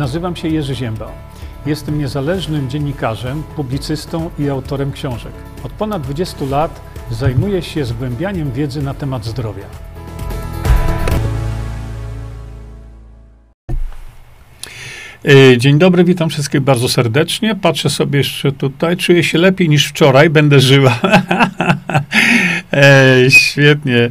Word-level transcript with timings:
Nazywam 0.00 0.36
się 0.36 0.48
Jerzy 0.48 0.74
Ziemba. 0.74 1.12
Jestem 1.66 1.98
niezależnym 1.98 2.70
dziennikarzem, 2.70 3.42
publicystą 3.56 4.30
i 4.38 4.48
autorem 4.48 4.92
książek. 4.92 5.32
Od 5.64 5.72
ponad 5.72 6.02
20 6.02 6.44
lat 6.50 6.80
zajmuję 7.10 7.62
się 7.62 7.84
zgłębianiem 7.84 8.52
wiedzy 8.52 8.82
na 8.82 8.94
temat 8.94 9.24
zdrowia. 9.24 9.64
E, 15.24 15.58
dzień 15.58 15.78
dobry, 15.78 16.04
witam 16.04 16.30
wszystkich 16.30 16.60
bardzo 16.60 16.88
serdecznie. 16.88 17.54
Patrzę 17.54 17.90
sobie 17.90 18.18
jeszcze 18.18 18.52
tutaj, 18.52 18.96
czuję 18.96 19.24
się 19.24 19.38
lepiej 19.38 19.68
niż 19.68 19.86
wczoraj, 19.86 20.30
będę 20.30 20.60
żyła. 20.60 21.00
e, 22.72 23.16
świetnie, 23.28 24.10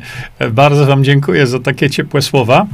bardzo 0.52 0.86
Wam 0.86 1.04
dziękuję 1.04 1.48
za 1.48 1.60
takie 1.60 1.90
ciepłe 1.90 2.22
słowa. 2.22 2.68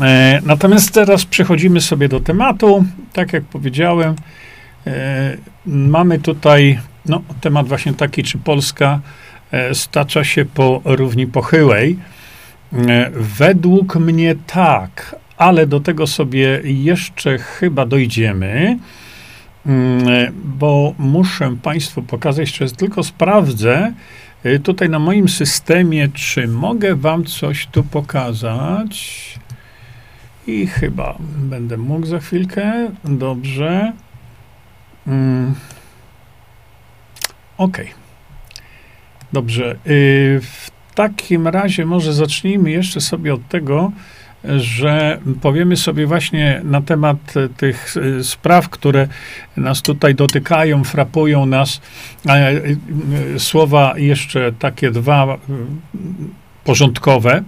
E, 0.00 0.40
natomiast 0.44 0.94
teraz 0.94 1.24
przechodzimy 1.24 1.80
sobie 1.80 2.08
do 2.08 2.20
tematu. 2.20 2.84
Tak 3.12 3.32
jak 3.32 3.44
powiedziałem, 3.44 4.14
e, 4.86 5.36
mamy 5.66 6.18
tutaj 6.18 6.78
no, 7.06 7.22
temat 7.40 7.68
właśnie 7.68 7.94
taki, 7.94 8.22
czy 8.22 8.38
Polska 8.38 9.00
e, 9.50 9.74
stacza 9.74 10.24
się 10.24 10.44
po 10.44 10.80
równi 10.84 11.26
pochyłej. 11.26 11.98
Według 13.12 13.96
mnie 13.96 14.34
tak, 14.46 15.16
ale 15.36 15.66
do 15.66 15.80
tego 15.80 16.06
sobie 16.06 16.60
jeszcze 16.64 17.38
chyba 17.38 17.86
dojdziemy, 17.86 18.78
mm, 19.66 20.06
bo 20.44 20.94
muszę 20.98 21.56
Państwu 21.62 22.02
pokazać, 22.02 22.60
jeszcze 22.60 22.76
tylko 22.76 23.02
sprawdzę 23.02 23.92
tutaj 24.62 24.88
na 24.88 24.98
moim 24.98 25.28
systemie, 25.28 26.08
czy 26.14 26.48
mogę 26.48 26.94
Wam 26.96 27.24
coś 27.24 27.66
tu 27.66 27.84
pokazać. 27.84 29.38
I 30.48 30.66
chyba 30.66 31.16
będę 31.38 31.76
mógł 31.76 32.06
za 32.06 32.18
chwilkę. 32.18 32.90
Dobrze. 33.04 33.92
Mm. 35.06 35.54
Ok. 37.58 37.78
Dobrze. 39.32 39.76
Y, 39.86 40.40
w 40.42 40.70
takim 40.94 41.48
razie 41.48 41.86
może 41.86 42.12
zacznijmy 42.12 42.70
jeszcze 42.70 43.00
sobie 43.00 43.34
od 43.34 43.48
tego, 43.48 43.92
że 44.56 45.20
powiemy 45.40 45.76
sobie 45.76 46.06
właśnie 46.06 46.60
na 46.64 46.82
temat 46.82 47.34
tych 47.56 47.96
y, 47.96 48.24
spraw, 48.24 48.68
które 48.68 49.08
nas 49.56 49.82
tutaj 49.82 50.14
dotykają, 50.14 50.84
frapują 50.84 51.46
nas. 51.46 51.80
Y, 53.36 53.40
słowa 53.40 53.94
jeszcze 53.96 54.52
takie 54.52 54.90
dwa 54.90 55.38
porządkowe. 56.64 57.42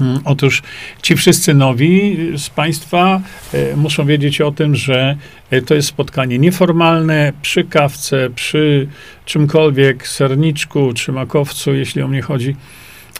Mm, 0.00 0.20
otóż 0.24 0.62
ci 1.02 1.16
wszyscy 1.16 1.54
nowi 1.54 2.16
z 2.36 2.50
Państwa 2.50 3.20
muszą 3.76 4.06
wiedzieć 4.06 4.40
o 4.40 4.52
tym, 4.52 4.76
że 4.76 5.16
to 5.66 5.74
jest 5.74 5.88
spotkanie 5.88 6.38
nieformalne 6.38 7.32
przy 7.42 7.64
kawce, 7.64 8.30
przy 8.34 8.88
czymkolwiek, 9.24 10.08
serniczku 10.08 10.92
czy 10.94 11.12
makowcu, 11.12 11.74
jeśli 11.74 12.02
o 12.02 12.08
mnie 12.08 12.22
chodzi 12.22 12.56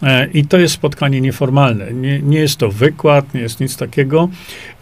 E, 0.02 0.28
I 0.34 0.47
to 0.47 0.58
jest 0.58 0.75
spotkanie 0.75 1.20
nieformalne. 1.20 1.92
Nie, 1.92 2.20
nie 2.20 2.39
jest 2.39 2.56
to 2.56 2.69
wykład, 2.70 3.34
nie 3.34 3.41
jest 3.41 3.61
nic 3.61 3.77
takiego. 3.77 4.28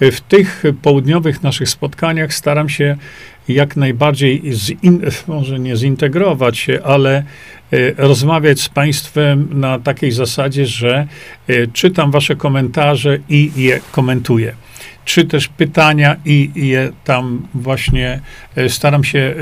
E, 0.00 0.10
w 0.10 0.20
tych 0.20 0.62
południowych 0.82 1.42
naszych 1.42 1.68
spotkaniach 1.68 2.34
staram 2.34 2.68
się 2.68 2.96
jak 3.48 3.76
najbardziej, 3.76 4.42
zin, 4.52 5.00
może 5.26 5.58
nie 5.58 5.76
zintegrować 5.76 6.58
się, 6.58 6.82
ale 6.84 7.16
e, 7.18 7.24
rozmawiać 7.96 8.60
z 8.60 8.68
Państwem 8.68 9.60
na 9.60 9.78
takiej 9.78 10.12
zasadzie, 10.12 10.66
że 10.66 11.06
czytam 11.72 12.10
Wasze 12.10 12.36
komentarze 12.36 13.18
i 13.28 13.52
je 13.56 13.80
komentuję. 13.92 14.54
Czy 15.04 15.24
też 15.24 15.48
pytania 15.48 16.16
i 16.24 16.50
je 16.54 16.92
tam 17.04 17.48
właśnie 17.54 18.20
staram 18.68 19.04
się 19.04 19.34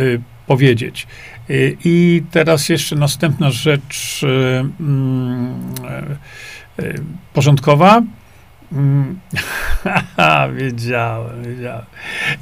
powiedzieć. 0.47 1.07
Y, 1.51 1.77
I 1.85 2.23
teraz 2.31 2.69
jeszcze 2.69 2.97
następna 2.97 3.51
rzecz 3.51 4.23
y, 4.23 4.27
mm, 4.81 5.75
y, 6.81 7.01
porządkowa. 7.33 8.03
Mm, 8.73 9.19
wiedziałem, 10.59 11.45
wiedziałem. 11.45 11.85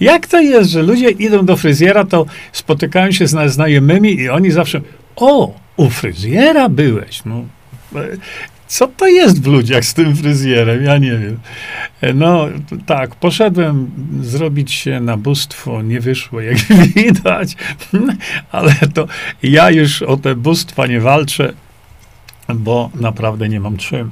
Jak 0.01 0.27
to 0.27 0.41
jest, 0.41 0.71
że 0.71 0.83
ludzie 0.83 1.11
idą 1.11 1.47
do 1.47 1.57
fryzjera, 1.57 2.05
to 2.05 2.27
spotykają 2.53 3.13
się 3.13 3.27
z 3.27 3.53
znajomymi 3.53 4.15
i 4.21 4.29
oni 4.29 4.51
zawsze, 4.51 4.81
o, 5.17 5.55
u 5.79 5.91
fryzjera 5.91 6.69
byłeś. 6.69 7.25
No, 7.25 7.45
co 8.67 8.87
to 8.87 9.07
jest 9.07 9.43
w 9.43 9.47
ludziach 9.47 9.85
z 9.85 9.95
tym 9.95 10.17
fryzjerem? 10.17 10.85
Ja 10.85 10.99
nie 10.99 11.19
wiem. 11.19 11.39
No 12.15 12.49
tak, 12.87 13.15
poszedłem 13.15 13.91
zrobić 14.21 14.73
się 14.73 15.01
na 15.01 15.17
bóstwo, 15.17 15.83
nie 15.83 16.01
wyszło, 16.01 16.41
jak 16.41 16.59
widać, 16.97 17.57
ale 18.53 18.75
to 18.95 19.07
ja 19.43 19.71
już 19.71 20.03
o 20.03 20.17
te 20.17 20.35
bóstwa 20.35 20.87
nie 20.87 21.01
walczę, 21.01 21.53
bo 22.55 22.91
naprawdę 22.95 23.49
nie 23.49 23.61
mam 23.61 23.77
czym. 23.77 24.11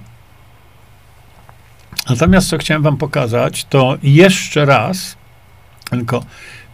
Natomiast 2.08 2.48
co 2.48 2.58
chciałem 2.58 2.82
wam 2.82 2.96
pokazać, 2.96 3.64
to 3.64 3.98
jeszcze 4.02 4.64
raz, 4.64 5.16
tylko 5.90 6.24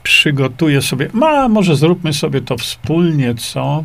przygotuję 0.03 0.83
sobie, 0.83 1.09
ma, 1.13 1.49
może 1.49 1.77
zróbmy 1.77 2.13
sobie 2.13 2.41
to 2.41 2.57
wspólnie, 2.57 3.35
co? 3.35 3.83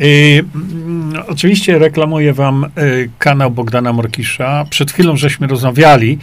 Y, 0.00 0.44
mm, 0.54 1.22
oczywiście 1.28 1.78
reklamuję 1.78 2.32
wam 2.32 2.64
y, 2.64 3.10
kanał 3.18 3.50
Bogdana 3.50 3.92
Morkisza. 3.92 4.66
Przed 4.70 4.92
chwilą 4.92 5.16
żeśmy 5.16 5.46
rozmawiali 5.46 6.18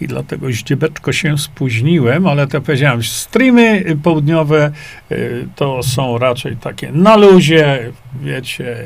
i 0.00 0.06
dlatego 0.06 0.52
ździebeczko 0.52 1.12
się 1.12 1.38
spóźniłem, 1.38 2.26
ale 2.26 2.46
to 2.46 2.60
powiedziałem, 2.60 3.02
streamy 3.02 3.84
południowe 4.02 4.72
y, 5.12 5.48
to 5.56 5.82
są 5.82 6.18
raczej 6.18 6.56
takie 6.56 6.92
na 6.92 7.16
luzie, 7.16 7.92
wiecie, 8.22 8.76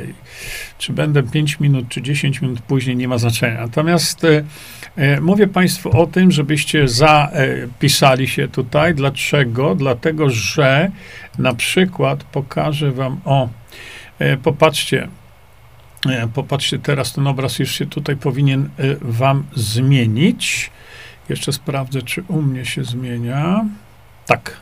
czy 0.79 0.93
będę 0.93 1.23
5 1.23 1.61
minut, 1.61 1.89
czy 1.89 2.03
10 2.03 2.43
minut 2.43 2.61
później, 2.61 2.97
nie 2.97 3.09
ma 3.09 3.19
znaczenia. 3.19 3.61
Natomiast 3.61 4.27
mówię 5.21 5.47
Państwu 5.47 6.01
o 6.01 6.07
tym, 6.07 6.31
żebyście 6.31 6.89
zapisali 6.89 8.29
się 8.29 8.49
tutaj. 8.49 8.95
Dlaczego? 8.95 9.75
Dlatego, 9.75 10.31
że 10.31 10.91
na 11.39 11.55
przykład 11.55 12.25
pokażę 12.25 12.93
Wam 12.93 13.21
o 13.25 13.49
popatrzcie, 14.43 15.09
e, 16.07 16.29
popatrzcie 16.29 16.79
teraz, 16.79 17.13
ten 17.13 17.27
obraz 17.27 17.59
już 17.59 17.73
się 17.73 17.87
tutaj 17.87 18.17
powinien 18.17 18.69
e, 18.79 18.97
wam 19.01 19.45
zmienić. 19.55 20.71
Jeszcze 21.29 21.53
sprawdzę, 21.53 22.03
czy 22.03 22.23
u 22.29 22.43
mnie 22.43 22.65
się 22.65 22.85
zmienia. 22.85 23.65
Tak. 24.27 24.57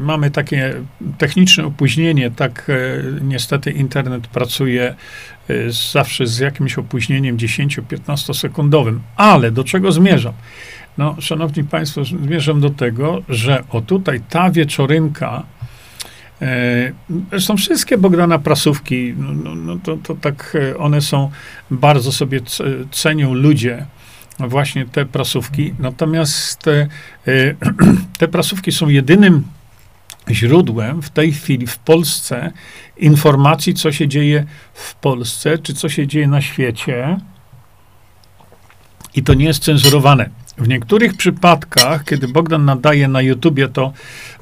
Mamy 0.00 0.30
takie 0.30 0.74
techniczne 1.18 1.64
opóźnienie, 1.64 2.30
tak 2.30 2.70
niestety 3.20 3.70
internet 3.70 4.26
pracuje 4.26 4.94
zawsze 5.92 6.26
z 6.26 6.38
jakimś 6.38 6.78
opóźnieniem 6.78 7.36
10-15 7.36 8.34
sekundowym. 8.34 9.02
Ale 9.16 9.50
do 9.50 9.64
czego 9.64 9.92
zmierzam? 9.92 10.32
No, 10.98 11.16
szanowni 11.20 11.64
państwo, 11.64 12.04
zmierzam 12.04 12.60
do 12.60 12.70
tego, 12.70 13.22
że 13.28 13.64
o 13.70 13.80
tutaj 13.80 14.20
ta 14.28 14.50
wieczorynka, 14.50 15.42
E, 15.42 15.51
zresztą 17.30 17.56
wszystkie 17.56 17.98
Bogdana 17.98 18.38
prasówki, 18.38 19.14
no, 19.16 19.32
no, 19.32 19.54
no 19.54 19.76
to, 19.82 19.96
to 19.96 20.14
tak 20.14 20.56
e, 20.70 20.78
one 20.78 21.00
są, 21.00 21.30
bardzo 21.70 22.12
sobie 22.12 22.40
cenią 22.90 23.34
ludzie 23.34 23.86
właśnie 24.38 24.86
te 24.86 25.06
prasówki. 25.06 25.74
Natomiast 25.78 26.58
te, 26.58 26.72
e, 27.26 27.54
te 28.18 28.28
prasówki 28.28 28.72
są 28.72 28.88
jedynym 28.88 29.44
źródłem 30.30 31.02
w 31.02 31.10
tej 31.10 31.32
chwili 31.32 31.66
w 31.66 31.78
Polsce 31.78 32.52
informacji, 32.96 33.74
co 33.74 33.92
się 33.92 34.08
dzieje 34.08 34.44
w 34.74 34.94
Polsce, 34.94 35.58
czy 35.58 35.74
co 35.74 35.88
się 35.88 36.06
dzieje 36.06 36.28
na 36.28 36.40
świecie. 36.40 37.18
I 39.14 39.22
to 39.22 39.34
nie 39.34 39.44
jest 39.44 39.64
cenzurowane. 39.64 40.30
W 40.58 40.68
niektórych 40.68 41.16
przypadkach, 41.16 42.04
kiedy 42.04 42.28
Bogdan 42.28 42.64
nadaje 42.64 43.08
na 43.08 43.22
YouTubie, 43.22 43.68
to 43.68 43.92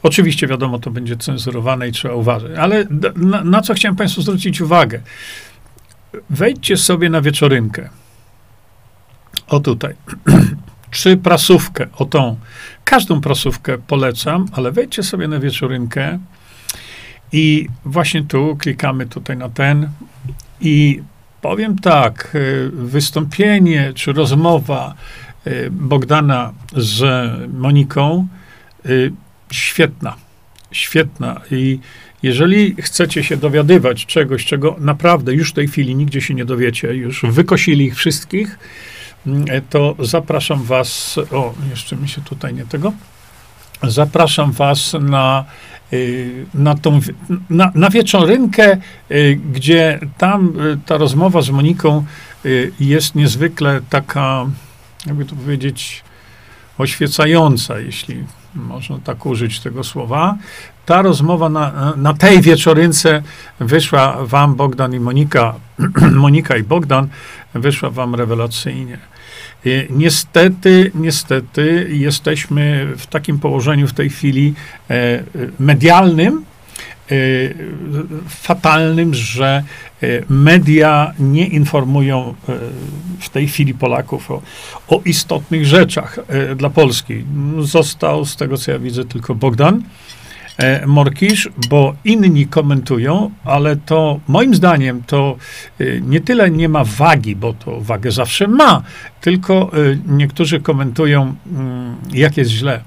oczywiście 0.03 0.47
wiadomo, 0.47 0.79
to 0.79 0.91
będzie 0.91 1.17
cenzurowane 1.17 1.89
i 1.89 1.93
trzeba 1.93 2.15
uważać. 2.15 2.53
Ale 2.59 2.87
na, 3.17 3.45
na 3.45 3.63
co 3.63 3.75
chciałem 3.75 3.97
Państwu 3.97 4.23
zwrócić 4.23 4.61
uwagę? 4.61 5.01
Wejdźcie 6.31 6.77
sobie 6.77 7.11
na 7.11 7.21
wieczorynkę. 7.21 7.91
O 9.49 9.61
tutaj. 9.61 9.95
Czy 10.91 11.17
prasówkę, 11.17 11.87
o 11.97 12.05
tą. 12.05 12.37
Każdą 12.85 13.21
prasówkę 13.21 13.79
polecam, 13.79 14.47
ale 14.53 14.73
wejdźcie 14.73 15.03
sobie 15.03 15.29
na 15.29 15.39
wieczorynkę 15.39 16.19
i 17.33 17.69
właśnie 17.85 18.23
tu 18.23 18.57
klikamy 18.57 19.07
tutaj 19.07 19.37
na 19.37 19.49
ten 19.49 19.89
i 20.61 21.03
powiem 21.41 21.79
tak, 21.79 22.33
y, 22.35 22.71
wystąpienie 22.73 23.93
czy 23.95 24.13
rozmowa 24.13 24.95
Bogdana 25.71 26.53
z 26.77 27.03
Moniką 27.53 28.29
y, 28.87 29.13
świetna. 29.51 30.17
Świetna. 30.73 31.41
I 31.51 31.79
jeżeli 32.23 32.77
chcecie 32.83 33.25
się 33.25 33.37
dowiadywać 33.37 34.07
czegoś, 34.07 34.45
czego 34.45 34.77
naprawdę 34.79 35.35
już 35.35 35.51
w 35.51 35.55
tej 35.55 35.69
chwili 35.69 35.95
nigdzie 35.95 36.21
się 36.21 36.35
nie 36.35 36.45
dowiecie, 36.45 36.95
już 36.95 37.23
wykosili 37.23 37.85
ich 37.85 37.97
wszystkich, 37.97 38.59
to 39.71 39.97
zapraszam 39.99 40.65
was, 40.65 41.19
o, 41.33 41.55
jeszcze 41.71 41.97
mi 41.97 42.09
się 42.09 42.21
tutaj 42.23 42.55
nie 42.55 42.67
tego, 42.67 42.93
zapraszam 43.83 44.53
was 44.53 44.97
na, 45.01 45.45
y, 45.93 46.47
na, 46.55 46.75
tą, 46.75 47.01
na, 47.51 47.73
na 47.75 47.91
wieczorynkę, 47.91 48.79
y, 49.11 49.41
gdzie 49.53 50.01
tam 50.19 50.61
y, 50.61 50.79
ta 50.87 50.97
rozmowa 50.97 51.43
z 51.43 51.51
Moniką 51.51 52.05
jest 52.81 53.15
niezwykle 53.15 53.81
taka, 53.91 54.47
jakby 55.07 55.25
to 55.25 55.37
powiedzieć, 55.37 56.05
oświecająca, 56.79 57.79
jeśli 57.79 58.25
można 58.55 58.99
tak 58.99 59.27
użyć 59.27 59.61
tego 59.61 59.85
słowa. 59.85 60.37
Ta 60.87 61.03
rozmowa 61.03 61.49
na, 61.49 61.93
na 61.97 62.15
tej 62.15 62.41
wieczorynce 62.41 63.23
wyszła 63.61 64.27
wam, 64.27 64.55
Bogdan 64.55 64.95
i 64.95 65.01
Monika, 65.01 65.55
Monika 66.25 66.57
i 66.57 66.63
Bogdan, 66.63 67.09
wyszła 67.55 67.91
wam 67.91 68.15
rewelacyjnie. 68.15 68.99
Niestety, 69.91 70.91
niestety 70.95 71.89
jesteśmy 71.93 72.93
w 72.97 73.07
takim 73.07 73.39
położeniu 73.39 73.87
w 73.87 73.93
tej 73.93 74.11
chwili 74.11 74.55
e, 74.91 75.23
medialnym, 75.59 76.35
e, 76.37 76.60
fatalnym, 78.29 79.15
że 79.15 79.63
e, 80.03 80.07
media 80.29 81.13
nie 81.19 81.47
informują 81.47 82.35
w 83.19 83.29
tej 83.29 83.49
chwili 83.49 83.75
Polaków 83.75 84.31
o, 84.31 84.43
o 84.89 85.01
istotnych 85.05 85.67
rzeczach 85.67 86.19
dla 86.57 86.71
Polski. 86.71 87.25
Został, 87.61 88.25
z 88.25 88.37
tego 88.37 88.59
co 88.59 88.71
ja 88.71 88.79
widzę, 88.79 89.05
tylko 89.05 89.35
Bogdan. 89.35 89.83
Morkisz, 90.87 91.49
bo 91.69 91.95
inni 92.05 92.47
komentują, 92.47 93.31
ale 93.45 93.77
to 93.77 94.21
moim 94.29 94.55
zdaniem 94.55 95.03
to 95.07 95.37
nie 96.01 96.21
tyle 96.21 96.51
nie 96.51 96.69
ma 96.69 96.85
wagi, 96.85 97.37
bo 97.37 97.53
to 97.53 97.81
wagę 97.81 98.11
zawsze 98.11 98.49
ma, 98.49 98.83
tylko 99.21 99.71
niektórzy 100.07 100.61
komentują, 100.61 101.35
mm, 101.53 101.97
jak 102.13 102.37
jest 102.37 102.51
źle. 102.51 102.81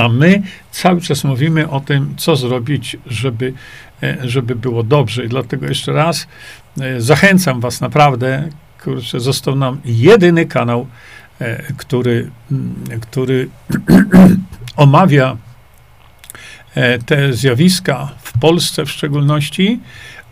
A 0.00 0.08
my 0.08 0.42
cały 0.70 1.00
czas 1.00 1.24
mówimy 1.24 1.70
o 1.70 1.80
tym, 1.80 2.14
co 2.16 2.36
zrobić, 2.36 2.96
żeby, 3.06 3.52
żeby 4.22 4.54
było 4.54 4.82
dobrze. 4.82 5.24
I 5.24 5.28
dlatego 5.28 5.66
jeszcze 5.66 5.92
raz 5.92 6.26
zachęcam 6.98 7.60
Was 7.60 7.80
naprawdę, 7.80 8.48
kurczę, 8.84 9.20
został 9.20 9.56
nam 9.56 9.80
jedyny 9.84 10.46
kanał, 10.46 10.86
który, 11.76 12.30
mm, 12.52 12.74
który 13.00 13.48
omawia 14.76 15.36
E, 16.74 16.98
te 16.98 17.32
zjawiska 17.32 18.08
w 18.22 18.38
Polsce 18.38 18.84
w 18.84 18.90
szczególności 18.90 19.80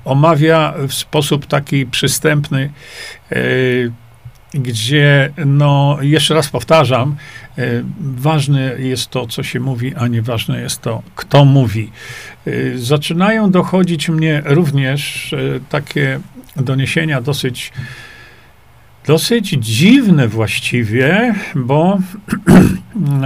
omawia 0.05 0.75
w 0.89 0.95
sposób 0.95 1.47
taki 1.47 1.87
przystępny, 1.87 2.73
e, 3.33 3.37
gdzie, 4.55 5.33
no, 5.47 5.99
jeszcze 6.01 6.35
raz 6.35 6.49
powtarzam, 6.49 7.17
e, 7.59 7.63
ważne 8.01 8.61
jest 8.79 9.11
to, 9.11 9.27
co 9.27 9.43
się 9.43 9.61
mówi, 9.61 9.95
a 9.95 10.07
nie 10.07 10.23
ważne 10.23 10.61
jest 10.61 10.81
to, 10.81 11.03
kto 11.15 11.45
mówi. 11.45 11.91
Zaczynają 12.75 13.51
dochodzić 13.51 14.09
mnie 14.09 14.43
również 14.45 15.35
takie 15.69 16.21
doniesienia 16.57 17.21
dosyć, 17.21 17.73
dosyć 19.07 19.49
dziwne 19.49 20.29
właściwie, 20.29 21.35
bo 21.55 21.99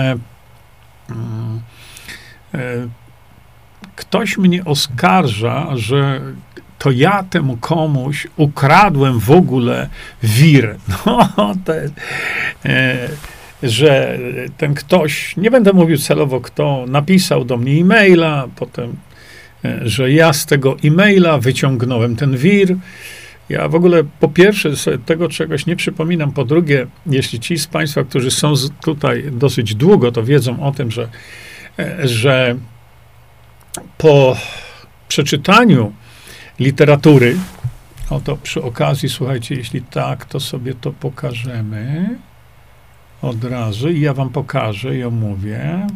ktoś 3.97 4.39
mnie 4.39 4.65
oskarża, 4.65 5.77
że 5.77 6.21
to 6.83 6.91
ja 6.91 7.23
temu 7.31 7.57
komuś 7.57 8.27
ukradłem 8.37 9.19
w 9.19 9.31
ogóle 9.31 9.89
wir. 10.23 10.77
No, 11.07 11.55
e, 12.65 13.09
że 13.63 14.19
ten 14.57 14.75
ktoś, 14.75 15.37
nie 15.37 15.51
będę 15.51 15.73
mówił 15.73 15.99
celowo 15.99 16.41
kto, 16.41 16.85
napisał 16.89 17.45
do 17.45 17.57
mnie 17.57 17.73
e-maila, 17.73 18.49
potem, 18.57 18.97
e, 19.65 19.89
że 19.89 20.13
ja 20.13 20.33
z 20.33 20.47
tego 20.47 20.77
e-maila 20.85 21.39
wyciągnąłem 21.39 22.17
ten 22.17 22.37
wir. 22.37 22.77
Ja 23.49 23.69
w 23.69 23.75
ogóle 23.75 24.05
po 24.21 24.29
pierwsze 24.29 24.77
sobie 24.77 24.99
tego 24.99 25.29
czegoś 25.29 25.67
nie 25.67 25.77
przypominam, 25.77 26.33
po 26.33 26.45
drugie, 26.45 26.87
jeśli 27.07 27.41
ci 27.41 27.59
z 27.59 27.67
Państwa, 27.67 28.05
którzy 28.05 28.31
są 28.31 28.55
tutaj 28.85 29.25
dosyć 29.33 29.75
długo, 29.75 30.13
to 30.13 30.23
wiedzą 30.23 30.63
o 30.63 30.73
tym, 30.73 30.91
że, 30.91 31.09
e, 31.79 32.09
że 32.09 32.57
po 33.99 34.37
przeczytaniu 35.09 35.93
literatury, 36.61 37.37
oto 38.11 38.37
przy 38.37 38.63
okazji, 38.63 39.09
słuchajcie, 39.09 39.55
jeśli 39.55 39.83
tak, 39.83 40.25
to 40.25 40.41
sobie 40.41 40.75
to 40.75 40.93
pokażemy 40.93 42.19
od 43.23 43.45
razu 43.45 43.91
i 43.91 44.01
ja 44.01 44.15
wam 44.15 44.31
pokażę 44.31 44.97
i 44.97 45.05
omówię. 45.05 45.87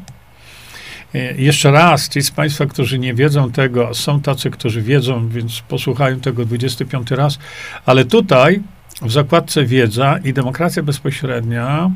E, 1.14 1.34
jeszcze 1.34 1.70
raz, 1.70 2.08
ci 2.08 2.22
z 2.22 2.30
Państwa, 2.30 2.66
którzy 2.66 2.98
nie 2.98 3.14
wiedzą 3.14 3.52
tego, 3.52 3.94
są 3.94 4.20
tacy, 4.20 4.50
którzy 4.50 4.82
wiedzą, 4.82 5.28
więc 5.28 5.60
posłuchają 5.60 6.20
tego 6.20 6.44
25 6.44 7.10
raz, 7.10 7.38
ale 7.86 8.04
tutaj 8.04 8.62
w 9.02 9.12
zakładce 9.12 9.64
Wiedza 9.64 10.18
i 10.24 10.32
Demokracja 10.32 10.82
Bezpośrednia, 10.82 11.90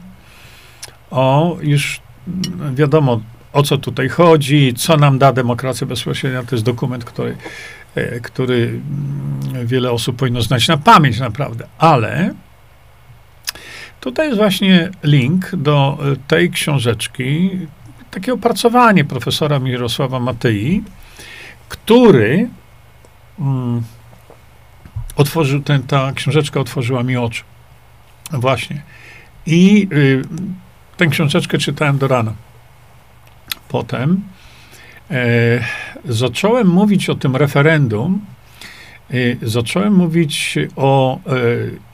o, 1.10 1.56
już 1.62 2.00
wiadomo, 2.74 3.20
o 3.52 3.62
co 3.62 3.78
tutaj 3.78 4.08
chodzi, 4.08 4.74
co 4.74 4.96
nam 4.96 5.18
da 5.18 5.32
demokracja 5.32 5.86
bezpośrednia. 5.86 6.42
To 6.42 6.56
jest 6.56 6.64
dokument, 6.64 7.04
który, 7.04 7.36
który 8.22 8.80
mm, 9.54 9.66
wiele 9.66 9.90
osób 9.90 10.16
powinno 10.16 10.42
znać 10.42 10.68
na 10.68 10.76
pamięć 10.76 11.18
naprawdę, 11.18 11.66
ale 11.78 12.34
tutaj 14.00 14.26
jest 14.26 14.38
właśnie 14.38 14.90
link 15.04 15.56
do 15.56 15.98
e, 16.12 16.16
tej 16.28 16.50
książeczki, 16.50 17.50
takie 18.10 18.32
opracowanie 18.32 19.04
profesora 19.04 19.58
Mirosława 19.58 20.20
Matei, 20.20 20.82
który 21.68 22.48
mm, 23.38 23.82
otworzył, 25.16 25.62
ten, 25.62 25.82
ta 25.82 26.12
książeczka 26.12 26.60
otworzyła 26.60 27.02
mi 27.02 27.16
oczy. 27.16 27.42
Właśnie. 28.32 28.82
I 29.46 29.88
y, 29.92 30.22
tę 30.96 31.06
książeczkę 31.06 31.58
czytałem 31.58 31.98
do 31.98 32.08
rana 32.08 32.32
potem 33.68 34.10
e, 34.12 34.39
zacząłem 36.04 36.68
mówić 36.68 37.10
o 37.10 37.14
tym 37.14 37.36
referendum, 37.36 38.20
e, 39.10 39.14
zacząłem 39.42 39.94
mówić 39.94 40.58
o 40.76 41.16
e, 41.16 41.20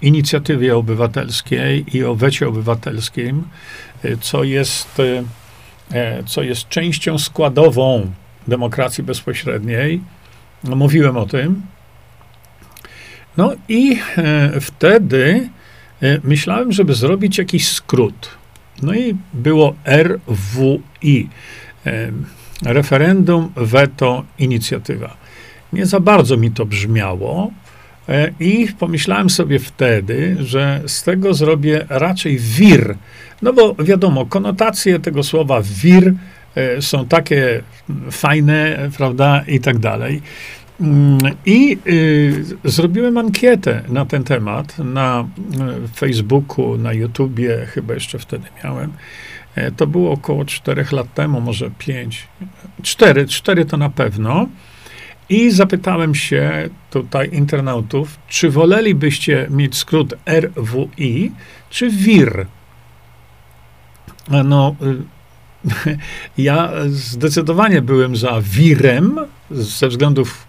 inicjatywie 0.03 0.77
obywatelskiej 0.77 1.97
i 1.97 2.05
o 2.05 2.15
wecie 2.15 2.49
obywatelskim, 2.49 3.45
e, 4.05 4.17
co 4.17 4.45
jest, 4.45 5.01
e, 5.01 5.25
e, 5.93 6.23
co 6.25 6.43
jest 6.43 6.69
częścią 6.69 7.19
składową 7.19 8.11
demokracji 8.49 9.05
bezpośredniej. 9.05 10.01
Mówiłem 10.65 11.17
o 11.17 11.27
tym. 11.27 11.63
No 13.37 13.53
i 13.69 13.99
wtedy 14.61 15.49
myślałem, 16.23 16.73
żeby 16.73 16.95
zrobić 16.95 17.39
jakiś 17.39 17.69
skrót. 17.69 18.29
No 18.83 18.95
i 18.95 19.17
było 19.35 19.75
RWI 19.87 21.29
referendum, 22.63 23.53
weto, 23.57 24.25
inicjatywa. 24.39 25.17
Nie 25.73 25.87
za 25.87 26.01
bardzo 26.01 26.37
mi 26.37 26.51
to 26.51 26.67
brzmiało 26.67 27.51
e, 28.09 28.33
i 28.41 28.69
pomyślałem 28.79 29.31
sobie 29.31 29.59
wtedy, 29.59 30.37
że 30.41 30.81
z 30.87 31.03
tego 31.03 31.35
zrobię 31.35 31.87
raczej 31.89 32.39
wir. 32.39 32.97
No 33.43 33.53
bo 33.53 33.75
wiadomo, 33.75 34.27
konotacje 34.27 34.99
tego 34.99 35.23
słowa 35.23 35.63
wir 35.63 36.15
e, 36.55 36.83
są 36.83 37.07
takie 37.07 37.63
fajne, 38.11 38.91
prawda, 38.97 39.45
i 39.49 39.61
tak 39.61 39.79
dalej. 39.79 40.23
Mm, 40.81 41.19
I 41.47 41.79
y, 41.87 42.45
zrobiłem 42.65 43.19
ankietę 43.19 43.83
na 43.89 44.07
ten 44.07 44.25
temat 44.25 44.79
na 44.79 45.29
y, 45.85 45.89
Facebooku, 45.89 46.79
na 46.79 46.93
YouTubie, 46.93 47.67
chyba 47.67 47.95
jeszcze 47.95 48.19
wtedy 48.19 48.47
miałem. 48.65 48.93
E, 49.57 49.71
to 49.71 49.87
było 49.87 50.13
około 50.13 50.45
4 50.45 50.85
lat 50.93 51.15
temu, 51.15 51.41
może 51.41 51.71
5. 51.79 52.29
4, 52.83 53.27
4 53.27 53.65
to 53.65 53.77
na 53.77 53.91
pewno. 53.91 54.49
I 55.29 55.51
zapytałem 55.51 56.15
się 56.15 56.69
tutaj 56.91 57.31
internautów, 57.33 58.19
czy 58.29 58.51
wolelibyście 58.51 59.47
mieć 59.51 59.77
skrót 59.77 60.15
RWI, 60.27 61.33
czy 61.71 61.91
WIR? 61.91 62.47
E, 64.31 64.43
no, 64.45 64.77
y, 64.83 65.99
ja 66.39 66.73
zdecydowanie 66.87 67.83
byłem 67.83 68.17
za 68.17 68.41
WIRem, 68.41 69.19
ze 69.51 69.89
względów, 69.89 70.47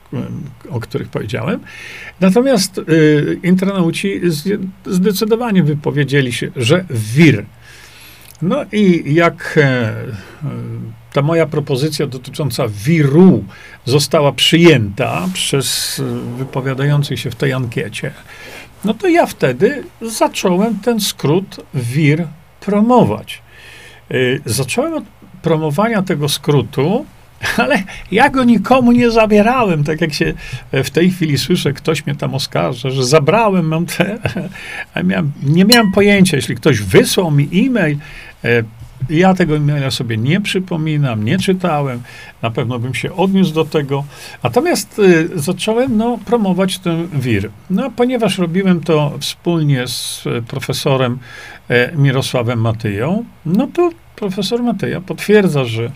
o 0.70 0.80
których 0.80 1.10
powiedziałem. 1.10 1.60
Natomiast 2.20 2.82
internauci 3.44 4.22
zdecydowanie 4.86 5.64
wypowiedzieli 5.64 6.34
się, 6.34 6.52
że 6.56 6.86
WIR. 6.90 7.46
No 8.42 8.66
i 8.72 9.14
jak 9.14 9.58
e, 9.58 9.62
e, 9.62 9.96
ta 11.14 11.22
moja 11.22 11.46
propozycja 11.46 12.08
dotycząca 12.08 12.64
wiru 12.68 13.44
została 13.86 14.32
przyjęta 14.32 15.28
przez 15.34 16.00
e, 16.00 16.38
wypowiadających 16.38 17.20
się 17.20 17.32
w 17.32 17.36
tej 17.36 17.54
ankiecie, 17.54 18.12
no 18.86 18.94
to 18.94 19.08
ja 19.08 19.26
wtedy 19.26 19.84
zacząłem 20.02 20.80
ten 20.80 21.00
skrót 21.00 21.60
WIR 21.74 22.28
promować. 22.60 23.42
Zacząłem 24.46 24.94
od 24.94 25.04
promowania 25.42 26.02
tego 26.02 26.30
skrótu, 26.30 27.06
ale 27.58 27.84
ja 28.12 28.30
go 28.30 28.44
nikomu 28.44 28.92
nie 28.92 29.12
zabierałem, 29.12 29.84
tak 29.84 30.02
jak 30.02 30.14
się 30.14 30.34
w 30.72 30.90
tej 30.90 31.12
chwili 31.12 31.38
słyszę, 31.38 31.74
ktoś 31.74 32.06
mnie 32.06 32.16
tam 32.16 32.36
oskarża, 32.36 32.90
że 32.90 33.06
zabrałem, 33.06 33.68
mam 33.68 33.86
te, 33.86 34.18
miałem, 35.04 35.32
nie 35.44 35.66
miałem 35.66 35.92
pojęcia, 35.92 36.38
jeśli 36.38 36.56
ktoś 36.56 36.82
wysłał 36.82 37.32
mi 37.32 37.50
e-mail, 37.54 37.98
ja 39.10 39.34
tego 39.34 39.56
e-maila 39.56 39.92
sobie 39.92 40.18
nie 40.18 40.42
przypominam, 40.42 41.24
nie 41.24 41.38
czytałem, 41.38 42.02
na 42.42 42.52
pewno 42.52 42.80
bym 42.80 42.94
się 42.94 43.14
odniósł 43.14 43.54
do 43.54 43.66
tego. 43.66 44.04
Natomiast 44.44 45.00
y, 45.00 45.30
zacząłem 45.36 45.98
no, 45.98 46.20
promować 46.26 46.80
ten 46.80 47.08
wir. 47.08 47.50
No, 47.70 47.92
ponieważ 47.92 48.38
robiłem 48.38 48.82
to 48.82 49.14
wspólnie 49.20 49.88
z 49.88 50.24
profesorem 50.48 51.20
e, 51.70 51.92
Mirosławem 51.98 52.62
Matyją, 52.62 53.26
no 53.46 53.68
to 53.74 53.90
profesor 54.16 54.64
Matyja 54.64 55.02
potwierdza, 55.02 55.66
że 55.66 55.92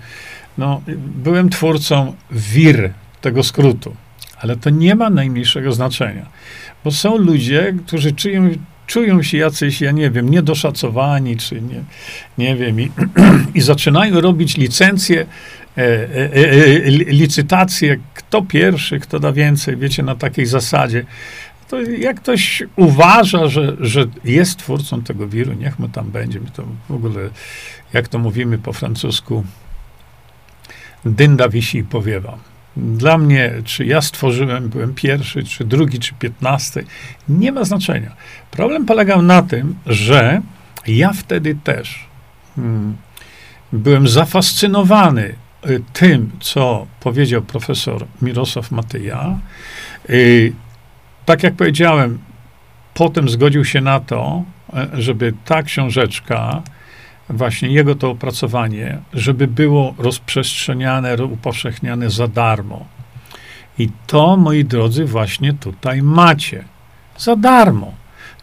no, 0.58 0.82
byłem 0.98 1.50
twórcą 1.50 2.14
WIR, 2.32 2.92
tego 3.22 3.44
skrótu, 3.44 3.96
ale 4.42 4.58
to 4.58 4.70
nie 4.70 4.96
ma 4.96 5.10
najmniejszego 5.10 5.72
znaczenia, 5.72 6.26
bo 6.84 6.92
są 6.92 7.18
ludzie, 7.18 7.74
którzy 7.86 8.12
czują, 8.12 8.50
czują 8.88 9.24
się 9.24 9.38
jacyś, 9.38 9.82
ja 9.82 9.92
nie 9.92 10.12
wiem, 10.12 10.30
niedoszacowani, 10.30 11.38
czy 11.38 11.62
nie, 11.62 11.84
nie 12.38 12.56
wiem, 12.56 12.82
i, 12.82 12.92
i 13.58 13.62
zaczynają 13.62 14.22
robić 14.22 14.58
licencje, 14.58 15.26
e, 15.78 15.82
e, 15.82 16.36
e, 16.36 16.36
e, 16.36 16.90
licytacje, 16.92 17.98
kto 18.14 18.42
pierwszy, 18.42 19.00
kto 19.00 19.20
da 19.20 19.32
więcej, 19.32 19.78
wiecie, 19.78 20.04
na 20.04 20.16
takiej 20.16 20.46
zasadzie. 20.46 21.06
To 21.68 21.82
jak 21.82 22.22
ktoś 22.22 22.64
uważa, 22.76 23.48
że, 23.48 23.76
że 23.80 24.06
jest 24.24 24.60
twórcą 24.60 25.04
tego 25.04 25.28
wiru, 25.28 25.54
niech 25.54 25.80
mu 25.80 25.90
tam 25.90 26.12
będzie. 26.12 26.40
To 26.54 26.64
w 26.90 26.92
ogóle, 26.92 27.30
jak 27.94 28.08
to 28.08 28.20
mówimy 28.20 28.58
po 28.58 28.74
francusku, 28.74 29.44
dynda 31.06 31.50
wisi 31.50 31.78
i 31.78 31.84
powiewa. 31.84 32.51
Dla 32.78 33.18
mnie, 33.18 33.54
czy 33.64 33.86
ja 33.86 34.02
stworzyłem, 34.02 34.70
byłem 34.70 34.94
pierwszy, 34.94 35.44
czy 35.44 35.66
drugi, 35.66 36.00
czy 36.00 36.14
piętnasty, 36.14 36.86
nie 37.30 37.52
ma 37.52 37.64
znaczenia. 37.64 38.16
Problem 38.52 38.86
polegał 38.86 39.22
na 39.22 39.42
tym, 39.42 39.76
że 39.86 40.42
ja 40.88 41.14
wtedy 41.14 41.56
też 41.64 42.06
hmm, 42.56 42.98
byłem 43.74 44.08
zafascynowany 44.08 45.36
y, 45.70 45.84
tym, 45.94 46.32
co 46.40 46.88
powiedział 47.00 47.42
profesor 47.42 48.06
Mirosław 48.22 48.72
Matyja. 48.72 49.40
Y, 50.10 50.54
tak 51.26 51.44
jak 51.44 51.54
powiedziałem, 51.54 52.20
potem 52.94 53.30
zgodził 53.30 53.66
się 53.66 53.82
na 53.82 54.00
to, 54.00 54.44
y, 54.96 55.02
żeby 55.02 55.34
ta 55.46 55.64
książeczka 55.64 56.62
właśnie 57.32 57.70
jego 57.70 57.96
to 57.96 58.10
opracowanie, 58.10 58.98
żeby 59.14 59.48
było 59.48 59.96
rozprzestrzeniane, 59.98 61.26
upowszechniane 61.26 62.10
za 62.10 62.28
darmo. 62.28 62.86
I 63.80 63.90
to, 64.08 64.38
moi 64.38 64.66
drodzy, 64.66 65.06
właśnie 65.06 65.54
tutaj 65.54 66.02
macie. 66.02 66.64
Za 67.18 67.36
darmo. 67.36 67.94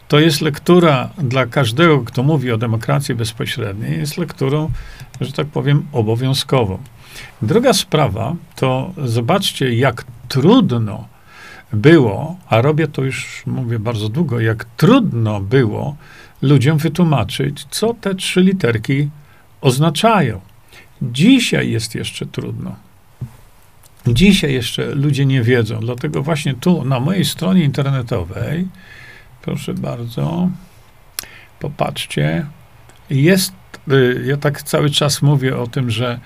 To 0.07 0.19
jest 0.19 0.41
lektura 0.41 1.09
dla 1.17 1.45
każdego, 1.45 1.99
kto 1.99 2.23
mówi 2.23 2.51
o 2.51 2.57
demokracji 2.57 3.15
bezpośredniej, 3.15 3.99
jest 3.99 4.17
lekturą, 4.17 4.69
że 5.21 5.31
tak 5.31 5.47
powiem, 5.47 5.85
obowiązkową. 5.91 6.77
Druga 7.41 7.73
sprawa 7.73 8.35
to 8.55 8.93
zobaczcie, 8.97 9.75
jak 9.75 10.05
trudno 10.27 11.07
było, 11.73 12.35
a 12.47 12.61
robię 12.61 12.87
to 12.87 13.03
już, 13.03 13.43
mówię 13.45 13.79
bardzo 13.79 14.09
długo, 14.09 14.39
jak 14.39 14.65
trudno 14.65 15.39
było 15.39 15.95
ludziom 16.41 16.77
wytłumaczyć, 16.77 17.65
co 17.69 17.93
te 17.93 18.15
trzy 18.15 18.41
literki 18.41 19.09
oznaczają. 19.61 20.41
Dzisiaj 21.01 21.71
jest 21.71 21.95
jeszcze 21.95 22.25
trudno. 22.25 22.75
Dzisiaj 24.07 24.53
jeszcze 24.53 24.95
ludzie 24.95 25.25
nie 25.25 25.43
wiedzą, 25.43 25.79
dlatego 25.79 26.23
właśnie 26.23 26.53
tu 26.53 26.85
na 26.85 26.99
mojej 26.99 27.25
stronie 27.25 27.63
internetowej, 27.63 28.67
proszę 29.41 29.73
bardzo, 29.73 30.49
popatrzcie, 31.59 32.45
jest, 33.09 33.53
y, 33.91 34.23
ja 34.25 34.37
tak 34.37 34.63
cały 34.63 34.89
czas 34.89 35.21
mówię 35.21 35.57
o 35.57 35.67
tym, 35.67 35.89
że, 35.91 36.19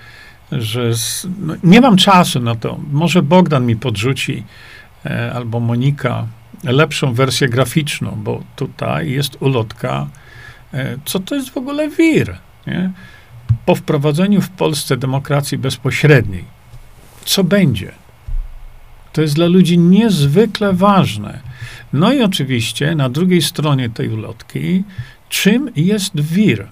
że 0.52 0.90
no, 1.38 1.54
nie 1.64 1.80
mam 1.80 1.96
czasu 1.96 2.40
na 2.40 2.54
to. 2.54 2.80
Może 2.92 3.22
Bogdan 3.22 3.66
mi 3.66 3.76
podrzuci, 3.76 4.44
e, 5.06 5.32
albo 5.34 5.60
Monika, 5.60 6.26
lepszą 6.72 7.14
wersję 7.14 7.48
graficzną, 7.48 8.20
bo 8.24 8.42
tutaj 8.56 9.10
jest 9.10 9.36
ulotka, 9.42 10.08
e, 10.74 10.96
co 11.04 11.20
to 11.20 11.34
jest 11.34 11.50
w 11.50 11.56
ogóle 11.56 11.88
WIR. 11.88 12.38
Nie? 12.66 12.90
Po 13.66 13.74
wprowadzeniu 13.74 14.40
w 14.40 14.50
Polsce 14.50 14.96
demokracji 14.96 15.58
bezpośredniej, 15.58 16.44
co 17.24 17.44
będzie? 17.44 17.92
To 19.12 19.22
jest 19.22 19.34
dla 19.34 19.46
ludzi 19.46 19.78
niezwykle 19.78 20.72
ważne. 20.72 21.40
No 21.92 22.12
i 22.12 22.22
oczywiście 22.22 22.94
na 22.94 23.08
drugiej 23.08 23.42
stronie 23.42 23.90
tej 23.90 24.08
ulotki, 24.08 24.84
czym 25.28 25.70
jest 25.76 26.20
WIR? 26.20 26.68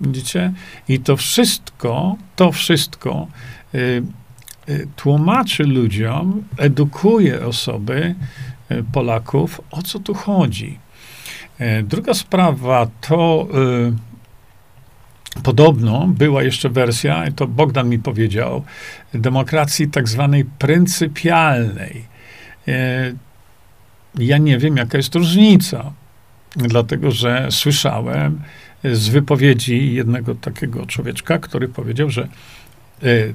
Widzicie? 0.00 0.52
I 0.88 1.00
to 1.00 1.16
wszystko, 1.16 2.16
to 2.36 2.52
wszystko 2.52 3.26
y, 3.74 4.02
y, 4.68 4.88
tłumaczy 4.96 5.64
ludziom, 5.64 6.42
edukuje 6.56 7.46
osoby, 7.46 8.14
Polaków, 8.92 9.60
o 9.70 9.82
co 9.82 9.98
tu 9.98 10.14
chodzi. 10.14 10.78
E, 11.58 11.82
druga 11.82 12.14
sprawa 12.14 12.86
to 13.00 13.48
y, 15.36 15.42
podobno 15.42 16.06
była 16.08 16.42
jeszcze 16.42 16.68
wersja, 16.68 17.24
to 17.36 17.46
Bogdan 17.46 17.88
mi 17.88 17.98
powiedział, 17.98 18.64
demokracji 19.14 19.88
tak 19.88 20.08
zwanej 20.08 20.44
pryncypialnej. 20.44 22.04
Ja 24.18 24.38
nie 24.38 24.58
wiem, 24.58 24.76
jaka 24.76 24.96
jest 24.96 25.14
różnica, 25.14 25.92
dlatego 26.56 27.10
że 27.10 27.48
słyszałem 27.50 28.40
z 28.84 29.08
wypowiedzi 29.08 29.94
jednego 29.94 30.34
takiego 30.34 30.86
człowieczka, 30.86 31.38
który 31.38 31.68
powiedział, 31.68 32.10
że 32.10 32.28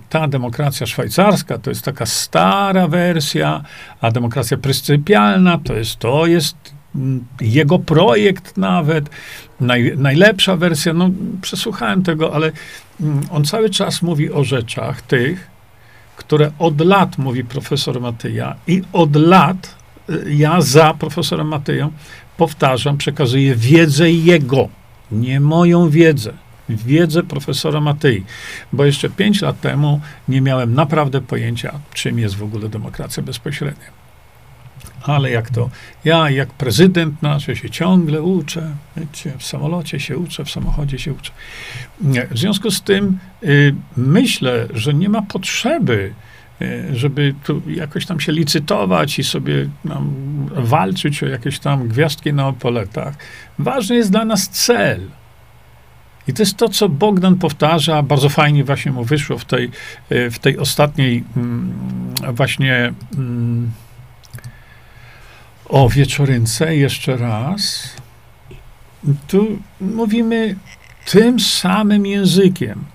ta 0.10 0.28
demokracja 0.28 0.88
szwajcarska 0.88 1.58
to 1.58 1.70
jest 1.70 1.86
taka 1.86 2.06
stara 2.06 2.88
wersja, 2.88 3.64
a 4.02 4.12
demokracja 4.12 4.58
pryncypialna 4.58 5.58
to 5.58 5.74
jest, 5.74 5.96
to 5.96 6.26
jest 6.28 6.56
mm, 6.96 7.26
jego 7.42 7.80
projekt 7.80 8.58
nawet, 8.58 9.10
naj, 9.60 9.94
najlepsza 9.98 10.56
wersja. 10.56 10.94
No, 10.94 11.10
przesłuchałem 11.42 12.04
tego, 12.04 12.36
ale 12.36 12.52
mm, 13.02 13.22
on 13.32 13.46
cały 13.46 13.70
czas 13.70 14.02
mówi 14.02 14.32
o 14.32 14.44
rzeczach 14.44 15.02
tych, 15.02 15.48
które 16.16 16.52
od 16.60 16.82
lat 16.82 17.18
mówi 17.18 17.44
profesor 17.44 18.02
Matyja 18.02 18.56
i 18.68 18.82
od 18.94 19.16
lat 19.16 19.76
y, 20.10 20.34
ja 20.34 20.62
za 20.62 20.94
profesorem 20.94 21.48
Matyją 21.48 21.92
powtarzam, 22.38 22.98
przekazuję 22.98 23.56
wiedzę 23.56 24.12
jego, 24.12 24.70
nie 25.12 25.40
moją 25.40 25.90
wiedzę 25.90 26.34
wiedzę 26.70 27.24
profesora 27.24 27.82
Matyi, 27.82 28.26
bo 28.74 28.86
jeszcze 28.86 29.10
pięć 29.10 29.42
lat 29.42 29.62
temu 29.62 30.02
nie 30.28 30.42
miałem 30.42 30.74
naprawdę 30.74 31.22
pojęcia, 31.22 31.80
czym 31.94 32.20
jest 32.20 32.36
w 32.36 32.44
ogóle 32.44 32.70
demokracja 32.70 33.24
bezpośrednia. 33.24 34.00
Ale 35.04 35.32
jak 35.32 35.50
to, 35.50 35.70
ja 36.06 36.30
jak 36.30 36.50
prezydent 36.50 37.22
nasz, 37.22 37.48
ja 37.48 37.56
się 37.56 37.70
ciągle 37.70 38.22
uczę, 38.22 38.76
wiecie, 38.98 39.34
w 39.38 39.46
samolocie 39.46 40.00
się 40.00 40.18
uczę, 40.18 40.46
w 40.46 40.52
samochodzie 40.52 41.00
się 41.00 41.14
uczę. 41.14 41.32
W 42.32 42.38
związku 42.38 42.72
z 42.72 42.82
tym 42.82 43.18
y, 43.44 43.76
myślę, 43.98 44.68
że 44.74 44.94
nie 44.94 45.10
ma 45.10 45.22
potrzeby, 45.22 46.14
y, 46.62 46.86
żeby 46.94 47.36
tu 47.44 47.62
jakoś 47.68 48.06
tam 48.06 48.20
się 48.20 48.32
licytować 48.32 49.20
i 49.20 49.24
sobie 49.24 49.70
nam 49.86 50.14
walczyć 50.52 51.24
o 51.24 51.28
jakieś 51.28 51.60
tam 51.60 51.88
gwiazdki 51.88 52.34
na 52.34 52.48
opoletach. 52.48 53.16
Ważny 53.60 53.96
jest 53.96 54.12
dla 54.12 54.26
nas 54.26 54.50
cel. 54.50 55.02
I 56.30 56.34
to 56.34 56.42
jest 56.42 56.58
to, 56.58 56.70
co 56.70 56.90
Bogdan 56.90 57.36
powtarza, 57.36 58.04
bardzo 58.04 58.30
fajnie 58.30 58.64
właśnie 58.64 58.92
mu 58.92 59.04
wyszło 59.04 59.38
w 59.38 59.46
tej, 59.46 59.72
e, 60.10 60.30
w 60.30 60.40
tej 60.40 60.58
ostatniej 60.58 61.24
mm, 61.38 61.74
właśnie 62.34 62.94
mm, 63.18 63.72
o 65.66 65.90
wieczorynce 65.90 66.76
jeszcze 66.76 67.18
raz. 67.18 67.94
Tu 69.28 69.60
mówimy 69.82 70.56
tym 71.06 71.40
samym 71.40 72.06
językiem. 72.06 72.86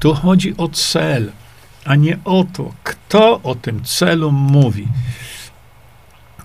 Tu 0.00 0.14
chodzi 0.14 0.56
o 0.56 0.68
cel, 0.68 1.32
a 1.84 1.94
nie 1.94 2.18
o 2.24 2.44
to, 2.52 2.72
kto 2.84 3.42
o 3.42 3.54
tym 3.54 3.84
celu 3.84 4.32
mówi. 4.32 4.88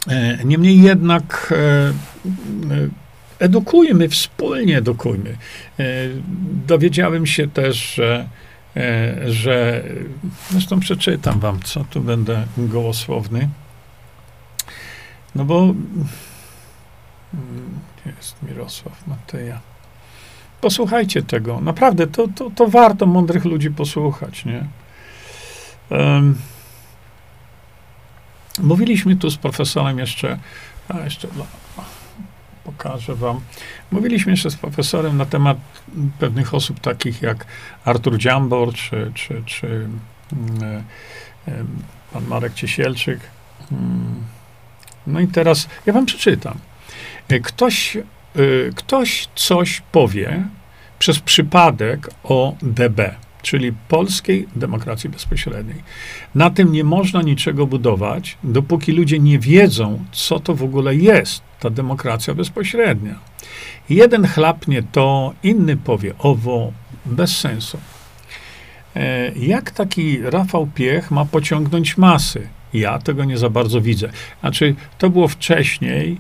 E, 0.07 0.45
niemniej 0.45 0.81
jednak 0.81 1.53
e, 1.57 3.08
edukujmy, 3.39 4.10
wspólnie 4.10 4.77
edukujmy. 4.77 5.38
E, 5.79 5.84
dowiedziałem 6.67 7.25
się 7.25 7.48
też, 7.48 7.96
że, 7.96 8.29
e, 8.77 9.15
że 9.31 9.84
zresztą 10.50 10.79
przeczytam 10.79 11.39
wam, 11.39 11.60
co 11.63 11.84
tu 11.84 12.01
będę 12.01 12.46
gołosłowny. 12.58 13.50
No 15.36 15.46
bo 15.46 15.62
mm, 15.63 15.75
jest 18.17 18.36
Mirosław 18.43 19.08
Mateja. 19.08 19.60
Posłuchajcie 20.62 21.24
tego. 21.24 21.62
Naprawdę, 21.62 22.08
to, 22.08 22.27
to, 22.36 22.51
to 22.55 22.67
warto 22.67 23.05
mądrych 23.05 23.46
ludzi 23.46 23.72
posłuchać, 23.72 24.46
nie? 24.46 24.65
Um, 25.89 26.36
mówiliśmy 28.60 29.15
tu 29.15 29.29
z 29.29 29.38
profesorem 29.38 30.00
jeszcze, 30.00 30.39
a 30.89 31.00
jeszcze 31.00 31.27
dla, 31.27 31.46
pokażę 32.79 33.15
wam. 33.15 33.41
Mówiliśmy 33.91 34.31
jeszcze 34.31 34.51
z 34.51 34.55
profesorem 34.55 35.17
na 35.17 35.25
temat 35.25 35.57
pewnych 36.19 36.53
osób 36.53 36.79
takich 36.79 37.21
jak 37.21 37.45
Artur 37.86 38.17
Dziambor, 38.17 38.74
czy, 38.74 39.12
czy, 39.13 39.43
czy 39.45 39.67
mm, 39.67 40.83
e, 41.48 41.63
pan 42.13 42.27
Marek 42.27 42.53
Ciesielczyk. 42.53 43.19
Mm. 43.71 44.24
No 45.07 45.19
i 45.19 45.27
teraz 45.27 45.67
ja 45.86 45.93
wam 45.93 46.05
przeczytam. 46.05 46.57
E, 47.29 47.39
ktoś, 47.39 47.98
e, 47.98 48.01
ktoś 48.75 49.27
coś 49.36 49.81
powie 49.91 50.43
przez 51.00 51.19
przypadek 51.19 52.09
o 52.24 52.55
DB, 52.62 53.15
czyli 53.41 53.74
Polskiej 53.88 54.48
Demokracji 54.55 55.10
Bezpośredniej. 55.10 55.84
Na 56.36 56.50
tym 56.50 56.72
nie 56.72 56.84
można 56.84 57.22
niczego 57.22 57.67
budować, 57.67 58.38
dopóki 58.43 58.91
ludzie 58.91 59.19
nie 59.19 59.39
wiedzą, 59.39 60.05
co 60.12 60.39
to 60.39 60.55
w 60.55 60.63
ogóle 60.63 60.96
jest 60.96 61.41
ta 61.60 61.69
demokracja 61.69 62.34
bezpośrednia. 62.34 63.15
Jeden 63.89 64.27
chlapnie 64.27 64.84
to, 64.91 65.34
inny 65.43 65.77
powie 65.77 66.13
owo, 66.19 66.72
bez 67.05 67.38
sensu. 67.38 67.77
E, 68.96 69.31
jak 69.36 69.72
taki 69.72 70.22
Rafał 70.22 70.67
Piech 70.67 71.12
ma 71.12 71.25
pociągnąć 71.25 71.98
masy? 71.98 72.48
Ja 72.74 73.00
tego 73.00 73.25
nie 73.25 73.38
za 73.38 73.50
bardzo 73.50 73.81
widzę. 73.81 74.10
Znaczy, 74.39 74.75
to 74.98 75.10
było 75.10 75.27
wcześniej, 75.27 76.17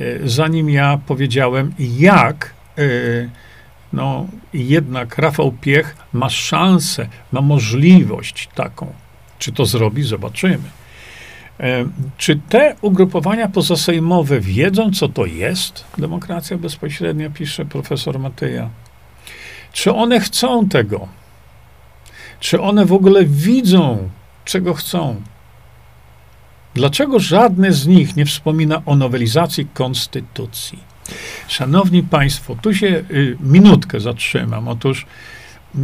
e, 0.00 0.28
zanim 0.28 0.70
ja 0.70 0.98
powiedziałem, 1.06 1.72
jak 1.78 2.54
e, 2.78 2.82
no, 3.92 4.26
jednak 4.52 5.18
Rafał 5.18 5.52
Piech 5.52 5.96
ma 6.12 6.30
szansę, 6.30 7.08
ma 7.32 7.40
możliwość 7.40 8.48
taką. 8.54 8.92
Czy 9.38 9.52
to 9.52 9.66
zrobi? 9.66 10.02
Zobaczymy. 10.02 10.70
Czy 12.18 12.40
te 12.48 12.76
ugrupowania 12.80 13.48
pozasejmowe 13.48 14.40
wiedzą, 14.40 14.90
co 14.90 15.08
to 15.08 15.26
jest 15.26 15.84
demokracja 15.98 16.58
bezpośrednia, 16.58 17.30
pisze 17.30 17.64
profesor 17.64 18.18
Mateja? 18.18 18.68
Czy 19.72 19.94
one 19.94 20.20
chcą 20.20 20.68
tego? 20.68 21.08
Czy 22.40 22.60
one 22.60 22.86
w 22.86 22.92
ogóle 22.92 23.24
widzą, 23.24 24.08
czego 24.44 24.74
chcą? 24.74 25.22
Dlaczego 26.74 27.18
żadne 27.18 27.72
z 27.72 27.86
nich 27.86 28.16
nie 28.16 28.26
wspomina 28.26 28.82
o 28.86 28.96
nowelizacji 28.96 29.66
konstytucji? 29.74 30.87
Szanowni 31.48 32.02
Państwo, 32.02 32.56
tu 32.62 32.74
się 32.74 32.86
y, 32.86 33.36
minutkę 33.40 34.00
zatrzymam. 34.00 34.68
Otóż 34.68 35.06
y, 35.74 35.78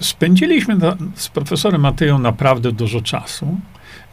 spędziliśmy 0.00 0.76
z 1.14 1.28
profesorem 1.28 1.80
Mateją 1.80 2.18
naprawdę 2.18 2.72
dużo 2.72 3.00
czasu 3.00 3.56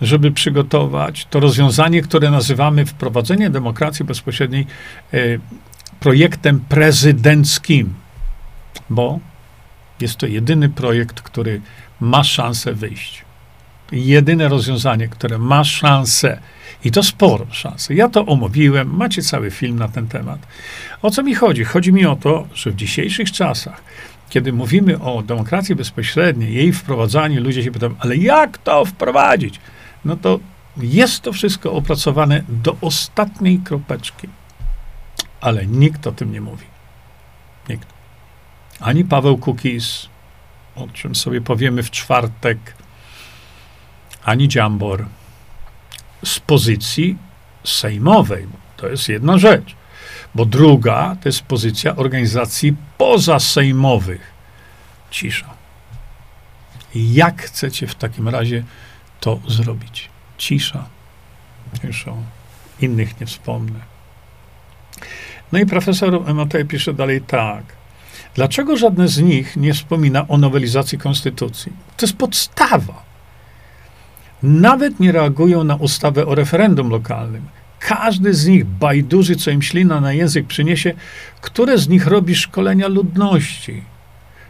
żeby 0.02 0.32
przygotować 0.32 1.26
to 1.30 1.40
rozwiązanie, 1.40 2.02
które 2.02 2.32
nazywamy 2.32 2.86
wprowadzenie 2.86 3.50
demokracji 3.50 4.06
bezpośredniej 4.06 4.68
e, 5.14 5.18
projektem 6.00 6.60
prezydenckim, 6.60 7.94
bo 8.90 9.20
jest 10.00 10.18
to 10.18 10.28
jedyny 10.28 10.70
projekt, 10.70 11.22
który 11.22 11.62
ma 12.00 12.24
szansę 12.24 12.74
wyjść. 12.74 13.26
Jedyne 13.92 14.48
rozwiązanie, 14.48 15.08
które 15.08 15.38
ma 15.38 15.64
szansę, 15.64 16.40
i 16.84 16.92
to 16.92 17.04
sporo 17.04 17.46
szansę. 17.52 17.94
Ja 17.94 18.10
to 18.10 18.26
omówiłem, 18.26 18.96
macie 18.96 19.22
cały 19.22 19.52
film 19.52 19.80
na 19.80 19.88
ten 19.88 20.08
temat. 20.08 20.48
O 21.02 21.12
co 21.12 21.24
mi 21.24 21.36
chodzi? 21.36 21.64
Chodzi 21.64 21.94
mi 21.94 22.06
o 22.06 22.16
to, 22.16 22.48
że 22.54 22.72
w 22.72 22.76
dzisiejszych 22.76 23.32
czasach, 23.32 23.84
kiedy 24.30 24.54
mówimy 24.54 25.00
o 25.00 25.22
demokracji 25.22 25.76
bezpośredniej, 25.76 26.54
jej 26.54 26.74
wprowadzaniu, 26.74 27.44
ludzie 27.44 27.64
się 27.64 27.72
pytają, 27.72 27.96
ale 28.00 28.18
jak 28.18 28.58
to 28.58 28.86
wprowadzić? 28.86 29.60
no 30.06 30.16
to 30.16 30.40
jest 30.78 31.22
to 31.22 31.34
wszystko 31.34 31.74
opracowane 31.74 32.44
do 32.50 32.76
ostatniej 32.82 33.60
kropeczki. 33.60 34.28
Ale 35.42 35.66
nikt 35.66 36.08
o 36.08 36.12
tym 36.12 36.32
nie 36.32 36.42
mówi. 36.42 36.66
Nikt. 37.70 37.88
Ani 38.80 39.06
Paweł 39.06 39.38
Kukis, 39.38 40.10
o 40.76 40.88
czym 40.88 41.16
sobie 41.16 41.42
powiemy 41.42 41.84
w 41.84 41.92
czwartek, 41.92 42.58
ani 44.24 44.48
Dziambor 44.48 45.06
z 46.26 46.40
pozycji 46.40 47.18
sejmowej. 47.64 48.48
To 48.78 48.88
jest 48.88 49.10
jedna 49.10 49.38
rzecz. 49.38 49.76
Bo 50.36 50.46
druga 50.46 51.18
to 51.22 51.30
jest 51.30 51.42
pozycja 51.42 51.96
organizacji 51.96 52.76
pozasejmowych. 52.98 54.32
Cisza. 55.12 55.54
Jak 56.96 57.42
chcecie 57.42 57.88
w 57.88 57.96
takim 57.96 58.30
razie 58.30 58.64
to 59.20 59.40
zrobić. 59.48 60.10
Cisza. 60.38 60.86
Innych 62.82 63.20
nie 63.20 63.28
wspomnę. 63.28 63.80
No 65.52 65.60
i 65.60 65.66
profesor 65.66 66.34
Matej 66.34 66.66
pisze 66.66 66.94
dalej 66.94 67.22
tak. 67.22 67.64
Dlaczego 68.36 68.78
żadne 68.78 69.08
z 69.08 69.20
nich 69.20 69.58
nie 69.58 69.74
wspomina 69.74 70.28
o 70.28 70.38
nowelizacji 70.38 70.98
konstytucji? 70.98 71.72
To 71.98 72.06
jest 72.06 72.18
podstawa. 72.18 73.11
Nawet 74.44 75.00
nie 75.00 75.12
reagują 75.12 75.64
na 75.64 75.76
ustawę 75.76 76.26
o 76.26 76.36
referendum 76.36 76.90
lokalnym. 76.90 77.42
Każdy 77.80 78.34
z 78.34 78.48
nich 78.48 78.66
bajduży, 78.66 79.36
co 79.36 79.52
im 79.52 79.62
ślina 79.62 80.02
na 80.02 80.14
język 80.14 80.48
przyniesie, 80.48 80.94
które 81.42 81.78
z 81.78 81.88
nich 81.88 82.08
robi 82.08 82.36
szkolenia 82.36 82.88
ludności, 82.88 83.84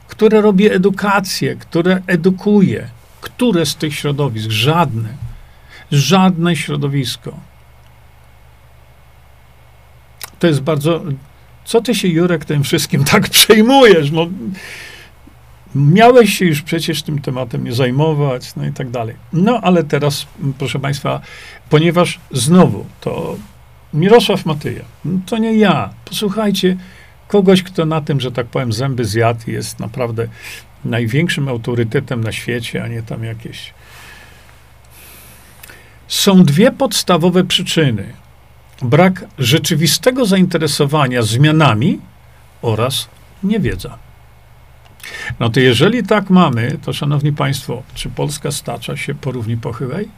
które 0.08 0.42
robi 0.42 0.72
edukację, 0.72 1.56
które 1.56 2.02
edukuje. 2.08 2.88
Które 3.22 3.66
z 3.66 3.76
tych 3.76 3.96
środowisk? 3.96 4.50
Żadne. 4.50 5.10
Żadne 5.92 6.56
środowisko. 6.56 7.38
To 10.40 10.48
jest 10.48 10.62
bardzo. 10.62 11.04
Co 11.66 11.82
ty 11.82 11.96
się, 11.96 12.08
Jurek, 12.08 12.46
tym 12.46 12.64
wszystkim 12.64 13.04
tak 13.04 13.30
przejmujesz? 13.30 14.12
No, 14.12 14.28
miałeś 15.76 16.38
się 16.38 16.46
już 16.46 16.62
przecież 16.62 17.04
tym 17.04 17.22
tematem 17.22 17.64
nie 17.64 17.74
zajmować, 17.74 18.56
no 18.56 18.66
i 18.66 18.72
tak 18.72 18.90
dalej. 18.90 19.16
No 19.34 19.62
ale 19.62 19.84
teraz, 19.84 20.28
proszę 20.58 20.80
Państwa, 20.80 21.22
ponieważ 21.70 22.20
znowu 22.32 22.86
to 23.02 23.36
Mirosław 23.94 24.46
Matyja, 24.46 24.84
no, 25.06 25.20
to 25.26 25.38
nie 25.38 25.54
ja. 25.54 25.90
Posłuchajcie, 26.06 26.78
kogoś, 27.28 27.64
kto 27.64 27.86
na 27.86 28.02
tym, 28.02 28.20
że 28.20 28.32
tak 28.32 28.48
powiem, 28.48 28.74
zęby 28.74 29.06
zjadł, 29.06 29.52
jest 29.52 29.80
naprawdę 29.80 30.28
największym 30.86 31.48
autorytetem 31.48 32.24
na 32.24 32.32
świecie, 32.32 32.84
a 32.84 32.88
nie 32.88 33.04
tam 33.04 33.24
jakieś. 33.24 33.74
Są 36.08 36.44
dwie 36.44 36.72
podstawowe 36.72 37.44
przyczyny: 37.44 38.14
brak 38.82 39.26
rzeczywistego 39.38 40.26
zainteresowania 40.26 41.22
zmianami 41.22 42.00
oraz 42.62 43.10
niewiedza. 43.44 43.98
No 45.40 45.50
to 45.50 45.60
jeżeli 45.60 46.04
tak 46.04 46.30
mamy, 46.30 46.78
to 46.82 46.94
szanowni 46.94 47.34
państwo, 47.34 47.84
czy 47.94 48.10
Polska 48.10 48.52
stacza 48.52 48.98
się 48.98 49.16
po 49.16 49.32
równi 49.32 49.58
pochyłej? 49.58 50.10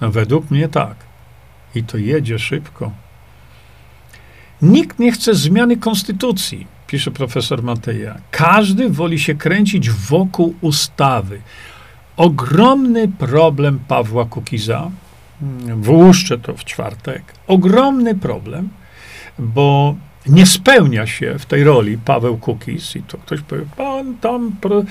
No 0.00 0.10
według 0.10 0.50
mnie 0.50 0.68
tak. 0.68 0.96
I 1.74 1.82
to 1.82 1.98
jedzie 1.98 2.38
szybko. 2.38 2.90
Nikt 4.62 4.98
nie 4.98 5.12
chce 5.12 5.34
zmiany 5.34 5.76
konstytucji 5.76 6.66
pisze 6.86 7.10
profesor 7.10 7.62
Mateja, 7.62 8.18
każdy 8.30 8.88
woli 8.88 9.18
się 9.18 9.34
kręcić 9.34 9.90
wokół 9.90 10.54
ustawy. 10.60 11.40
Ogromny 12.16 13.08
problem 13.08 13.78
Pawła 13.88 14.24
Kukiza, 14.24 14.90
mm, 15.42 15.82
włóżczę 15.82 16.38
to 16.38 16.56
w 16.56 16.64
czwartek, 16.64 17.22
ogromny 17.46 18.14
problem, 18.14 18.68
bo 19.38 19.96
nie 20.26 20.46
spełnia 20.46 21.06
się 21.06 21.38
w 21.38 21.46
tej 21.46 21.64
roli 21.64 21.98
Paweł 21.98 22.38
Kukiz 22.38 22.96
i 22.96 23.02
to 23.02 23.18
ktoś 23.18 23.40
powie, 23.40 23.62
pan 23.76 24.16
tam 24.16 24.52
pro, 24.60 24.82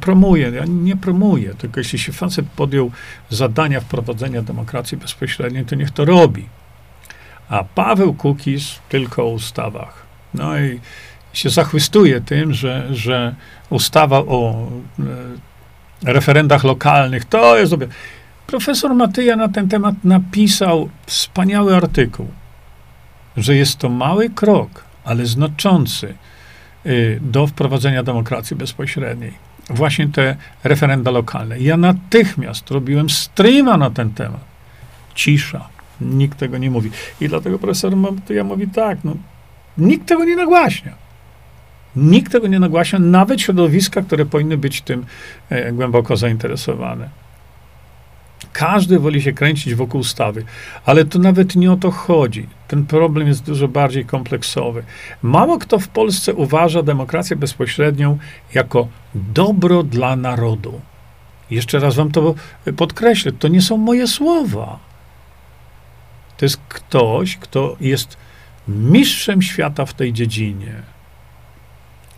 promuje. 0.00 0.50
Ja 0.50 0.64
nie 0.64 0.96
promuję, 0.96 1.54
tylko 1.58 1.80
jeśli 1.80 1.98
się 1.98 2.12
facet 2.12 2.46
podjął 2.56 2.90
zadania 3.30 3.80
wprowadzenia 3.80 4.42
demokracji 4.42 4.96
bezpośredniej, 4.96 5.64
to 5.64 5.74
niech 5.74 5.90
to 5.90 6.04
robi. 6.04 6.48
A 7.48 7.64
Paweł 7.64 8.14
Kukiz 8.14 8.78
tylko 8.88 9.22
o 9.22 9.28
ustawach. 9.28 10.06
No 10.34 10.58
i 10.58 10.80
się 11.32 11.50
zachwystuje 11.50 12.20
tym, 12.20 12.54
że, 12.54 12.88
że 12.94 13.34
ustawa 13.70 14.18
o 14.18 14.68
e, 16.04 16.12
referendach 16.12 16.64
lokalnych 16.64 17.24
to 17.24 17.58
jest. 17.58 17.74
Profesor 18.46 18.94
Matyja 18.94 19.36
na 19.36 19.48
ten 19.48 19.68
temat 19.68 19.94
napisał 20.04 20.88
wspaniały 21.06 21.76
artykuł, 21.76 22.28
że 23.36 23.56
jest 23.56 23.78
to 23.78 23.88
mały 23.88 24.30
krok, 24.30 24.84
ale 25.04 25.26
znaczący 25.26 26.14
y, 26.86 27.18
do 27.22 27.46
wprowadzenia 27.46 28.02
demokracji 28.02 28.56
bezpośredniej. 28.56 29.32
Właśnie 29.70 30.08
te 30.08 30.36
referenda 30.64 31.10
lokalne. 31.10 31.58
Ja 31.58 31.76
natychmiast 31.76 32.70
robiłem 32.70 33.10
streama 33.10 33.76
na 33.76 33.90
ten 33.90 34.10
temat. 34.10 34.44
Cisza. 35.14 35.68
Nikt 36.00 36.38
tego 36.38 36.58
nie 36.58 36.70
mówi. 36.70 36.90
I 37.20 37.28
dlatego 37.28 37.58
profesor 37.58 37.92
ja 38.30 38.44
mówi 38.44 38.68
tak, 38.68 38.98
no, 39.04 39.16
nikt 39.78 40.08
tego 40.08 40.24
nie 40.24 40.36
nagłaśnia. 40.36 40.92
Nikt 41.96 42.32
tego 42.32 42.46
nie 42.46 42.60
nagłaśnia, 42.60 42.98
nawet 42.98 43.40
środowiska, 43.40 44.02
które 44.02 44.26
powinny 44.26 44.56
być 44.56 44.82
tym 44.82 45.06
e, 45.50 45.72
głęboko 45.72 46.16
zainteresowane. 46.16 47.08
Każdy 48.52 48.98
woli 48.98 49.22
się 49.22 49.32
kręcić 49.32 49.74
wokół 49.74 50.00
ustawy, 50.00 50.44
ale 50.84 51.04
to 51.04 51.18
nawet 51.18 51.56
nie 51.56 51.72
o 51.72 51.76
to 51.76 51.90
chodzi. 51.90 52.46
Ten 52.68 52.86
problem 52.86 53.28
jest 53.28 53.44
dużo 53.44 53.68
bardziej 53.68 54.04
kompleksowy. 54.04 54.82
Mało 55.22 55.58
kto 55.58 55.78
w 55.78 55.88
Polsce 55.88 56.34
uważa 56.34 56.82
demokrację 56.82 57.36
bezpośrednią 57.36 58.18
jako 58.54 58.88
dobro 59.14 59.82
dla 59.82 60.16
narodu. 60.16 60.80
Jeszcze 61.50 61.78
raz 61.78 61.94
wam 61.94 62.10
to 62.10 62.34
podkreślę, 62.76 63.32
to 63.32 63.48
nie 63.48 63.62
są 63.62 63.76
moje 63.76 64.06
słowa. 64.06 64.78
To 66.36 66.44
jest 66.44 66.60
ktoś, 66.68 67.36
kto 67.36 67.76
jest 67.80 68.16
mistrzem 68.68 69.42
świata 69.42 69.86
w 69.86 69.94
tej 69.94 70.12
dziedzinie. 70.12 70.74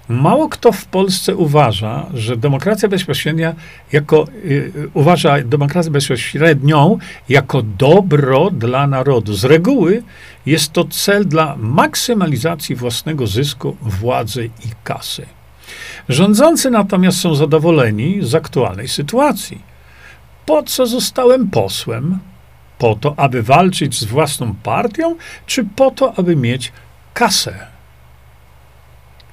Mało 0.08 0.48
kto 0.48 0.72
w 0.72 0.84
Polsce 0.84 1.36
uważa, 1.36 2.06
że 2.14 2.36
demokracja 2.36 2.88
bezpośrednia 2.88 3.54
jako, 3.92 4.26
y, 4.44 4.72
uważa 4.94 5.40
demokrację 5.44 5.92
bezpośrednią 5.92 6.98
jako 7.28 7.62
dobro 7.62 8.50
dla 8.50 8.86
narodu. 8.86 9.34
Z 9.34 9.44
reguły 9.44 10.02
jest 10.46 10.72
to 10.72 10.84
cel 10.84 11.28
dla 11.28 11.56
maksymalizacji 11.56 12.76
własnego 12.76 13.26
zysku, 13.26 13.76
władzy 13.82 14.44
i 14.44 14.68
kasy. 14.84 15.26
Rządzący 16.08 16.70
natomiast 16.70 17.20
są 17.20 17.34
zadowoleni 17.34 18.18
z 18.22 18.34
aktualnej 18.34 18.88
sytuacji. 18.88 19.62
Po 20.46 20.62
co 20.62 20.86
zostałem 20.86 21.50
posłem? 21.50 22.18
Po 22.78 22.94
to, 22.94 23.14
aby 23.16 23.42
walczyć 23.42 23.98
z 23.98 24.04
własną 24.04 24.54
partią, 24.62 25.16
czy 25.46 25.64
po 25.64 25.90
to, 25.90 26.18
aby 26.18 26.36
mieć 26.36 26.72
kasę? 27.14 27.71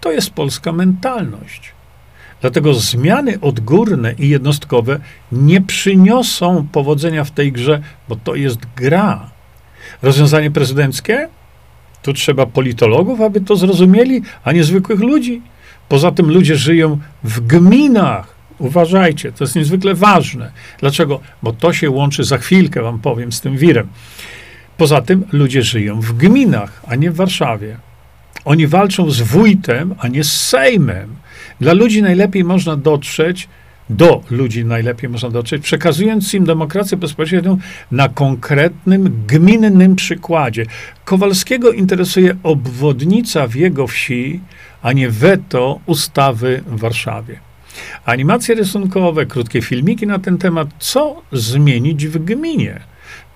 To 0.02 0.12
jest 0.12 0.30
polska 0.30 0.72
mentalność. 0.72 1.72
Dlatego 2.42 2.74
zmiany 2.74 3.40
odgórne 3.42 4.14
i 4.14 4.30
jednostkowe 4.30 5.00
nie 5.32 5.62
przyniosą 5.62 6.68
powodzenia 6.72 7.24
w 7.24 7.32
tej 7.32 7.52
grze, 7.52 7.82
bo 8.10 8.16
to 8.16 8.36
jest 8.36 8.60
gra. 8.76 9.30
Rozwiązanie 10.02 10.52
prezydenckie? 10.52 11.28
Tu 12.02 12.14
trzeba 12.14 12.46
politologów, 12.46 13.22
aby 13.22 13.42
to 13.42 13.56
zrozumieli, 13.56 14.22
a 14.44 14.52
nie 14.52 14.64
zwykłych 14.64 15.00
ludzi. 15.00 15.42
Poza 15.90 16.12
tym 16.12 16.32
ludzie 16.32 16.56
żyją 16.56 17.00
w 17.24 17.40
gminach. 17.40 18.36
Uważajcie, 18.60 19.32
to 19.32 19.44
jest 19.44 19.56
niezwykle 19.56 19.96
ważne. 19.96 20.52
Dlaczego? 20.80 21.20
Bo 21.44 21.54
to 21.54 21.74
się 21.74 21.90
łączy, 21.90 22.24
za 22.24 22.38
chwilkę 22.38 22.82
wam 22.82 23.00
powiem, 23.00 23.32
z 23.32 23.42
tym 23.42 23.58
wirem. 23.58 23.88
Poza 24.78 25.02
tym 25.02 25.26
ludzie 25.32 25.64
żyją 25.64 26.02
w 26.02 26.14
gminach, 26.14 26.82
a 26.88 26.96
nie 26.96 27.12
w 27.12 27.16
Warszawie. 27.16 27.78
Oni 28.46 28.68
walczą 28.68 29.12
z 29.12 29.22
wójtem, 29.22 29.96
a 30.00 30.08
nie 30.08 30.24
z 30.24 30.42
Sejmem. 30.42 31.16
Dla 31.60 31.74
ludzi 31.74 32.02
najlepiej 32.02 32.44
można 32.44 32.76
dotrzeć, 32.76 33.48
do 33.90 34.24
ludzi 34.30 34.66
najlepiej 34.66 35.10
można 35.10 35.30
dotrzeć, 35.30 35.64
przekazując 35.64 36.34
im 36.34 36.46
demokrację 36.46 36.98
bezpośrednią 36.98 37.58
na 37.92 38.10
konkretnym, 38.10 39.24
gminnym 39.28 39.96
przykładzie. 39.96 40.66
Kowalskiego 41.06 41.72
interesuje 41.72 42.36
obwodnica 42.44 43.48
w 43.48 43.56
jego 43.56 43.88
wsi, 43.88 44.40
a 44.82 44.94
nie 44.94 45.10
weto 45.10 45.80
ustawy 45.86 46.64
w 46.68 46.80
Warszawie. 46.80 47.40
Animacje 48.06 48.56
rysunkowe, 48.56 49.26
krótkie 49.26 49.62
filmiki 49.62 50.08
na 50.08 50.20
ten 50.20 50.38
temat, 50.38 50.68
co 50.80 51.22
zmienić 51.32 52.08
w 52.08 52.26
gminie 52.26 52.89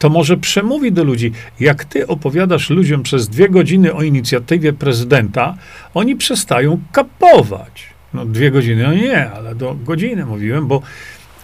to 0.03 0.09
może 0.09 0.37
przemówi 0.37 0.91
do 0.91 1.03
ludzi. 1.03 1.31
Jak 1.59 1.85
ty 1.85 2.07
opowiadasz 2.07 2.69
ludziom 2.69 3.03
przez 3.03 3.29
dwie 3.29 3.49
godziny 3.49 3.93
o 3.93 4.01
inicjatywie 4.01 4.73
prezydenta, 4.73 5.55
oni 5.93 6.15
przestają 6.15 6.79
kapować. 6.91 7.83
No 8.13 8.25
dwie 8.25 8.51
godziny, 8.51 8.83
no 8.83 8.93
nie, 8.93 9.31
ale 9.31 9.55
do 9.55 9.75
godziny 9.75 10.25
mówiłem, 10.25 10.67
bo 10.67 10.81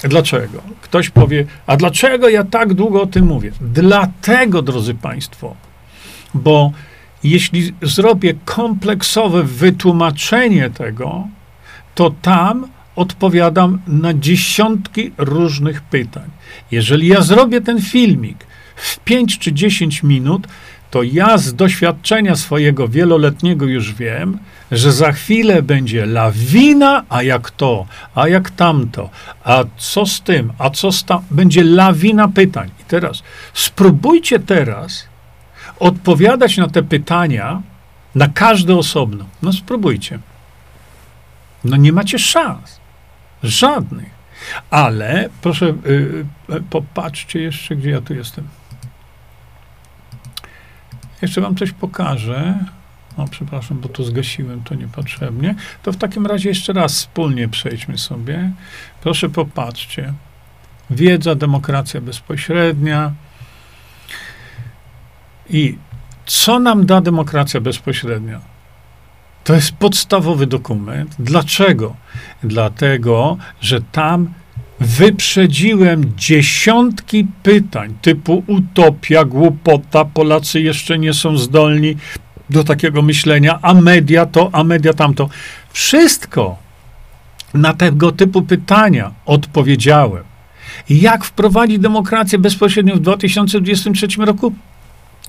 dlaczego? 0.03 0.61
Ktoś 0.81 1.09
powie, 1.09 1.45
a 1.67 1.77
dlaczego 1.77 2.29
ja 2.29 2.43
tak 2.43 2.73
długo 2.73 3.01
o 3.01 3.05
tym 3.05 3.25
mówię? 3.25 3.51
Dlatego, 3.61 4.61
drodzy 4.61 4.93
Państwo, 4.93 5.55
bo 6.33 6.71
jeśli 7.23 7.73
zrobię 7.81 8.33
kompleksowe 8.45 9.43
wytłumaczenie 9.43 10.69
tego, 10.69 11.27
to 11.95 12.13
tam 12.21 12.67
odpowiadam 12.95 13.81
na 13.87 14.13
dziesiątki 14.13 15.11
różnych 15.17 15.81
pytań. 15.81 16.29
Jeżeli 16.71 17.07
ja 17.07 17.21
zrobię 17.21 17.61
ten 17.61 17.81
filmik 17.81 18.48
5 19.05 19.39
czy 19.39 19.53
10 19.53 20.03
minut, 20.03 20.47
to 20.91 21.03
ja 21.03 21.37
z 21.37 21.55
doświadczenia 21.55 22.35
swojego 22.35 22.87
wieloletniego 22.87 23.65
już 23.65 23.93
wiem, 23.93 24.39
że 24.71 24.91
za 24.91 25.11
chwilę 25.11 25.61
będzie 25.61 26.05
lawina, 26.05 27.03
a 27.09 27.23
jak 27.23 27.51
to, 27.51 27.85
a 28.15 28.27
jak 28.27 28.49
tamto, 28.49 29.09
a 29.43 29.63
co 29.77 30.05
z 30.05 30.21
tym, 30.21 30.53
a 30.57 30.69
co 30.69 30.91
z 30.91 31.03
tam, 31.03 31.23
będzie 31.31 31.63
lawina 31.63 32.27
pytań. 32.27 32.69
I 32.81 32.83
teraz 32.83 33.23
spróbujcie 33.53 34.39
teraz 34.39 35.07
odpowiadać 35.79 36.57
na 36.57 36.67
te 36.67 36.83
pytania, 36.83 37.61
na 38.15 38.27
każde 38.27 38.75
osobno. 38.75 39.25
No 39.41 39.53
spróbujcie. 39.53 40.19
No 41.63 41.77
nie 41.77 41.93
macie 41.93 42.19
szans. 42.19 42.79
Żadnych. 43.43 44.19
Ale 44.69 45.29
proszę, 45.41 45.65
y, 45.65 46.25
y, 46.49 46.61
popatrzcie 46.69 47.41
jeszcze, 47.41 47.75
gdzie 47.75 47.89
ja 47.89 48.01
tu 48.01 48.13
jestem. 48.13 48.47
Jeszcze 51.21 51.41
wam 51.41 51.55
coś 51.55 51.71
pokażę. 51.71 52.65
O, 53.17 53.27
przepraszam, 53.27 53.79
bo 53.79 53.89
tu 53.89 54.03
zgasiłem 54.03 54.63
to 54.63 54.75
niepotrzebnie. 54.75 55.55
To 55.83 55.91
w 55.91 55.97
takim 55.97 56.25
razie 56.25 56.49
jeszcze 56.49 56.73
raz 56.73 56.93
wspólnie 56.93 57.47
przejdźmy 57.47 57.97
sobie. 57.97 58.51
Proszę 59.01 59.29
popatrzcie. 59.29 60.13
Wiedza, 60.89 61.35
demokracja 61.35 62.01
bezpośrednia. 62.01 63.13
I 65.49 65.77
co 66.25 66.59
nam 66.59 66.85
da 66.85 67.01
demokracja 67.01 67.61
bezpośrednia? 67.61 68.39
To 69.43 69.53
jest 69.53 69.71
podstawowy 69.71 70.47
dokument. 70.47 71.15
Dlaczego? 71.19 71.95
Dlatego, 72.43 73.37
że 73.61 73.81
tam 73.81 74.33
wyprzedziłem 74.79 76.13
dziesiątki 76.17 77.27
pytań 77.43 77.95
typu 78.01 78.43
utopia, 78.47 79.25
głupota, 79.25 80.05
Polacy 80.05 80.61
jeszcze 80.61 80.99
nie 80.99 81.13
są 81.13 81.37
zdolni 81.37 81.95
do 82.49 82.63
takiego 82.63 83.01
myślenia, 83.01 83.59
a 83.61 83.73
media 83.73 84.25
to, 84.25 84.49
a 84.53 84.63
media 84.63 84.93
tamto. 84.93 85.29
Wszystko 85.71 86.57
na 87.53 87.73
tego 87.73 88.11
typu 88.11 88.41
pytania 88.41 89.11
odpowiedziałem. 89.25 90.23
Jak 90.89 91.25
wprowadzić 91.25 91.79
demokrację 91.79 92.39
bezpośrednio 92.39 92.95
w 92.95 92.99
2023 92.99 94.07
roku? 94.17 94.53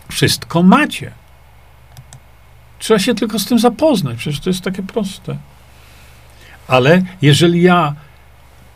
Wszystko 0.08 0.62
macie. 0.62 1.12
Trzeba 2.78 3.00
się 3.00 3.14
tylko 3.14 3.38
z 3.38 3.44
tym 3.44 3.58
zapoznać, 3.58 4.16
przecież 4.16 4.40
to 4.40 4.50
jest 4.50 4.62
takie 4.62 4.82
proste. 4.82 5.36
Ale 6.68 7.02
jeżeli 7.22 7.62
ja 7.62 7.94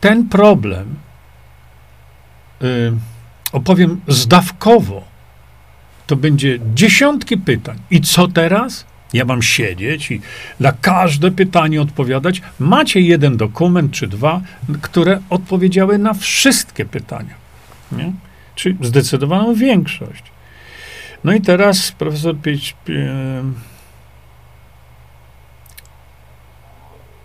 ten 0.04 0.28
problem 0.28 0.94
y, 2.62 2.92
opowiem 3.52 4.00
zdawkowo, 4.08 5.04
to 6.06 6.16
będzie 6.16 6.58
dziesiątki 6.74 7.38
pytań. 7.38 7.78
I 7.90 8.00
co 8.00 8.28
teraz? 8.28 8.84
Ja 9.12 9.24
mam 9.24 9.42
siedzieć 9.42 10.10
i 10.10 10.20
na 10.60 10.72
każde 10.72 11.30
pytanie 11.30 11.82
odpowiadać. 11.82 12.42
Macie 12.58 13.00
jeden 13.00 13.36
dokument 13.36 13.92
czy 13.92 14.06
dwa, 14.06 14.40
które 14.82 15.20
odpowiedziały 15.30 15.98
na 15.98 16.14
wszystkie 16.14 16.84
pytania. 16.84 17.34
Nie? 17.92 18.12
Czyli 18.54 18.76
zdecydowaną 18.80 19.54
większość. 19.54 20.22
No 21.24 21.32
i 21.32 21.40
teraz 21.40 21.92
profesor 21.92 22.36
Pieć, 22.36 22.76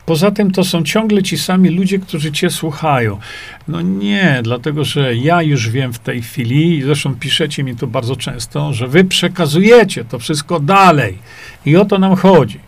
Poza 0.09 0.31
tym 0.31 0.51
to 0.51 0.63
są 0.63 0.83
ciągle 0.83 1.23
ci 1.23 1.37
sami 1.37 1.69
ludzie, 1.69 1.99
którzy 1.99 2.31
cię 2.31 2.49
słuchają. 2.49 3.19
No 3.67 3.81
nie, 3.81 4.39
dlatego 4.43 4.83
że 4.83 5.15
ja 5.15 5.41
już 5.41 5.69
wiem 5.69 5.93
w 5.93 5.99
tej 5.99 6.21
chwili, 6.21 6.77
i 6.77 6.81
zresztą 6.83 7.15
piszecie 7.15 7.63
mi 7.63 7.75
to 7.75 7.87
bardzo 7.87 8.15
często, 8.15 8.73
że 8.73 8.87
wy 8.87 9.03
przekazujecie 9.03 10.05
to 10.05 10.19
wszystko 10.19 10.59
dalej. 10.59 11.17
I 11.65 11.77
o 11.77 11.85
to 11.85 11.99
nam 11.99 12.15
chodzi. 12.15 12.59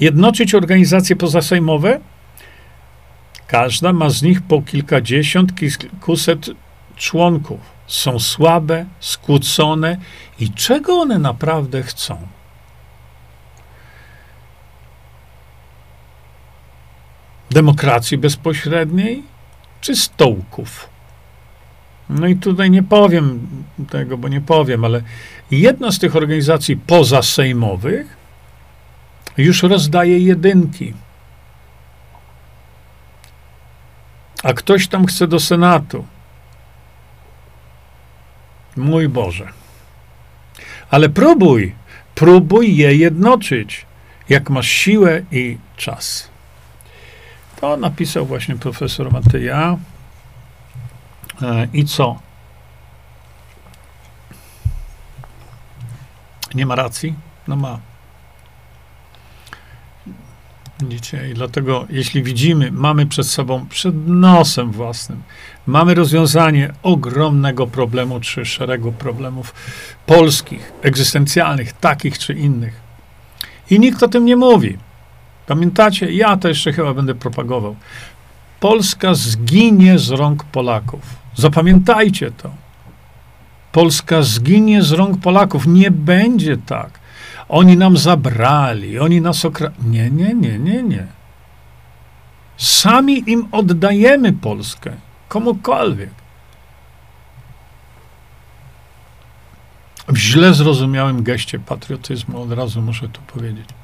Jednoczyć 0.00 0.54
organizacje 0.54 1.16
pozasejmowe? 1.16 2.00
Każda 3.46 3.92
ma 3.92 4.10
z 4.10 4.22
nich 4.22 4.42
po 4.42 4.62
kilkadziesiąt, 4.62 5.54
kilkuset 5.54 6.50
członków. 6.96 7.60
Są 7.86 8.18
słabe, 8.18 8.86
skłócone 9.00 9.96
i 10.38 10.50
czego 10.50 10.94
one 10.94 11.18
naprawdę 11.18 11.82
chcą? 11.82 12.39
Demokracji 17.50 18.18
bezpośredniej 18.18 19.22
czy 19.80 19.96
stołków? 19.96 20.88
No 22.10 22.26
i 22.26 22.36
tutaj 22.36 22.70
nie 22.70 22.82
powiem 22.82 23.46
tego, 23.90 24.18
bo 24.18 24.28
nie 24.28 24.40
powiem, 24.40 24.84
ale 24.84 25.02
jedna 25.50 25.92
z 25.92 25.98
tych 25.98 26.16
organizacji 26.16 26.76
pozasejmowych 26.76 28.16
już 29.38 29.62
rozdaje 29.62 30.18
jedynki. 30.18 30.94
A 34.42 34.52
ktoś 34.52 34.88
tam 34.88 35.06
chce 35.06 35.26
do 35.26 35.40
Senatu. 35.40 36.06
Mój 38.76 39.08
Boże. 39.08 39.48
Ale 40.90 41.08
próbuj, 41.08 41.74
próbuj 42.14 42.76
je 42.76 42.96
jednoczyć, 42.96 43.86
jak 44.28 44.50
masz 44.50 44.68
siłę 44.68 45.22
i 45.32 45.58
czas. 45.76 46.29
To 47.60 47.76
napisał 47.76 48.26
właśnie 48.26 48.56
profesor 48.56 49.12
Matyja. 49.12 49.78
E, 51.42 51.68
I 51.72 51.84
co? 51.84 52.18
Nie 56.54 56.66
ma 56.66 56.74
racji? 56.74 57.14
No 57.48 57.56
ma. 57.56 57.78
Widzicie? 60.80 61.30
I 61.30 61.34
dlatego, 61.34 61.86
jeśli 61.90 62.22
widzimy, 62.22 62.72
mamy 62.72 63.06
przed 63.06 63.26
sobą, 63.26 63.66
przed 63.66 64.06
nosem 64.06 64.72
własnym, 64.72 65.22
mamy 65.66 65.94
rozwiązanie 65.94 66.72
ogromnego 66.82 67.66
problemu, 67.66 68.20
czy 68.20 68.44
szeregu 68.44 68.92
problemów 68.92 69.54
polskich, 70.06 70.72
egzystencjalnych, 70.82 71.72
takich 71.72 72.18
czy 72.18 72.34
innych. 72.34 72.80
I 73.70 73.80
nikt 73.80 74.02
o 74.02 74.08
tym 74.08 74.24
nie 74.24 74.36
mówi. 74.36 74.78
Pamiętacie? 75.50 76.12
Ja 76.12 76.36
to 76.36 76.48
jeszcze 76.48 76.72
chyba 76.72 76.94
będę 76.94 77.14
propagował. 77.14 77.76
Polska 78.60 79.14
zginie 79.14 79.98
z 79.98 80.10
rąk 80.10 80.44
Polaków. 80.44 81.00
Zapamiętajcie 81.34 82.30
to. 82.30 82.50
Polska 83.72 84.22
zginie 84.22 84.82
z 84.82 84.92
rąk 84.92 85.20
Polaków. 85.20 85.66
Nie 85.66 85.90
będzie 85.90 86.56
tak. 86.56 87.00
Oni 87.48 87.76
nam 87.76 87.96
zabrali, 87.96 88.98
oni 88.98 89.20
nas 89.20 89.44
okra... 89.44 89.70
Nie, 89.82 90.10
nie, 90.10 90.34
nie, 90.34 90.58
nie, 90.58 90.82
nie. 90.82 91.06
Sami 92.56 93.30
im 93.30 93.48
oddajemy 93.52 94.32
Polskę. 94.32 94.92
Komukolwiek. 95.28 96.10
W 100.08 100.16
źle 100.16 100.54
zrozumiałym 100.54 101.22
geście 101.22 101.58
patriotyzmu, 101.58 102.42
od 102.42 102.52
razu 102.52 102.82
muszę 102.82 103.08
to 103.08 103.20
powiedzieć. 103.20 103.79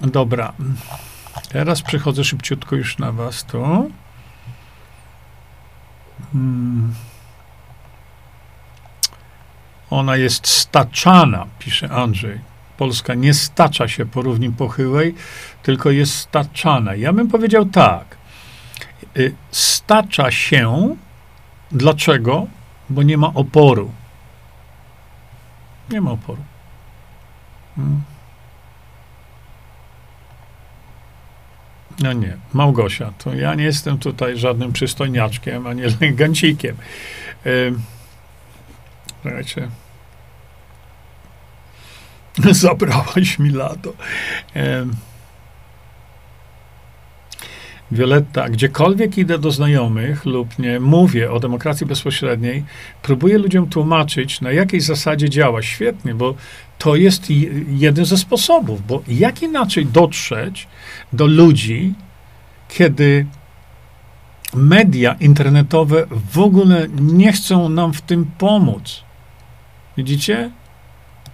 Dobra. 0.00 0.52
Teraz 1.48 1.82
przechodzę 1.82 2.24
szybciutko 2.24 2.76
już 2.76 2.98
na 2.98 3.12
was 3.12 3.44
tu. 3.44 3.90
Hmm. 6.32 6.94
Ona 9.90 10.16
jest 10.16 10.46
staczana, 10.46 11.46
pisze 11.58 11.90
Andrzej. 11.90 12.40
Polska 12.76 13.14
nie 13.14 13.34
stacza 13.34 13.88
się 13.88 14.06
po 14.06 14.22
równi 14.22 14.50
pochyłej, 14.50 15.14
tylko 15.62 15.90
jest 15.90 16.14
staczana. 16.14 16.94
Ja 16.94 17.12
bym 17.12 17.28
powiedział 17.28 17.64
tak. 17.64 18.16
Y, 19.16 19.34
stacza 19.50 20.30
się. 20.30 20.96
Dlaczego? 21.72 22.46
Bo 22.90 23.02
nie 23.02 23.18
ma 23.18 23.26
oporu. 23.34 23.90
Nie 25.90 26.00
ma 26.00 26.10
oporu. 26.10 26.42
Hmm. 27.76 28.02
No 32.00 32.12
nie, 32.12 32.36
Małgosia, 32.52 33.12
to 33.18 33.34
ja 33.34 33.54
nie 33.54 33.64
jestem 33.64 33.98
tutaj 33.98 34.38
żadnym 34.38 34.72
przystojniaczkiem, 34.72 35.66
ani 35.66 35.82
lęgancikiem. 36.00 36.76
Yy, 37.44 37.74
słuchajcie, 39.22 39.68
zabrałaś 42.50 43.38
mi 43.38 43.50
lato. 43.50 43.92
Yy, 44.54 44.86
Violetta, 47.92 48.48
gdziekolwiek 48.48 49.18
idę 49.18 49.38
do 49.38 49.50
znajomych 49.50 50.24
lub 50.24 50.58
nie 50.58 50.80
mówię 50.80 51.32
o 51.32 51.40
demokracji 51.40 51.86
bezpośredniej, 51.86 52.64
próbuję 53.02 53.38
ludziom 53.38 53.66
tłumaczyć, 53.68 54.40
na 54.40 54.52
jakiej 54.52 54.80
zasadzie 54.80 55.30
działa. 55.30 55.62
Świetnie, 55.62 56.14
bo 56.14 56.34
to 56.78 56.96
jest 56.96 57.26
jeden 57.68 58.04
ze 58.04 58.18
sposobów, 58.18 58.86
bo 58.86 59.02
jak 59.08 59.42
inaczej 59.42 59.86
dotrzeć 59.86 60.68
do 61.12 61.26
ludzi, 61.26 61.94
kiedy 62.68 63.26
media 64.54 65.16
internetowe 65.20 66.06
w 66.32 66.38
ogóle 66.38 66.88
nie 67.00 67.32
chcą 67.32 67.68
nam 67.68 67.92
w 67.92 68.00
tym 68.00 68.30
pomóc. 68.38 69.02
Widzicie? 69.96 70.50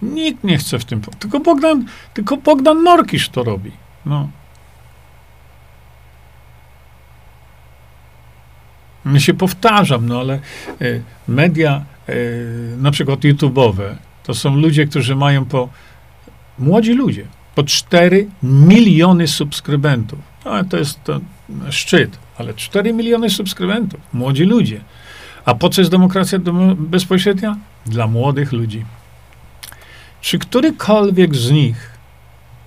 Nikt 0.01 0.43
nie 0.43 0.57
chce 0.57 0.79
w 0.79 0.85
tym 0.85 1.01
pomóc. 1.01 1.19
Tylko 1.19 1.39
Bogdan, 1.39 1.85
tylko 2.13 2.37
Bogdan 2.37 2.83
Norkisz 2.83 3.29
to 3.29 3.43
robi. 3.43 3.71
No. 4.05 4.29
Się 9.17 9.33
powtarzam, 9.33 10.05
no 10.05 10.19
ale 10.19 10.39
y, 10.81 11.01
media, 11.27 11.85
y, 12.09 12.75
na 12.77 12.91
przykład 12.91 13.19
YouTube'owe, 13.19 13.95
to 14.23 14.33
są 14.33 14.55
ludzie, 14.55 14.87
którzy 14.87 15.15
mają 15.15 15.45
po, 15.45 15.69
młodzi 16.59 16.93
ludzie, 16.93 17.25
po 17.55 17.63
4 17.63 18.27
miliony 18.43 19.27
subskrybentów. 19.27 20.19
No, 20.45 20.63
to 20.63 20.77
jest 20.77 21.03
to 21.03 21.19
szczyt, 21.69 22.17
ale 22.37 22.53
4 22.53 22.93
miliony 22.93 23.29
subskrybentów, 23.29 23.99
młodzi 24.13 24.43
ludzie. 24.43 24.81
A 25.45 25.55
po 25.55 25.69
co 25.69 25.81
jest 25.81 25.91
demokracja 25.91 26.39
bezpośrednia? 26.77 27.57
Dla 27.85 28.07
młodych 28.07 28.51
ludzi. 28.51 28.85
Czy 30.21 30.39
którykolwiek 30.39 31.35
z 31.35 31.51
nich 31.51 31.91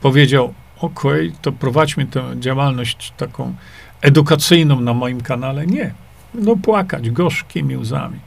powiedział, 0.01 0.55
ok, 0.81 1.03
to 1.43 1.53
prowadźmy 1.53 2.07
tę 2.07 2.23
działalność 2.41 3.13
taką 3.17 3.55
edukacyjną 4.01 4.81
na 4.81 4.95
moim 4.95 5.21
kanale? 5.21 5.67
Nie. 5.67 5.95
Będą 6.35 6.61
płakać 6.61 7.11
gorzkimi 7.11 7.77
łzami. 7.77 8.19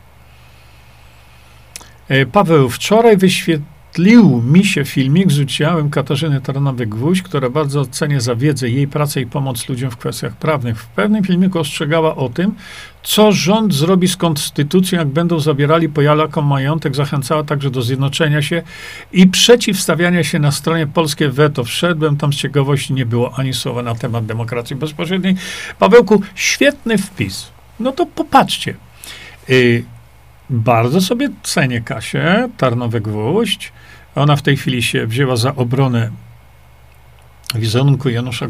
E, 2.08 2.26
Paweł, 2.26 2.70
wczoraj 2.70 3.18
wyświetlił 3.18 4.41
mi 4.41 4.65
się 4.65 4.86
filmik 4.86 5.32
z 5.32 5.39
udziałem 5.39 5.89
Katarzyny 5.89 6.41
Tarnowy-Gwóźdź, 6.41 7.22
która 7.22 7.50
bardzo 7.50 7.82
ocenia 7.82 8.20
za 8.20 8.36
wiedzę, 8.36 8.70
jej 8.70 8.88
pracę 8.88 9.22
i 9.22 9.26
pomoc 9.26 9.70
ludziom 9.70 9.91
w 9.91 9.98
kwestiach 9.98 10.36
prawnych. 10.38 10.80
W 10.80 10.88
pewnym 10.88 11.24
filmiku 11.24 11.60
ostrzegała 11.60 12.15
o 12.15 12.30
tym, 12.30 12.56
co 13.04 13.32
rząd 13.32 13.74
zrobi 13.74 14.08
z 14.08 14.18
konstytucją, 14.18 15.00
jak 15.00 15.08
będą 15.08 15.39
zabierali 15.39 15.89
Polakom 15.89 16.46
majątek. 16.46 16.96
Zachęcała 16.96 17.44
także 17.44 17.72
do 17.72 17.82
zjednoczenia 17.82 18.41
się 18.41 18.62
i 19.13 19.28
przeciwstawiania 19.28 20.24
się 20.24 20.39
na 20.39 20.52
stronie 20.52 20.88
polskie 20.88 21.30
weto. 21.30 21.63
Wszedłem 21.63 22.18
tam 22.18 22.34
z 22.34 22.36
ciekawości, 22.36 22.94
nie 22.94 23.06
było 23.06 23.36
ani 23.36 23.54
słowa 23.54 23.82
na 23.82 23.96
temat 23.96 24.26
demokracji 24.26 24.76
bezpośredniej. 24.76 25.36
Pawełku, 25.80 26.22
świetny 26.36 26.98
wpis. 26.98 27.55
No 27.80 27.92
to 27.92 28.06
popatrzcie. 28.06 28.76
Y, 29.50 29.84
bardzo 30.50 31.02
sobie 31.02 31.30
cenię 31.44 31.82
Kasię, 31.82 32.50
Tarnowy 32.58 33.02
Gwóźdź. 33.02 33.72
Ona 34.16 34.36
w 34.36 34.42
tej 34.42 34.58
chwili 34.58 34.84
się 34.84 35.08
wzięła 35.08 35.36
za 35.36 35.56
obronę 35.56 36.12
wizerunku 37.56 38.10
Janusza 38.10 38.46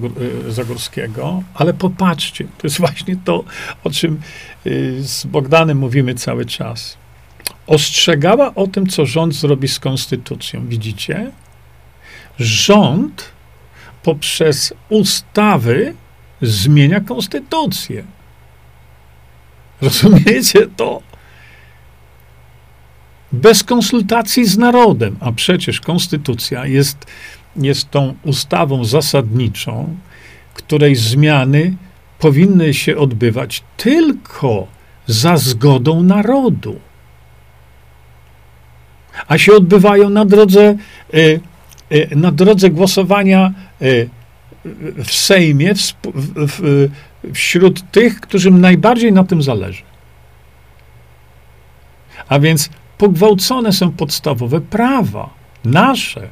y, 0.47 0.51
Zagórskiego, 0.51 1.43
ale 1.53 1.73
popatrzcie, 1.73 2.43
to 2.43 2.67
jest 2.67 2.77
właśnie 2.77 3.15
to, 3.25 3.43
o 3.83 3.89
czym 3.89 4.21
y, 4.65 5.03
z 5.03 5.25
Bogdanem 5.25 5.77
mówimy 5.77 6.15
cały 6.15 6.45
czas. 6.45 6.97
Ostrzegała 7.67 8.55
o 8.55 8.67
tym, 8.67 8.87
co 8.87 9.05
rząd 9.05 9.33
zrobi 9.35 9.67
z 9.67 9.79
konstytucją. 9.79 10.67
Widzicie? 10.67 11.31
Rząd 12.39 13.31
poprzez 14.03 14.73
ustawy 14.89 15.93
zmienia 16.41 16.99
konstytucję. 16.99 18.03
Rozumiecie 19.81 20.67
to? 20.77 21.01
Bez 23.31 23.63
konsultacji 23.63 24.45
z 24.45 24.57
narodem, 24.57 25.17
a 25.19 25.31
przecież 25.31 25.81
konstytucja 25.81 26.65
jest, 26.65 26.97
jest 27.55 27.91
tą 27.91 28.13
ustawą 28.23 28.85
zasadniczą, 28.85 29.95
której 30.53 30.95
zmiany 30.95 31.75
powinny 32.19 32.73
się 32.73 32.97
odbywać 32.97 33.63
tylko 33.77 34.67
za 35.07 35.37
zgodą 35.37 36.03
narodu. 36.03 36.79
A 39.27 39.37
się 39.37 39.53
odbywają 39.53 40.09
na 40.09 40.25
drodze, 40.25 40.75
y, 41.13 41.39
y, 41.91 42.09
na 42.15 42.31
drodze 42.31 42.69
głosowania 42.69 43.53
y, 43.81 44.09
w 45.03 45.11
Sejmie, 45.11 45.75
w, 45.75 45.93
w, 46.35 46.89
wśród 47.33 47.91
tych, 47.91 48.19
którym 48.19 48.61
najbardziej 48.61 49.13
na 49.13 49.23
tym 49.23 49.41
zależy. 49.41 49.83
A 52.29 52.39
więc 52.39 52.69
pogwałcone 52.97 53.71
są 53.71 53.91
podstawowe 53.91 54.61
prawa, 54.61 55.29
nasze. 55.65 56.27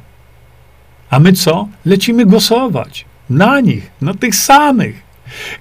A 1.10 1.18
my 1.18 1.32
co? 1.32 1.68
Lecimy 1.84 2.26
głosować 2.26 3.04
na 3.30 3.60
nich, 3.60 3.90
na 4.00 4.14
tych 4.14 4.34
samych. 4.34 5.02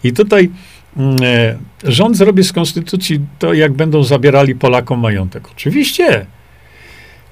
I 0.04 0.14
tutaj 0.14 0.50
mm, 0.98 1.16
e, 1.24 1.58
rząd 1.92 2.18
zrobi 2.18 2.44
z 2.44 2.54
konstytucji 2.54 3.20
to, 3.40 3.54
jak 3.54 3.74
będą 3.74 4.04
zabierali 4.04 4.56
Polakom 4.56 5.00
majątek. 5.00 5.52
Oczywiście. 5.52 6.26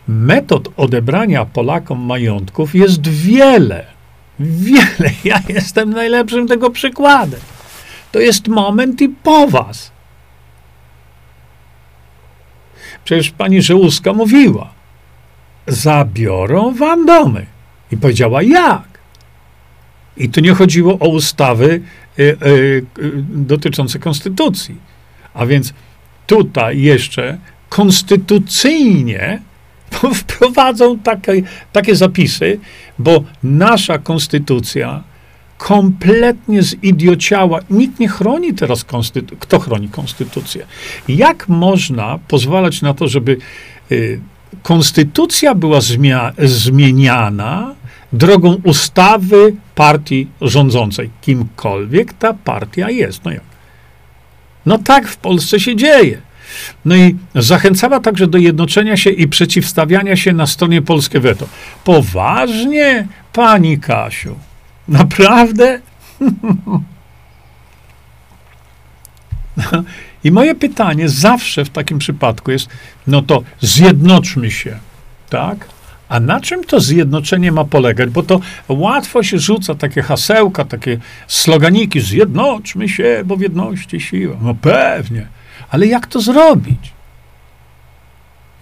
Metod 0.08 0.70
odebrania 0.78 1.46
Polakom 1.46 2.00
majątków 2.00 2.76
jest 2.76 3.08
wiele. 3.08 3.86
Wiele. 4.40 5.12
Ja 5.24 5.42
jestem 5.50 5.90
najlepszym 5.90 6.48
tego 6.48 6.70
przykładem. 6.70 7.40
To 8.12 8.20
jest 8.20 8.48
moment 8.48 9.02
i 9.02 9.10
po 9.10 9.48
was. 9.48 9.92
Przecież 13.04 13.32
pani 13.32 13.62
Żełuska 13.62 14.14
mówiła, 14.14 14.74
zabiorą 15.68 16.74
wam 16.74 17.06
domy. 17.06 17.46
I 17.92 17.98
powiedziała 17.98 18.44
jak. 18.44 18.92
I 20.18 20.30
tu 20.30 20.42
nie 20.42 20.54
chodziło 20.54 21.00
o 21.00 21.08
ustawy 21.08 21.82
y, 22.20 22.24
y, 22.24 22.86
dotyczące 23.28 24.00
konstytucji. 24.00 24.76
A 25.34 25.46
więc 25.46 25.74
tutaj 26.28 26.82
jeszcze 26.82 27.38
konstytucyjnie 27.70 29.42
wprowadzą 30.16 31.00
takie, 31.00 31.42
takie 31.72 31.96
zapisy, 31.96 32.60
bo 33.00 33.24
nasza 33.44 33.98
konstytucja 33.98 35.04
kompletnie 35.62 36.62
zidiociała. 36.64 37.60
Nikt 37.70 38.00
nie 38.00 38.08
chroni 38.08 38.54
teraz 38.54 38.84
konstytucji. 38.84 39.38
Kto 39.40 39.60
chroni 39.60 39.90
konstytucję? 39.90 40.66
Jak 41.08 41.50
można 41.50 42.20
pozwalać 42.28 42.82
na 42.82 42.94
to, 42.94 43.08
żeby 43.08 43.38
y, 43.92 44.20
konstytucja 44.64 45.56
była 45.56 45.80
zmia- 45.80 46.34
zmieniana 46.48 47.76
drogą 48.14 48.62
ustawy 48.64 49.56
partii 49.76 50.28
rządzącej, 50.42 51.10
kimkolwiek 51.22 52.14
ta 52.14 52.34
partia 52.34 52.90
jest. 52.90 53.26
No 53.26 53.32
jak? 53.32 53.44
No 54.66 54.78
tak 54.78 55.08
w 55.08 55.18
Polsce 55.18 55.60
się 55.60 55.76
dzieje. 55.76 56.22
No 56.86 56.96
i 56.96 57.16
zachęcała 57.36 58.00
także 58.00 58.28
do 58.28 58.38
jednoczenia 58.38 58.98
się 58.98 59.10
i 59.10 59.28
przeciwstawiania 59.28 60.16
się 60.16 60.34
na 60.34 60.48
stronie 60.48 60.82
polskie 60.82 61.20
weto. 61.20 61.48
Poważnie, 61.84 63.08
pani 63.34 63.80
Kasiu? 63.80 64.36
Naprawdę? 64.88 65.82
I 70.24 70.32
moje 70.32 70.56
pytanie 70.56 71.10
zawsze 71.10 71.66
w 71.66 71.70
takim 71.70 72.00
przypadku 72.00 72.52
jest, 72.52 72.70
no 73.08 73.22
to 73.22 73.44
zjednoczmy 73.62 74.52
się, 74.52 74.80
tak? 75.30 75.68
A 76.10 76.20
na 76.20 76.42
czym 76.42 76.64
to 76.64 76.80
zjednoczenie 76.80 77.52
ma 77.52 77.66
polegać? 77.66 78.10
Bo 78.10 78.24
to 78.24 78.40
łatwo 78.68 79.24
się 79.24 79.40
rzuca 79.40 79.76
takie 79.76 80.02
hasełka, 80.02 80.66
takie 80.66 80.98
sloganiki, 81.28 82.02
zjednoczmy 82.02 82.90
się, 82.90 83.22
bo 83.26 83.36
w 83.38 83.42
jedności 83.42 84.00
siła. 84.00 84.38
No 84.42 84.56
pewnie. 84.56 85.28
Ale 85.70 85.88
jak 85.88 86.08
to 86.08 86.22
zrobić? 86.22 86.94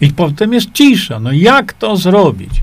I 0.01 0.11
potem 0.13 0.53
jest 0.53 0.71
cisza. 0.71 1.19
No 1.19 1.31
jak 1.31 1.73
to 1.73 1.97
zrobić? 1.97 2.61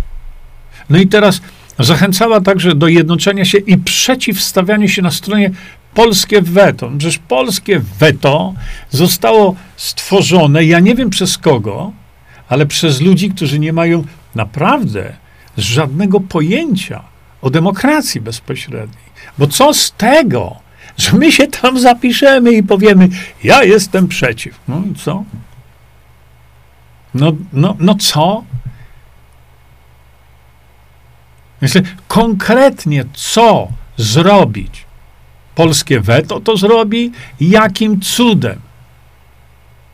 No 0.90 0.98
i 0.98 1.06
teraz 1.06 1.40
zachęcała 1.78 2.40
także 2.40 2.74
do 2.74 2.88
jednoczenia 2.88 3.44
się 3.44 3.58
i 3.58 3.78
przeciwstawiania 3.78 4.88
się 4.88 5.02
na 5.02 5.10
stronie 5.10 5.50
polskie 5.94 6.42
weto. 6.42 6.90
Przecież 6.98 7.18
polskie 7.18 7.80
weto 7.98 8.54
zostało 8.90 9.56
stworzone, 9.76 10.64
ja 10.64 10.80
nie 10.80 10.94
wiem 10.94 11.10
przez 11.10 11.38
kogo, 11.38 11.92
ale 12.48 12.66
przez 12.66 13.00
ludzi, 13.00 13.30
którzy 13.30 13.58
nie 13.58 13.72
mają 13.72 14.04
naprawdę 14.34 15.12
żadnego 15.58 16.20
pojęcia 16.20 17.02
o 17.42 17.50
demokracji 17.50 18.20
bezpośredniej. 18.20 19.06
Bo 19.38 19.46
co 19.46 19.74
z 19.74 19.92
tego, 19.92 20.56
że 20.98 21.12
my 21.12 21.32
się 21.32 21.46
tam 21.46 21.78
zapiszemy 21.78 22.52
i 22.52 22.62
powiemy, 22.62 23.08
ja 23.44 23.64
jestem 23.64 24.08
przeciw. 24.08 24.60
No 24.68 24.82
i 24.92 24.94
co? 24.94 25.24
No, 27.14 27.32
no, 27.52 27.76
no 27.80 27.94
co? 27.94 28.44
Myślę, 31.66 31.82
konkretnie 32.08 33.04
co 33.14 33.68
zrobić? 33.96 34.84
Polskie 35.54 36.00
weto 36.00 36.40
to 36.40 36.56
zrobi? 36.56 37.12
Jakim 37.40 38.00
cudem? 38.00 38.60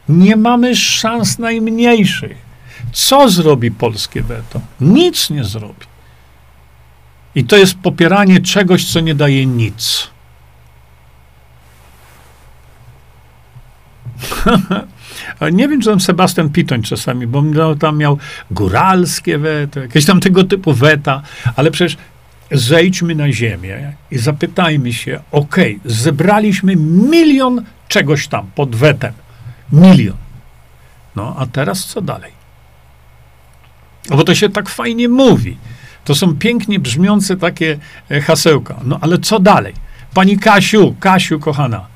Nie 0.09 0.37
mamy 0.37 0.77
szans 0.77 1.39
najmniejszych. 1.39 2.37
Co 2.93 3.29
zrobi 3.29 3.71
polskie 3.71 4.23
weto? 4.23 4.61
Nic 4.81 5.31
nie 5.31 5.45
zrobi. 5.45 5.87
I 7.35 7.45
to 7.45 7.57
jest 7.57 7.75
popieranie 7.75 8.41
czegoś, 8.41 8.93
co 8.93 9.01
nie 9.01 9.15
daje 9.15 9.47
nic. 9.47 10.11
nie 15.53 15.69
wiem, 15.69 15.81
czy 15.81 15.89
tam 15.89 16.01
Sebastian 16.01 16.51
Pitoń 16.51 16.83
czasami, 16.83 17.27
bo 17.27 17.43
tam 17.81 17.99
miał 17.99 18.19
góralskie 18.51 19.39
weto, 19.39 19.81
jakieś 19.81 20.05
tam 20.05 20.21
tego 20.21 20.45
typu 20.45 20.73
weta, 20.73 21.23
ale 21.57 21.71
przecież 21.71 21.97
zejdźmy 22.51 23.15
na 23.15 23.33
ziemię 23.33 23.93
i 24.11 24.19
zapytajmy 24.19 24.93
się, 24.93 25.21
ok, 25.31 25.57
zebraliśmy 25.85 26.77
milion 26.77 27.65
czegoś 27.89 28.29
tam 28.29 28.47
pod 28.55 28.77
wetem. 28.77 29.13
Milion. 29.73 30.17
No, 31.17 31.37
a 31.39 31.47
teraz 31.47 31.85
co 31.85 32.01
dalej? 32.01 32.33
Bo 34.09 34.25
to 34.25 34.35
się 34.35 34.49
tak 34.49 34.69
fajnie 34.69 35.09
mówi. 35.09 35.57
To 36.05 36.15
są 36.15 36.37
pięknie 36.37 36.79
brzmiące 36.79 37.37
takie 37.37 37.79
e, 38.11 38.21
hasełka. 38.21 38.81
No 38.85 38.99
ale 39.01 39.19
co 39.19 39.39
dalej? 39.39 39.75
Pani 40.15 40.39
Kasiu, 40.39 40.95
Kasiu 41.01 41.41
kochana, 41.41 41.87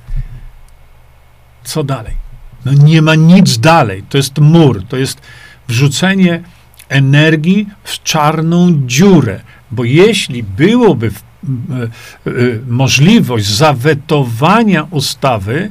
co 1.65 1.85
dalej? 1.85 2.26
No 2.67 2.73
nie 2.73 3.03
ma 3.03 3.15
nic 3.15 3.59
dalej. 3.59 4.03
To 4.09 4.17
jest 4.19 4.39
mur, 4.39 4.83
to 4.89 4.97
jest 4.97 5.21
wrzucenie 5.69 6.43
energii 6.89 7.69
w 7.85 8.03
czarną 8.03 8.87
dziurę. 8.87 9.41
Bo 9.71 9.85
jeśli 9.85 10.43
byłoby 10.43 11.07
y, 11.07 12.31
y, 12.31 12.61
możliwość 12.69 13.47
zawetowania 13.47 14.87
ustawy, 14.91 15.71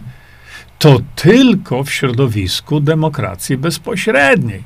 to 0.80 1.00
tylko 1.16 1.84
w 1.84 1.92
środowisku 1.92 2.80
demokracji 2.80 3.58
bezpośredniej. 3.58 4.64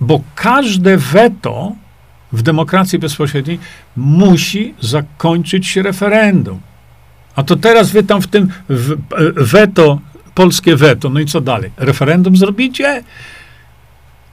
Bo 0.00 0.20
każde 0.34 0.96
weto 0.96 1.72
w 2.32 2.42
demokracji 2.42 2.98
bezpośredniej 2.98 3.58
musi 3.96 4.74
zakończyć 4.80 5.66
się 5.66 5.82
referendum. 5.82 6.60
A 7.36 7.42
to 7.42 7.56
teraz 7.56 7.90
wy 7.90 8.02
tam 8.02 8.22
w 8.22 8.26
tym 8.26 8.48
weto, 9.36 10.00
polskie 10.34 10.76
weto, 10.76 11.10
no 11.10 11.20
i 11.20 11.26
co 11.26 11.40
dalej? 11.40 11.70
Referendum 11.76 12.36
zrobicie? 12.36 13.04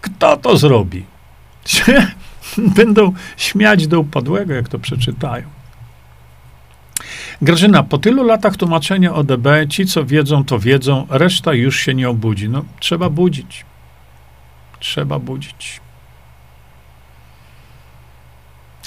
Kto 0.02 0.38
to 0.38 0.58
zrobi? 0.58 1.06
Będą 2.78 3.14
śmiać 3.38 3.88
do 3.88 4.00
upadłego, 4.00 4.54
jak 4.54 4.70
to 4.70 4.80
przeczytają. 4.80 5.44
Grażyna, 7.42 7.84
po 7.84 7.98
tylu 7.98 8.24
latach 8.24 8.58
tłumaczenia 8.58 9.14
ODB, 9.14 9.48
ci 9.70 9.86
co 9.86 10.06
wiedzą, 10.06 10.44
to 10.44 10.60
wiedzą, 10.60 11.08
reszta 11.10 11.54
już 11.54 11.80
się 11.80 11.94
nie 11.94 12.10
obudzi. 12.10 12.50
No, 12.50 12.66
trzeba 12.80 13.10
budzić 13.10 13.66
trzeba 14.80 15.20
budzić. 15.20 15.82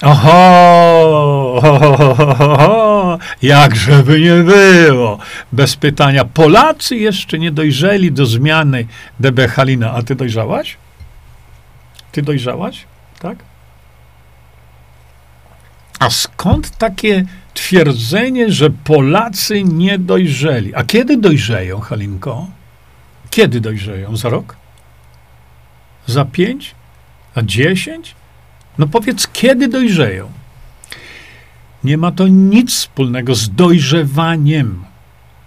Oho, 0.03 1.61
oho, 1.63 3.19
jak 3.43 3.77
żeby 3.77 4.21
nie 4.21 4.35
było. 4.35 5.19
Bez 5.53 5.77
pytania. 5.77 6.25
Polacy 6.25 6.97
jeszcze 6.97 7.39
nie 7.39 7.51
dojrzeli 7.51 8.13
do 8.13 8.27
zmiany 8.27 8.87
DB 9.21 9.49
Halina. 9.49 9.93
A 9.93 10.03
ty 10.03 10.15
dojrzałaś? 10.15 10.77
Ty 12.13 12.23
dojrzałaś? 12.23 12.85
Tak? 13.19 13.39
A 15.99 16.11
skąd 16.11 16.79
takie 16.79 17.25
twierdzenie, 17.55 18.53
że 18.53 18.71
Polacy 18.71 19.63
nie 19.63 19.99
dojrzeli? 19.99 20.75
A 20.75 20.85
kiedy 20.85 21.17
dojrzeją, 21.17 21.81
Halinko? 21.81 22.47
Kiedy 23.31 23.61
dojrzeją? 23.61 24.17
Za 24.17 24.29
rok? 24.29 24.57
Za 26.07 26.25
pięć? 26.25 26.75
Za 27.37 27.43
dziesięć? 27.43 28.15
No 28.79 28.87
powiedz, 28.87 29.29
kiedy 29.33 29.69
dojrzeją? 29.69 30.31
Nie 31.85 31.99
ma 31.99 32.13
to 32.13 32.29
nic 32.29 32.75
wspólnego 32.75 33.35
z 33.35 33.51
dojrzewaniem. 33.51 34.85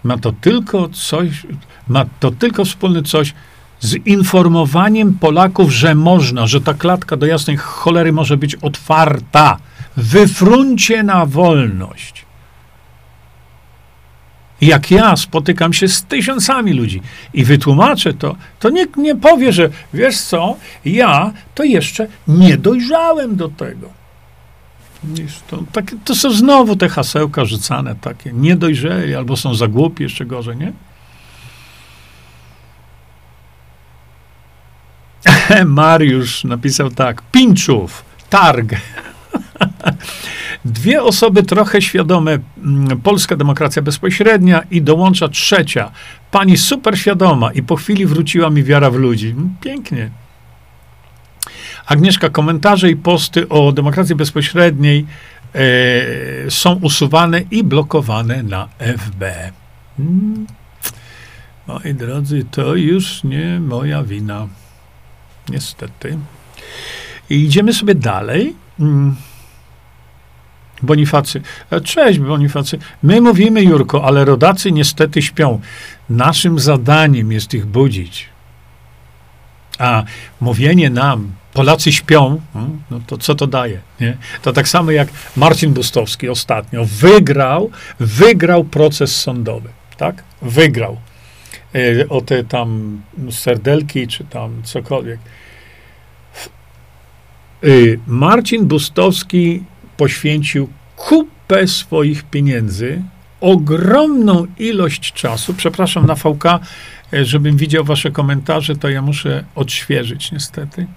Ma 0.03 0.17
to 0.17 0.31
tylko 0.41 0.89
coś, 0.89 1.47
ma 1.87 2.05
to 2.19 2.31
tylko 2.31 2.65
wspólne 2.65 3.03
coś 3.03 3.33
z 3.79 3.95
informowaniem 4.05 5.13
Polaków, 5.13 5.71
że 5.71 5.95
można, 5.95 6.47
że 6.47 6.61
ta 6.61 6.73
klatka 6.73 7.17
do 7.17 7.25
jasnej 7.25 7.57
cholery 7.57 8.13
może 8.13 8.37
być 8.37 8.55
otwarta. 8.55 9.57
Wyfruncie 9.97 11.03
na 11.03 11.25
wolność 11.25 12.24
jak 14.61 14.91
ja 14.91 15.15
spotykam 15.15 15.73
się 15.73 15.87
z 15.87 16.03
tysiącami 16.03 16.73
ludzi 16.73 17.01
i 17.33 17.43
wytłumaczę 17.43 18.13
to, 18.13 18.35
to 18.59 18.69
nikt 18.69 18.97
nie 18.97 19.15
powie, 19.15 19.53
że 19.53 19.69
wiesz 19.93 20.17
co, 20.17 20.57
ja 20.85 21.33
to 21.55 21.63
jeszcze 21.63 22.07
nie 22.27 22.57
dojrzałem 22.57 23.35
do 23.35 23.49
tego. 23.49 23.89
To, 25.47 25.63
tak, 25.71 25.95
to 26.05 26.15
są 26.15 26.31
znowu 26.31 26.75
te 26.75 26.89
hasełka 26.89 27.45
rzucane 27.45 27.95
takie, 27.95 28.33
niedojrzeli, 28.33 29.15
albo 29.15 29.37
są 29.37 29.55
za 29.55 29.67
głupi, 29.67 30.03
jeszcze 30.03 30.25
gorzej, 30.25 30.57
nie? 30.57 30.73
Mariusz 35.65 36.43
napisał 36.43 36.89
tak, 36.89 37.21
Pinczów, 37.21 38.05
targ. 38.29 38.75
Dwie 40.65 41.03
osoby 41.03 41.43
trochę 41.43 41.81
świadome, 41.81 42.39
mm, 42.57 43.01
polska 43.01 43.35
demokracja 43.35 43.81
bezpośrednia 43.81 44.63
i 44.71 44.81
dołącza 44.81 45.27
trzecia, 45.27 45.91
pani 46.31 46.57
super 46.57 46.99
świadoma 46.99 47.51
i 47.51 47.63
po 47.63 47.75
chwili 47.75 48.05
wróciła 48.05 48.49
mi 48.49 48.63
wiara 48.63 48.91
w 48.91 48.95
ludzi. 48.95 49.29
Mm, 49.29 49.55
pięknie. 49.61 50.09
Agnieszka, 51.85 52.29
komentarze 52.29 52.89
i 52.89 52.95
posty 52.95 53.49
o 53.49 53.71
demokracji 53.71 54.15
bezpośredniej 54.15 55.05
e, 55.55 56.51
są 56.51 56.73
usuwane 56.73 57.41
i 57.51 57.63
blokowane 57.63 58.43
na 58.43 58.67
FB. 58.79 59.51
Hmm. 59.97 60.47
Moi 61.67 61.93
drodzy, 61.93 62.45
to 62.51 62.75
już 62.75 63.23
nie 63.23 63.59
moja 63.59 64.03
wina. 64.03 64.47
Niestety. 65.49 66.17
I 67.29 67.35
idziemy 67.35 67.73
sobie 67.73 67.95
dalej. 67.95 68.55
Hmm. 68.77 69.15
Bonifacy. 70.81 71.41
E, 71.71 71.81
cześć, 71.81 72.19
Bonifacy. 72.19 72.79
My 73.03 73.21
mówimy, 73.21 73.63
Jurko, 73.63 74.03
ale 74.03 74.25
rodacy 74.25 74.71
niestety 74.71 75.21
śpią. 75.21 75.59
Naszym 76.09 76.59
zadaniem 76.59 77.31
jest 77.31 77.53
ich 77.53 77.65
budzić. 77.65 78.29
A 79.79 80.03
mówienie 80.41 80.89
nam, 80.89 81.31
Polacy 81.53 81.91
śpią, 81.91 82.41
hmm, 82.53 82.81
no 82.91 82.99
to 83.07 83.17
co 83.17 83.35
to 83.35 83.47
daje? 83.47 83.79
Nie? 83.99 84.17
To 84.41 84.53
tak 84.53 84.67
samo 84.67 84.91
jak 84.91 85.07
Marcin 85.35 85.73
Bustowski 85.73 86.29
ostatnio 86.29 86.85
wygrał, 86.85 87.71
wygrał 87.99 88.63
proces 88.63 89.21
sądowy, 89.21 89.69
tak? 89.97 90.23
Wygrał. 90.41 90.97
E, 91.75 92.09
o 92.09 92.21
te 92.21 92.43
tam 92.43 93.01
serdelki, 93.31 94.07
czy 94.07 94.23
tam 94.23 94.63
cokolwiek. 94.63 95.19
E, 97.63 97.67
Marcin 98.07 98.65
Bustowski 98.65 99.63
poświęcił 99.97 100.69
kupę 100.95 101.67
swoich 101.67 102.23
pieniędzy, 102.23 103.01
ogromną 103.41 104.47
ilość 104.59 105.13
czasu. 105.13 105.53
Przepraszam 105.53 106.05
na 106.05 106.15
VK, 106.15 106.45
e, 107.13 107.25
żebym 107.25 107.57
widział 107.57 107.83
wasze 107.83 108.11
komentarze, 108.11 108.75
to 108.75 108.89
ja 108.89 109.01
muszę 109.01 109.43
odświeżyć 109.55 110.31
niestety. 110.31 110.87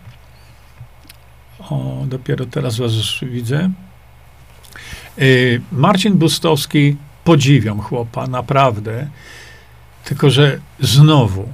O, 1.59 2.05
dopiero 2.07 2.47
teraz 2.47 2.79
was 2.79 2.93
widzę. 3.23 3.71
E, 5.19 5.23
Marcin 5.73 6.15
Bustowski, 6.15 6.97
podziwiam 7.25 7.81
chłopa, 7.81 8.27
naprawdę. 8.27 9.09
Tylko, 10.05 10.31
że 10.31 10.59
znowu 10.81 11.53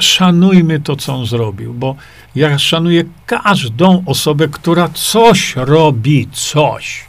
szanujmy 0.00 0.80
to, 0.80 0.96
co 0.96 1.14
on 1.14 1.26
zrobił, 1.26 1.74
bo 1.74 1.96
ja 2.34 2.58
szanuję 2.58 3.04
każdą 3.26 4.02
osobę, 4.06 4.48
która 4.48 4.88
coś 4.88 5.56
robi, 5.56 6.28
coś. 6.32 7.04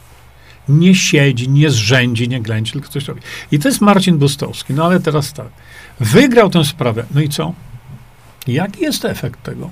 Nie 0.68 0.94
siedzi, 0.94 1.48
nie 1.48 1.70
zrzędzi, 1.70 2.28
nie 2.28 2.40
ględzi, 2.40 2.72
tylko 2.72 2.88
coś 2.88 3.08
robi. 3.08 3.20
I 3.52 3.58
to 3.58 3.68
jest 3.68 3.80
Marcin 3.80 4.18
Bustowski. 4.18 4.74
No 4.74 4.84
ale 4.84 5.00
teraz 5.00 5.32
tak. 5.32 5.48
Wygrał 6.00 6.50
tę 6.50 6.64
sprawę. 6.64 7.04
No 7.14 7.20
i 7.20 7.28
co? 7.28 7.52
Jaki 8.46 8.80
jest 8.80 9.04
efekt 9.04 9.42
tego? 9.42 9.70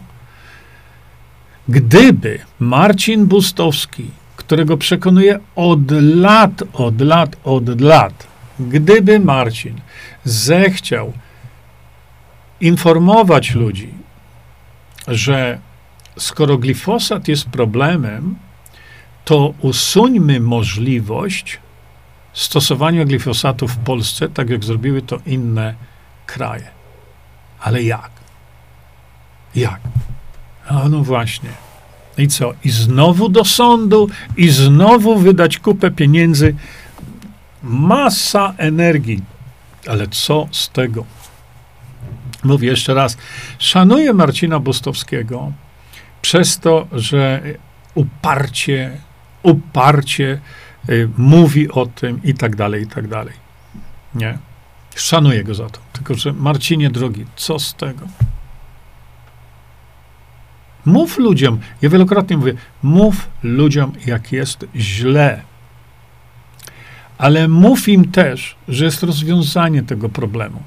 Gdyby 1.69 2.39
Marcin 2.59 3.27
Bustowski, 3.27 4.11
którego 4.37 4.77
przekonuję 4.77 5.39
od 5.57 5.91
lat, 5.91 6.63
od 6.73 7.01
lat, 7.01 7.37
od 7.45 7.81
lat, 7.81 8.27
gdyby 8.61 9.21
Marcin 9.21 9.75
zechciał 10.25 11.13
informować 12.61 13.55
ludzi, 13.55 13.95
że 15.09 15.59
skoro 16.19 16.59
glifosat 16.59 17.29
jest 17.29 17.45
problemem, 17.45 18.37
to 19.25 19.55
usuńmy 19.61 20.41
możliwość 20.41 21.59
stosowania 22.33 23.05
glifosatu 23.05 23.69
w 23.69 23.77
Polsce, 23.77 24.29
tak 24.29 24.51
jak 24.51 24.65
zrobiły 24.65 25.03
to 25.03 25.19
inne 25.27 25.75
kraje. 26.27 26.71
Ale 27.61 27.83
jak? 27.83 28.11
Jak? 29.55 29.81
A 30.69 30.89
no 30.89 31.03
właśnie. 31.03 31.51
I 32.19 32.29
co? 32.29 32.53
I 32.65 32.71
znowu 32.71 33.29
do 33.29 33.45
sądu, 33.45 34.09
i 34.37 34.49
znowu 34.49 35.19
wydać 35.19 35.59
kupę 35.59 35.91
pieniędzy. 35.91 36.55
Masa 37.63 38.55
energii. 38.59 39.23
Ale 39.89 40.09
co 40.09 40.49
z 40.51 40.69
tego? 40.69 41.05
Mówię 42.47 42.69
jeszcze 42.69 42.95
raz, 42.95 43.17
szanuję 43.59 44.13
Marcina 44.13 44.61
Bustowskiego 44.61 45.53
przez 46.23 46.59
to, 46.59 46.87
że 46.93 47.43
uparcie, 47.95 48.99
uparcie 49.43 50.41
y, 50.89 51.09
mówi 51.19 51.71
o 51.71 51.87
tym 51.87 52.21
i 52.25 52.35
tak 52.35 52.57
dalej, 52.57 52.83
i 52.83 52.87
tak 52.87 53.09
dalej. 53.09 53.35
Nie? 54.15 54.39
Szanuję 54.95 55.45
go 55.45 55.55
za 55.55 55.71
to. 55.71 55.81
Tylko, 55.93 56.15
że 56.15 56.33
Marcinie 56.33 56.91
drogi, 56.91 57.25
co 57.37 57.59
z 57.59 57.75
tego? 57.75 58.07
Mów 60.85 61.19
ludziom, 61.19 61.61
ja 61.83 61.89
wielokrotnie 61.89 62.37
mówię, 62.37 62.55
mów 62.83 63.29
ludziom, 63.43 63.93
jak 64.07 64.33
jest 64.33 64.67
źle. 64.77 65.43
Ale 67.19 67.49
mów 67.49 67.89
im 67.89 68.13
też, 68.13 68.57
że 68.69 68.85
jest 68.85 69.03
rozwiązanie 69.03 69.83
tego 69.83 70.09
problemu 70.09 70.63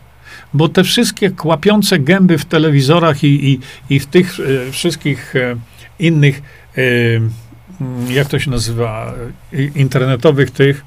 bo 0.54 0.70
te 0.70 0.84
wszystkie 0.84 1.32
kłapiące 1.32 2.00
gęby 2.00 2.38
w 2.38 2.46
telewizorach 2.46 3.24
i, 3.24 3.52
i, 3.52 3.60
i 3.90 4.00
w 4.00 4.06
tych 4.06 4.38
e, 4.40 4.72
wszystkich 4.72 5.36
e, 5.36 5.56
innych, 6.00 6.42
e, 6.78 6.82
mm, 7.82 8.12
jak 8.12 8.28
to 8.28 8.40
się 8.40 8.52
nazywa, 8.52 9.14
e, 9.54 9.64
internetowych 9.64 10.52
tych, 10.52 10.86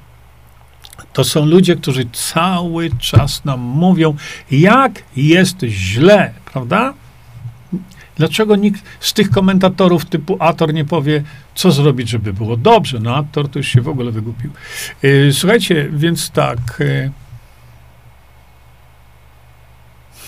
to 1.13 1.23
są 1.23 1.45
ludzie, 1.45 1.75
którzy 1.75 2.05
cały 2.11 2.89
czas 2.99 3.45
nam 3.45 3.59
mówią, 3.59 4.15
jak 4.51 5.03
jest 5.15 5.57
źle, 5.63 6.33
prawda? 6.53 6.93
Dlaczego 8.15 8.55
nikt 8.55 8.83
z 8.99 9.13
tych 9.13 9.29
komentatorów 9.29 10.05
typu 10.05 10.37
Ator 10.39 10.73
nie 10.73 10.85
powie, 10.85 11.23
co 11.55 11.71
zrobić, 11.71 12.09
żeby 12.09 12.33
było 12.33 12.57
dobrze? 12.57 12.99
No, 12.99 13.15
Ator 13.15 13.49
to 13.49 13.59
już 13.59 13.67
się 13.67 13.81
w 13.81 13.87
ogóle 13.87 14.11
wygupił. 14.11 14.51
E, 15.03 15.31
słuchajcie, 15.31 15.89
więc 15.91 16.29
tak. 16.29 16.59
E, 16.81 17.11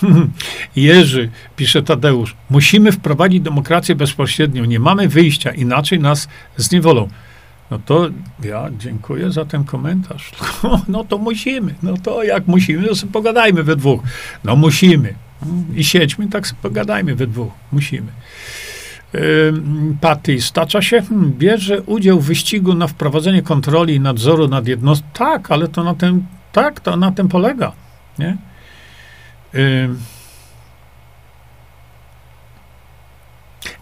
Jerzy, 0.76 1.30
pisze 1.56 1.84
Tadeusz, 1.84 2.36
musimy 2.50 2.92
wprowadzić 2.92 3.42
demokrację 3.42 3.96
bezpośrednią. 3.96 4.66
Nie 4.66 4.80
mamy 4.80 5.08
wyjścia, 5.08 5.52
inaczej 5.52 6.00
nas 6.00 6.28
zniewolą. 6.58 7.10
No 7.72 7.80
to 7.86 8.10
ja 8.44 8.70
dziękuję 8.80 9.32
za 9.32 9.46
ten 9.46 9.64
komentarz. 9.64 10.32
No 10.88 11.04
to 11.04 11.18
musimy. 11.18 11.76
No 11.84 11.94
to 12.04 12.24
jak 12.24 12.48
musimy, 12.48 12.88
to 12.88 12.96
sobie 12.96 13.14
pogadajmy 13.14 13.64
we 13.64 13.76
dwóch. 13.76 14.02
No 14.44 14.56
musimy. 14.56 15.14
I 15.76 15.84
siedźmy, 15.84 16.28
tak 16.28 16.48
sobie 16.48 16.60
pogadajmy 16.62 17.16
we 17.16 17.28
dwóch. 17.28 17.54
Musimy. 17.72 18.12
Paty, 20.02 20.42
stacza 20.42 20.82
się, 20.82 21.02
hmm, 21.02 21.34
bierze 21.38 21.82
udział 21.82 22.20
w 22.20 22.26
wyścigu 22.26 22.74
na 22.74 22.88
wprowadzenie 22.88 23.42
kontroli 23.42 23.96
i 23.96 24.00
nadzoru 24.00 24.48
nad 24.48 24.68
jednostką. 24.68 25.08
Tak, 25.14 25.52
ale 25.52 25.68
to 25.68 25.84
na 25.84 25.96
tym, 25.96 26.26
tak, 26.52 26.80
to 26.80 26.98
na 26.98 27.12
tym 27.12 27.28
polega. 27.28 27.72
Nie? 28.20 28.38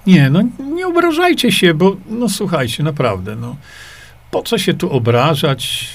Nie, 0.08 0.30
no 0.30 0.44
nie 0.76 0.88
obrażajcie 0.88 1.52
się, 1.52 1.74
bo 1.74 1.96
no 2.10 2.30
słuchajcie, 2.30 2.84
naprawdę, 2.84 3.36
no 3.36 3.56
po 4.34 4.44
co 4.44 4.58
się 4.58 4.74
tu 4.74 4.92
obrażać? 4.92 5.90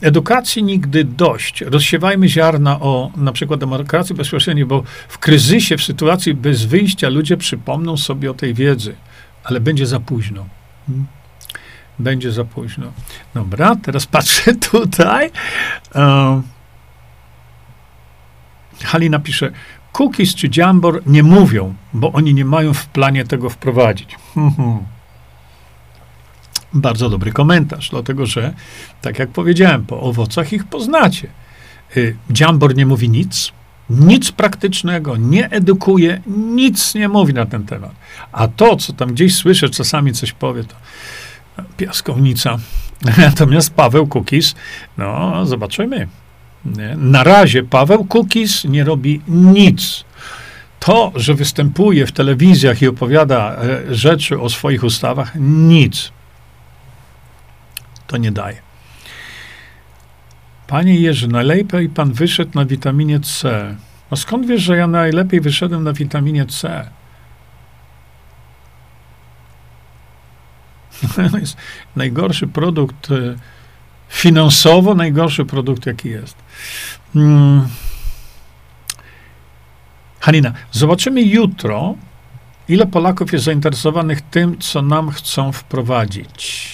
Edukacji 0.00 0.62
nigdy 0.62 1.04
dość. 1.04 1.60
Rozsiewajmy 1.60 2.28
ziarna 2.28 2.80
o 2.80 3.10
na 3.16 3.32
przykład 3.32 3.60
demokracji 3.60 4.14
bezpośredniej, 4.14 4.66
bo 4.66 4.82
w 5.08 5.18
kryzysie, 5.18 5.76
w 5.76 5.82
sytuacji 5.82 6.34
bez 6.34 6.64
wyjścia 6.64 7.08
ludzie 7.08 7.36
przypomną 7.36 7.96
sobie 7.96 8.30
o 8.30 8.34
tej 8.34 8.54
wiedzy, 8.54 8.94
ale 9.44 9.60
będzie 9.60 9.86
za 9.86 10.00
późno. 10.00 10.46
Hmm? 10.86 11.06
Będzie 11.98 12.32
za 12.32 12.44
późno. 12.44 12.92
Dobra, 13.34 13.76
teraz 13.82 14.06
patrzę 14.06 14.54
tutaj. 14.70 15.30
Um, 15.94 16.42
Halina 18.84 19.18
pisze, 19.18 19.52
cookies 19.92 20.34
czy 20.34 20.48
Jambor 20.56 21.02
nie 21.06 21.22
mówią, 21.22 21.74
bo 21.92 22.12
oni 22.12 22.34
nie 22.34 22.44
mają 22.44 22.74
w 22.74 22.86
planie 22.86 23.24
tego 23.24 23.50
wprowadzić. 23.50 24.16
Bardzo 26.74 27.10
dobry 27.10 27.32
komentarz, 27.32 27.90
dlatego 27.90 28.26
że, 28.26 28.54
tak 29.00 29.18
jak 29.18 29.28
powiedziałem, 29.28 29.86
po 29.86 30.00
owocach 30.00 30.52
ich 30.52 30.64
poznacie. 30.64 31.28
Y, 31.96 32.16
Jambor 32.40 32.76
nie 32.76 32.86
mówi 32.86 33.10
nic, 33.10 33.52
Nic 33.90 34.32
praktycznego, 34.32 35.16
nie 35.16 35.50
edukuje, 35.50 36.22
nic 36.26 36.94
nie 36.94 37.08
mówi 37.08 37.34
na 37.34 37.46
ten 37.46 37.66
temat. 37.66 37.90
A 38.32 38.48
to, 38.48 38.76
co 38.76 38.92
tam 38.92 39.12
gdzieś 39.12 39.36
słyszę, 39.36 39.68
czasami 39.68 40.12
coś 40.12 40.32
powie, 40.32 40.64
to 40.64 40.74
piaskownica. 41.76 42.58
Natomiast 43.18 43.74
Paweł 43.74 44.06
Kukis, 44.06 44.54
no 44.98 45.46
zobaczymy. 45.46 46.08
Na 46.96 47.24
razie 47.24 47.62
Paweł 47.62 48.04
Kukis 48.04 48.64
nie 48.64 48.84
robi 48.84 49.20
nic. 49.28 50.04
To, 50.80 51.12
że 51.14 51.34
występuje 51.34 52.06
w 52.06 52.12
telewizjach 52.12 52.82
i 52.82 52.88
opowiada 52.88 53.56
e, 53.56 53.94
rzeczy 53.94 54.40
o 54.40 54.48
swoich 54.48 54.84
ustawach, 54.84 55.32
nic. 55.36 56.12
To 58.06 58.16
nie 58.16 58.32
daje. 58.32 58.56
Panie 60.66 61.00
Jerzy, 61.00 61.28
najlepiej 61.28 61.88
pan 61.88 62.12
wyszedł 62.12 62.50
na 62.54 62.64
witaminie 62.64 63.20
C. 63.20 63.76
No 64.10 64.16
skąd 64.16 64.46
wiesz, 64.46 64.62
że 64.62 64.76
ja 64.76 64.86
najlepiej 64.86 65.40
wyszedłem 65.40 65.84
na 65.84 65.92
witaminie 65.92 66.46
C? 66.46 66.90
To 71.30 71.38
jest 71.38 71.56
najgorszy 71.96 72.46
produkt, 72.46 73.10
e, 73.10 73.34
finansowo 74.12 74.94
najgorszy 74.94 75.44
produkt, 75.44 75.86
jaki 75.86 76.08
jest. 76.08 76.36
Hmm. 77.12 77.68
Halina, 80.20 80.52
zobaczymy 80.72 81.22
jutro, 81.22 81.94
ile 82.68 82.86
Polaków 82.86 83.32
jest 83.32 83.44
zainteresowanych 83.44 84.20
tym, 84.20 84.58
co 84.58 84.82
nam 84.82 85.10
chcą 85.10 85.52
wprowadzić. 85.52 86.72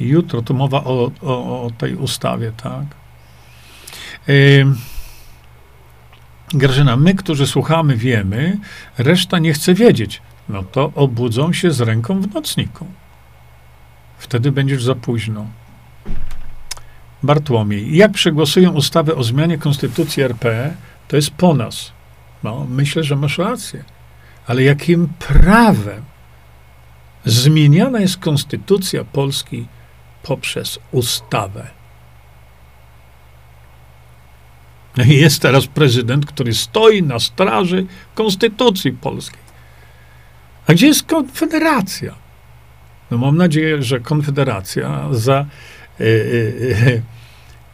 Jutro 0.00 0.42
tu 0.42 0.54
mowa 0.54 0.84
o, 0.84 1.10
o, 1.22 1.62
o 1.62 1.70
tej 1.78 1.94
ustawie, 1.94 2.52
tak? 2.52 2.84
Yy, 4.28 4.66
Grażyna, 6.54 6.96
my, 6.96 7.14
którzy 7.14 7.46
słuchamy, 7.46 7.96
wiemy, 7.96 8.58
reszta 8.98 9.38
nie 9.38 9.52
chce 9.52 9.74
wiedzieć. 9.74 10.22
No 10.48 10.62
to 10.62 10.92
obudzą 10.94 11.52
się 11.52 11.70
z 11.70 11.80
ręką 11.80 12.20
w 12.20 12.34
nocniku. 12.34 12.86
Wtedy 14.18 14.52
będziesz 14.52 14.84
za 14.84 14.94
późno. 14.94 15.46
Bartłomiej, 17.22 17.96
jak 17.96 18.12
przegłosują 18.12 18.72
ustawę 18.72 19.14
o 19.14 19.24
zmianie 19.24 19.58
konstytucji 19.58 20.22
RP, 20.22 20.74
to 21.08 21.16
jest 21.16 21.30
po 21.30 21.54
nas. 21.54 21.92
No, 22.42 22.66
myślę, 22.70 23.04
że 23.04 23.16
masz 23.16 23.38
rację. 23.38 23.84
Ale 24.46 24.62
jakim 24.62 25.08
prawem 25.18 26.04
zmieniana 27.24 28.00
jest 28.00 28.16
konstytucja 28.16 29.04
Polski 29.04 29.66
poprzez 30.22 30.78
ustawę? 30.92 31.66
Jest 34.96 35.42
teraz 35.42 35.66
prezydent, 35.66 36.26
który 36.26 36.54
stoi 36.54 37.02
na 37.02 37.18
straży 37.18 37.86
konstytucji 38.14 38.92
polskiej. 38.92 39.44
A 40.66 40.72
gdzie 40.72 40.86
jest 40.86 41.06
Konfederacja? 41.06 42.14
No 43.10 43.18
mam 43.18 43.36
nadzieję, 43.36 43.82
że 43.82 44.00
Konfederacja 44.00 45.08
za, 45.10 45.46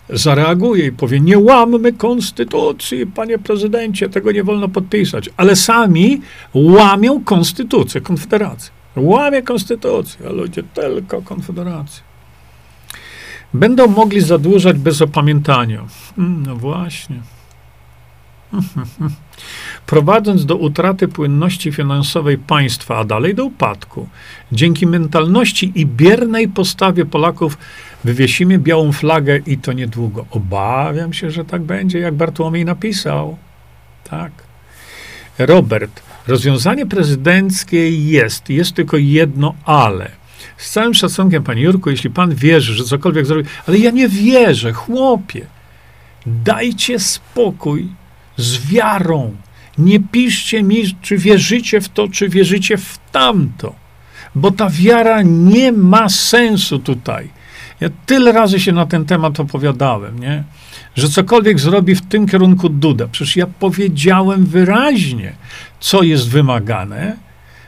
zareaguje 0.08 0.86
i 0.86 0.92
powie: 0.92 1.20
Nie 1.20 1.38
łammy 1.38 1.92
konstytucji, 1.92 3.06
panie 3.06 3.38
prezydencie, 3.38 4.08
tego 4.08 4.32
nie 4.32 4.44
wolno 4.44 4.68
podpisać. 4.68 5.30
Ale 5.36 5.56
sami 5.56 6.20
łamią 6.54 7.24
konstytucję 7.24 8.00
Konfederacji. 8.00 8.70
Łamie 8.96 9.42
konstytucję, 9.42 10.28
a 10.28 10.32
ludzie 10.32 10.62
tylko 10.62 11.22
Konfederacja. 11.22 12.02
Będą 13.54 13.86
mogli 13.86 14.20
zadłużać 14.20 14.78
bez 14.78 15.02
opamiętania. 15.02 15.84
Hmm, 16.16 16.42
no 16.46 16.56
właśnie. 16.56 17.20
Prowadząc 19.86 20.46
do 20.46 20.56
utraty 20.56 21.08
płynności 21.08 21.72
finansowej 21.72 22.38
państwa, 22.38 22.98
a 22.98 23.04
dalej 23.04 23.34
do 23.34 23.44
upadku, 23.44 24.08
dzięki 24.52 24.86
mentalności 24.86 25.72
i 25.74 25.86
biernej 25.86 26.48
postawie 26.48 27.04
Polaków 27.04 27.58
wywiesimy 28.04 28.58
białą 28.58 28.92
flagę 28.92 29.38
i 29.46 29.58
to 29.58 29.72
niedługo. 29.72 30.26
Obawiam 30.30 31.12
się, 31.12 31.30
że 31.30 31.44
tak 31.44 31.62
będzie, 31.62 31.98
jak 31.98 32.14
Bartłomiej 32.14 32.64
napisał. 32.64 33.36
Tak. 34.04 34.32
Robert, 35.38 36.02
rozwiązanie 36.26 36.86
prezydenckie 36.86 37.90
jest, 37.90 38.50
jest 38.50 38.74
tylko 38.74 38.96
jedno 38.96 39.54
ale. 39.64 40.10
Z 40.56 40.70
całym 40.70 40.94
szacunkiem, 40.94 41.42
panie 41.42 41.62
Jurku, 41.62 41.90
jeśli 41.90 42.10
pan 42.10 42.34
wierzy, 42.34 42.74
że 42.74 42.84
cokolwiek 42.84 43.26
zrobi, 43.26 43.48
ale 43.66 43.78
ja 43.78 43.90
nie 43.90 44.08
wierzę, 44.08 44.72
chłopie. 44.72 45.46
Dajcie 46.26 46.98
spokój 46.98 47.88
z 48.36 48.66
wiarą. 48.66 49.36
Nie 49.78 50.00
piszcie 50.00 50.62
mi, 50.62 50.96
czy 51.02 51.16
wierzycie 51.18 51.80
w 51.80 51.88
to, 51.88 52.08
czy 52.08 52.28
wierzycie 52.28 52.76
w 52.76 52.98
tamto, 53.12 53.74
bo 54.34 54.50
ta 54.50 54.70
wiara 54.70 55.22
nie 55.22 55.72
ma 55.72 56.08
sensu 56.08 56.78
tutaj. 56.78 57.30
Ja 57.80 57.88
tyle 58.06 58.32
razy 58.32 58.60
się 58.60 58.72
na 58.72 58.86
ten 58.86 59.04
temat 59.04 59.40
opowiadałem, 59.40 60.18
nie? 60.18 60.44
że 60.94 61.08
cokolwiek 61.08 61.60
zrobi 61.60 61.94
w 61.94 62.06
tym 62.06 62.26
kierunku 62.26 62.68
Duda. 62.68 63.08
Przecież 63.08 63.36
ja 63.36 63.46
powiedziałem 63.46 64.46
wyraźnie, 64.46 65.32
co 65.80 66.02
jest 66.02 66.28
wymagane, 66.28 67.16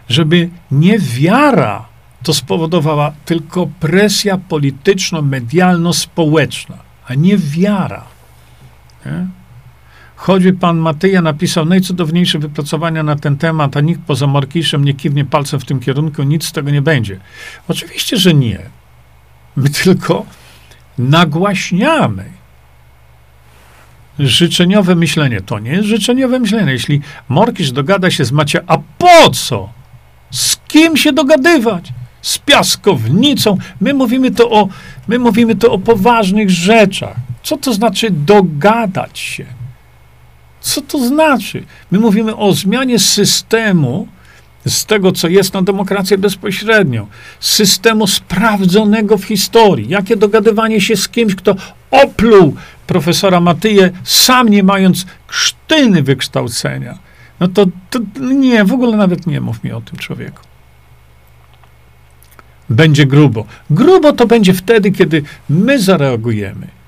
żeby 0.08 0.48
nie 0.70 0.98
wiara 0.98 1.84
to 2.22 2.34
spowodowała, 2.34 3.12
tylko 3.24 3.68
presja 3.80 4.38
polityczno-medialno-społeczna, 4.38 6.76
a 7.08 7.14
nie 7.14 7.38
wiara. 7.38 8.04
Nie? 9.06 9.26
Choćby 10.16 10.52
pan 10.52 10.78
Matyja 10.78 11.22
napisał 11.22 11.64
najcudowniejsze 11.64 12.38
wypracowania 12.38 13.02
na 13.02 13.16
ten 13.16 13.36
temat, 13.36 13.76
a 13.76 13.80
nikt 13.80 14.00
poza 14.06 14.26
Markiszem 14.26 14.84
nie 14.84 14.94
kiwnie 14.94 15.24
palcem 15.24 15.60
w 15.60 15.64
tym 15.64 15.80
kierunku, 15.80 16.22
nic 16.22 16.44
z 16.44 16.52
tego 16.52 16.70
nie 16.70 16.82
będzie. 16.82 17.20
Oczywiście, 17.68 18.16
że 18.16 18.34
nie. 18.34 18.58
My 19.56 19.70
tylko 19.70 20.26
nagłaśniamy. 20.98 22.24
Życzeniowe 24.18 24.94
myślenie 24.94 25.40
to 25.40 25.58
nie 25.58 25.70
jest 25.70 25.88
życzeniowe 25.88 26.38
myślenie. 26.38 26.72
Jeśli 26.72 27.00
Morkisz 27.28 27.72
dogada 27.72 28.10
się 28.10 28.24
z 28.24 28.32
Macie, 28.32 28.60
a 28.66 28.78
po 28.98 29.30
co? 29.30 29.68
Z 30.30 30.56
kim 30.68 30.96
się 30.96 31.12
dogadywać? 31.12 31.92
Z 32.22 32.38
piaskownicą. 32.38 33.58
My 33.80 33.94
mówimy 33.94 34.30
to 34.30 34.50
o, 34.50 34.68
my 35.08 35.18
mówimy 35.18 35.56
to 35.56 35.72
o 35.72 35.78
poważnych 35.78 36.50
rzeczach. 36.50 37.16
Co 37.42 37.56
to 37.56 37.72
znaczy 37.72 38.10
dogadać 38.10 39.18
się? 39.18 39.44
Co 40.60 40.80
to 40.80 41.06
znaczy? 41.06 41.64
My 41.90 41.98
mówimy 41.98 42.36
o 42.36 42.52
zmianie 42.52 42.98
systemu, 42.98 44.08
z 44.66 44.86
tego, 44.86 45.12
co 45.12 45.28
jest 45.28 45.54
na 45.54 45.62
demokrację 45.62 46.18
bezpośrednią, 46.18 47.06
systemu 47.40 48.06
sprawdzonego 48.06 49.18
w 49.18 49.24
historii. 49.24 49.88
Jakie 49.88 50.16
dogadywanie 50.16 50.80
się 50.80 50.96
z 50.96 51.08
kimś, 51.08 51.34
kto 51.34 51.54
opluł 51.90 52.56
profesora 52.86 53.40
Matyję, 53.40 53.90
sam 54.04 54.48
nie 54.48 54.62
mając 54.62 55.06
krztyny 55.26 56.02
wykształcenia. 56.02 56.98
No 57.40 57.48
to, 57.48 57.66
to 57.90 57.98
nie, 58.20 58.64
w 58.64 58.72
ogóle 58.72 58.96
nawet 58.96 59.26
nie 59.26 59.40
mów 59.40 59.64
mi 59.64 59.72
o 59.72 59.80
tym 59.80 59.98
człowieku. 59.98 60.40
Będzie 62.70 63.06
grubo. 63.06 63.44
Grubo 63.70 64.12
to 64.12 64.26
będzie 64.26 64.54
wtedy, 64.54 64.92
kiedy 64.92 65.22
my 65.48 65.78
zareagujemy 65.78 66.81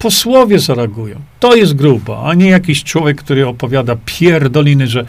posłowie 0.00 0.58
zareagują. 0.58 1.20
To 1.40 1.56
jest 1.56 1.74
grubo, 1.74 2.28
a 2.30 2.34
nie 2.34 2.48
jakiś 2.48 2.84
człowiek, 2.84 3.18
który 3.18 3.46
opowiada 3.46 3.96
pierdoliny, 4.04 4.86
że, 4.86 5.04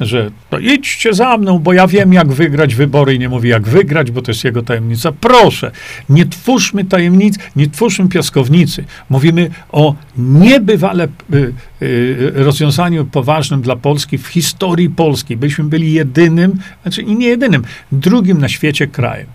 że 0.00 0.30
to 0.50 0.58
idźcie 0.58 1.14
za 1.14 1.36
mną, 1.36 1.58
bo 1.58 1.72
ja 1.72 1.86
wiem, 1.86 2.12
jak 2.12 2.32
wygrać 2.32 2.74
wybory 2.74 3.14
i 3.14 3.18
nie 3.18 3.28
mówi, 3.28 3.48
jak 3.48 3.68
wygrać, 3.68 4.10
bo 4.10 4.22
to 4.22 4.30
jest 4.30 4.44
jego 4.44 4.62
tajemnica. 4.62 5.12
Proszę, 5.12 5.70
nie 6.08 6.26
twórzmy 6.26 6.84
tajemnic, 6.84 7.38
nie 7.56 7.70
twórzmy 7.70 8.08
piaskownicy. 8.08 8.84
Mówimy 9.10 9.50
o 9.72 9.94
niebywale 10.16 11.08
y, 11.34 11.52
y, 11.82 12.32
rozwiązaniu 12.34 13.04
poważnym 13.04 13.62
dla 13.62 13.76
Polski 13.76 14.18
w 14.18 14.26
historii 14.26 14.90
Polski. 14.90 15.36
Byśmy 15.36 15.64
byli 15.64 15.92
jedynym, 15.92 16.58
znaczy 16.82 17.04
nie 17.04 17.26
jedynym, 17.26 17.62
drugim 17.92 18.38
na 18.38 18.48
świecie 18.48 18.86
krajem, 18.86 19.26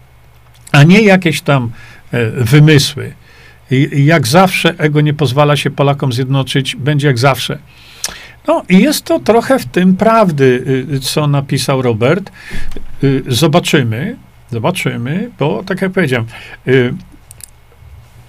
a 0.71 0.83
nie 0.83 1.01
jakieś 1.01 1.41
tam 1.41 1.71
y, 2.13 2.31
wymysły. 2.31 3.20
I 3.71 4.05
jak 4.05 4.27
zawsze 4.27 4.75
ego 4.77 5.01
nie 5.01 5.13
pozwala 5.13 5.55
się 5.55 5.69
Polakom 5.69 6.13
zjednoczyć, 6.13 6.75
będzie 6.75 7.07
jak 7.07 7.19
zawsze. 7.19 7.59
No 8.47 8.63
i 8.69 8.79
jest 8.79 9.05
to 9.05 9.19
trochę 9.19 9.59
w 9.59 9.65
tym 9.65 9.97
prawdy, 9.97 10.63
y, 10.93 10.99
co 10.99 11.27
napisał 11.27 11.81
Robert. 11.81 12.31
Y, 13.03 13.23
zobaczymy, 13.27 14.15
zobaczymy, 14.51 15.29
bo 15.39 15.63
tak 15.63 15.81
jak 15.81 15.91
powiedziałem, 15.91 16.27
y, 16.67 16.93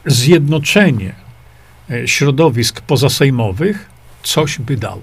zjednoczenie 0.07 1.13
środowisk 2.07 2.81
pozasejmowych 2.81 3.91
coś 4.23 4.59
by 4.59 4.77
dało. 4.77 5.03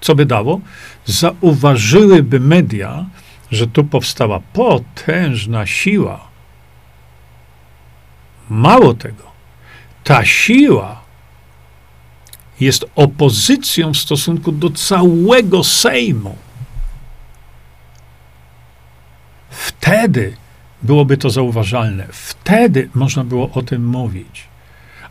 Co 0.00 0.14
by 0.14 0.26
dało? 0.26 0.60
Zauważyłyby 1.06 2.40
media, 2.40 3.06
że 3.50 3.66
tu 3.66 3.84
powstała 3.84 4.40
potężna 4.52 5.66
siła. 5.66 6.28
Mało 8.50 8.94
tego, 8.94 9.33
ta 10.04 10.24
siła 10.24 11.00
jest 12.60 12.84
opozycją 12.94 13.92
w 13.92 13.96
stosunku 13.96 14.52
do 14.52 14.70
całego 14.70 15.64
Sejmu. 15.64 16.36
Wtedy 19.50 20.36
byłoby 20.82 21.16
to 21.16 21.30
zauważalne. 21.30 22.06
Wtedy 22.12 22.88
można 22.94 23.24
było 23.24 23.50
o 23.50 23.62
tym 23.62 23.86
mówić. 23.86 24.46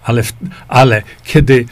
Ale, 0.04 0.24
ale 0.68 1.02
kiedy 1.24 1.66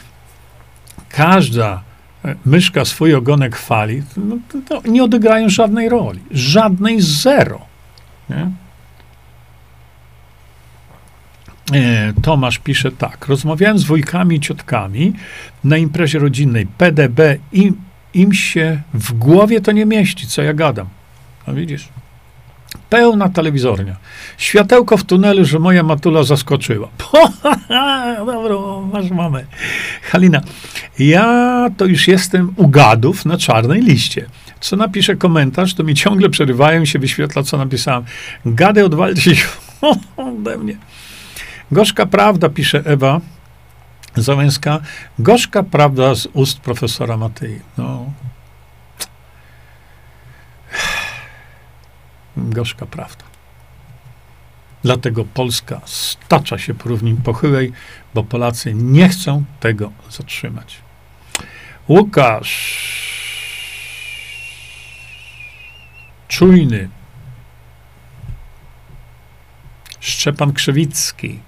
każda 1.08 1.82
e, 2.24 2.34
myszka 2.44 2.84
swój 2.84 3.14
ogonek 3.14 3.56
chwali, 3.56 4.02
no, 4.16 4.36
to, 4.48 4.58
to 4.68 4.88
nie 4.88 5.04
odegrają 5.04 5.48
żadnej 5.48 5.88
roli. 5.88 6.20
Żadnej 6.30 7.00
zero. 7.00 7.60
Nie? 8.30 8.36
E, 8.36 8.50
Tomasz 12.22 12.58
pisze 12.58 12.92
tak. 12.92 13.26
Rozmawiałem 13.28 13.78
z 13.78 13.84
wujkami 13.84 14.36
i 14.36 14.40
ciotkami 14.40 15.12
na 15.64 15.76
imprezie 15.76 16.18
rodzinnej. 16.18 16.66
PDB 16.66 17.38
im, 17.52 17.76
im 18.14 18.32
się 18.32 18.82
w 18.94 19.12
głowie 19.12 19.60
to 19.60 19.72
nie 19.72 19.86
mieści, 19.86 20.26
co 20.26 20.42
ja 20.42 20.54
gadam. 20.54 20.86
No 21.46 21.54
widzisz? 21.54 21.88
Pełna 22.90 23.28
telewizornia. 23.28 23.96
Światełko 24.38 24.96
w 24.96 25.04
tunelu, 25.04 25.44
że 25.44 25.58
moja 25.58 25.82
matula 25.82 26.22
zaskoczyła. 26.22 26.88
Dobra, 28.26 28.56
masz 28.92 29.10
mamę. 29.10 29.44
Halina, 30.02 30.40
ja 30.98 31.68
to 31.76 31.84
już 31.84 32.08
jestem 32.08 32.52
u 32.56 32.68
gadów 32.68 33.24
na 33.24 33.36
czarnej 33.36 33.82
liście. 33.82 34.26
Co 34.60 34.76
napiszę 34.76 35.16
komentarz, 35.16 35.74
to 35.74 35.84
mi 35.84 35.94
ciągle 35.94 36.30
przerywają 36.30 36.84
się, 36.84 36.98
wyświetla, 36.98 37.42
co 37.42 37.58
napisałem. 37.58 38.04
Gady 38.46 38.84
odwalcie 38.84 39.36
się 39.36 39.46
ode 40.16 40.58
mnie. 40.58 40.76
Gorzka 41.72 42.06
prawda, 42.06 42.48
pisze 42.48 42.82
Ewa 42.84 43.20
Załęska. 44.16 44.80
Gorzka 45.18 45.62
prawda 45.62 46.14
z 46.14 46.26
ust 46.32 46.60
profesora 46.60 47.16
Matyi. 47.16 47.60
No. 47.78 48.12
Gorzka 52.36 52.86
prawda. 52.86 53.24
Dlatego 54.82 55.24
Polska 55.24 55.80
stacza 55.84 56.58
się 56.58 56.74
po 56.74 56.88
równi 56.88 57.14
pochyłej, 57.14 57.72
bo 58.14 58.24
Polacy 58.24 58.74
nie 58.74 59.08
chcą 59.08 59.44
tego 59.60 59.92
zatrzymać. 60.10 60.78
Łukasz. 61.88 62.82
Czujny. 66.28 66.88
Szczepan 70.00 70.52
Krzewicki. 70.52 71.40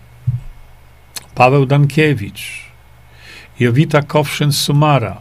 Paweł 1.35 1.67
Dankiewicz, 1.67 2.65
Jowita 3.61 4.01
Kowszyn-Sumara. 4.01 5.17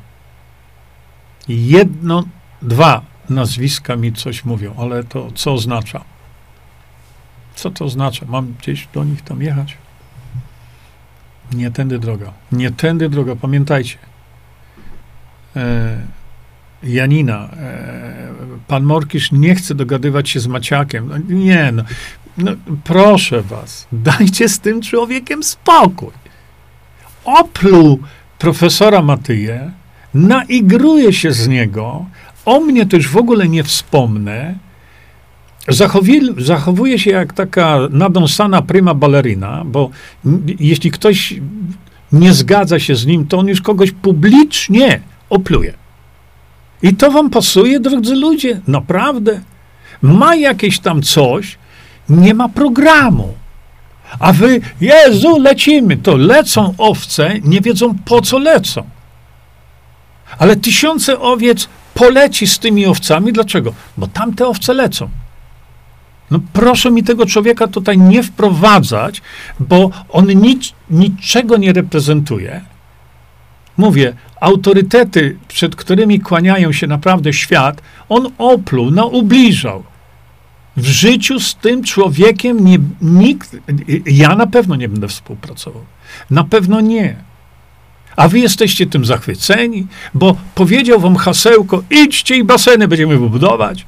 Jedno, 1.48 2.24
dwa 2.62 3.02
nazwiska 3.30 3.96
mi 3.96 4.14
coś 4.14 4.46
mówią, 4.46 4.76
ale 4.80 5.04
to 5.04 5.32
co 5.36 5.54
oznacza? 5.54 6.04
Co 7.56 7.72
to 7.72 7.86
oznacza? 7.86 8.26
Mam 8.30 8.54
gdzieś 8.54 8.88
do 8.94 9.04
nich 9.04 9.22
tam 9.22 9.42
jechać? 9.42 9.78
Nie 11.52 11.72
tędy 11.72 12.00
droga. 12.00 12.34
Nie 12.52 12.72
tędy 12.72 13.10
droga, 13.10 13.36
pamiętajcie. 13.36 13.98
E, 15.56 15.98
Janina, 16.84 17.50
e, 17.58 18.14
pan 18.68 18.84
Morkisz 18.84 19.32
nie 19.32 19.56
chce 19.56 19.76
dogadywać 19.76 20.30
się 20.30 20.40
z 20.40 20.48
Maciakiem. 20.48 21.08
No, 21.10 21.36
nie, 21.36 21.72
no, 21.72 21.84
no, 22.38 22.52
proszę 22.84 23.42
was, 23.42 23.88
dajcie 23.92 24.50
z 24.50 24.60
tym 24.60 24.82
człowiekiem 24.82 25.44
spokój. 25.44 26.12
Opluł 27.26 28.00
profesora 28.40 29.02
Matyję, 29.02 29.72
naigruje 30.14 31.14
się 31.14 31.32
z 31.32 31.48
niego, 31.48 32.06
o 32.46 32.60
mnie 32.60 32.86
też 32.86 33.08
w 33.08 33.18
ogóle 33.18 33.48
nie 33.48 33.64
wspomnę. 33.64 34.56
Zachowuje, 35.68 36.22
zachowuje 36.38 37.00
się 37.00 37.12
jak 37.12 37.34
taka 37.34 37.80
nadąsana 37.90 38.62
prima 38.62 38.94
ballerina, 38.94 39.64
bo 39.66 39.90
jeśli 40.60 40.92
ktoś 40.92 41.40
nie 42.12 42.34
zgadza 42.34 42.80
się 42.80 42.96
z 42.96 43.06
nim, 43.06 43.28
to 43.28 43.38
on 43.38 43.48
już 43.48 43.62
kogoś 43.62 43.92
publicznie 43.92 45.02
opluje. 45.30 45.83
I 46.84 46.96
to 46.96 47.12
wam 47.12 47.30
pasuje, 47.30 47.80
drodzy 47.80 48.16
ludzie? 48.16 48.62
Naprawdę? 48.68 49.42
Ma 50.02 50.36
jakieś 50.36 50.80
tam 50.80 51.02
coś, 51.02 51.58
nie 52.10 52.34
ma 52.34 52.50
programu. 52.50 53.34
A 54.20 54.34
wy, 54.34 54.62
Jezu, 54.82 55.40
lecimy. 55.40 55.98
To 55.98 56.18
lecą 56.18 56.74
owce, 56.78 57.40
nie 57.44 57.62
wiedzą 57.62 57.96
po 58.06 58.22
co 58.22 58.40
lecą. 58.40 58.84
Ale 60.38 60.56
tysiące 60.56 61.20
owiec 61.20 61.68
poleci 61.94 62.48
z 62.48 62.60
tymi 62.60 62.86
owcami. 62.86 63.34
Dlaczego? 63.34 63.74
Bo 63.98 64.08
tamte 64.08 64.48
owce 64.48 64.74
lecą. 64.74 65.10
No 66.32 66.40
proszę 66.54 66.92
mi 66.92 67.04
tego 67.04 67.26
człowieka 67.26 67.68
tutaj 67.68 67.98
nie 67.98 68.24
wprowadzać, 68.24 69.22
bo 69.60 69.90
on 70.10 70.28
nic, 70.28 70.74
niczego 70.90 71.58
nie 71.58 71.74
reprezentuje. 71.74 72.62
Mówię, 73.78 74.14
autorytety, 74.42 75.38
przed 75.48 75.76
którymi 75.76 76.20
kłaniają 76.20 76.72
się 76.72 76.88
naprawdę 76.88 77.34
świat, 77.34 77.82
on 78.10 78.32
opluł, 78.38 78.92
no 78.92 79.08
ubliżał. 79.08 79.84
W 80.78 80.86
życiu 80.86 81.40
z 81.40 81.56
tym 81.56 81.84
człowiekiem 81.84 82.66
nie, 82.66 82.78
nikt, 83.02 83.58
ja 84.06 84.36
na 84.36 84.48
pewno 84.48 84.76
nie 84.76 84.90
będę 84.90 85.08
współpracował. 85.08 85.86
Na 86.30 86.44
pewno 86.44 86.82
nie. 86.82 87.16
A 88.16 88.28
wy 88.28 88.40
jesteście 88.40 88.86
tym 88.86 89.06
zachwyceni, 89.06 89.88
bo 90.14 90.36
powiedział 90.56 91.00
wam 91.00 91.16
hasełko, 91.16 91.84
idźcie 91.90 92.36
i 92.36 92.44
baseny 92.44 92.88
będziemy 92.88 93.18
wybudować. 93.18 93.86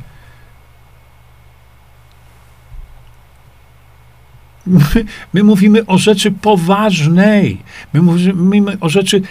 My, 4.67 4.81
my, 5.33 5.43
mówimy 5.43 5.85
o 5.85 5.97
rzeczy 5.97 6.31
poważnej. 6.31 7.57
My 7.93 8.01
mówimy 8.01 8.77
o 8.79 8.89
rzeczy 8.89 9.21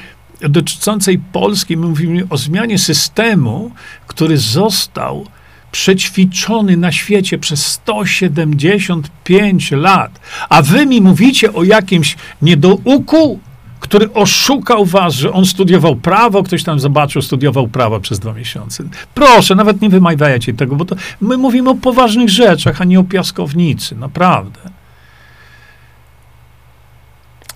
dotyczącej 0.41 1.19
Polski. 1.19 1.77
My 1.77 1.87
mówimy 1.87 2.27
o 2.31 2.37
zmianie 2.37 2.79
systemu, 2.79 3.71
który 4.07 4.37
został 4.37 5.27
przećwiczony 5.73 6.77
na 6.77 6.93
świecie 6.93 7.39
przez 7.39 7.67
175 7.67 9.71
lat, 9.71 10.21
a 10.49 10.63
wy 10.63 10.87
mi 10.87 11.01
mówicie 11.01 11.53
o 11.53 11.65
jakimś 11.65 12.17
niedouku, 12.43 13.41
który 13.81 14.13
oszukał 14.13 14.85
was, 14.85 15.15
że 15.15 15.33
on 15.33 15.47
studiował 15.47 15.97
prawo, 15.97 16.43
ktoś 16.43 16.63
tam 16.63 16.81
zobaczył, 16.81 17.23
studiował 17.23 17.69
prawo 17.69 18.01
przez 18.01 18.19
dwa 18.19 18.33
miesiące. 18.33 18.85
Proszę, 19.15 19.55
nawet 19.55 19.81
nie 19.81 19.89
wymawiajcie 19.89 20.55
tego, 20.55 20.77
bo 20.77 20.85
to 20.85 20.97
my 21.21 21.37
mówimy 21.37 21.71
o 21.71 21.75
poważnych 21.75 22.29
rzeczach, 22.29 22.81
a 22.81 22.85
nie 22.85 23.01
o 23.01 23.05
piaskownicy, 23.05 23.97
naprawdę. 23.97 24.61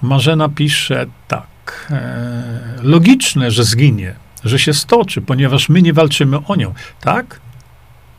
Marzena 0.03 0.49
pisze 0.49 1.07
tak. 1.29 1.48
E, 1.91 2.79
logiczne, 2.83 3.51
że 3.51 3.65
zginie, 3.65 4.15
że 4.45 4.59
się 4.59 4.75
stoczy, 4.75 5.21
ponieważ 5.21 5.69
my 5.69 5.83
nie 5.83 5.93
walczymy 5.93 6.39
o 6.47 6.57
nią. 6.57 6.75
Tak? 7.01 7.41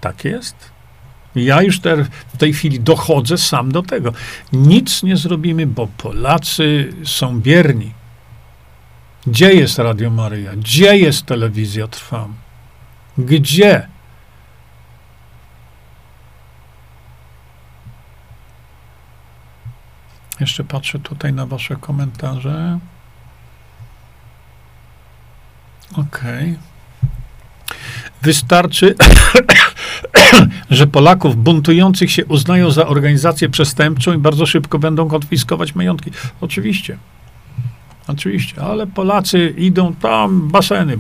Tak 0.02 0.26
jest. 0.26 0.56
Ja 1.36 1.62
już 1.62 1.80
te, 1.80 2.04
w 2.34 2.38
tej 2.38 2.54
chwili 2.54 2.80
dochodzę 2.80 3.38
sam 3.38 3.72
do 3.72 3.84
tego. 3.84 4.14
Nic 4.54 5.04
nie 5.04 5.18
zrobimy, 5.18 5.68
bo 5.68 5.88
Polacy 5.88 6.94
są 7.04 7.42
bierni. 7.42 7.94
Gdzie 9.28 9.54
jest 9.54 9.80
Radio 9.80 10.10
Maryja? 10.10 10.56
Gdzie 10.56 10.98
jest 10.98 11.26
telewizja 11.26 11.88
Trwam? 11.88 12.34
Gdzie? 13.18 13.88
Jeszcze 20.40 20.64
patrzę 20.64 21.00
tutaj 21.00 21.34
na 21.34 21.46
Wasze 21.46 21.76
komentarze. 21.76 22.80
Okej. 25.92 26.08
Okay. 26.08 26.70
Wystarczy, 28.22 28.96
że 30.70 30.88
Polaków 30.88 31.36
buntujących 31.36 32.12
się 32.12 32.26
uznają 32.26 32.72
za 32.72 32.88
organizację 32.88 33.50
przestępczą 33.50 34.14
i 34.14 34.18
bardzo 34.18 34.46
szybko 34.46 34.80
będą 34.80 35.08
konfiskować 35.08 35.76
majątki. 35.76 36.12
Oczywiście. 36.42 36.98
Oczywiście, 38.08 38.62
ale 38.62 38.88
Polacy 38.88 39.54
idą 39.58 39.94
tam 39.96 40.48
baseny 40.48 40.98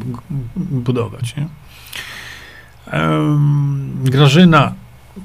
budować. 0.55 1.35
Nie? 1.35 1.47
Grażyna 4.03 4.73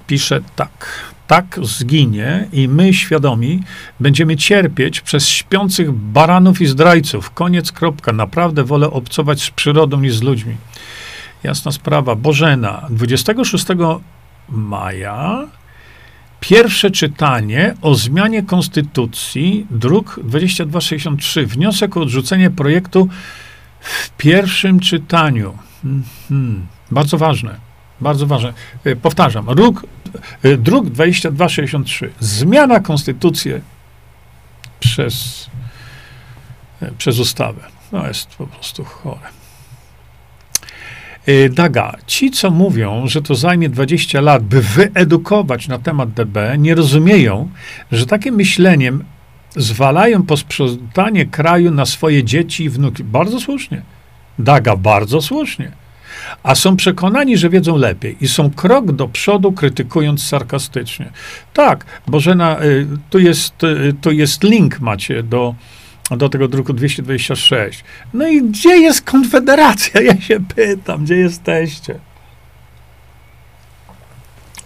pisze 0.06 0.40
tak. 0.56 1.04
Tak 1.27 1.59
zginie 1.62 2.49
i 2.53 2.68
my 2.68 2.95
świadomi 2.95 3.62
będziemy 4.01 4.37
cierpieć 4.37 5.01
przez 5.01 5.29
śpiących 5.29 5.93
baranów 5.93 6.61
i 6.61 6.66
zdrajców. 6.66 7.31
Koniec, 7.31 7.72
kropka. 7.72 8.12
Naprawdę 8.12 8.64
wolę 8.64 8.91
obcować 8.91 9.43
z 9.43 9.51
przyrodą 9.51 10.01
niż 10.01 10.16
z 10.16 10.22
ludźmi. 10.22 10.57
Jasna 11.43 11.72
sprawa. 11.72 12.14
Bożena, 12.14 12.87
26 12.91 13.66
maja 14.49 15.47
pierwsze 16.49 16.91
czytanie 16.91 17.75
o 17.83 17.95
zmianie 17.95 18.43
konstytucji, 18.43 19.66
druk 19.70 20.20
2263, 20.25 21.47
wniosek 21.47 21.97
o 21.97 22.01
odrzucenie 22.01 22.51
projektu 22.51 23.09
w 23.81 24.11
pierwszym 24.11 24.81
czytaniu. 24.81 25.59
Hmm, 26.29 26.66
bardzo 26.91 27.18
ważne. 27.18 27.57
Bardzo 28.01 28.27
ważne. 28.27 28.53
E, 28.85 28.97
powtarzam. 28.97 29.47
Druk, 29.47 29.87
druk 30.58 30.86
2263. 30.90 32.12
Zmiana 32.20 32.80
konstytucji 32.80 33.52
przez, 34.80 35.46
przez 36.98 37.18
ustawę. 37.18 37.60
No 37.92 38.06
jest 38.06 38.26
po 38.26 38.46
prostu 38.46 38.84
chore. 38.84 39.28
Daga, 41.50 41.96
ci, 42.06 42.30
co 42.30 42.50
mówią, 42.50 43.06
że 43.06 43.22
to 43.22 43.34
zajmie 43.34 43.68
20 43.68 44.20
lat, 44.20 44.42
by 44.42 44.62
wyedukować 44.62 45.68
na 45.68 45.78
temat 45.78 46.10
DB, 46.10 46.58
nie 46.58 46.74
rozumieją, 46.74 47.48
że 47.92 48.06
takim 48.06 48.34
myśleniem 48.34 49.04
zwalają 49.56 50.22
posprzątanie 50.22 51.26
kraju 51.26 51.70
na 51.70 51.86
swoje 51.86 52.24
dzieci 52.24 52.64
i 52.64 52.70
wnuki. 52.70 53.04
Bardzo 53.04 53.40
słusznie. 53.40 53.82
Daga, 54.38 54.76
bardzo 54.76 55.22
słusznie. 55.22 55.72
A 56.43 56.55
są 56.55 56.77
przekonani, 56.77 57.39
że 57.39 57.51
wiedzą 57.51 57.77
lepiej 57.77 58.16
i 58.20 58.29
są 58.29 58.51
krok 58.51 58.93
do 58.93 59.09
przodu, 59.09 59.53
krytykując 59.53 60.25
sarkastycznie. 60.25 61.11
Tak, 61.53 61.85
Bożena, 62.07 62.62
y, 62.62 62.87
tu 63.11 63.18
jest, 63.18 63.64
y, 63.64 63.95
tu 64.01 64.12
jest 64.12 64.43
link 64.43 64.81
macie 64.81 65.22
do, 65.22 65.55
do 66.11 66.29
tego 66.29 66.49
druku 66.49 66.72
226. 66.72 67.85
No 68.14 68.29
i 68.29 68.43
gdzie 68.43 68.77
jest 68.77 69.03
Konfederacja? 69.03 70.01
Ja 70.11 70.20
się 70.20 70.41
pytam, 70.55 71.05
gdzie 71.05 71.16
jesteście? 71.16 71.99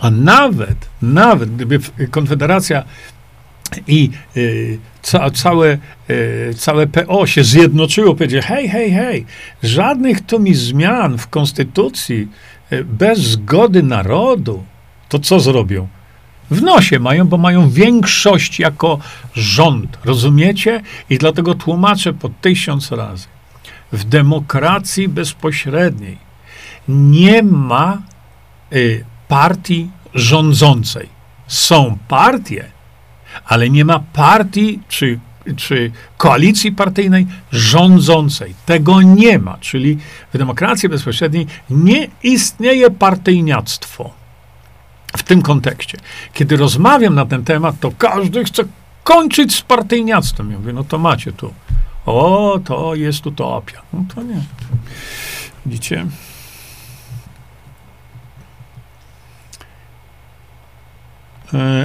A 0.01 0.11
nawet, 0.11 0.77
nawet 1.03 1.57
gdyby 1.57 1.81
Konfederacja 2.11 2.85
i 3.87 4.11
y, 4.37 4.79
ca, 5.03 5.31
całe, 5.31 5.79
y, 6.11 6.55
całe 6.57 6.87
PO 6.87 7.27
się 7.27 7.45
zjednoczyło, 7.45 8.15
powiedzie, 8.15 8.43
hej, 8.43 8.69
hej, 8.69 8.93
hej, 8.93 9.27
żadnych 9.63 10.21
tu 10.21 10.41
mi 10.41 10.55
zmian 10.55 11.19
w 11.19 11.29
konstytucji 11.29 12.29
y, 12.73 12.85
bez 12.85 13.19
zgody 13.19 13.83
narodu, 13.83 14.65
to 15.09 15.19
co 15.19 15.41
zrobią? 15.41 15.89
W 16.51 16.63
nosie 16.63 16.99
mają, 16.99 17.25
bo 17.29 17.39
mają 17.39 17.71
większość 17.71 18.61
jako 18.61 18.99
rząd, 19.35 19.99
rozumiecie? 20.05 20.83
I 21.11 21.19
dlatego 21.19 21.55
tłumaczę 21.55 22.13
po 22.13 22.29
tysiąc 22.29 22.93
razy. 22.93 23.27
W 23.93 24.05
demokracji 24.05 25.09
bezpośredniej 25.09 26.19
nie 26.89 27.43
ma 27.43 28.03
partii 29.29 29.91
rządzącej. 30.15 31.09
Są 31.47 31.99
partie, 32.09 32.65
ale 33.45 33.71
nie 33.71 33.85
ma 33.85 34.01
partii 34.13 34.81
czy, 34.89 35.19
czy 35.57 35.93
koalicji 36.17 36.73
partyjnej 36.73 37.27
rządzącej. 37.53 38.55
Tego 38.67 39.03
nie 39.03 39.39
ma. 39.39 39.59
Czyli 39.61 39.99
w 40.35 40.39
demokracji 40.39 40.89
bezpośredniej 40.89 41.47
nie 41.71 42.09
istnieje 42.23 42.91
partyjniactwo. 42.91 44.11
W 45.17 45.23
tym 45.23 45.43
kontekście. 45.43 45.99
Kiedy 46.33 46.57
rozmawiam 46.57 47.15
na 47.15 47.27
ten 47.27 47.45
temat, 47.45 47.81
to 47.81 47.93
każdy 47.99 48.45
chce 48.45 48.65
kończyć 49.05 49.55
z 49.55 49.63
partyjniactwem. 49.63 50.51
Ja 50.51 50.59
mówię, 50.59 50.73
no 50.73 50.85
to 50.85 50.99
macie 50.99 51.33
tu. 51.33 51.55
O, 52.07 52.61
to 52.65 52.95
jest 52.95 53.27
utopia. 53.27 53.83
No 53.93 54.05
to 54.15 54.23
nie. 54.23 54.41
Widzicie? 55.67 56.07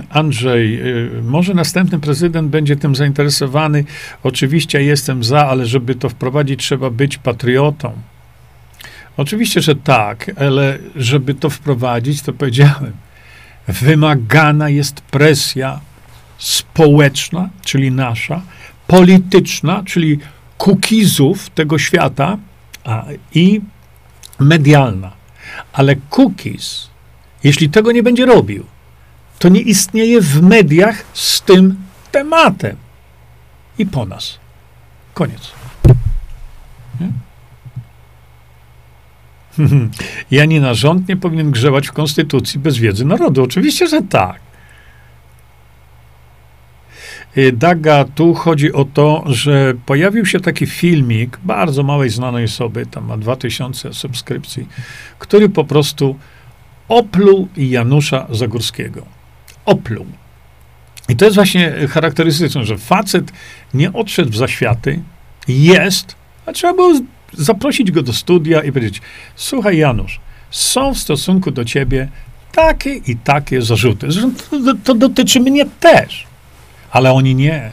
Andrzej, 0.09 0.81
e, 0.81 0.83
może 1.21 1.53
następny 1.53 1.99
prezydent 1.99 2.49
będzie 2.49 2.75
tym 2.75 2.95
zainteresowany. 2.95 3.83
Oczywiście 4.23 4.83
jestem 4.83 5.23
za, 5.23 5.47
ale 5.47 5.65
żeby 5.65 5.95
to 5.95 6.09
wprowadzić, 6.09 6.59
trzeba 6.59 6.89
być 6.89 7.17
patriotą. 7.17 7.93
Oczywiście, 9.17 9.61
że 9.61 9.75
tak, 9.75 10.31
ale 10.35 10.77
żeby 10.95 11.33
to 11.33 11.49
wprowadzić, 11.49 12.21
to 12.21 12.33
powiedziałem, 12.33 12.91
wymagana 13.67 14.69
jest 14.69 15.01
presja 15.01 15.79
społeczna, 16.37 17.49
czyli 17.65 17.91
nasza, 17.91 18.41
polityczna, 18.87 19.83
czyli 19.85 20.19
kukizów 20.57 21.49
tego 21.49 21.79
świata 21.79 22.37
a, 22.83 23.05
i 23.33 23.61
medialna. 24.39 25.11
Ale 25.73 25.95
cookies, 25.95 26.89
jeśli 27.43 27.69
tego 27.69 27.91
nie 27.91 28.03
będzie 28.03 28.25
robił, 28.25 28.65
to 29.43 29.49
nie 29.49 29.61
istnieje 29.61 30.21
w 30.21 30.41
mediach 30.41 31.03
z 31.13 31.41
tym 31.41 31.75
tematem. 32.11 32.75
I 33.77 33.85
po 33.85 34.05
nas. 34.05 34.39
Koniec. 35.13 35.51
Nie? 36.99 37.09
Janina, 40.37 40.73
rząd 40.73 41.07
nie 41.07 41.17
powinien 41.17 41.51
grzebać 41.51 41.87
w 41.87 41.91
konstytucji 41.91 42.59
bez 42.59 42.77
wiedzy 42.77 43.05
narodu. 43.05 43.43
Oczywiście, 43.43 43.87
że 43.87 44.01
tak. 44.01 44.39
Y, 47.37 47.51
Daga, 47.51 48.05
tu 48.05 48.33
chodzi 48.33 48.73
o 48.73 48.85
to, 48.85 49.23
że 49.25 49.73
pojawił 49.85 50.25
się 50.25 50.39
taki 50.39 50.65
filmik 50.65 51.39
bardzo 51.43 51.83
małej 51.83 52.09
znanej 52.09 52.45
osoby, 52.45 52.85
tam 52.85 53.05
ma 53.05 53.17
2000 53.17 53.93
subskrypcji, 53.93 54.67
który 55.19 55.49
po 55.49 55.63
prostu 55.63 56.15
opluł 56.87 57.47
Janusza 57.57 58.27
Zagórskiego 58.29 59.22
opluł. 59.65 60.05
I 61.09 61.15
to 61.15 61.25
jest 61.25 61.35
właśnie 61.35 61.73
charakterystyczne, 61.89 62.65
że 62.65 62.77
facet 62.77 63.31
nie 63.73 63.93
odszedł 63.93 64.31
w 64.31 64.35
zaświaty, 64.35 64.99
jest, 65.47 66.15
a 66.45 66.51
trzeba 66.53 66.73
było 66.73 66.93
zaprosić 67.33 67.91
go 67.91 68.01
do 68.01 68.13
studia 68.13 68.63
i 68.63 68.71
powiedzieć: 68.71 69.01
Słuchaj, 69.35 69.77
Janusz, 69.77 70.19
są 70.51 70.93
w 70.93 70.97
stosunku 70.97 71.51
do 71.51 71.65
ciebie 71.65 72.07
takie 72.51 72.95
i 72.95 73.15
takie 73.15 73.61
zarzuty. 73.61 74.07
To, 74.49 74.73
to 74.83 74.95
dotyczy 74.95 75.39
mnie 75.39 75.65
też. 75.79 76.27
Ale 76.91 77.13
oni 77.13 77.35
nie. 77.35 77.71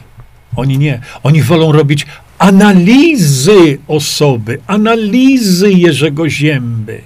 Oni 0.55 0.77
nie. 0.77 1.01
Oni 1.23 1.41
wolą 1.43 1.71
robić 1.71 2.05
analizy 2.37 3.77
osoby, 3.87 4.59
analizy 4.67 5.71
Jerzego 5.71 6.29
Zięby 6.29 7.01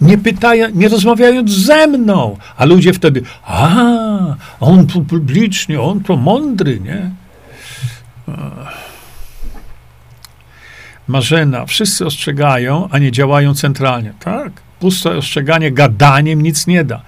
nie 0.00 0.18
pytają, 0.18 0.68
nie 0.74 0.88
rozmawiając 0.88 1.50
ze 1.50 1.86
mną. 1.86 2.36
A 2.56 2.64
ludzie 2.64 2.92
wtedy, 2.92 3.22
a, 3.44 3.70
on 4.60 4.86
tu 4.86 5.04
publicznie, 5.04 5.80
on 5.80 6.00
to 6.00 6.16
mądry, 6.16 6.80
nie? 6.80 7.10
Marzena, 11.08 11.66
wszyscy 11.66 12.06
ostrzegają, 12.06 12.88
a 12.90 12.98
nie 12.98 13.12
działają 13.12 13.54
centralnie. 13.54 14.12
Tak, 14.20 14.52
puste 14.80 15.10
ostrzeganie 15.10 15.72
gadaniem 15.72 16.42
nic 16.42 16.66
nie 16.66 16.84
da. 16.84 17.02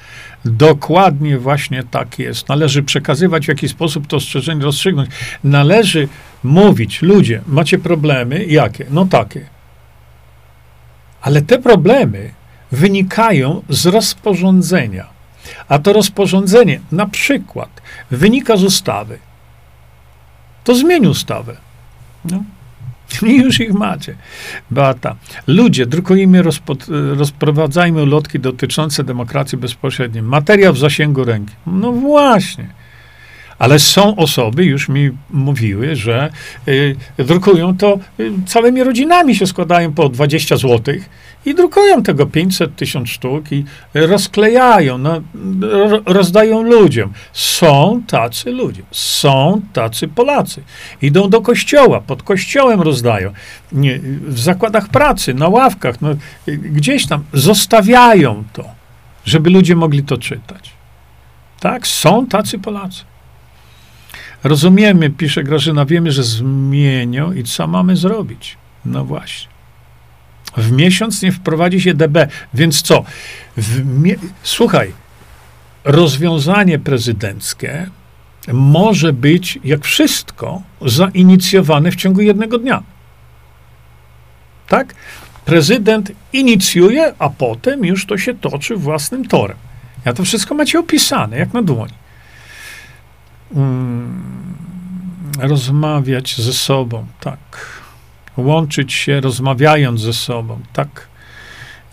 Dokładnie 0.45 1.39
właśnie 1.39 1.83
tak 1.83 2.19
jest. 2.19 2.49
Należy 2.49 2.83
przekazywać 2.83 3.45
w 3.45 3.49
jakiś 3.49 3.71
sposób 3.71 4.07
to 4.07 4.17
ostrzeżenie, 4.17 4.65
rozstrzygnąć. 4.65 5.11
Należy 5.45 6.09
mówić, 6.43 7.03
ludzie, 7.03 7.43
macie 7.47 7.79
problemy, 7.79 8.45
jakie? 8.45 8.87
No 8.91 9.07
takie. 9.07 9.47
Ale 11.23 11.43
te 11.43 11.59
problemy 11.59 12.31
wynikają 12.73 13.63
z 13.69 13.87
rozporządzenia. 13.87 15.07
A 15.69 15.79
to 15.79 15.93
rozporządzenie 15.93 16.81
na 16.93 17.07
przykład 17.07 17.83
wynika 18.11 18.57
z 18.57 18.65
ustawy. 18.65 19.19
To 20.65 20.75
zmień 20.75 21.07
ustawę. 21.07 21.57
No. 22.25 22.43
I 23.29 23.37
już 23.37 23.61
ich 23.61 23.73
macie. 23.73 24.17
Beata. 24.71 25.17
Ludzie, 25.47 25.87
drukujmy, 25.87 26.43
rozprowadzajmy 27.17 28.03
ulotki 28.03 28.41
dotyczące 28.41 29.05
demokracji 29.05 29.59
bezpośredniej. 29.59 30.23
Materiał 30.23 30.75
w 30.75 30.79
zasięgu 30.79 31.25
ręki. 31.25 31.55
No 31.67 31.93
właśnie. 31.93 32.82
Ale 33.63 33.79
są 33.79 34.17
osoby, 34.17 34.65
już 34.65 34.89
mi 34.89 35.11
mówiły, 35.31 35.97
że 35.97 36.31
y, 36.69 36.97
drukują 37.19 37.77
to, 37.77 37.99
y, 38.21 38.33
całymi 38.47 38.85
rodzinami 38.85 39.37
się 39.37 39.47
składają 39.47 39.93
po 39.93 40.09
20 40.09 40.57
złotych 40.57 41.09
i 41.47 41.55
drukują 41.55 42.03
tego 42.03 42.27
500 42.27 42.77
tysiąc 42.77 43.09
sztuk 43.09 43.53
i 43.53 43.65
rozklejają, 43.95 44.99
no, 44.99 45.21
rozdają 46.07 46.63
ludziom. 46.63 47.13
Są 47.33 48.03
tacy 48.07 48.51
ludzie, 48.51 48.83
są 48.91 49.61
tacy 49.73 50.09
Polacy. 50.09 50.63
Idą 51.03 51.31
do 51.31 51.41
kościoła, 51.41 52.01
pod 52.01 52.23
kościołem 52.23 52.81
rozdają, 52.81 53.33
nie, 53.73 53.99
w 54.27 54.41
zakładach 54.41 54.89
pracy, 54.89 55.35
na 55.35 55.49
ławkach, 55.49 56.01
no, 56.01 56.09
gdzieś 56.47 57.07
tam 57.07 57.25
zostawiają 57.33 58.45
to, 58.53 58.65
żeby 59.25 59.51
ludzie 59.51 59.77
mogli 59.77 60.03
to 60.03 60.19
czytać. 60.19 60.71
Tak, 61.61 61.87
są 61.87 62.27
tacy 62.27 62.59
Polacy. 62.59 63.12
Rozumiemy, 64.45 65.11
pisze 65.11 65.45
Grażyna, 65.45 65.87
wiemy, 65.87 66.13
że 66.13 66.23
zmienią 66.23 67.33
i 67.33 67.45
co 67.45 67.67
mamy 67.67 67.97
zrobić? 67.97 68.57
No 68.85 69.05
właśnie. 69.05 69.53
W 70.57 70.73
miesiąc 70.73 71.23
nie 71.23 71.33
wprowadzi 71.33 71.81
się 71.81 71.95
DB, 71.95 72.29
więc 72.55 72.83
co? 72.83 73.05
Słuchaj, 74.43 74.93
rozwiązanie 75.85 76.79
prezydenckie 76.79 77.91
może 78.53 79.13
być, 79.13 79.59
jak 79.65 79.85
wszystko, 79.85 80.63
zainicjowane 80.81 81.91
w 81.91 81.97
ciągu 81.97 82.21
jednego 82.21 82.59
dnia. 82.59 82.83
tak? 84.69 84.95
Prezydent 85.45 86.13
inicjuje, 86.33 87.15
a 87.19 87.31
potem 87.31 87.85
już 87.85 88.07
to 88.07 88.19
się 88.19 88.35
toczy 88.35 88.77
własnym 88.77 89.29
torem. 89.29 89.57
Ja 90.05 90.13
to 90.13 90.25
wszystko 90.25 90.55
macie 90.55 90.79
opisane, 90.79 91.39
jak 91.39 91.53
na 91.53 91.63
dłoni. 91.63 92.02
Hmm, 93.55 94.55
rozmawiać 95.39 96.37
ze 96.41 96.53
sobą, 96.53 97.07
tak. 97.21 97.39
Łączyć 98.37 98.93
się, 98.93 99.21
rozmawiając 99.21 100.01
ze 100.01 100.13
sobą, 100.13 100.61
tak. 100.73 101.09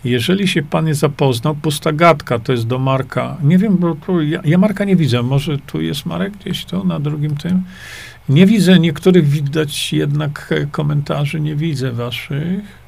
Jeżeli 0.04 0.48
się 0.48 0.62
pan 0.62 0.84
nie 0.84 0.94
zapoznał, 0.94 1.54
pusta 1.54 1.92
gadka, 1.92 2.38
to 2.38 2.52
jest 2.52 2.66
do 2.66 2.78
Marka. 2.78 3.36
Nie 3.42 3.58
wiem, 3.58 3.76
bo 3.76 3.94
tu, 3.94 4.22
ja, 4.22 4.40
ja 4.44 4.58
Marka 4.58 4.84
nie 4.84 4.96
widzę. 4.96 5.22
Może 5.22 5.58
tu 5.58 5.80
jest 5.80 6.06
Marek 6.06 6.36
gdzieś 6.36 6.64
tu 6.64 6.84
na 6.84 7.00
drugim 7.00 7.36
tym. 7.36 7.62
Nie 8.28 8.46
widzę 8.46 8.78
niektórych 8.78 9.28
widać 9.28 9.92
jednak 9.92 10.54
komentarzy, 10.72 11.40
nie 11.40 11.56
widzę 11.56 11.92
waszych. 11.92 12.80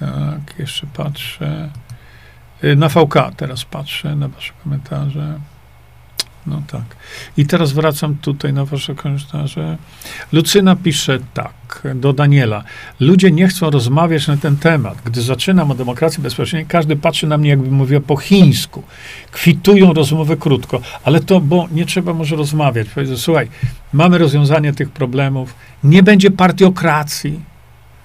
Tak, 0.00 0.58
jeszcze 0.58 0.86
patrzę. 0.86 1.70
Y, 2.64 2.76
na 2.76 2.88
VK 2.88 3.14
teraz 3.36 3.64
patrzę, 3.64 4.16
na 4.16 4.28
wasze 4.28 4.52
komentarze. 4.64 5.38
No 6.46 6.62
tak. 6.66 6.82
I 7.36 7.46
teraz 7.46 7.72
wracam 7.72 8.14
tutaj 8.14 8.52
na 8.52 8.64
wasze 8.64 8.94
komentarze. 8.94 9.76
Lucyna 10.32 10.76
pisze 10.76 11.18
tak 11.34 11.82
do 11.94 12.12
Daniela. 12.12 12.64
Ludzie 13.00 13.30
nie 13.30 13.48
chcą 13.48 13.70
rozmawiać 13.70 14.26
na 14.26 14.36
ten 14.36 14.56
temat. 14.56 14.98
Gdy 15.04 15.22
zaczynam 15.22 15.70
o 15.70 15.74
demokracji 15.74 16.22
bezpośredniej, 16.22 16.66
każdy 16.66 16.96
patrzy 16.96 17.26
na 17.26 17.38
mnie, 17.38 17.50
jakby 17.50 17.70
mówiła 17.70 18.00
po 18.00 18.16
chińsku. 18.16 18.82
Kwitują 19.30 19.92
rozmowę 19.92 20.36
krótko, 20.36 20.80
ale 21.04 21.20
to, 21.20 21.40
bo 21.40 21.68
nie 21.72 21.86
trzeba 21.86 22.12
może 22.14 22.36
rozmawiać. 22.36 22.88
Powiedzą, 22.94 23.16
słuchaj, 23.16 23.48
mamy 23.92 24.18
rozwiązanie 24.18 24.72
tych 24.72 24.90
problemów, 24.90 25.54
nie 25.84 26.02
będzie 26.02 26.30
partiokracji, 26.30 27.40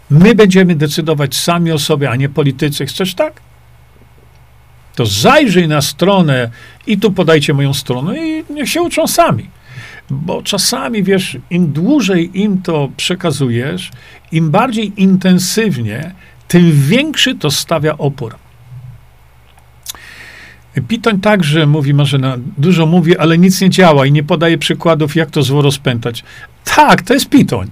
my 0.09 0.35
będziemy 0.35 0.75
decydować 0.75 1.35
sami 1.35 1.71
o 1.71 1.79
sobie, 1.79 2.09
a 2.09 2.15
nie 2.15 2.29
politycy. 2.29 2.85
Chcesz 2.85 3.15
tak? 3.15 3.41
To 4.99 5.05
zajrzyj 5.05 5.67
na 5.67 5.81
stronę 5.81 6.49
i 6.87 6.97
tu 6.97 7.11
podajcie 7.11 7.53
moją 7.53 7.73
stronę 7.73 8.27
i 8.27 8.43
niech 8.49 8.69
się 8.69 8.81
uczą 8.81 9.07
sami. 9.07 9.49
Bo 10.09 10.43
czasami, 10.43 11.03
wiesz, 11.03 11.37
im 11.49 11.71
dłużej 11.71 12.41
im 12.41 12.61
to 12.61 12.89
przekazujesz, 12.97 13.91
im 14.31 14.51
bardziej 14.51 15.01
intensywnie, 15.01 16.13
tym 16.47 16.71
większy 16.71 17.35
to 17.35 17.51
stawia 17.51 17.97
opór. 17.97 18.35
Pitoń 20.87 21.19
także 21.19 21.65
mówi 21.65 21.93
Marzena, 21.93 22.37
dużo 22.57 22.85
mówi, 22.85 23.17
ale 23.17 23.37
nic 23.37 23.61
nie 23.61 23.69
działa 23.69 24.05
i 24.05 24.11
nie 24.11 24.23
podaje 24.23 24.57
przykładów, 24.57 25.15
jak 25.15 25.31
to 25.31 25.43
zło 25.43 25.61
rozpętać. 25.61 26.23
Tak, 26.75 27.01
to 27.01 27.13
jest 27.13 27.29
Pitoń. 27.29 27.71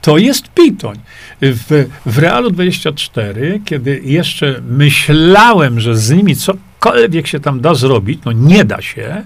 To 0.00 0.18
jest 0.18 0.48
Pitoń. 0.48 0.98
W, 1.42 1.86
w 2.06 2.18
Realu 2.18 2.50
24, 2.50 3.60
kiedy 3.64 4.00
jeszcze 4.04 4.60
myślałem, 4.68 5.80
że 5.80 5.96
z 5.96 6.10
nimi 6.10 6.36
cokolwiek 6.36 7.26
się 7.26 7.40
tam 7.40 7.60
da 7.60 7.74
zrobić, 7.74 8.20
no 8.24 8.32
nie 8.32 8.64
da 8.64 8.82
się, 8.82 9.24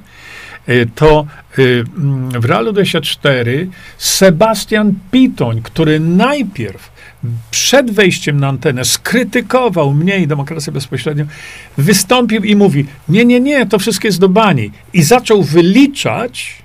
y, 0.68 0.88
to 0.94 1.26
y, 1.58 1.84
mm, 1.98 2.40
w 2.40 2.44
Realu 2.44 2.72
24 2.72 3.68
Sebastian 3.98 4.94
Pitoń, 5.10 5.62
który 5.62 6.00
najpierw 6.00 6.92
przed 7.50 7.90
wejściem 7.90 8.40
na 8.40 8.48
antenę 8.48 8.84
skrytykował 8.84 9.94
mnie 9.94 10.18
i 10.18 10.26
demokrację 10.26 10.72
bezpośrednią, 10.72 11.26
wystąpił 11.78 12.44
i 12.44 12.56
mówi: 12.56 12.86
Nie, 13.08 13.24
nie, 13.24 13.40
nie, 13.40 13.66
to 13.66 13.78
wszystko 13.78 14.08
jest 14.08 14.20
do 14.20 14.28
bani. 14.28 14.70
I 14.92 15.02
zaczął 15.02 15.42
wyliczać 15.42 16.61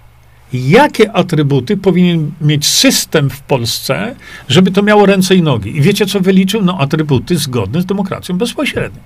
jakie 0.53 1.11
atrybuty 1.11 1.77
powinien 1.77 2.31
mieć 2.41 2.67
system 2.67 3.29
w 3.29 3.41
Polsce, 3.41 4.15
żeby 4.49 4.71
to 4.71 4.83
miało 4.83 5.05
ręce 5.05 5.35
i 5.35 5.41
nogi. 5.41 5.77
I 5.77 5.81
wiecie, 5.81 6.05
co 6.05 6.19
wyliczył? 6.19 6.61
No, 6.61 6.77
atrybuty 6.79 7.37
zgodne 7.37 7.81
z 7.81 7.85
demokracją 7.85 8.37
bezpośrednią. 8.37 9.01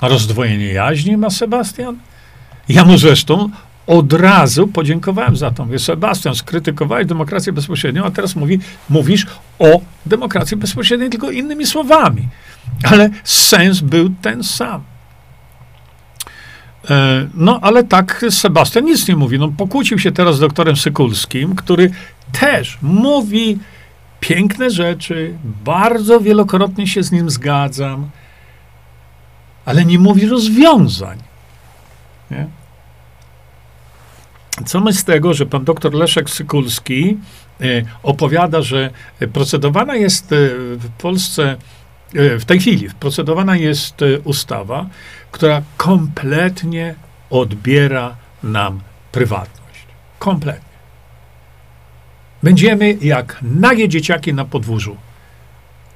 A 0.00 0.08
rozdwojenie 0.08 0.66
jaźni 0.66 1.16
ma 1.16 1.30
Sebastian? 1.30 1.98
Ja 2.68 2.84
mu 2.84 2.98
zresztą 2.98 3.50
od 3.86 4.12
razu 4.12 4.66
podziękowałem 4.66 5.36
za 5.36 5.50
to. 5.50 5.64
Mówię, 5.64 5.78
Sebastian, 5.78 6.34
skrytykowałeś 6.34 7.06
demokrację 7.06 7.52
bezpośrednią, 7.52 8.04
a 8.04 8.10
teraz 8.10 8.36
mówi, 8.36 8.58
mówisz 8.90 9.26
o 9.58 9.80
demokracji 10.06 10.56
bezpośredniej, 10.56 11.10
tylko 11.10 11.30
innymi 11.30 11.66
słowami. 11.66 12.28
Ale 12.84 13.10
sens 13.24 13.80
był 13.80 14.10
ten 14.22 14.44
sam. 14.44 14.82
E, 16.90 17.28
no, 17.34 17.58
ale 17.62 17.84
tak 17.84 18.24
Sebastian 18.30 18.84
nic 18.84 19.08
nie 19.08 19.16
mówi. 19.16 19.38
No, 19.38 19.48
pokłócił 19.48 19.98
się 19.98 20.12
teraz 20.12 20.36
z 20.36 20.40
doktorem 20.40 20.76
Sykulskim, 20.76 21.54
który 21.54 21.90
też 22.32 22.78
mówi 22.82 23.58
piękne 24.20 24.70
rzeczy, 24.70 25.34
bardzo 25.64 26.20
wielokrotnie 26.20 26.86
się 26.86 27.02
z 27.02 27.12
nim 27.12 27.30
zgadzam, 27.30 28.10
ale 29.64 29.84
nie 29.84 29.98
mówi 29.98 30.26
rozwiązań. 30.26 31.18
Nie? 32.30 32.46
Co 34.66 34.80
my 34.80 34.92
z 34.92 35.04
tego, 35.04 35.34
że 35.34 35.46
pan 35.46 35.64
doktor 35.64 35.94
Leszek 35.94 36.30
Sykulski 36.30 37.18
e, 37.60 37.64
opowiada, 38.02 38.62
że 38.62 38.90
procedowana 39.32 39.96
jest 39.96 40.32
e, 40.32 40.36
w 40.56 40.90
Polsce 40.98 41.56
w 42.14 42.44
tej 42.44 42.60
chwili, 42.60 42.88
procedowana 43.00 43.56
jest 43.56 44.00
ustawa, 44.24 44.86
która 45.30 45.62
kompletnie 45.76 46.94
odbiera 47.30 48.16
nam 48.42 48.80
prywatność. 49.12 49.86
Kompletnie. 50.18 50.68
Będziemy 52.42 52.98
jak 53.00 53.38
nagie 53.42 53.88
dzieciaki 53.88 54.34
na 54.34 54.44
podwórzu. 54.44 54.96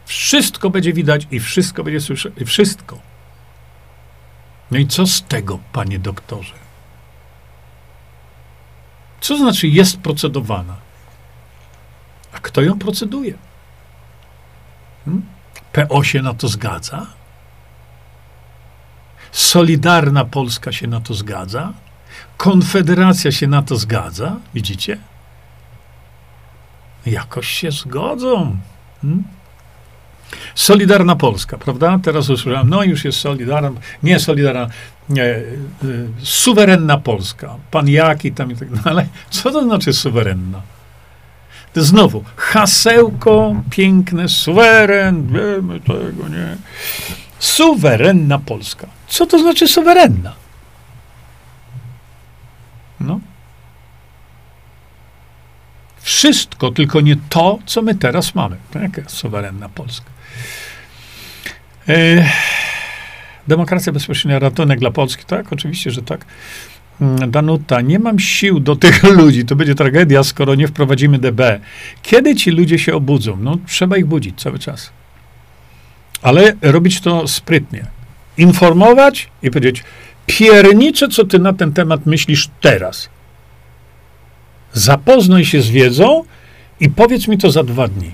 Wszystko 0.07 0.71
będzie 0.71 0.93
widać 0.93 1.27
i 1.31 1.41
wszystko 1.41 1.85
będzie 1.85 2.01
słyszeć. 2.01 2.35
Wszystko. 2.47 2.99
No 4.71 4.79
i 4.79 4.87
co 4.87 5.07
z 5.07 5.23
tego, 5.23 5.59
panie 5.73 5.99
doktorze? 5.99 6.55
Co 9.21 9.37
znaczy 9.39 9.69
jest 9.69 9.97
procedowana? 10.01 10.77
A 12.33 12.39
kto 12.39 12.63
ją 12.63 12.79
proceduje? 12.79 13.35
Hmm? 15.05 15.32
PO 15.73 16.05
się 16.05 16.23
na 16.23 16.35
to 16.35 16.49
zgadza? 16.49 17.07
Solidarna 19.33 20.25
Polska 20.25 20.73
się 20.73 20.87
na 20.87 21.01
to 21.01 21.15
zgadza. 21.15 21.73
Konfederacja 22.37 23.33
się 23.33 23.47
na 23.47 23.63
to 23.63 23.77
zgadza. 23.77 24.37
Widzicie? 24.55 24.99
Jakoś 27.07 27.49
się 27.49 27.71
zgodzą. 27.71 28.57
Hmm? 29.03 29.25
Solidarna 30.55 31.17
Polska, 31.17 31.59
prawda? 31.59 31.99
Teraz 32.03 32.31
usłyszałem, 32.31 32.71
no 32.71 32.83
już 32.83 33.05
jest 33.05 33.19
solidarna, 33.21 33.71
nie 34.03 34.21
solidarna, 34.21 34.69
nie, 35.09 35.25
y, 35.25 36.09
suwerenna 36.23 36.99
Polska. 36.99 37.57
Pan 37.71 37.89
jaki 37.89 38.33
tam 38.33 38.53
i 38.53 38.57
tak 38.57 38.71
dalej. 38.71 38.85
Ale 38.85 39.07
co 39.31 39.51
to 39.51 39.65
znaczy 39.65 39.93
suwerenna? 39.93 40.63
To 41.73 41.85
znowu 41.85 42.25
hasełko 42.37 43.63
piękne, 43.71 44.29
suweren, 44.29 45.27
wiemy 45.27 45.81
tego, 45.81 46.29
nie? 46.29 46.57
Suwerenna 47.39 48.39
Polska. 48.39 48.87
Co 49.09 49.27
to 49.27 49.39
znaczy 49.39 49.69
suwerenna? 49.69 50.35
No. 53.01 53.21
Wszystko, 56.01 56.71
tylko 56.71 57.01
nie 57.01 57.17
to, 57.29 57.59
co 57.67 57.83
my 57.83 57.95
teraz 57.95 58.35
mamy. 58.35 58.57
Jaka 58.75 59.09
suwerenna 59.09 59.69
Polska. 59.69 60.11
E, 61.89 62.25
demokracja 63.49 63.93
bezpośrednia, 63.93 64.39
ratunek 64.39 64.79
dla 64.79 64.91
Polski. 64.91 65.25
Tak, 65.25 65.53
oczywiście, 65.53 65.91
że 65.91 66.03
tak. 66.03 66.25
Mm, 67.03 67.31
Danuta, 67.31 67.81
nie 67.81 67.99
mam 67.99 68.19
sił 68.19 68.61
do 68.61 68.77
tych 68.77 69.03
ludzi, 69.19 69.45
to 69.45 69.57
będzie 69.57 69.75
tragedia, 69.75 70.25
skoro 70.25 70.55
nie 70.55 70.69
wprowadzimy 70.69 71.19
DB. 71.19 71.61
Kiedy 72.03 72.35
ci 72.35 72.51
ludzie 72.51 72.79
się 72.79 72.95
obudzą? 72.95 73.37
No, 73.41 73.59
trzeba 73.67 73.97
ich 73.97 74.07
budzić 74.07 74.41
cały 74.41 74.59
czas. 74.59 74.91
Ale 76.23 76.53
robić 76.63 77.01
to 77.01 77.29
sprytnie 77.29 77.87
informować 78.39 79.29
i 79.43 79.51
powiedzieć, 79.51 79.85
piernicze, 80.27 81.09
co 81.09 81.25
ty 81.25 81.39
na 81.39 81.53
ten 81.53 81.73
temat 81.73 82.07
myślisz 82.07 82.51
teraz. 82.61 83.09
Zapoznaj 84.73 85.45
się 85.45 85.63
z 85.63 85.71
wiedzą 85.71 86.25
i 86.81 86.89
powiedz 86.91 87.29
mi 87.29 87.39
to 87.39 87.51
za 87.51 87.63
dwa 87.63 87.89
dni. 87.89 88.13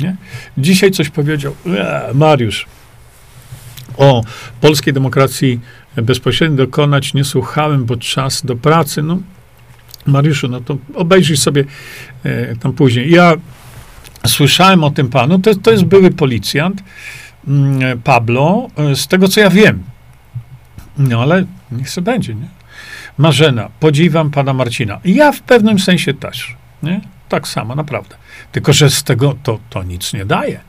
Nie? 0.00 0.16
Dzisiaj 0.58 0.90
coś 0.90 1.10
powiedział 1.10 1.54
Mariusz 2.14 2.66
o 3.96 4.22
polskiej 4.60 4.92
demokracji 4.92 5.60
bezpośrednio 6.02 6.56
dokonać 6.56 7.14
nie 7.14 7.24
słuchałem, 7.24 7.84
bo 7.84 7.96
czas 7.96 8.46
do 8.46 8.56
pracy. 8.56 9.02
No, 9.02 9.18
Mariuszu, 10.06 10.48
no 10.48 10.60
to 10.60 10.76
obejrzyj 10.94 11.36
sobie 11.36 11.64
e, 12.24 12.56
tam 12.56 12.72
później. 12.72 13.10
Ja 13.10 13.34
słyszałem 14.26 14.84
o 14.84 14.90
tym 14.90 15.08
panu, 15.08 15.38
to, 15.38 15.54
to 15.54 15.70
jest 15.70 15.84
były 15.84 16.10
policjant, 16.10 16.82
Mm, 17.48 18.02
Pablo, 18.02 18.68
e, 18.76 18.96
z 18.96 19.06
tego 19.06 19.28
co 19.28 19.40
ja 19.40 19.50
wiem. 19.50 19.84
No 20.98 21.22
ale 21.22 21.44
niech 21.72 21.90
sobie 21.90 22.12
będzie, 22.12 22.34
nie? 22.34 22.48
Marzena, 23.18 23.68
podziwiam 23.80 24.30
pana 24.30 24.52
Marcina. 24.52 25.00
Ja 25.04 25.32
w 25.32 25.40
pewnym 25.40 25.78
sensie 25.78 26.14
też. 26.14 26.56
Nie? 26.82 27.00
Tak 27.28 27.48
samo, 27.48 27.74
naprawdę. 27.74 28.16
Tylko, 28.52 28.72
że 28.72 28.90
z 28.90 29.02
tego 29.04 29.36
to, 29.42 29.58
to 29.70 29.82
nic 29.82 30.12
nie 30.12 30.24
daje. 30.24 30.60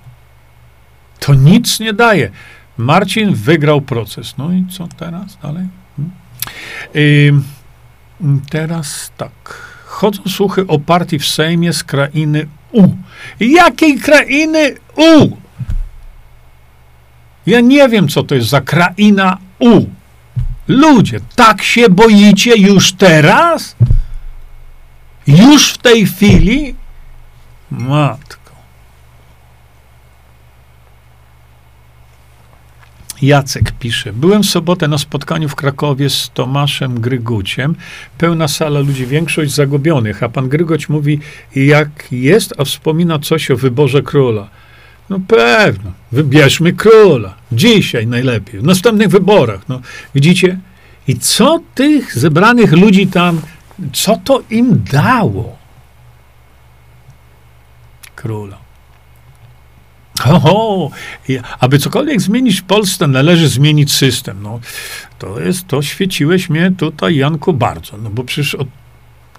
To 1.19 1.33
nic 1.33 1.79
nie 1.79 1.93
daje. 1.93 2.31
Marcin 2.79 3.33
wygrał 3.33 3.81
proces. 3.81 4.37
No 4.37 4.51
i 4.53 4.65
co 4.71 4.87
teraz 4.87 5.37
dalej? 5.41 5.67
Hmm. 5.95 7.43
teraz 8.49 9.11
tak. 9.17 9.69
Chodzą 9.85 10.21
słuchy 10.27 10.67
o 10.67 10.79
partii 10.79 11.19
w 11.19 11.27
Sejmie 11.27 11.73
z 11.73 11.83
krainy 11.83 12.47
U. 12.71 12.87
Jakiej 13.39 13.99
krainy 13.99 14.75
U? 14.95 15.37
Ja 17.45 17.59
nie 17.59 17.89
wiem, 17.89 18.07
co 18.07 18.23
to 18.23 18.35
jest 18.35 18.49
za 18.49 18.61
kraina 18.61 19.37
U. 19.59 19.85
Ludzie, 20.67 21.19
tak 21.35 21.61
się 21.61 21.89
boicie 21.89 22.57
już 22.57 22.93
teraz? 22.93 23.75
Już 25.27 25.73
w 25.73 25.77
tej 25.77 26.05
chwili? 26.05 26.75
Matko. 27.71 28.38
Jacek 33.21 33.71
pisze. 33.71 34.13
Byłem 34.13 34.43
w 34.43 34.45
sobotę 34.45 34.87
na 34.87 34.97
spotkaniu 34.97 35.49
w 35.49 35.55
Krakowie 35.55 36.09
z 36.09 36.29
Tomaszem 36.33 37.01
Gryguciem. 37.01 37.75
Pełna 38.17 38.47
sala 38.47 38.79
ludzi, 38.79 39.05
większość 39.05 39.51
zagubionych, 39.51 40.23
a 40.23 40.29
pan 40.29 40.49
Grygoć 40.49 40.89
mówi, 40.89 41.19
jak 41.55 42.07
jest, 42.11 42.53
a 42.57 42.63
wspomina 42.63 43.19
coś 43.19 43.51
o 43.51 43.57
wyborze 43.57 44.01
króla. 44.01 44.49
No 45.09 45.19
pewno, 45.27 45.91
wybierzmy 46.11 46.73
króla. 46.73 47.35
Dzisiaj 47.51 48.07
najlepiej, 48.07 48.59
w 48.59 48.63
następnych 48.63 49.07
wyborach. 49.07 49.61
No, 49.69 49.81
widzicie? 50.15 50.59
I 51.07 51.15
co 51.15 51.59
tych 51.75 52.17
zebranych 52.17 52.71
ludzi 52.71 53.07
tam, 53.07 53.41
co 53.93 54.17
to 54.23 54.43
im 54.49 54.83
dało? 54.91 55.57
Króla. 58.15 58.68
Oho, 60.33 60.91
aby 61.59 61.79
cokolwiek 61.79 62.21
zmienić 62.21 62.61
w 62.61 62.63
Polsce, 62.63 63.07
należy 63.07 63.47
zmienić 63.47 63.93
system. 63.93 64.37
No, 64.43 64.59
to 65.19 65.39
jest, 65.39 65.67
to 65.67 65.81
świeciłeś 65.81 66.49
mnie 66.49 66.71
tutaj, 66.77 67.15
Janku, 67.15 67.53
bardzo, 67.53 67.97
no 67.97 68.09
bo 68.09 68.23
przecież 68.23 68.55
od 68.55 68.67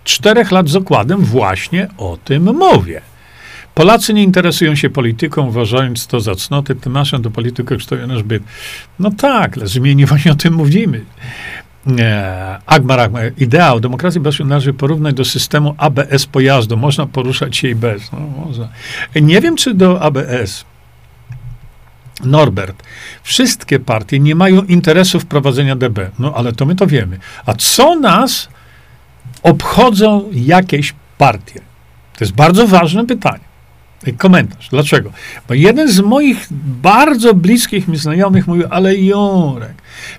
czterech 0.05 0.51
lat 0.51 0.69
z 0.69 0.77
okładem 0.77 1.25
właśnie 1.25 1.89
o 1.99 2.19
tym 2.25 2.43
mówię. 2.43 3.01
Polacy 3.75 4.15
nie 4.15 4.23
interesują 4.23 4.75
się 4.75 4.91
polityką, 4.91 5.47
uważając 5.47 6.07
to 6.07 6.21
za 6.21 6.35
cnotę. 6.35 6.75
Tymaszem 6.75 7.23
do 7.23 7.31
polityki 7.31 7.77
kształtuje 7.77 8.07
nasz 8.07 8.23
byt. 8.23 8.43
No 8.99 9.11
tak, 9.11 9.57
ale 9.57 9.67
zmieni 9.67 10.07
właśnie 10.07 10.33
o 10.33 10.35
tym 10.35 10.55
mówimy. 10.55 11.05
E, 11.99 12.59
Agmar, 12.67 13.01
Agmar, 13.01 13.33
ideał 13.39 13.81
demokracji 13.81 14.21
bezpiecznej 14.21 14.49
należy 14.49 14.73
porównać 14.73 15.15
do 15.15 15.25
systemu 15.25 15.75
ABS 15.79 16.27
pojazdu. 16.27 16.77
Można 16.77 17.07
poruszać 17.07 17.57
się 17.57 17.69
i 17.69 17.75
bez. 17.75 18.13
No, 18.13 18.19
można. 18.21 18.69
Nie 19.21 19.41
wiem, 19.41 19.57
czy 19.57 19.75
do 19.75 20.03
ABS. 20.03 20.65
Norbert, 22.25 22.83
wszystkie 23.23 23.79
partie 23.79 24.19
nie 24.19 24.35
mają 24.35 24.63
interesu 24.63 25.21
wprowadzenia 25.21 25.77
DB. 25.77 26.11
No 26.19 26.35
ale 26.35 26.53
to 26.53 26.67
my 26.67 26.75
to 26.75 26.87
wiemy. 26.87 27.19
A 27.47 27.55
co 27.55 27.97
nas 27.97 28.49
obchodzą 29.43 30.25
jakieś 30.33 30.95
partie? 31.19 31.61
To 32.19 32.25
jest 32.25 32.35
bardzo 32.35 32.67
ważne 32.67 33.07
pytanie. 33.07 33.51
Komentarz. 34.19 34.69
Dlaczego? 34.69 35.13
Bo 35.49 35.55
jeden 35.55 35.89
z 35.89 36.01
moich 36.01 36.47
bardzo 36.83 37.35
bliskich 37.35 37.89
mi 37.89 37.97
znajomych 37.97 38.47
mówił, 38.47 38.67
ale 38.71 38.97
Jurek, 38.97 39.75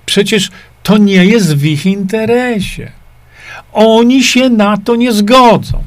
przecież 0.06 0.50
to 0.82 0.98
nie 0.98 1.24
jest 1.24 1.56
w 1.56 1.64
ich 1.64 1.86
interesie. 1.86 2.92
Oni 3.72 4.24
się 4.24 4.48
na 4.48 4.76
to 4.76 4.96
nie 4.96 5.12
zgodzą. 5.12 5.82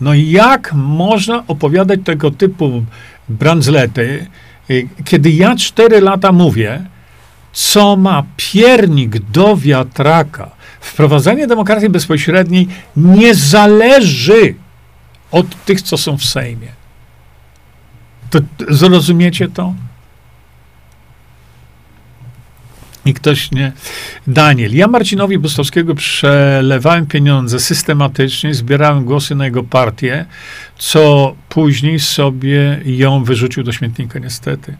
No 0.00 0.14
jak 0.14 0.72
można 0.74 1.44
opowiadać 1.46 2.00
tego 2.04 2.30
typu 2.30 2.84
brandzlety, 3.28 4.26
kiedy 5.04 5.30
ja 5.30 5.56
cztery 5.56 6.00
lata 6.00 6.32
mówię, 6.32 6.84
co 7.52 7.96
ma 7.96 8.24
piernik 8.36 9.18
do 9.18 9.56
wiatraka, 9.56 10.50
wprowadzenie 10.80 11.46
demokracji 11.46 11.88
bezpośredniej 11.88 12.68
nie 12.96 13.34
zależy 13.34 14.54
od 15.30 15.64
tych, 15.64 15.82
co 15.82 15.98
są 15.98 16.18
w 16.18 16.24
Sejmie. 16.24 16.68
To 18.30 18.38
zrozumiecie 18.70 19.48
to? 19.48 19.74
I 23.04 23.14
ktoś 23.14 23.50
nie. 23.50 23.72
Daniel. 24.26 24.74
Ja 24.74 24.88
Marcinowi 24.88 25.38
Bustowskiego 25.38 25.94
przelewałem 25.94 27.06
pieniądze 27.06 27.60
systematycznie, 27.60 28.54
zbierałem 28.54 29.04
głosy 29.04 29.34
na 29.34 29.44
jego 29.44 29.62
partię, 29.62 30.24
co 30.78 31.34
później 31.48 32.00
sobie 32.00 32.80
ją 32.84 33.24
wyrzucił 33.24 33.62
do 33.62 33.72
śmietnika, 33.72 34.18
niestety. 34.18 34.76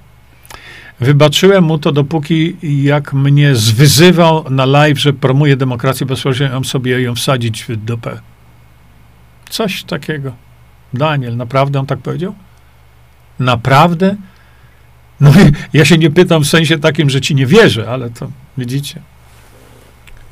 Wybaczyłem 1.00 1.64
mu 1.64 1.78
to, 1.78 1.92
dopóki 1.92 2.56
jak 2.62 3.12
mnie 3.12 3.56
zwyzywał 3.56 4.50
na 4.50 4.66
live, 4.66 4.98
że 4.98 5.12
promuje 5.12 5.56
demokrację 5.56 6.06
bezpośrednio, 6.06 6.54
mam 6.54 6.64
sobie 6.64 7.02
ją 7.02 7.14
wsadzić 7.14 7.64
w 7.64 7.76
dupę. 7.76 8.20
Coś 9.50 9.84
takiego. 9.84 10.32
Daniel, 10.94 11.36
naprawdę 11.36 11.80
on 11.80 11.86
tak 11.86 11.98
powiedział? 11.98 12.34
Naprawdę? 13.38 14.16
No 15.22 15.32
ja 15.72 15.84
się 15.84 15.98
nie 15.98 16.10
pytam 16.10 16.44
w 16.44 16.46
sensie 16.46 16.78
takim, 16.78 17.10
że 17.10 17.20
ci 17.20 17.34
nie 17.34 17.46
wierzę, 17.46 17.90
ale 17.90 18.10
to 18.10 18.30
widzicie. 18.58 19.00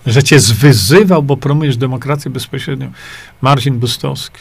Że 0.07 0.23
cię 0.23 0.41
zwyzywał, 0.41 1.23
bo 1.23 1.37
promujesz 1.37 1.77
demokrację 1.77 2.31
bezpośrednio. 2.31 2.89
Marcin 3.43 3.79
Bustowski. 3.79 4.39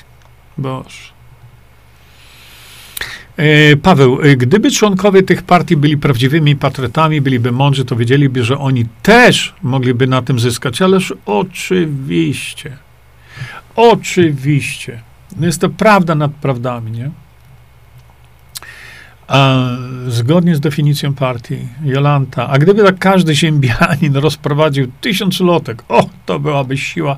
Boże. 0.58 1.14
E, 3.38 3.78
Paweł, 3.78 4.22
e, 4.22 4.36
gdyby 4.36 4.72
członkowie 4.72 5.24
tych 5.24 5.44
partii 5.44 5.78
byli 5.78 5.98
prawdziwymi 5.98 6.56
patriotami, 6.56 7.22
byliby 7.22 7.52
mądrzy, 7.52 7.86
to 7.86 7.96
wiedzieliby, 7.96 8.44
że 8.44 8.58
oni 8.58 8.86
też 9.02 9.54
mogliby 9.64 10.08
na 10.08 10.22
tym 10.22 10.40
zyskać. 10.40 10.82
Ależ 10.82 11.14
oczywiście. 11.26 12.78
Oczywiście. 13.76 15.02
No 15.40 15.46
jest 15.46 15.62
to 15.62 15.70
prawda 15.70 16.16
nad 16.16 16.32
prawdami, 16.32 16.92
nie? 16.92 17.12
A 19.30 19.58
zgodnie 20.08 20.56
z 20.56 20.60
definicją 20.60 21.14
partii, 21.14 21.58
Jolanta, 21.84 22.50
a 22.50 22.58
gdyby 22.58 22.84
tak 22.84 23.00
każdy 23.00 23.36
ziembianin 23.36 24.16
rozprowadził 24.16 24.92
tysiąc 25.02 25.40
lotek, 25.40 25.84
o, 25.90 26.10
to 26.26 26.40
byłaby 26.40 26.78
siła 26.78 27.18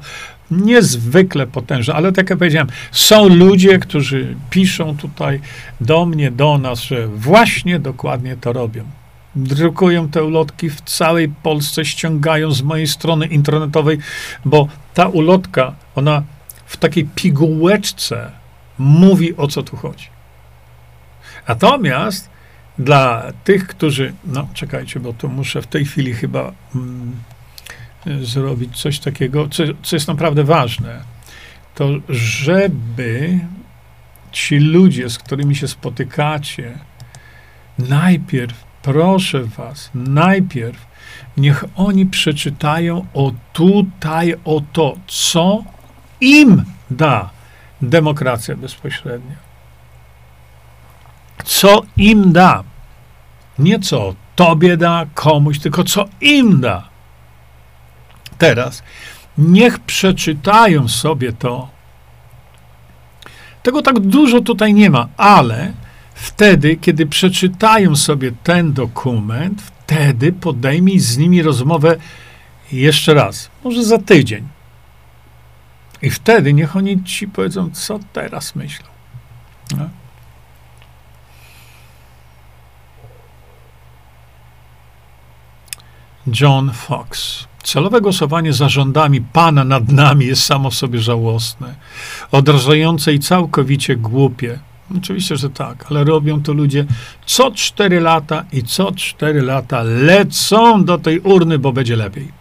niezwykle 0.51 1.47
potężna. 1.47 1.93
Ale 1.93 2.11
tak 2.11 2.29
jak 2.29 2.39
powiedziałem, 2.39 2.67
są 2.91 3.29
ludzie, 3.29 3.79
którzy 3.79 4.35
piszą 4.49 4.97
tutaj 4.97 5.39
do 5.81 6.05
mnie, 6.05 6.31
do 6.31 6.57
nas, 6.57 6.83
że 6.83 7.07
właśnie 7.07 7.79
dokładnie 7.79 8.37
to 8.41 8.53
robią. 8.53 8.83
Drukują 9.35 10.09
te 10.09 10.23
ulotki 10.23 10.69
w 10.69 10.81
całej 10.81 11.29
Polsce, 11.29 11.85
ściągają 11.85 12.51
z 12.51 12.61
mojej 12.61 12.87
strony 12.87 13.25
internetowej, 13.25 13.97
bo 14.45 14.67
ta 14.93 15.07
ulotka, 15.07 15.75
ona 15.95 16.23
w 16.65 16.77
takiej 16.77 17.05
pigułeczce 17.15 18.31
mówi, 18.77 19.37
o 19.37 19.47
co 19.47 19.63
tu 19.63 19.77
chodzi. 19.77 20.20
Natomiast 21.47 22.29
dla 22.79 23.23
tych, 23.43 23.67
którzy, 23.67 24.13
no 24.25 24.47
czekajcie, 24.53 24.99
bo 24.99 25.13
to 25.13 25.27
muszę 25.27 25.61
w 25.61 25.67
tej 25.67 25.85
chwili 25.85 26.13
chyba 26.13 26.51
mm, 26.75 27.15
zrobić 28.21 28.81
coś 28.81 28.99
takiego, 28.99 29.47
co, 29.49 29.63
co 29.83 29.95
jest 29.95 30.07
naprawdę 30.07 30.43
ważne, 30.43 31.01
to 31.75 31.89
żeby 32.09 33.39
ci 34.31 34.59
ludzie, 34.59 35.09
z 35.09 35.17
którymi 35.17 35.55
się 35.55 35.67
spotykacie, 35.67 36.77
najpierw, 37.79 38.63
proszę 38.81 39.43
was, 39.43 39.89
najpierw 39.95 40.91
niech 41.37 41.63
oni 41.75 42.05
przeczytają 42.05 43.05
o 43.13 43.31
tutaj, 43.53 44.35
o 44.45 44.61
to, 44.73 44.97
co 45.07 45.63
im 46.21 46.63
da 46.91 47.29
demokracja 47.81 48.55
bezpośrednia 48.55 49.50
co 51.43 51.81
im 51.97 52.33
da. 52.33 52.63
Nie 53.59 53.79
co 53.79 54.15
tobie 54.35 54.77
da, 54.77 55.05
komuś, 55.13 55.59
tylko 55.59 55.83
co 55.83 56.05
im 56.21 56.61
da. 56.61 56.89
Teraz 58.37 58.83
niech 59.37 59.79
przeczytają 59.79 60.87
sobie 60.87 61.33
to. 61.33 61.69
Tego 63.63 63.81
tak 63.81 63.99
dużo 63.99 64.41
tutaj 64.41 64.73
nie 64.73 64.89
ma, 64.89 65.07
ale 65.17 65.73
wtedy, 66.13 66.75
kiedy 66.75 67.05
przeczytają 67.05 67.95
sobie 67.95 68.31
ten 68.43 68.73
dokument, 68.73 69.61
wtedy 69.61 70.33
podejmij 70.33 70.99
z 70.99 71.17
nimi 71.17 71.41
rozmowę 71.41 71.97
jeszcze 72.71 73.13
raz, 73.13 73.49
może 73.63 73.83
za 73.83 73.97
tydzień. 73.97 74.47
I 76.01 76.09
wtedy 76.09 76.53
niech 76.53 76.75
oni 76.75 77.03
ci 77.03 77.27
powiedzą, 77.27 77.69
co 77.73 77.99
teraz 78.13 78.55
myślą. 78.55 78.87
No? 79.77 79.89
John 86.39 86.71
Fox. 86.73 87.43
Celowe 87.63 88.01
głosowanie 88.01 88.53
za 88.53 88.69
rządami 88.69 89.21
Pana 89.21 89.63
nad 89.63 89.91
nami 89.91 90.25
jest 90.25 90.43
samo 90.43 90.71
sobie 90.71 90.99
żałosne, 90.99 91.75
odrażające 92.31 93.13
i 93.13 93.19
całkowicie 93.19 93.95
głupie. 93.95 94.59
Oczywiście, 94.97 95.35
że 95.35 95.49
tak, 95.49 95.85
ale 95.89 96.03
robią 96.03 96.41
to 96.41 96.53
ludzie 96.53 96.85
co 97.25 97.51
cztery 97.51 97.99
lata 97.99 98.45
i 98.51 98.63
co 98.63 98.91
cztery 98.91 99.41
lata 99.41 99.83
lecą 99.83 100.85
do 100.85 100.97
tej 100.97 101.19
urny, 101.19 101.59
bo 101.59 101.73
będzie 101.73 101.95
lepiej. 101.95 102.31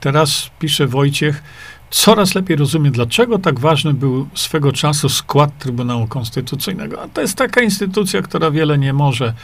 Teraz 0.00 0.50
pisze 0.58 0.86
Wojciech, 0.86 1.42
coraz 1.90 2.34
lepiej 2.34 2.56
rozumiem, 2.56 2.92
dlaczego 2.92 3.38
tak 3.38 3.60
ważny 3.60 3.94
był 3.94 4.28
swego 4.34 4.72
czasu 4.72 5.08
skład 5.08 5.58
Trybunału 5.58 6.06
Konstytucyjnego. 6.06 7.02
A 7.02 7.08
to 7.08 7.20
jest 7.20 7.36
taka 7.36 7.60
instytucja, 7.60 8.22
która 8.22 8.50
wiele 8.50 8.78
nie 8.78 8.92
może, 8.92 9.34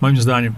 moim 0.00 0.16
zdaniem. 0.16 0.54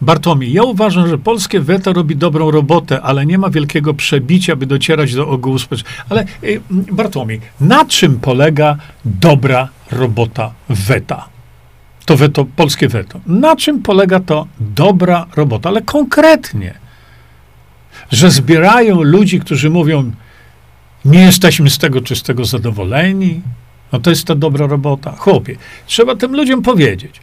Bartłomiej, 0.00 0.52
ja 0.52 0.62
uważam, 0.62 1.08
że 1.08 1.18
polskie 1.18 1.60
weto 1.60 1.92
robi 1.92 2.16
dobrą 2.16 2.50
robotę, 2.50 3.02
ale 3.02 3.26
nie 3.26 3.38
ma 3.38 3.50
wielkiego 3.50 3.94
przebicia, 3.94 4.56
by 4.56 4.66
docierać 4.66 5.14
do 5.14 5.28
ogółu 5.28 5.58
społecznego. 5.58 5.96
Ale 6.08 6.24
y, 6.44 6.60
Bartłomiej, 6.70 7.40
na 7.60 7.84
czym 7.84 8.20
polega 8.20 8.76
dobra 9.04 9.68
robota 9.90 10.52
weta? 10.68 11.28
To 12.04 12.16
weto, 12.16 12.46
polskie 12.56 12.88
weto. 12.88 13.20
Na 13.26 13.56
czym 13.56 13.82
polega 13.82 14.20
to 14.20 14.46
dobra 14.60 15.26
robota? 15.36 15.68
Ale 15.68 15.82
konkretnie. 15.82 16.74
Że 18.10 18.30
zbierają 18.30 19.02
ludzi, 19.02 19.40
którzy 19.40 19.70
mówią, 19.70 20.12
nie 21.04 21.20
jesteśmy 21.20 21.70
z 21.70 21.78
tego 21.78 22.00
czy 22.00 22.16
z 22.16 22.22
tego 22.22 22.44
zadowoleni. 22.44 23.40
No 23.92 24.00
to 24.00 24.10
jest 24.10 24.26
ta 24.26 24.34
dobra 24.34 24.66
robota. 24.66 25.12
Chłopie, 25.16 25.56
trzeba 25.86 26.16
tym 26.16 26.36
ludziom 26.36 26.62
powiedzieć 26.62 27.20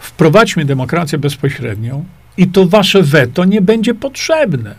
wprowadźmy 0.00 0.64
demokrację 0.64 1.18
bezpośrednią 1.18 2.04
i 2.36 2.46
to 2.46 2.66
wasze 2.66 3.02
weto 3.02 3.44
nie 3.44 3.62
będzie 3.62 3.94
potrzebne. 3.94 4.74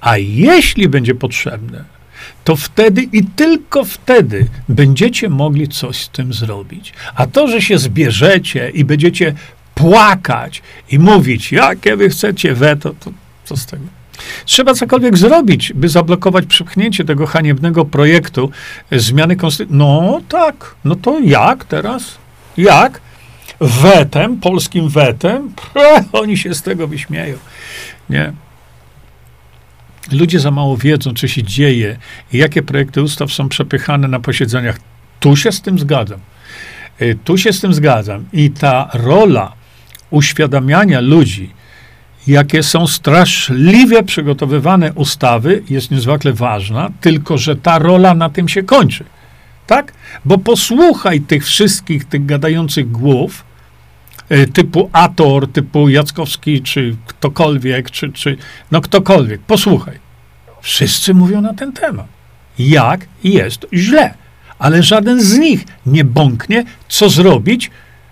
A 0.00 0.18
jeśli 0.18 0.88
będzie 0.88 1.14
potrzebne, 1.14 1.84
to 2.44 2.56
wtedy 2.56 3.02
i 3.02 3.24
tylko 3.24 3.84
wtedy 3.84 4.46
będziecie 4.68 5.28
mogli 5.28 5.68
coś 5.68 5.96
z 5.96 6.08
tym 6.08 6.32
zrobić. 6.32 6.92
A 7.14 7.26
to, 7.26 7.48
że 7.48 7.62
się 7.62 7.78
zbierzecie 7.78 8.70
i 8.70 8.84
będziecie 8.84 9.34
płakać 9.74 10.62
i 10.90 10.98
mówić, 10.98 11.52
jakie 11.52 11.96
wy 11.96 12.08
chcecie 12.08 12.54
weto, 12.54 12.94
to 13.00 13.12
co 13.44 13.56
z 13.56 13.66
tego? 13.66 13.84
Trzeba 14.44 14.74
cokolwiek 14.74 15.18
zrobić, 15.18 15.72
by 15.72 15.88
zablokować 15.88 16.46
przepchnięcie 16.46 17.04
tego 17.04 17.26
haniebnego 17.26 17.84
projektu 17.84 18.50
zmiany 18.92 19.36
konstytucji. 19.36 19.78
No 19.78 20.20
tak, 20.28 20.74
no 20.84 20.94
to 20.94 21.20
jak 21.20 21.64
teraz? 21.64 22.18
Jak? 22.56 23.00
wetem, 23.60 24.40
polskim 24.40 24.88
wetem, 24.88 25.52
oni 26.12 26.38
się 26.38 26.54
z 26.54 26.62
tego 26.62 26.88
wyśmieją. 26.88 27.36
Nie. 28.10 28.32
Ludzie 30.12 30.40
za 30.40 30.50
mało 30.50 30.76
wiedzą, 30.76 31.14
co 31.14 31.28
się 31.28 31.42
dzieje 31.42 31.96
i 32.32 32.38
jakie 32.38 32.62
projekty 32.62 33.02
ustaw 33.02 33.32
są 33.32 33.48
przepychane 33.48 34.08
na 34.08 34.20
posiedzeniach. 34.20 34.78
Tu 35.20 35.36
się 35.36 35.52
z 35.52 35.60
tym 35.60 35.78
zgadzam. 35.78 36.20
Y, 37.02 37.18
tu 37.24 37.38
się 37.38 37.52
z 37.52 37.60
tym 37.60 37.74
zgadzam. 37.74 38.24
I 38.32 38.50
ta 38.50 38.90
rola 38.94 39.52
uświadamiania 40.10 41.00
ludzi, 41.00 41.50
jakie 42.26 42.62
są 42.62 42.86
straszliwie 42.86 44.02
przygotowywane 44.02 44.92
ustawy, 44.92 45.62
jest 45.70 45.90
niezwykle 45.90 46.32
ważna, 46.32 46.90
tylko 47.00 47.38
że 47.38 47.56
ta 47.56 47.78
rola 47.78 48.14
na 48.14 48.30
tym 48.30 48.48
się 48.48 48.62
kończy. 48.62 49.04
Tak? 49.66 49.92
Bo 50.24 50.38
posłuchaj 50.38 51.20
tych 51.20 51.44
wszystkich, 51.44 52.04
tych 52.04 52.26
gadających 52.26 52.90
głów, 52.90 53.44
e, 54.28 54.46
typu 54.46 54.90
Ator, 54.92 55.52
typu 55.52 55.88
Jackowski, 55.88 56.62
czy 56.62 56.96
ktokolwiek, 57.06 57.90
czy, 57.90 58.12
czy 58.12 58.36
no 58.70 58.80
ktokolwiek. 58.80 59.40
Posłuchaj. 59.40 59.98
Wszyscy 60.62 61.14
mówią 61.14 61.40
na 61.40 61.54
ten 61.54 61.72
temat. 61.72 62.06
Jak 62.58 63.06
jest 63.24 63.66
źle. 63.72 64.14
Ale 64.58 64.82
żaden 64.82 65.20
z 65.20 65.38
nich 65.38 65.64
nie 65.86 66.04
bąknie, 66.04 66.64
co 66.88 67.08
zrobić, 67.08 67.70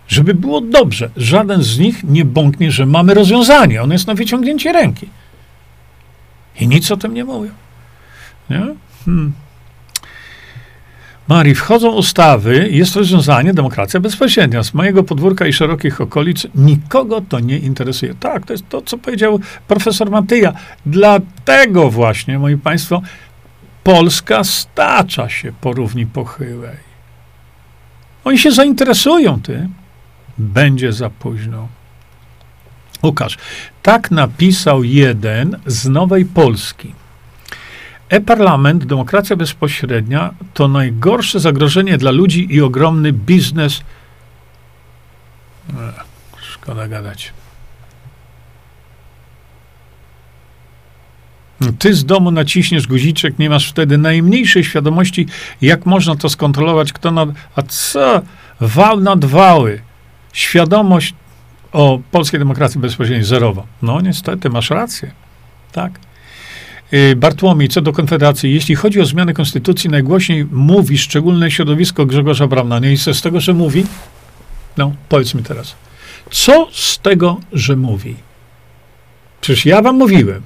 żeby 0.09 0.35
było 0.35 0.61
dobrze. 0.61 1.11
Żaden 1.17 1.63
z 1.63 1.79
nich 1.79 2.05
nie 2.05 2.25
bąknie, 2.25 2.71
że 2.71 2.87
mamy 2.87 3.15
rozwiązanie. 3.15 3.83
Ono 3.83 3.93
jest 3.93 4.07
na 4.07 4.15
wyciągnięcie 4.15 4.73
ręki. 4.73 5.09
I 6.61 6.69
nic 6.69 6.91
o 6.91 6.97
tym 6.97 7.15
nie 7.15 7.25
mówią. 7.25 7.51
Nie? 8.51 8.67
Hmm. 9.05 9.33
Marii, 11.29 11.55
wchodzą 11.55 11.91
ustawy, 11.91 12.69
jest 12.71 12.97
rozwiązanie 12.97 13.55
demokracja 13.55 14.01
bezpośrednia. 14.01 14.63
Z 14.63 14.75
mojego 14.75 15.05
podwórka 15.05 15.47
i 15.47 15.53
szerokich 15.53 16.01
okolic 16.01 16.47
nikogo 16.55 17.21
to 17.21 17.41
nie 17.41 17.59
interesuje. 17.59 18.15
Tak, 18.15 18.47
to 18.47 18.53
jest 18.53 18.69
to, 18.69 18.83
co 18.83 18.99
powiedział 18.99 19.41
profesor 19.69 20.11
Matyja. 20.11 20.53
Dlatego 20.87 21.91
właśnie, 21.91 22.39
moi 22.39 22.57
państwo, 22.57 23.03
Polska 23.85 24.45
stacza 24.45 25.29
się 25.29 25.53
po 25.61 25.73
równi 25.73 26.07
pochyłej. 26.07 26.77
Oni 28.25 28.39
się 28.39 28.53
zainteresują 28.53 29.43
tym. 29.43 29.75
Będzie 30.39 30.93
za 30.93 31.11
późno. 31.11 31.69
Łukasz, 33.03 33.39
tak 33.83 34.11
napisał 34.11 34.85
jeden 34.85 35.59
z 35.67 35.89
Nowej 35.89 36.25
Polski. 36.25 36.95
E-parlament, 38.09 38.85
demokracja 38.85 39.37
bezpośrednia 39.37 40.35
to 40.55 40.69
najgorsze 40.69 41.41
zagrożenie 41.41 41.99
dla 41.99 42.11
ludzi 42.11 42.55
i 42.55 42.61
ogromny 42.61 43.13
biznes. 43.13 43.81
Ech, 45.69 46.05
szkoda 46.43 46.89
gadać. 46.89 47.33
Ty 51.79 51.95
z 51.95 52.05
domu 52.05 52.31
naciśniesz 52.31 52.87
guziczek, 52.87 53.39
nie 53.39 53.51
masz 53.51 53.69
wtedy 53.71 53.99
najmniejszej 53.99 54.65
świadomości, 54.65 55.27
jak 55.63 55.87
można 55.87 56.17
to 56.17 56.29
skontrolować, 56.29 56.93
kto 56.93 57.11
nad... 57.11 57.29
A 57.57 57.63
co? 57.63 58.23
Wał 58.61 59.01
nad 59.01 59.25
wały. 59.25 59.83
Świadomość 60.33 61.15
o 61.73 62.01
polskiej 62.11 62.41
demokracji 62.41 62.81
bezpośredniej 62.81 63.25
zerowa. 63.25 63.63
No 63.83 64.01
niestety, 64.01 64.51
masz 64.51 64.71
rację. 64.71 65.11
Tak. 65.73 65.93
Y, 66.93 67.17
Bartłomiej, 67.17 67.69
co 67.69 67.81
do 67.81 67.93
Konfederacji, 67.93 68.55
jeśli 68.55 68.75
chodzi 68.75 69.01
o 69.01 69.07
zmianę 69.07 69.35
konstytucji, 69.35 69.91
najgłośniej 69.91 70.45
mówi 70.45 70.99
szczególne 70.99 71.51
środowisko 71.51 72.07
Grzegorza 72.07 72.47
Brauna. 72.47 72.79
Nie 72.79 72.93
i 72.93 72.97
z 72.97 73.23
tego, 73.23 73.41
że 73.41 73.55
mówi? 73.55 73.87
No, 74.77 74.93
powiedz 75.09 75.35
mi 75.35 75.43
teraz. 75.43 75.75
Co 76.31 76.69
z 76.73 76.99
tego, 76.99 77.41
że 77.53 77.77
mówi? 77.77 78.17
Przecież 79.41 79.67
ja 79.67 79.83
wam 79.83 79.97
mówiłem. 79.97 80.43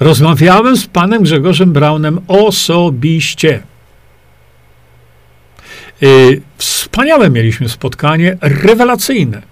Rozmawiałem 0.00 0.76
z 0.76 0.86
panem 0.86 1.22
Grzegorzem 1.22 1.72
Braunem 1.72 2.20
osobiście. 2.28 3.62
Yy, 6.02 6.40
wspaniałe 6.58 7.30
mieliśmy 7.30 7.68
spotkanie, 7.68 8.36
rewelacyjne. 8.40 9.42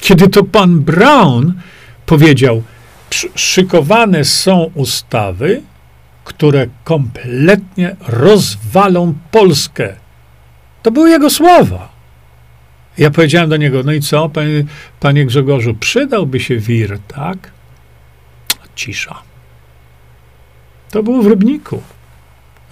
Kiedy 0.00 0.28
to 0.28 0.44
pan 0.44 0.80
Brown 0.80 1.54
powiedział, 2.06 2.62
szykowane 3.34 4.24
są 4.24 4.70
ustawy, 4.74 5.62
które 6.24 6.66
kompletnie 6.84 7.96
rozwalą 8.08 9.14
Polskę. 9.30 9.96
To 10.82 10.90
były 10.90 11.10
jego 11.10 11.30
słowa. 11.30 11.88
Ja 12.98 13.10
powiedziałem 13.10 13.50
do 13.50 13.56
niego, 13.56 13.82
no 13.82 13.92
i 13.92 14.00
co, 14.00 14.28
panie, 14.28 14.64
panie 15.00 15.26
Grzegorzu, 15.26 15.74
przydałby 15.74 16.40
się 16.40 16.56
wir, 16.58 16.98
tak? 17.08 17.50
Cisza. 18.74 19.22
To 20.90 21.02
było 21.02 21.22
w 21.22 21.26
Rybniku. 21.26 21.82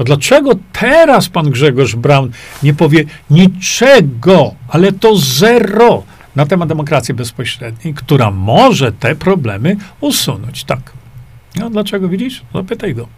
No 0.02 0.06
dlaczego 0.06 0.50
teraz 0.72 1.28
pan 1.28 1.50
Grzegorz 1.50 1.96
Braun 1.96 2.30
nie 2.62 2.74
powie 2.74 3.04
niczego, 3.30 4.54
ale 4.68 4.92
to 4.92 5.16
zero 5.16 6.02
na 6.36 6.46
temat 6.46 6.68
demokracji 6.68 7.14
bezpośredniej, 7.14 7.94
która 7.94 8.30
może 8.30 8.92
te 8.92 9.14
problemy 9.14 9.76
usunąć. 10.00 10.64
Tak. 10.64 10.92
No 11.56 11.70
dlaczego 11.70 12.08
widzisz? 12.08 12.42
Zapytaj 12.54 12.94
go. 12.94 13.08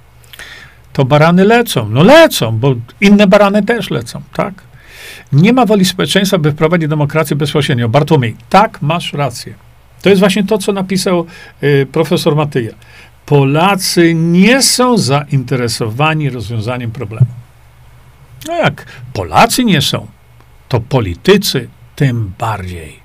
To 0.92 1.04
barany 1.04 1.44
lecą. 1.44 1.88
No 1.88 2.02
lecą, 2.02 2.58
bo 2.58 2.74
inne 3.00 3.26
barany 3.26 3.62
też 3.62 3.90
lecą, 3.90 4.22
tak? 4.32 4.54
Nie 5.32 5.52
ma 5.52 5.66
woli 5.66 5.84
społeczeństwa, 5.84 6.38
by 6.38 6.52
wprowadzić 6.52 6.88
demokrację 6.88 7.36
bezpośrednio. 7.36 7.88
Bartłomiej, 7.88 8.36
tak, 8.48 8.82
masz 8.82 9.12
rację. 9.12 9.54
To 10.02 10.08
jest 10.08 10.20
właśnie 10.20 10.44
to, 10.44 10.58
co 10.58 10.72
napisał 10.72 11.26
y, 11.62 11.86
profesor 11.92 12.36
Matyja. 12.36 12.72
Polacy 13.26 14.14
nie 14.14 14.62
są 14.62 14.98
zainteresowani 14.98 16.30
rozwiązaniem 16.30 16.90
problemu. 16.90 17.26
No 18.48 18.54
jak 18.54 18.86
Polacy 19.12 19.64
nie 19.64 19.82
są, 19.82 20.06
to 20.68 20.80
politycy 20.80 21.68
tym 21.96 22.32
bardziej. 22.38 23.04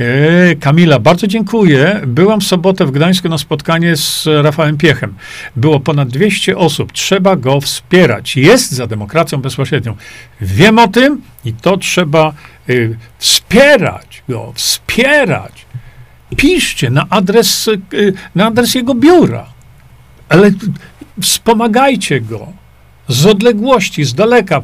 E, 0.00 0.54
Kamila, 0.60 0.98
bardzo 0.98 1.26
dziękuję. 1.26 2.00
Byłam 2.06 2.40
w 2.40 2.44
sobotę 2.44 2.86
w 2.86 2.90
Gdańsku 2.90 3.28
na 3.28 3.38
spotkanie 3.38 3.96
z 3.96 4.28
Rafałem 4.42 4.78
Piechem. 4.78 5.14
Było 5.56 5.80
ponad 5.80 6.08
200 6.08 6.56
osób. 6.56 6.92
Trzeba 6.92 7.36
go 7.36 7.60
wspierać. 7.60 8.36
Jest 8.36 8.72
za 8.72 8.86
demokracją 8.86 9.38
bezpośrednią. 9.38 9.96
Wiem 10.40 10.78
o 10.78 10.88
tym 10.88 11.22
i 11.44 11.52
to 11.52 11.76
trzeba 11.76 12.32
y, 12.68 12.96
wspierać 13.18 14.15
go, 14.28 14.52
wspierać. 14.54 15.66
Piszcie 16.36 16.90
na 16.90 17.06
adres, 17.10 17.68
y, 17.68 18.12
na 18.34 18.46
adres 18.46 18.74
jego 18.74 18.94
biura. 18.94 19.46
Ale 20.28 20.50
wspomagajcie 21.20 22.20
go 22.20 22.46
z 23.08 23.26
odległości, 23.26 24.04
z 24.04 24.14
daleka. 24.14 24.62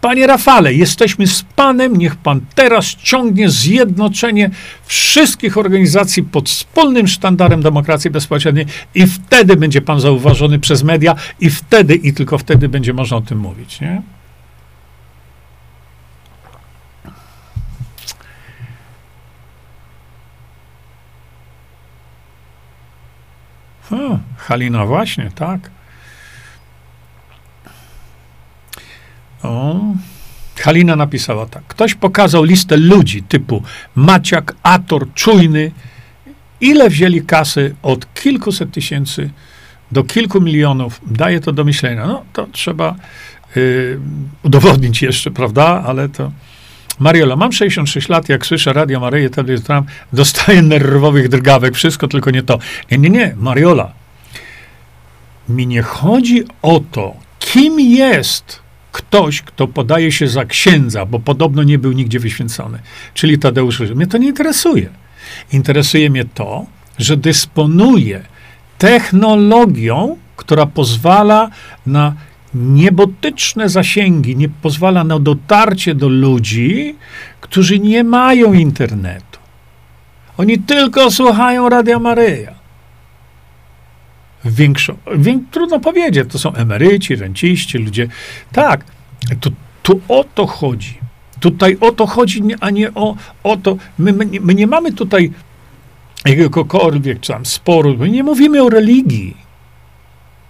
Panie 0.00 0.26
Rafale, 0.26 0.74
jesteśmy 0.74 1.26
z 1.26 1.42
Panem, 1.42 1.96
niech 1.96 2.16
Pan 2.16 2.40
teraz 2.54 2.86
ciągnie 2.86 3.50
zjednoczenie 3.50 4.50
wszystkich 4.86 5.58
organizacji 5.58 6.22
pod 6.22 6.48
wspólnym 6.48 7.08
sztandarem 7.08 7.62
demokracji 7.62 8.10
bezpośredniej 8.10 8.66
i 8.94 9.06
wtedy 9.06 9.56
będzie 9.56 9.80
Pan 9.80 10.00
zauważony 10.00 10.58
przez 10.58 10.82
media 10.82 11.14
i 11.40 11.50
wtedy 11.50 11.94
i 11.94 12.12
tylko 12.12 12.38
wtedy 12.38 12.68
będzie 12.68 12.92
można 12.92 13.16
o 13.16 13.20
tym 13.20 13.38
mówić, 13.38 13.80
nie? 13.80 14.02
O, 23.90 24.18
Halina 24.36 24.86
właśnie, 24.86 25.30
tak. 25.34 25.70
O. 29.42 29.80
Halina 30.60 30.96
napisała 30.96 31.46
tak. 31.46 31.62
Ktoś 31.64 31.94
pokazał 31.94 32.44
listę 32.44 32.76
ludzi 32.76 33.22
typu 33.22 33.62
Maciak, 33.94 34.54
Ator, 34.62 35.14
Czujny. 35.14 35.72
Ile 36.60 36.90
wzięli 36.90 37.22
kasy 37.22 37.74
od 37.82 38.14
kilkuset 38.14 38.70
tysięcy 38.72 39.30
do 39.92 40.04
kilku 40.04 40.40
milionów? 40.40 41.00
Daje 41.06 41.40
to 41.40 41.52
do 41.52 41.64
myślenia. 41.64 42.06
No, 42.06 42.24
to 42.32 42.46
trzeba 42.52 42.94
y, 43.56 43.98
udowodnić 44.42 45.02
jeszcze, 45.02 45.30
prawda? 45.30 45.82
Ale 45.86 46.08
to... 46.08 46.32
Mariola, 46.98 47.36
mam 47.36 47.52
66 47.52 48.08
lat, 48.08 48.28
jak 48.28 48.46
słyszę 48.46 48.72
Radio 48.72 49.00
Maryję, 49.00 49.30
telewizor, 49.30 49.82
dostaję 50.12 50.62
nerwowych 50.62 51.28
drgawek, 51.28 51.74
wszystko 51.74 52.08
tylko 52.08 52.30
nie 52.30 52.42
to. 52.42 52.58
Nie, 52.90 52.98
nie, 52.98 53.10
nie, 53.10 53.34
Mariola. 53.36 53.92
Mi 55.48 55.66
nie 55.66 55.82
chodzi 55.82 56.44
o 56.62 56.80
to, 56.92 57.14
kim 57.38 57.80
jest 57.80 58.60
ktoś, 58.92 59.42
kto 59.42 59.68
podaje 59.68 60.12
się 60.12 60.28
za 60.28 60.44
księdza, 60.44 61.06
bo 61.06 61.18
podobno 61.18 61.62
nie 61.62 61.78
był 61.78 61.92
nigdzie 61.92 62.20
wyświęcony, 62.20 62.78
czyli 63.14 63.38
Tadeusz 63.38 63.80
Mnie 63.80 64.06
to 64.06 64.18
nie 64.18 64.28
interesuje. 64.28 64.88
Interesuje 65.52 66.10
mnie 66.10 66.24
to, 66.34 66.66
że 66.98 67.16
dysponuje 67.16 68.20
technologią, 68.78 70.16
która 70.36 70.66
pozwala 70.66 71.50
na 71.86 72.14
niebotyczne 72.54 73.68
zasięgi, 73.68 74.36
nie 74.36 74.48
pozwala 74.48 75.04
na 75.04 75.18
dotarcie 75.18 75.94
do 75.94 76.08
ludzi, 76.08 76.94
którzy 77.40 77.78
nie 77.78 78.04
mają 78.04 78.52
internetu. 78.52 79.38
Oni 80.38 80.58
tylko 80.58 81.10
słuchają 81.10 81.68
Radia 81.68 81.98
Maryja. 81.98 82.54
Większo, 84.44 84.96
wiek, 85.16 85.38
trudno 85.50 85.80
powiedzieć, 85.80 86.32
to 86.32 86.38
są 86.38 86.54
emeryci, 86.54 87.16
renciści, 87.16 87.78
ludzie. 87.78 88.08
Tak, 88.52 88.84
tu, 89.82 90.00
o 90.08 90.24
to 90.34 90.46
chodzi. 90.46 90.98
Tutaj 91.40 91.76
o 91.80 91.92
to 91.92 92.06
chodzi, 92.06 92.42
a 92.60 92.70
nie 92.70 92.94
o, 92.94 93.16
o 93.42 93.56
to. 93.56 93.76
My, 93.98 94.12
my, 94.12 94.26
my 94.40 94.54
nie 94.54 94.66
mamy 94.66 94.92
tutaj 94.92 95.32
jakiegokolwiek 96.24 97.26
tam 97.26 97.46
sporu. 97.46 97.96
My 97.98 98.10
nie 98.10 98.22
mówimy 98.22 98.62
o 98.62 98.68
religii. 98.68 99.36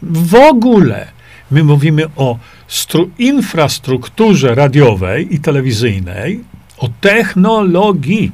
W 0.03 0.35
ogóle. 0.35 1.16
My 1.51 1.65
mówimy 1.65 2.05
o 2.17 2.39
stru, 2.69 3.11
infrastrukturze 3.19 4.55
radiowej 4.55 5.35
i 5.35 5.41
telewizyjnej, 5.41 6.45
o 6.79 6.89
technologii. 7.01 8.33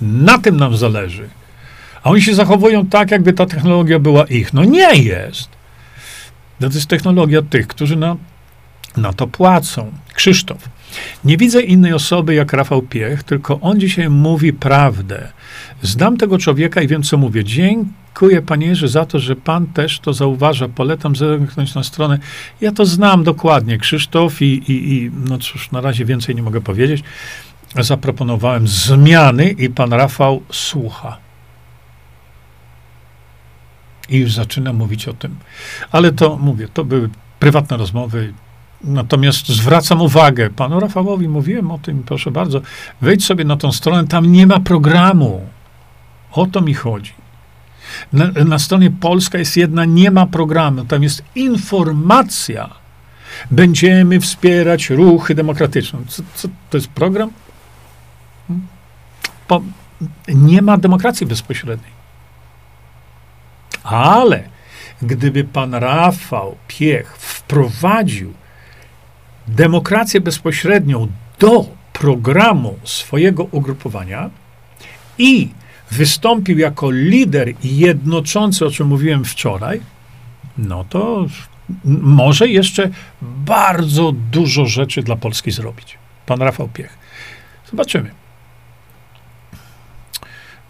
Na 0.00 0.38
tym 0.38 0.56
nam 0.56 0.76
zależy. 0.76 1.28
A 2.02 2.10
oni 2.10 2.22
się 2.22 2.34
zachowują 2.34 2.86
tak, 2.86 3.10
jakby 3.10 3.32
ta 3.32 3.46
technologia 3.46 3.98
była 3.98 4.24
ich. 4.24 4.52
No 4.52 4.64
nie 4.64 4.94
jest. 4.94 5.48
No 6.60 6.68
to 6.68 6.74
jest 6.74 6.88
technologia 6.88 7.42
tych, 7.42 7.66
którzy 7.66 7.96
na, 7.96 8.16
na 8.96 9.12
to 9.12 9.26
płacą. 9.26 9.92
Krzysztof. 10.14 10.68
Nie 11.24 11.36
widzę 11.36 11.62
innej 11.62 11.92
osoby 11.92 12.34
jak 12.34 12.52
Rafał 12.52 12.82
Piech, 12.82 13.22
tylko 13.22 13.60
on 13.60 13.80
dzisiaj 13.80 14.10
mówi 14.10 14.52
prawdę. 14.52 15.32
Znam 15.82 16.16
tego 16.16 16.38
człowieka 16.38 16.82
i 16.82 16.86
wiem, 16.86 17.02
co 17.02 17.16
mówię. 17.16 17.44
Dziękuję, 17.44 18.42
panie 18.42 18.66
Jerzy, 18.66 18.88
za 18.88 19.06
to, 19.06 19.18
że 19.18 19.36
pan 19.36 19.66
też 19.66 20.00
to 20.00 20.12
zauważa. 20.12 20.68
Polecam 20.68 21.16
zerknąć 21.16 21.74
na 21.74 21.82
stronę. 21.82 22.18
Ja 22.60 22.72
to 22.72 22.86
znam 22.86 23.24
dokładnie, 23.24 23.78
Krzysztof, 23.78 24.42
i, 24.42 24.44
i, 24.44 24.92
i 24.94 25.10
no 25.28 25.38
cóż, 25.38 25.70
na 25.70 25.80
razie 25.80 26.04
więcej 26.04 26.34
nie 26.34 26.42
mogę 26.42 26.60
powiedzieć. 26.60 27.02
Zaproponowałem 27.78 28.68
zmiany 28.68 29.50
i 29.50 29.70
pan 29.70 29.92
Rafał 29.92 30.42
słucha 30.52 31.28
i 34.08 34.18
już 34.18 34.32
zaczyna 34.32 34.72
mówić 34.72 35.08
o 35.08 35.12
tym. 35.12 35.36
Ale 35.92 36.12
to, 36.12 36.36
mówię, 36.36 36.68
to 36.74 36.84
były 36.84 37.08
prywatne 37.38 37.76
rozmowy. 37.76 38.32
Natomiast 38.84 39.48
zwracam 39.48 40.00
uwagę, 40.00 40.50
panu 40.50 40.80
Rafałowi 40.80 41.28
mówiłem 41.28 41.70
o 41.70 41.78
tym, 41.78 42.02
proszę 42.02 42.30
bardzo, 42.30 42.60
wejdź 43.00 43.24
sobie 43.24 43.44
na 43.44 43.56
tą 43.56 43.72
stronę, 43.72 44.06
tam 44.06 44.32
nie 44.32 44.46
ma 44.46 44.60
programu. 44.60 45.46
O 46.32 46.46
to 46.46 46.60
mi 46.60 46.74
chodzi. 46.74 47.12
Na, 48.12 48.26
na 48.44 48.58
stronie 48.58 48.90
Polska 48.90 49.38
jest 49.38 49.56
jedna, 49.56 49.84
nie 49.84 50.10
ma 50.10 50.26
programu, 50.26 50.84
tam 50.84 51.02
jest 51.02 51.22
informacja. 51.34 52.70
Będziemy 53.50 54.20
wspierać 54.20 54.90
ruchy 54.90 55.34
demokratyczne. 55.34 55.98
Co, 56.08 56.22
co 56.34 56.48
to 56.70 56.76
jest 56.76 56.88
program? 56.88 57.30
Hmm? 58.48 58.66
Po, 59.48 59.62
nie 60.28 60.62
ma 60.62 60.78
demokracji 60.78 61.26
bezpośredniej. 61.26 61.92
Ale 63.82 64.42
gdyby 65.02 65.44
pan 65.44 65.74
Rafał 65.74 66.56
Piech 66.68 67.16
wprowadził 67.16 68.34
demokrację 69.48 70.20
bezpośrednią 70.20 71.08
do 71.38 71.66
programu 71.92 72.78
swojego 72.84 73.44
ugrupowania 73.44 74.30
i 75.18 75.48
wystąpił 75.90 76.58
jako 76.58 76.90
lider 76.90 77.52
jednoczący, 77.64 78.66
o 78.66 78.70
czym 78.70 78.86
mówiłem 78.86 79.24
wczoraj, 79.24 79.80
no 80.58 80.84
to 80.84 81.26
może 81.84 82.48
jeszcze 82.48 82.90
bardzo 83.22 84.12
dużo 84.32 84.66
rzeczy 84.66 85.02
dla 85.02 85.16
Polski 85.16 85.50
zrobić. 85.50 85.98
Pan 86.26 86.42
Rafał 86.42 86.68
Piech. 86.68 86.98
Zobaczymy. 87.70 88.17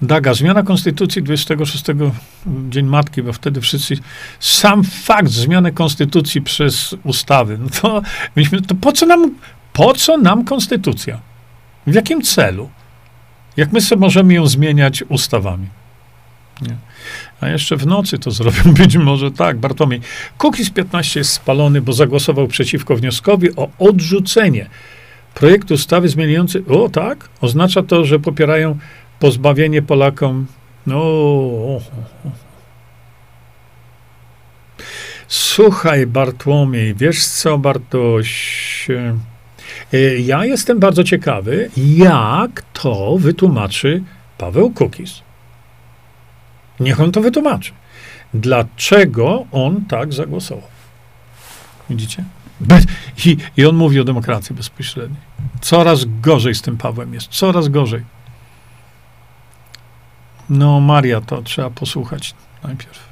Daga, 0.03 0.35
zmiana 0.35 0.63
konstytucji 0.63 1.23
26 1.23 1.85
Dzień 2.71 2.87
Matki, 2.87 3.23
bo 3.23 3.33
wtedy 3.33 3.61
wszyscy, 3.61 3.95
sam 4.41 4.85
fakt 4.85 5.29
zmiany 5.29 5.73
konstytucji 5.73 6.43
przez 6.43 6.95
ustawy, 7.05 7.59
no 7.59 7.69
to 7.81 8.03
myśmy, 8.37 8.63
to 8.63 8.75
po 8.75 8.93
co 8.93 9.07
nam, 9.07 9.35
po 9.73 9.95
co 9.95 10.17
nam 10.17 10.45
konstytucja? 10.45 11.21
W 11.87 11.95
jakim 11.95 12.23
celu? 12.23 12.71
Jak 13.57 13.73
my 13.73 13.81
sobie 13.81 14.01
możemy 14.01 14.35
ją 14.35 14.47
zmieniać 14.47 15.05
ustawami? 15.09 15.67
Nie. 16.63 16.77
A 17.41 17.49
jeszcze 17.49 17.77
w 17.77 17.87
nocy 17.87 18.19
to 18.19 18.31
zrobią, 18.31 18.63
być 18.83 18.97
może 18.97 19.31
tak, 19.31 19.59
Bartłomiej. 19.59 20.01
Kukiz 20.39 20.71
15 20.71 21.21
jest 21.21 21.33
spalony, 21.33 21.81
bo 21.81 21.93
zagłosował 21.93 22.49
przeciwko 22.49 22.97
wnioskowi 22.97 23.57
o 23.57 23.69
odrzucenie 23.79 24.67
projektu 25.35 25.75
ustawy 25.75 26.09
zmieniającej, 26.09 26.65
o 26.67 26.89
tak, 26.89 27.29
oznacza 27.41 27.83
to, 27.83 28.05
że 28.05 28.19
popierają 28.19 28.79
pozbawienie 29.19 29.83
Polakom. 29.83 30.47
No. 30.87 31.01
Słuchaj, 35.29 36.07
Bartłomiej, 36.07 36.95
wiesz 36.95 37.27
co, 37.27 37.59
Bartoś? 37.59 38.89
E, 39.93 40.19
ja 40.19 40.45
jestem 40.45 40.79
bardzo 40.79 41.05
ciekawy, 41.05 41.71
jak 41.77 42.63
to 42.73 43.17
wytłumaczy 43.19 44.03
Paweł 44.39 44.71
Kukis. 44.71 45.23
Niech 46.81 47.01
on 47.01 47.13
to 47.13 47.21
wytłumaczy. 47.21 47.73
Dlaczego 48.35 49.45
on 49.53 49.85
tak 49.85 50.13
zagłosował? 50.13 50.69
Widzicie? 51.91 52.25
I, 53.27 53.37
I 53.57 53.67
on 53.67 53.77
mówi 53.77 54.01
o 54.01 54.05
demokracji 54.05 54.55
bezpośredniej. 54.55 55.21
Coraz 55.61 56.05
gorzej 56.21 56.55
z 56.55 56.63
tym 56.63 56.77
Pawłem 56.77 57.15
jest. 57.15 57.29
Coraz 57.29 57.69
gorzej. 57.69 58.03
No, 60.51 60.81
Maria, 60.81 61.21
to 61.21 61.43
trzeba 61.43 61.71
posłuchać 61.71 62.35
najpierw. 62.65 63.09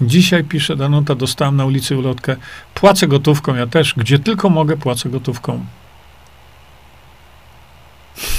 Dzisiaj 0.00 0.44
pisze 0.44 0.76
Danuta, 0.76 1.14
dostałem 1.14 1.56
na 1.56 1.64
ulicy 1.64 1.98
ulotkę. 1.98 2.36
Płacę 2.74 3.08
gotówką, 3.08 3.54
ja 3.54 3.66
też. 3.66 3.94
Gdzie 3.96 4.18
tylko 4.18 4.50
mogę, 4.50 4.76
płacę 4.76 5.08
gotówką. 5.08 5.64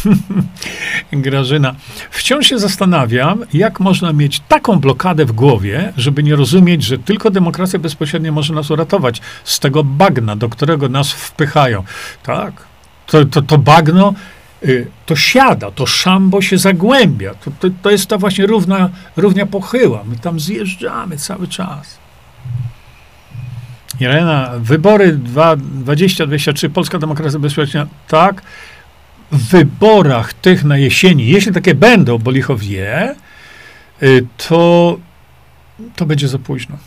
Grażyna. 1.12 1.76
Wciąż 2.12 2.48
się 2.48 2.60
zastanawiam, 2.60 3.44
jak 3.54 3.80
można 3.80 4.14
mieć 4.14 4.40
taką 4.40 4.80
blokadę 4.80 5.26
w 5.26 5.32
głowie, 5.32 5.94
żeby 5.98 6.24
nie 6.24 6.36
rozumieć, 6.36 6.84
że 6.84 6.98
tylko 6.98 7.32
demokracja 7.32 7.80
bezpośrednia 7.80 8.32
może 8.32 8.54
nas 8.54 8.72
uratować 8.72 9.22
z 9.44 9.60
tego 9.60 9.84
bagna, 9.84 10.36
do 10.36 10.50
którego 10.50 10.90
nas 10.90 11.12
wpychają. 11.12 11.84
Tak. 12.24 12.73
To, 13.08 13.26
to, 13.26 13.42
to 13.42 13.58
bagno 13.58 14.14
y, 14.64 14.88
to 15.06 15.16
siada, 15.16 15.72
to 15.72 15.86
szambo 15.86 16.42
się 16.42 16.58
zagłębia. 16.58 17.36
To, 17.36 17.52
to, 17.60 17.68
to 17.82 17.92
jest 17.92 18.08
ta 18.08 18.18
właśnie 18.18 18.46
równa, 18.46 18.90
równia 19.18 19.46
pochyła. 19.46 20.04
My 20.06 20.18
tam 20.18 20.40
zjeżdżamy 20.40 21.18
cały 21.18 21.48
czas. 21.48 22.04
Irena, 24.00 24.52
wybory 24.60 25.18
2023, 25.18 26.70
Polska 26.70 27.00
Demokracja 27.00 27.40
Bezpośrednia, 27.40 27.88
tak, 28.08 28.42
w 29.32 29.50
wyborach 29.50 30.34
tych 30.34 30.64
na 30.64 30.78
jesieni, 30.78 31.28
jeśli 31.28 31.52
takie 31.52 31.76
będą, 31.76 32.18
bo 32.18 32.32
licho 32.32 32.58
wie, 32.58 33.16
y, 34.04 34.26
to, 34.38 34.98
to 35.96 36.06
będzie 36.06 36.28
za 36.28 36.40
późno. 36.40 36.78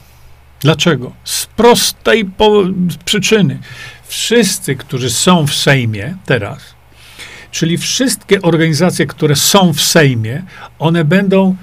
Dlaczego? 0.61 1.13
Z 1.25 1.47
prostej 1.47 2.25
po, 2.25 2.63
przyczyny. 3.05 3.59
Wszyscy, 4.09 4.77
którzy 4.77 5.11
są 5.11 5.47
w 5.47 5.55
Sejmie 5.55 6.17
teraz, 6.27 6.75
czyli 7.51 7.79
wszystkie 7.79 8.43
organizacje, 8.43 9.07
które 9.07 9.37
są 9.37 9.73
w 9.73 9.81
Sejmie, 9.81 10.43
one 10.79 11.05
będą 11.05 11.57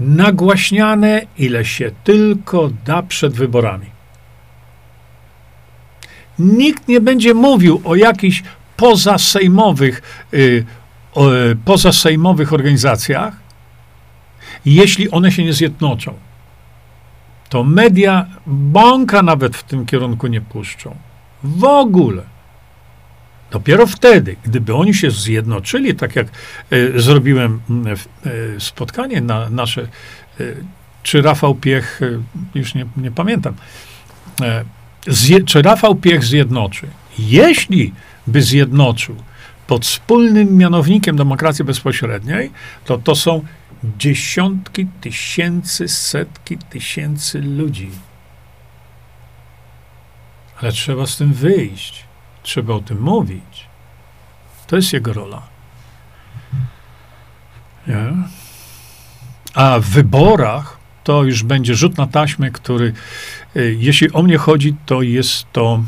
nagłaśniane, 0.00 1.22
ile 1.38 1.64
się 1.64 1.90
tylko 2.04 2.70
da 2.84 3.02
przed 3.02 3.34
wyborami. 3.34 3.86
Nikt 6.38 6.88
nie 6.88 7.00
będzie 7.00 7.34
mówił 7.34 7.82
o 7.84 7.94
jakichś 7.94 8.42
pozasejmowych, 8.76 10.26
y, 10.34 10.64
y, 11.16 11.56
pozasejmowych 11.64 12.52
organizacjach, 12.52 13.34
jeśli 14.64 15.10
one 15.10 15.32
się 15.32 15.44
nie 15.44 15.52
zjednoczą. 15.52 16.14
To 17.48 17.64
media 17.64 18.26
bąka 18.46 19.22
nawet 19.22 19.56
w 19.56 19.62
tym 19.62 19.86
kierunku 19.86 20.26
nie 20.26 20.40
puszczą. 20.40 20.96
W 21.44 21.64
ogóle. 21.64 22.22
Dopiero 23.50 23.86
wtedy, 23.86 24.36
gdyby 24.44 24.74
oni 24.74 24.94
się 24.94 25.10
zjednoczyli, 25.10 25.94
tak 25.94 26.16
jak 26.16 26.26
y, 26.72 27.00
zrobiłem 27.00 27.60
y, 28.56 28.60
spotkanie 28.60 29.20
na 29.20 29.50
nasze, 29.50 29.88
czy 31.02 31.22
Rafał 31.22 31.54
Piech, 31.54 32.00
już 32.54 32.74
nie, 32.74 32.86
nie 32.96 33.10
pamiętam, 33.10 33.54
zje, 35.06 35.44
czy 35.44 35.62
Rafał 35.62 35.94
Piech 35.94 36.24
zjednoczy. 36.24 36.86
Jeśli 37.18 37.92
by 38.26 38.42
zjednoczył 38.42 39.16
pod 39.66 39.84
wspólnym 39.84 40.56
mianownikiem 40.56 41.16
demokracji 41.16 41.64
bezpośredniej, 41.64 42.50
to 42.84 42.98
to 42.98 43.14
są 43.14 43.44
dziesiątki 43.98 44.86
tysięcy, 45.00 45.88
setki 45.88 46.58
tysięcy 46.58 47.40
ludzi. 47.40 47.90
Ale 50.62 50.72
trzeba 50.72 51.06
z 51.06 51.16
tym 51.16 51.32
wyjść. 51.32 52.04
Trzeba 52.42 52.74
o 52.74 52.80
tym 52.80 53.00
mówić. 53.00 53.66
To 54.66 54.76
jest 54.76 54.92
jego 54.92 55.12
rola. 55.12 55.42
Nie? 57.86 58.12
A 59.54 59.78
w 59.78 59.84
wyborach 59.84 60.78
to 61.04 61.24
już 61.24 61.42
będzie 61.42 61.74
rzut 61.74 61.98
na 61.98 62.06
taśmę, 62.06 62.50
który, 62.50 62.92
y, 63.56 63.76
jeśli 63.78 64.12
o 64.12 64.22
mnie 64.22 64.38
chodzi, 64.38 64.76
to 64.86 65.02
jest 65.02 65.46
to 65.52 65.82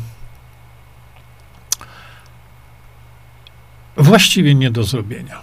właściwie 3.97 4.55
nie 4.55 4.71
do 4.71 4.83
zrobienia. 4.83 5.41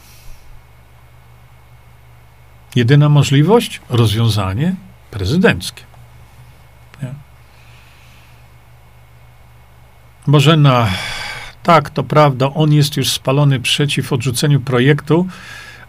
Jedyna 2.74 3.08
możliwość 3.08 3.80
rozwiązanie 3.88 4.74
prezydenckie. 5.10 5.82
Nie? 7.02 7.14
Bożena, 10.26 10.88
tak, 11.62 11.90
to 11.90 12.04
prawda, 12.04 12.54
on 12.54 12.72
jest 12.72 12.96
już 12.96 13.10
spalony 13.10 13.60
przeciw 13.60 14.12
odrzuceniu 14.12 14.60
projektu, 14.60 15.26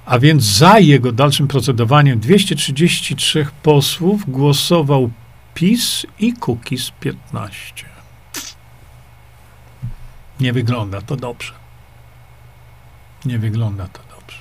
a 0.06 0.20
więc 0.20 0.44
za 0.44 0.80
jego 0.80 1.12
dalszym 1.12 1.48
procedowaniem 1.48 2.20
233 2.20 3.48
posłów 3.64 4.32
głosował 4.32 5.12
PiS 5.54 6.06
i 6.20 6.34
Kukiz 6.34 6.92
15. 7.00 7.86
Nie 10.40 10.54
wygląda 10.54 11.02
to 11.02 11.16
dobrze. 11.16 11.54
Nie 13.26 13.40
wygląda 13.40 13.88
to 13.88 14.00
dobrze. 14.16 14.38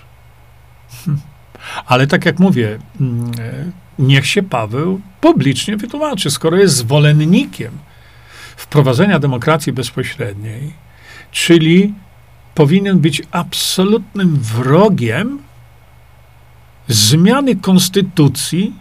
Hm. 1.04 1.20
Ale 1.86 2.06
tak 2.06 2.24
jak 2.24 2.38
mówię, 2.38 2.78
mm, 3.00 3.30
e, 3.38 3.70
niech 3.98 4.26
się 4.26 4.42
Paweł 4.42 5.00
publicznie 5.20 5.76
wytłumaczy, 5.76 6.30
skoro 6.30 6.56
jest 6.56 6.76
zwolennikiem 6.76 7.78
wprowadzenia 8.56 9.18
demokracji 9.18 9.72
bezpośredniej, 9.72 10.72
czyli 11.30 11.94
powinien 12.54 12.98
być 12.98 13.22
absolutnym 13.30 14.36
wrogiem 14.36 15.38
zmiany 16.88 17.56
konstytucji 17.56 18.74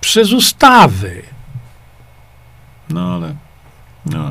przez 0.00 0.32
ustawy. 0.32 1.22
No 2.90 3.14
ale 3.14 3.34
no, 4.06 4.30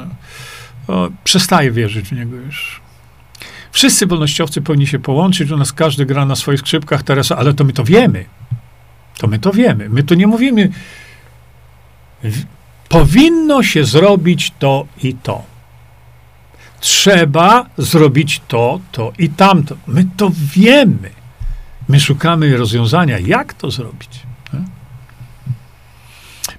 o, 0.88 1.10
przestaję 1.24 1.72
wierzyć 1.72 2.10
w 2.10 2.12
niego 2.12 2.36
już. 2.36 2.82
Wszyscy 3.72 4.08
wolnościowcy 4.08 4.62
powinni 4.62 4.88
się 4.88 5.00
połączyć, 5.00 5.52
u 5.52 5.58
nas 5.58 5.74
każdy 5.74 6.06
gra 6.06 6.26
na 6.26 6.36
swoich 6.36 6.60
skrzypkach 6.60 7.04
teraz, 7.04 7.32
ale 7.32 7.54
to 7.54 7.64
my 7.64 7.74
to 7.74 7.84
wiemy. 7.84 8.26
To 9.18 9.28
my 9.28 9.40
to 9.40 9.52
wiemy. 9.52 9.90
My 9.90 10.04
tu 10.04 10.16
nie 10.16 10.28
mówimy. 10.28 10.70
Powinno 12.90 13.64
się 13.64 13.84
zrobić 13.84 14.54
to 14.60 14.88
i 15.04 15.14
to. 15.14 15.44
Trzeba 16.80 17.66
zrobić 17.78 18.42
to, 18.48 18.80
to 18.92 19.14
i 19.18 19.30
tamto. 19.30 19.78
My 19.88 20.06
to 20.18 20.32
wiemy. 20.56 21.10
My 21.90 22.00
szukamy 22.00 22.58
rozwiązania, 22.58 23.20
jak 23.20 23.54
to 23.54 23.72
zrobić. 23.72 24.28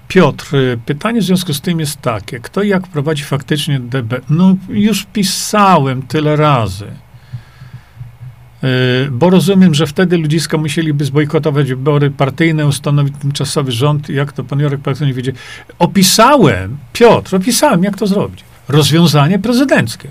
Piotr, 0.07 0.55
pytanie 0.85 1.21
w 1.21 1.23
związku 1.23 1.53
z 1.53 1.61
tym 1.61 1.79
jest 1.79 2.01
takie: 2.01 2.39
kto 2.39 2.63
i 2.63 2.69
jak 2.69 2.87
prowadzi 2.87 3.23
faktycznie 3.23 3.79
DB? 3.79 4.21
No, 4.29 4.55
już 4.69 5.05
pisałem 5.13 6.01
tyle 6.01 6.35
razy. 6.35 6.87
Yy, 8.63 8.69
bo 9.11 9.29
rozumiem, 9.29 9.73
że 9.75 9.87
wtedy 9.87 10.17
ludziska 10.17 10.57
musieliby 10.57 11.05
zbojkotować 11.05 11.69
wybory 11.69 12.11
partyjne, 12.11 12.67
ustanowić 12.67 13.13
tymczasowy 13.21 13.71
rząd, 13.71 14.09
jak 14.09 14.31
to 14.31 14.43
pan 14.43 14.59
Jorek 14.59 14.81
Pakton 14.81 15.07
nie 15.07 15.13
wiedzie. 15.13 15.33
Opisałem, 15.79 16.77
Piotr, 16.93 17.35
opisałem, 17.35 17.83
jak 17.83 17.97
to 17.97 18.07
zrobić. 18.07 18.43
Rozwiązanie 18.67 19.39
prezydenckie. 19.39 20.09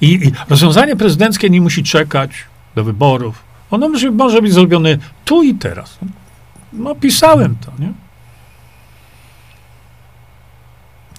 I, 0.00 0.12
I, 0.12 0.32
rozwiązanie 0.48 0.96
prezydenckie 0.96 1.50
nie 1.50 1.60
musi 1.60 1.82
czekać 1.82 2.30
do 2.74 2.84
wyborów. 2.84 3.42
Ono 3.70 3.88
może, 3.88 4.10
może 4.10 4.42
być 4.42 4.52
zrobione 4.52 4.98
tu 5.24 5.42
i 5.42 5.54
teraz. 5.54 5.98
No, 6.72 6.90
opisałem 6.90 7.56
to, 7.56 7.72
nie? 7.78 7.92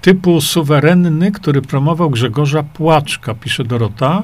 Typu 0.01 0.41
suwerenny, 0.41 1.31
który 1.31 1.61
promował 1.61 2.09
Grzegorza 2.09 2.63
Płaczka, 2.63 3.33
pisze 3.33 3.63
Dorota, 3.63 4.23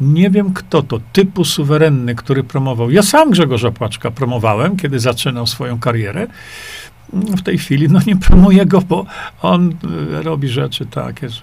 nie 0.00 0.30
wiem 0.30 0.52
kto 0.52 0.82
to, 0.82 1.00
typu 1.12 1.44
suwerenny, 1.44 2.14
który 2.14 2.44
promował. 2.44 2.90
Ja 2.90 3.02
sam 3.02 3.30
Grzegorza 3.30 3.70
Płaczka 3.70 4.10
promowałem, 4.10 4.76
kiedy 4.76 5.00
zaczynał 5.00 5.46
swoją 5.46 5.78
karierę. 5.78 6.26
W 7.12 7.42
tej 7.42 7.58
chwili 7.58 7.88
no 7.88 8.00
nie 8.06 8.16
promuję 8.16 8.66
go, 8.66 8.80
bo 8.80 9.06
on 9.42 9.74
e, 10.18 10.22
robi 10.22 10.48
rzeczy 10.48 10.86
takie, 10.86 11.28
że 11.28 11.42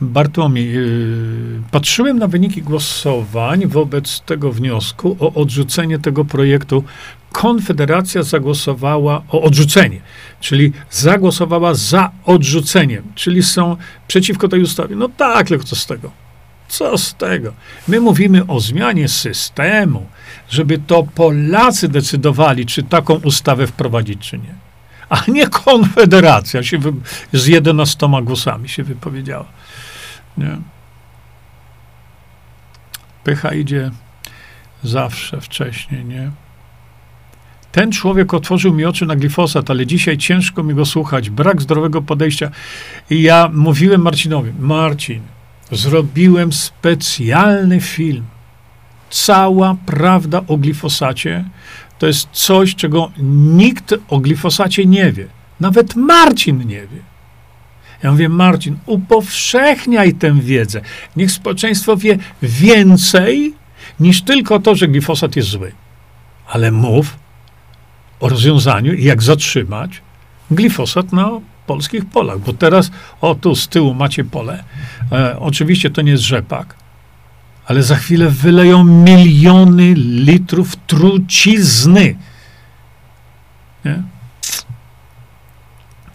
Bartłomiej, 0.00 0.72
yy, 0.72 1.62
patrzyłem 1.70 2.18
na 2.18 2.28
wyniki 2.28 2.62
głosowań 2.62 3.66
wobec 3.66 4.20
tego 4.20 4.52
wniosku 4.52 5.16
o 5.20 5.32
odrzucenie 5.32 5.98
tego 5.98 6.24
projektu. 6.24 6.84
Konfederacja 7.36 8.22
zagłosowała 8.22 9.22
o 9.28 9.42
odrzucenie, 9.42 10.00
czyli 10.40 10.72
zagłosowała 10.90 11.74
za 11.74 12.10
odrzuceniem, 12.24 13.12
czyli 13.14 13.42
są 13.42 13.76
przeciwko 14.08 14.48
tej 14.48 14.62
ustawie. 14.62 14.96
No 14.96 15.08
tak, 15.08 15.48
tylko 15.48 15.64
co 15.64 15.76
z 15.76 15.86
tego? 15.86 16.10
Co 16.68 16.98
z 16.98 17.14
tego? 17.14 17.52
My 17.88 18.00
mówimy 18.00 18.46
o 18.46 18.60
zmianie 18.60 19.08
systemu, 19.08 20.06
żeby 20.48 20.78
to 20.78 21.02
Polacy 21.14 21.88
decydowali, 21.88 22.66
czy 22.66 22.82
taką 22.82 23.14
ustawę 23.14 23.66
wprowadzić, 23.66 24.30
czy 24.30 24.38
nie. 24.38 24.54
A 25.08 25.22
nie 25.28 25.48
Konfederacja 25.48 26.62
się 26.62 26.78
wy, 26.78 26.92
z 27.32 27.46
11 27.46 28.08
głosami 28.22 28.68
się 28.68 28.82
wypowiedziała. 28.84 29.46
Nie. 30.38 30.56
Pycha 33.24 33.54
idzie 33.54 33.90
Zawsze 34.84 35.40
wcześniej, 35.40 36.04
nie? 36.04 36.30
Ten 37.76 37.92
człowiek 37.92 38.34
otworzył 38.34 38.74
mi 38.74 38.84
oczy 38.84 39.06
na 39.06 39.16
glifosat, 39.16 39.70
ale 39.70 39.86
dzisiaj 39.86 40.18
ciężko 40.18 40.62
mi 40.62 40.74
go 40.74 40.84
słuchać. 40.84 41.30
Brak 41.30 41.62
zdrowego 41.62 42.02
podejścia. 42.02 42.50
I 43.10 43.22
ja 43.22 43.50
mówiłem 43.52 44.02
Marcinowi, 44.02 44.52
Marcin, 44.60 45.20
zrobiłem 45.72 46.52
specjalny 46.52 47.80
film. 47.80 48.24
Cała 49.10 49.76
prawda 49.86 50.40
o 50.48 50.56
glifosacie 50.56 51.44
to 51.98 52.06
jest 52.06 52.28
coś, 52.32 52.74
czego 52.74 53.10
nikt 53.56 53.94
o 54.08 54.20
glifosacie 54.20 54.86
nie 54.86 55.12
wie. 55.12 55.26
Nawet 55.60 55.96
Marcin 55.96 56.58
nie 56.58 56.80
wie. 56.80 57.00
Ja 58.02 58.10
mówię, 58.10 58.28
Marcin, 58.28 58.76
upowszechniaj 58.86 60.14
tę 60.14 60.40
wiedzę. 60.40 60.80
Niech 61.16 61.32
społeczeństwo 61.32 61.96
wie 61.96 62.18
więcej 62.42 63.54
niż 64.00 64.22
tylko 64.22 64.60
to, 64.60 64.74
że 64.74 64.88
glifosat 64.88 65.36
jest 65.36 65.48
zły. 65.48 65.72
Ale 66.46 66.72
mów 66.72 67.25
o 68.20 68.28
rozwiązaniu 68.28 68.92
i 68.92 69.04
jak 69.04 69.22
zatrzymać 69.22 70.02
glifosat 70.50 71.12
na 71.12 71.30
polskich 71.66 72.04
polach. 72.04 72.38
Bo 72.38 72.52
teraz, 72.52 72.90
o 73.20 73.34
tu 73.34 73.54
z 73.54 73.68
tyłu 73.68 73.94
macie 73.94 74.24
pole. 74.24 74.64
E, 75.12 75.38
oczywiście 75.40 75.90
to 75.90 76.02
nie 76.02 76.12
jest 76.12 76.24
rzepak, 76.24 76.74
ale 77.66 77.82
za 77.82 77.96
chwilę 77.96 78.30
wyleją 78.30 78.84
miliony 78.84 79.94
litrów 79.96 80.76
trucizny. 80.86 82.16
Nie? 83.84 84.02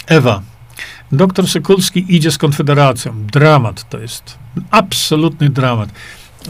Ewa, 0.07 0.41
doktor 1.11 1.47
Sekulski 1.47 2.15
idzie 2.15 2.31
z 2.31 2.37
Konfederacją. 2.37 3.25
Dramat 3.25 3.89
to 3.89 3.99
jest. 3.99 4.37
Absolutny 4.71 5.49
dramat. 5.49 5.89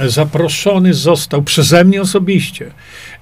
Zaproszony 0.08 0.94
został 0.94 1.44
przeze 1.44 1.84
mnie 1.84 2.02
osobiście 2.02 2.72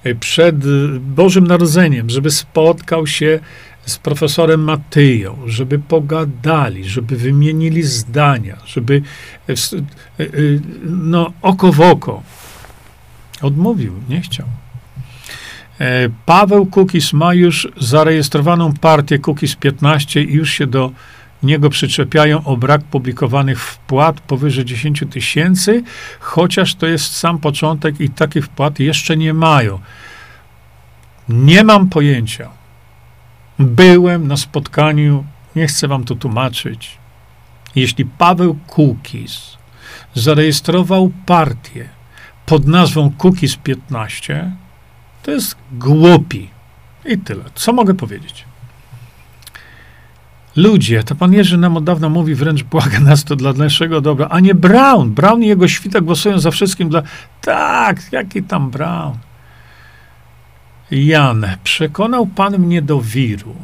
e, 0.03 0.15
przed 0.15 0.55
Bożym 0.99 1.47
Narodzeniem, 1.47 2.09
żeby 2.09 2.31
spotkał 2.31 3.07
się 3.07 3.39
z 3.85 3.97
profesorem 3.97 4.63
Matyją, 4.63 5.37
żeby 5.45 5.79
pogadali, 5.79 6.85
żeby 6.85 7.15
wymienili 7.15 7.83
zdania, 7.83 8.57
żeby 8.65 9.01
e, 9.49 9.53
e, 9.53 10.25
no, 10.83 11.33
oko 11.41 11.71
w 11.71 11.81
oko. 11.81 12.23
Odmówił, 13.41 13.93
nie 14.09 14.21
chciał. 14.21 14.45
Paweł 16.25 16.65
Kukis 16.65 17.13
ma 17.13 17.33
już 17.33 17.67
zarejestrowaną 17.77 18.73
partię 18.73 19.19
Kukis 19.19 19.55
15 19.55 20.23
i 20.23 20.33
już 20.33 20.51
się 20.51 20.67
do 20.67 20.91
niego 21.43 21.69
przyczepiają 21.69 22.43
o 22.43 22.57
brak 22.57 22.83
publikowanych 22.83 23.61
wpłat 23.61 24.21
powyżej 24.21 24.65
10 24.65 25.03
tysięcy, 25.11 25.83
chociaż 26.19 26.75
to 26.75 26.87
jest 26.87 27.17
sam 27.17 27.39
początek 27.39 28.01
i 28.01 28.09
takich 28.09 28.45
wpłat 28.45 28.79
jeszcze 28.79 29.17
nie 29.17 29.33
mają. 29.33 29.79
Nie 31.29 31.63
mam 31.63 31.89
pojęcia. 31.89 32.49
Byłem 33.59 34.27
na 34.27 34.37
spotkaniu, 34.37 35.25
nie 35.55 35.67
chcę 35.67 35.87
wam 35.87 36.03
to 36.03 36.15
tłumaczyć. 36.15 36.97
Jeśli 37.75 38.05
Paweł 38.05 38.59
Kukis 38.67 39.57
zarejestrował 40.13 41.11
partię 41.25 41.89
pod 42.45 42.67
nazwą 42.67 43.11
Kukis 43.17 43.55
15, 43.55 44.51
to 45.23 45.31
jest 45.31 45.55
głupi. 45.71 46.49
I 47.05 47.17
tyle. 47.17 47.43
Co 47.55 47.73
mogę 47.73 47.93
powiedzieć? 47.93 48.45
Ludzie, 50.55 51.03
to 51.03 51.15
pan 51.15 51.33
Jerzy 51.33 51.57
nam 51.57 51.77
od 51.77 51.83
dawna 51.83 52.09
mówi, 52.09 52.35
wręcz 52.35 52.63
błaga 52.63 52.99
nas 52.99 53.23
to 53.23 53.35
dla 53.35 53.53
naszego 53.53 54.01
dobra, 54.01 54.27
a 54.29 54.39
nie 54.39 54.55
Brown. 54.55 55.11
Brown 55.11 55.43
i 55.43 55.47
jego 55.47 55.67
świta 55.67 56.01
głosują 56.01 56.39
za 56.39 56.51
wszystkim 56.51 56.89
dla... 56.89 57.03
Tak, 57.41 57.97
jaki 58.11 58.43
tam 58.43 58.71
Brown? 58.71 59.17
Jan, 60.91 61.45
przekonał 61.63 62.27
pan 62.27 62.57
mnie 62.59 62.81
do 62.81 63.01
wiru. 63.01 63.55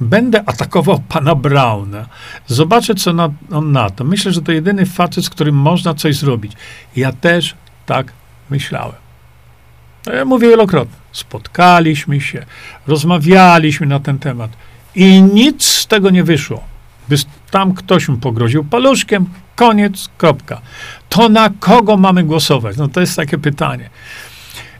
Będę 0.00 0.48
atakował 0.48 1.02
pana 1.08 1.34
Brauna. 1.34 2.06
Zobaczę, 2.46 2.94
co 2.94 3.12
na, 3.12 3.30
on 3.52 3.72
na 3.72 3.90
to. 3.90 4.04
Myślę, 4.04 4.32
że 4.32 4.42
to 4.42 4.52
jedyny 4.52 4.86
facet, 4.86 5.24
z 5.24 5.30
którym 5.30 5.54
można 5.54 5.94
coś 5.94 6.16
zrobić. 6.16 6.52
Ja 6.96 7.12
też 7.12 7.54
tak 7.86 8.12
myślałem. 8.50 8.96
Ja 10.06 10.24
mówię 10.24 10.48
wielokrotnie. 10.48 10.96
Spotkaliśmy 11.12 12.20
się, 12.20 12.46
rozmawialiśmy 12.86 13.86
na 13.86 14.00
ten 14.00 14.18
temat. 14.18 14.50
I 14.94 15.22
nic 15.22 15.64
z 15.64 15.86
tego 15.86 16.10
nie 16.10 16.24
wyszło. 16.24 16.64
Tam 17.50 17.74
ktoś 17.74 18.08
mu 18.08 18.16
pogroził 18.16 18.64
paluszkiem, 18.64 19.26
koniec, 19.56 20.08
kropka. 20.18 20.60
To 21.08 21.28
na 21.28 21.50
kogo 21.60 21.96
mamy 21.96 22.24
głosować? 22.24 22.76
No 22.76 22.88
to 22.88 23.00
jest 23.00 23.16
takie 23.16 23.38
pytanie. 23.38 23.90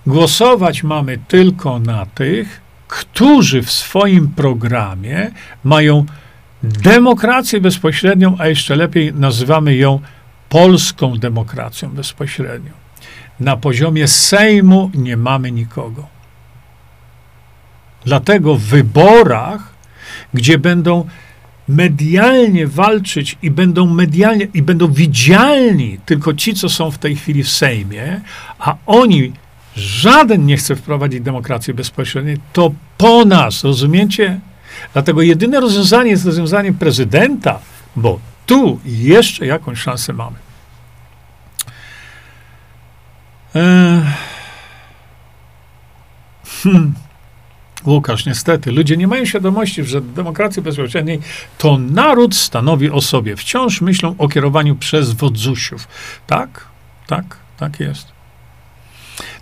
Głosować 0.06 0.82
mamy 0.82 1.18
tylko 1.28 1.78
na 1.78 2.06
tych, 2.06 2.60
którzy 2.88 3.62
w 3.62 3.72
swoim 3.72 4.28
programie 4.28 5.30
mają 5.64 6.04
demokrację 6.62 7.60
bezpośrednią, 7.60 8.36
a 8.38 8.46
jeszcze 8.46 8.76
lepiej 8.76 9.14
nazywamy 9.14 9.76
ją 9.76 10.00
polską 10.48 11.18
demokracją 11.18 11.88
bezpośrednią. 11.88 12.70
Na 13.40 13.56
poziomie 13.56 14.08
Sejmu 14.08 14.90
nie 14.94 15.16
mamy 15.16 15.52
nikogo. 15.52 16.06
Dlatego 18.04 18.54
w 18.54 18.62
wyborach 18.62 19.79
gdzie 20.34 20.58
będą 20.58 21.04
medialnie 21.68 22.66
walczyć 22.66 23.36
i 23.42 23.50
będą 23.50 23.86
medialnie 23.86 24.48
i 24.54 24.62
będą 24.62 24.92
widzialni 24.92 25.98
tylko 26.06 26.34
ci, 26.34 26.54
co 26.54 26.68
są 26.68 26.90
w 26.90 26.98
tej 26.98 27.16
chwili 27.16 27.42
w 27.42 27.50
Sejmie, 27.50 28.20
a 28.58 28.76
oni 28.86 29.32
żaden 29.76 30.46
nie 30.46 30.56
chce 30.56 30.76
wprowadzić 30.76 31.20
demokracji 31.20 31.74
bezpośredniej, 31.74 32.36
to 32.52 32.72
po 32.98 33.24
nas, 33.24 33.64
rozumiecie? 33.64 34.40
Dlatego 34.92 35.22
jedyne 35.22 35.60
rozwiązanie 35.60 36.10
jest 36.10 36.26
rozwiązaniem 36.26 36.74
prezydenta, 36.74 37.58
bo 37.96 38.20
tu 38.46 38.80
jeszcze 38.84 39.46
jakąś 39.46 39.78
szansę 39.78 40.12
mamy. 40.12 40.36
Hmm. 46.62 46.94
Łukasz, 47.86 48.26
niestety, 48.26 48.72
ludzie 48.72 48.96
nie 48.96 49.08
mają 49.08 49.24
świadomości, 49.24 49.84
że 49.84 50.00
demokracji 50.00 50.62
bezpośredniej 50.62 51.20
to 51.58 51.78
naród 51.78 52.36
stanowi 52.36 52.90
o 52.90 53.00
sobie. 53.00 53.36
Wciąż 53.36 53.80
myślą 53.80 54.14
o 54.18 54.28
kierowaniu 54.28 54.76
przez 54.76 55.12
wodzusiów. 55.12 55.88
Tak, 56.26 56.64
tak, 57.06 57.36
tak 57.56 57.80
jest. 57.80 58.12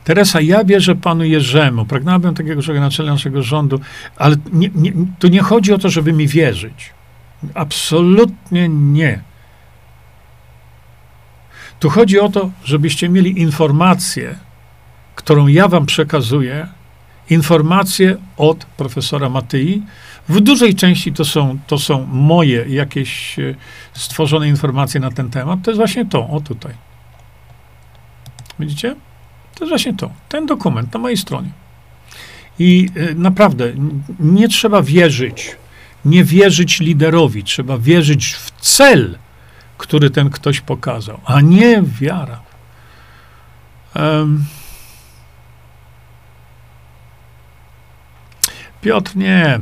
Teresa, 0.05 0.41
ja 0.41 0.65
wierzę 0.65 0.95
panu 0.95 1.25
Jerzemu. 1.25 1.85
Pragnąłbym 1.85 2.35
takiego 2.35 2.63
człowieka 2.63 2.85
na 2.85 2.91
czele 2.91 3.13
naszego 3.13 3.43
rządu, 3.43 3.81
ale 4.17 4.37
nie, 4.53 4.71
nie, 4.75 4.93
tu 5.19 5.29
nie 5.29 5.43
chodzi 5.43 5.73
o 5.73 5.79
to, 5.79 5.91
żeby 5.91 6.13
mi 6.13 6.29
wierzyć. 6.29 6.93
Absolutnie 7.55 8.69
nie. 8.69 9.21
Tu 11.81 11.91
chodzi 11.91 12.21
o 12.21 12.29
to, 12.29 12.51
żebyście 12.65 13.09
mieli 13.09 13.41
informację, 13.41 14.39
którą 15.15 15.47
ja 15.47 15.69
wam 15.69 15.87
przekazuję, 15.87 16.69
informacje 17.31 18.17
od 18.37 18.65
profesora 18.65 19.29
Matyi. 19.29 19.83
W 20.29 20.41
dużej 20.41 20.75
części 20.75 21.13
to 21.13 21.25
są, 21.25 21.59
to 21.67 21.79
są 21.79 22.07
moje 22.07 22.65
jakieś 22.69 23.39
e, 23.39 23.55
stworzone 23.93 24.49
informacje 24.49 25.01
na 25.01 25.11
ten 25.11 25.31
temat. 25.31 25.61
To 25.63 25.71
jest 25.71 25.79
właśnie 25.79 26.07
to, 26.07 26.29
o 26.29 26.41
tutaj. 26.41 26.73
Widzicie? 28.59 28.97
To 29.55 29.65
jest 29.65 29.69
właśnie 29.69 29.95
to. 29.95 30.11
Ten 30.29 30.47
dokument 30.47 30.95
na 30.95 31.01
mojej 31.01 31.17
stronie. 31.17 31.51
I 32.59 32.89
e, 32.97 33.15
naprawdę 33.15 33.73
nie 34.21 34.49
trzeba 34.49 34.83
wierzyć, 34.83 35.57
nie 36.05 36.25
wierzyć 36.25 36.81
liderowi, 36.81 37.45
trzeba 37.45 37.79
wierzyć 37.79 38.35
w 38.35 38.51
cel, 38.61 39.19
który 39.79 40.11
ten 40.11 40.31
ktoś 40.31 40.61
pokazał, 40.61 41.21
a 41.25 41.41
nie 41.41 41.83
wiara. 42.01 42.41
Um, 43.95 44.45
Piotr, 48.81 49.17
nie. 49.17 49.61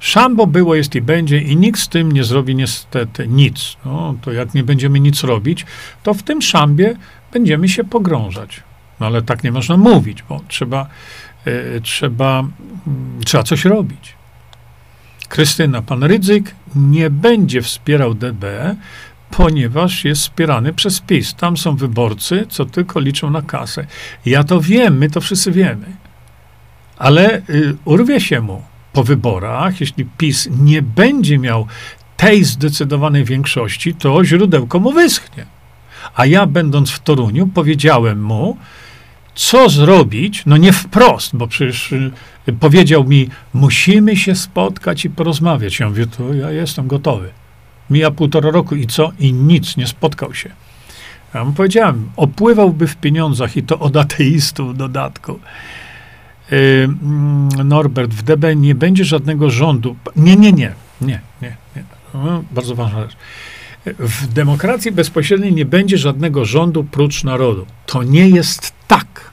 Szambo 0.00 0.46
było, 0.46 0.74
jest 0.74 0.94
i 0.94 1.02
będzie 1.02 1.38
i 1.38 1.56
nikt 1.56 1.80
z 1.80 1.88
tym 1.88 2.12
nie 2.12 2.24
zrobi 2.24 2.54
niestety 2.54 3.28
nic. 3.28 3.76
No, 3.84 4.14
to 4.22 4.32
jak 4.32 4.54
nie 4.54 4.62
będziemy 4.62 5.00
nic 5.00 5.24
robić, 5.24 5.66
to 6.02 6.14
w 6.14 6.22
tym 6.22 6.42
szambie 6.42 6.96
będziemy 7.32 7.68
się 7.68 7.84
pogrążać. 7.84 8.62
No 9.00 9.06
ale 9.06 9.22
tak 9.22 9.44
nie 9.44 9.52
można 9.52 9.76
mówić, 9.76 10.22
bo 10.28 10.40
trzeba, 10.48 10.86
y, 11.46 11.80
trzeba, 11.82 12.44
y, 13.20 13.24
trzeba 13.24 13.44
coś 13.44 13.64
robić. 13.64 14.14
Krystyna, 15.28 15.82
pan 15.82 16.04
Rydzyk 16.04 16.54
nie 16.76 17.10
będzie 17.10 17.62
wspierał 17.62 18.14
DB, 18.14 18.76
ponieważ 19.30 20.04
jest 20.04 20.20
wspierany 20.20 20.72
przez 20.72 21.00
PiS. 21.00 21.34
Tam 21.34 21.56
są 21.56 21.76
wyborcy, 21.76 22.46
co 22.48 22.64
tylko 22.64 23.00
liczą 23.00 23.30
na 23.30 23.42
kasę. 23.42 23.86
Ja 24.26 24.44
to 24.44 24.60
wiem, 24.60 24.98
my 24.98 25.10
to 25.10 25.20
wszyscy 25.20 25.52
wiemy 25.52 25.86
ale 26.98 27.42
y, 27.50 27.76
urwie 27.84 28.20
się 28.20 28.40
mu 28.40 28.62
po 28.92 29.04
wyborach, 29.04 29.80
jeśli 29.80 30.04
PiS 30.04 30.48
nie 30.60 30.82
będzie 30.82 31.38
miał 31.38 31.66
tej 32.16 32.44
zdecydowanej 32.44 33.24
większości, 33.24 33.94
to 33.94 34.24
źródełko 34.24 34.80
mu 34.80 34.92
wyschnie. 34.92 35.46
A 36.14 36.26
ja, 36.26 36.46
będąc 36.46 36.90
w 36.90 36.98
Toruniu, 36.98 37.46
powiedziałem 37.46 38.22
mu, 38.22 38.56
co 39.34 39.68
zrobić, 39.68 40.42
no 40.46 40.56
nie 40.56 40.72
wprost, 40.72 41.36
bo 41.36 41.46
przecież 41.46 41.92
y, 41.92 42.52
powiedział 42.60 43.04
mi, 43.04 43.28
musimy 43.54 44.16
się 44.16 44.34
spotkać 44.34 45.04
i 45.04 45.10
porozmawiać. 45.10 45.80
Ja 45.80 45.88
mówię, 45.88 46.06
to 46.06 46.34
ja 46.34 46.50
jestem 46.50 46.88
gotowy. 46.88 47.30
Mija 47.90 48.10
półtora 48.10 48.50
roku 48.50 48.74
i 48.74 48.86
co? 48.86 49.12
I 49.18 49.32
nic, 49.32 49.76
nie 49.76 49.86
spotkał 49.86 50.34
się. 50.34 50.50
Ja 51.34 51.44
mu 51.44 51.52
powiedziałem, 51.52 52.10
opływałby 52.16 52.86
w 52.86 52.96
pieniądzach 52.96 53.56
i 53.56 53.62
to 53.62 53.78
od 53.78 53.96
ateistów 53.96 54.74
w 54.74 54.76
dodatku. 54.76 55.40
Yy, 56.50 57.64
Norbert, 57.64 58.14
w 58.14 58.22
DB 58.22 58.56
nie 58.56 58.74
będzie 58.74 59.04
żadnego 59.04 59.50
rządu. 59.50 59.96
Nie, 60.16 60.36
nie, 60.36 60.52
nie, 60.52 60.72
nie, 61.00 61.20
nie, 61.42 61.56
nie. 61.76 61.82
No, 62.14 62.44
bardzo 62.50 62.74
ważna 62.74 63.00
rzecz. 63.00 63.16
W 63.98 64.26
demokracji 64.32 64.92
bezpośredniej 64.92 65.52
nie 65.52 65.64
będzie 65.64 65.98
żadnego 65.98 66.44
rządu 66.44 66.84
prócz 66.84 67.24
narodu. 67.24 67.66
To 67.86 68.02
nie 68.02 68.28
jest 68.28 68.72
tak. 68.88 69.30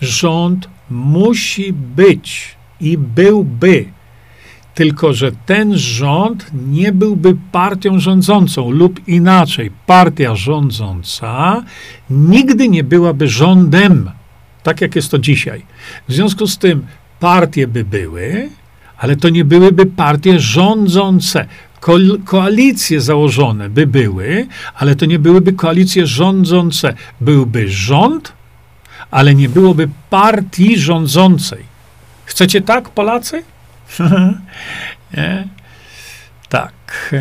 Rząd 0.00 0.68
musi 0.90 1.72
być 1.72 2.56
i 2.80 2.98
byłby. 2.98 3.84
Tylko, 4.74 5.12
że 5.12 5.32
ten 5.46 5.78
rząd 5.78 6.50
nie 6.68 6.92
byłby 6.92 7.36
partią 7.52 7.98
rządzącą, 7.98 8.70
lub 8.70 9.08
inaczej, 9.08 9.70
partia 9.86 10.34
rządząca 10.34 11.62
nigdy 12.10 12.68
nie 12.68 12.84
byłaby 12.84 13.28
rządem, 13.28 14.10
tak 14.62 14.80
jak 14.80 14.96
jest 14.96 15.10
to 15.10 15.18
dzisiaj. 15.18 15.62
W 16.08 16.12
związku 16.12 16.46
z 16.46 16.58
tym 16.58 16.86
partie 17.20 17.66
by 17.66 17.84
były, 17.84 18.48
ale 18.98 19.16
to 19.16 19.28
nie 19.28 19.44
byłyby 19.44 19.86
partie 19.86 20.40
rządzące. 20.40 21.46
Ko 21.80 21.92
koalicje 22.24 23.00
założone 23.00 23.70
by 23.70 23.86
były, 23.86 24.46
ale 24.74 24.96
to 24.96 25.06
nie 25.06 25.18
byłyby 25.18 25.52
koalicje 25.52 26.06
rządzące. 26.06 26.94
Byłby 27.20 27.68
rząd, 27.68 28.32
ale 29.10 29.34
nie 29.34 29.48
byłoby 29.48 29.88
partii 30.10 30.78
rządzącej. 30.78 31.64
Chcecie 32.24 32.60
tak, 32.60 32.88
Polacy? 32.88 33.42
nie? 35.16 35.48
Tak. 36.48 37.14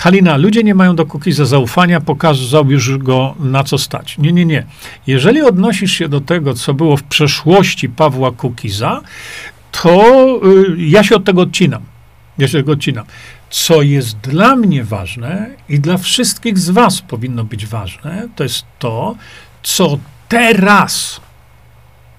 Halina, 0.00 0.36
ludzie 0.36 0.62
nie 0.62 0.74
mają 0.74 0.96
do 0.96 1.06
Kukiza 1.06 1.44
zaufania, 1.44 2.00
pokazał 2.00 2.70
już 2.70 2.98
go 2.98 3.34
na 3.40 3.64
co 3.64 3.78
stać. 3.78 4.18
Nie, 4.18 4.32
nie, 4.32 4.44
nie. 4.44 4.66
Jeżeli 5.06 5.42
odnosisz 5.42 5.92
się 5.92 6.08
do 6.08 6.20
tego, 6.20 6.54
co 6.54 6.74
było 6.74 6.96
w 6.96 7.02
przeszłości 7.02 7.88
Pawła 7.88 8.32
Kukiza, 8.32 9.00
to 9.72 10.24
y, 10.68 10.76
ja 10.78 11.04
się 11.04 11.16
od 11.16 11.24
tego 11.24 11.42
odcinam. 11.42 11.82
Ja 12.38 12.48
się 12.48 12.58
tego 12.58 12.72
odcinam. 12.72 13.04
Co 13.50 13.82
jest 13.82 14.16
dla 14.16 14.56
mnie 14.56 14.84
ważne 14.84 15.50
i 15.68 15.80
dla 15.80 15.96
wszystkich 15.96 16.58
z 16.58 16.70
Was 16.70 17.02
powinno 17.02 17.44
być 17.44 17.66
ważne, 17.66 18.28
to 18.36 18.42
jest 18.42 18.64
to, 18.78 19.16
co 19.62 19.98
teraz 20.28 21.20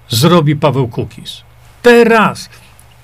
zrobi 0.08 0.56
Paweł 0.56 0.88
Kukiz. 0.88 1.42
Teraz. 1.82 2.48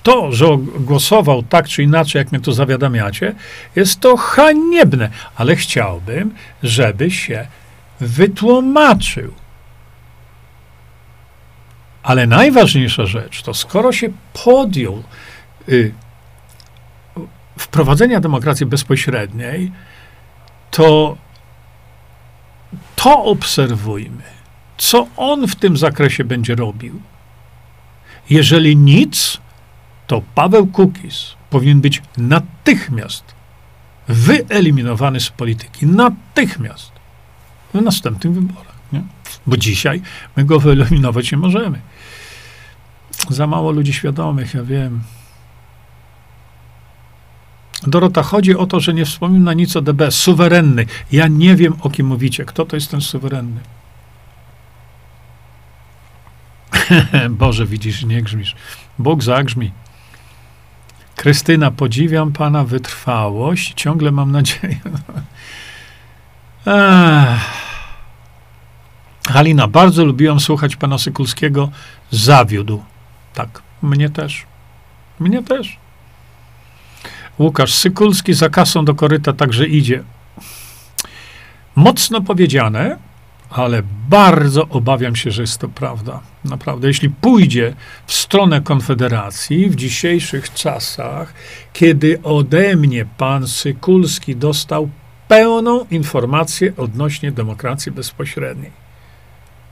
To, 0.03 0.31
że 0.31 0.45
głosował 0.79 1.43
tak 1.43 1.67
czy 1.67 1.83
inaczej, 1.83 2.19
jak 2.19 2.31
mnie 2.31 2.41
to 2.41 2.53
zawiadamiacie, 2.53 3.35
jest 3.75 3.99
to 3.99 4.17
haniebne, 4.17 5.09
ale 5.35 5.55
chciałbym, 5.55 6.35
żeby 6.63 7.11
się 7.11 7.47
wytłumaczył. 7.99 9.33
Ale 12.03 12.27
najważniejsza 12.27 13.05
rzecz 13.05 13.41
to, 13.41 13.53
skoro 13.53 13.91
się 13.91 14.09
podjął 14.43 15.03
y, 15.69 15.93
wprowadzenia 17.57 18.19
demokracji 18.19 18.65
bezpośredniej, 18.65 19.71
to 20.71 21.17
to 22.95 23.23
obserwujmy, 23.23 24.23
co 24.77 25.07
on 25.17 25.47
w 25.47 25.55
tym 25.55 25.77
zakresie 25.77 26.23
będzie 26.23 26.55
robił. 26.55 27.01
Jeżeli 28.29 28.77
nic, 28.77 29.37
to 30.09 30.21
Paweł 30.35 30.67
Kukiz 30.67 31.35
powinien 31.49 31.81
być 31.81 32.01
natychmiast 32.17 33.23
wyeliminowany 34.07 35.19
z 35.19 35.29
polityki. 35.29 35.85
Natychmiast. 35.85 36.91
W 37.73 37.81
następnych 37.81 38.33
wyborach. 38.33 38.75
Nie? 38.93 39.03
Bo 39.47 39.57
dzisiaj 39.57 40.01
my 40.35 40.45
go 40.45 40.59
wyeliminować 40.59 41.31
nie 41.31 41.37
możemy. 41.37 41.79
Za 43.29 43.47
mało 43.47 43.71
ludzi 43.71 43.93
świadomych, 43.93 44.53
ja 44.53 44.63
wiem. 44.63 45.01
Dorota, 47.87 48.23
chodzi 48.23 48.55
o 48.55 48.65
to, 48.65 48.79
że 48.79 48.93
nie 48.93 49.05
wspomina 49.05 49.53
nic 49.53 49.75
o 49.75 49.81
DB. 49.81 50.11
Suwerenny. 50.11 50.85
Ja 51.11 51.27
nie 51.27 51.55
wiem, 51.55 51.73
o 51.81 51.89
kim 51.89 52.07
mówicie. 52.07 52.45
Kto 52.45 52.65
to 52.65 52.75
jest 52.75 52.91
ten 52.91 53.01
suwerenny? 53.01 53.61
Boże, 57.29 57.65
widzisz, 57.65 58.03
nie 58.03 58.21
grzmisz. 58.21 58.55
Bóg 58.99 59.23
zagrzmi. 59.23 59.71
Krystyna, 61.19 61.71
podziwiam 61.71 62.31
pana 62.31 62.63
wytrwałość. 62.63 63.73
Ciągle 63.75 64.11
mam 64.11 64.31
nadzieję. 64.31 64.79
Halina, 69.29 69.67
bardzo 69.67 70.05
lubiłam 70.05 70.39
słuchać 70.39 70.75
pana 70.75 70.97
Sykulskiego. 70.97 71.69
Zawiódł. 72.11 72.83
Tak, 73.33 73.61
mnie 73.81 74.09
też. 74.09 74.45
Mnie 75.19 75.43
też. 75.43 75.77
Łukasz 77.39 77.73
Sykulski 77.73 78.33
za 78.33 78.49
kasą 78.49 78.85
do 78.85 78.95
koryta 78.95 79.33
także 79.33 79.67
idzie. 79.67 80.03
Mocno 81.75 82.21
powiedziane, 82.21 82.97
ale 83.49 83.83
bardzo 84.09 84.67
obawiam 84.69 85.15
się, 85.15 85.31
że 85.31 85.41
jest 85.41 85.57
to 85.57 85.67
prawda. 85.67 86.19
Naprawdę, 86.45 86.87
jeśli 86.87 87.09
pójdzie 87.09 87.73
w 88.07 88.13
stronę 88.13 88.61
Konfederacji 88.61 89.69
w 89.69 89.75
dzisiejszych 89.75 90.53
czasach, 90.53 91.33
kiedy 91.73 92.21
ode 92.23 92.75
mnie 92.75 93.05
pan 93.17 93.47
Sykulski 93.47 94.35
dostał 94.35 94.89
pełną 95.27 95.85
informację 95.91 96.73
odnośnie 96.77 97.31
demokracji 97.31 97.91
bezpośredniej. 97.91 98.71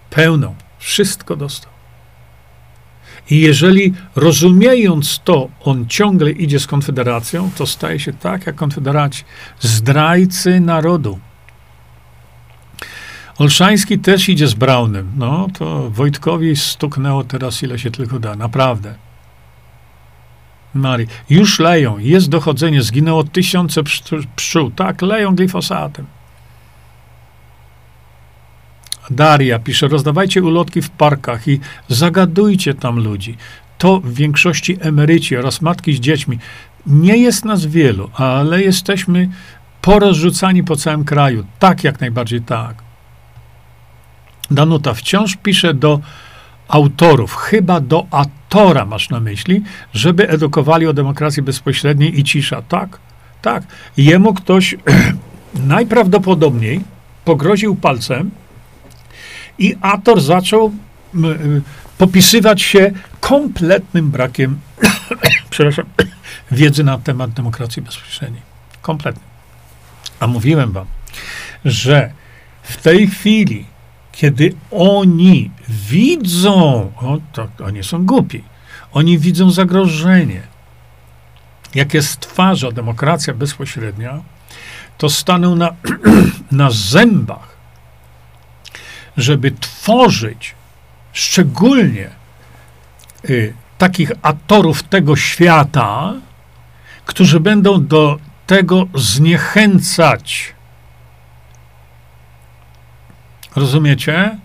Pełną. 0.09 0.55
Wszystko 0.79 1.35
dostał. 1.35 1.71
I 3.29 3.39
jeżeli 3.39 3.93
rozumiejąc 4.15 5.21
to, 5.23 5.49
on 5.59 5.87
ciągle 5.87 6.31
idzie 6.31 6.59
z 6.59 6.67
Konfederacją, 6.67 7.51
to 7.57 7.67
staje 7.67 7.99
się 7.99 8.13
tak 8.13 8.47
jak 8.47 8.55
Konfederaci. 8.55 9.23
Zdrajcy 9.59 10.59
narodu. 10.59 11.19
Olszański 13.38 13.99
też 13.99 14.30
idzie 14.30 14.47
z 14.47 14.53
Braunem. 14.53 15.11
No, 15.15 15.47
to 15.57 15.89
Wojtkowi 15.89 16.55
stuknęło 16.55 17.23
teraz 17.23 17.64
ile 17.64 17.80
się 17.80 17.91
tylko 17.91 18.19
da. 18.19 18.35
Naprawdę. 18.35 18.95
Mari. 20.73 21.07
Już 21.30 21.59
leją. 21.59 21.97
Jest 21.97 22.30
dochodzenie. 22.30 22.81
Zginęło 22.81 23.23
tysiące 23.23 23.81
pszczół. 24.35 24.72
Tak, 24.72 25.01
leją 25.01 25.35
glifosatem. 25.35 26.05
Daria 29.09 29.59
pisze, 29.59 29.88
rozdawajcie 29.88 30.43
ulotki 30.43 30.81
w 30.81 30.89
parkach 30.89 31.47
i 31.47 31.59
zagadujcie 31.88 32.73
tam 32.73 32.99
ludzi. 32.99 33.38
To 33.77 33.99
w 33.99 34.14
większości 34.14 34.77
emeryci 34.80 35.38
oraz 35.38 35.61
matki 35.61 35.93
z 35.93 35.99
dziećmi. 35.99 36.39
Nie 36.88 37.18
jest 37.18 37.45
nas 37.45 37.65
wielu, 37.65 38.09
ale 38.14 38.61
jesteśmy 38.61 39.30
porozrzucani 39.81 40.64
po 40.64 40.76
całym 40.76 41.05
kraju. 41.05 41.45
Tak, 41.59 41.84
jak 41.84 41.99
najbardziej 41.99 42.41
tak. 42.41 42.86
Danuta 44.52 44.94
wciąż 44.94 45.36
pisze 45.36 45.74
do 45.74 45.99
autorów, 46.68 47.36
chyba 47.36 47.80
do 47.80 48.06
autora 48.11 48.86
masz 48.86 49.10
na 49.10 49.19
myśli, 49.19 49.64
żeby 49.94 50.30
edukowali 50.30 50.88
o 50.88 50.94
demokracji 50.94 51.44
bezpośredniej 51.44 52.19
i 52.19 52.24
cisza. 52.24 52.61
Tak, 52.61 52.99
tak. 53.41 53.64
Jemu 53.98 54.34
ktoś 54.34 54.76
najprawdopodobniej 55.74 56.82
pogroził 57.26 57.76
palcem, 57.76 58.32
i 59.60 59.76
Ator 59.82 60.22
zaczął 60.22 60.72
popisywać 61.98 62.61
się 62.61 62.91
kompletnym 63.19 64.11
brakiem, 64.11 64.60
przepraszam, 65.49 65.86
wiedzy 66.52 66.84
na 66.84 66.98
temat 66.98 67.32
demokracji 67.32 67.82
bezpośredniej. 67.82 68.41
Kompletnie. 68.82 69.24
A 70.19 70.28
mówiłem 70.28 70.72
wam, 70.72 70.86
że 71.65 72.11
w 72.64 72.78
tej 72.78 73.07
chwili, 73.07 73.65
kiedy 74.18 74.53
oni 74.72 75.52
widzą, 75.69 76.91
o, 77.02 77.18
to 77.34 77.48
oni 77.65 77.84
są 77.84 78.06
głupi, 78.06 78.44
oni 78.94 79.19
widzą 79.19 79.52
zagrożenie, 79.52 80.41
jakie 81.76 82.02
stwarza 82.02 82.72
demokracja 82.72 83.34
bezpośrednia, 83.34 84.19
to 84.98 85.10
staną 85.10 85.56
na, 85.56 85.76
na 86.52 86.72
zębach 86.72 87.57
żeby 89.18 89.52
tworzyć 89.52 90.56
szczególnie 91.14 92.10
y, 93.30 93.53
takich 93.77 94.11
aktorów 94.22 94.84
tego 94.84 95.15
świata, 95.15 96.14
którzy 97.06 97.39
będą 97.39 97.85
do 97.85 98.19
tego 98.48 98.88
zniechęcać. 98.95 100.53
Rozumiecie? 103.57 104.38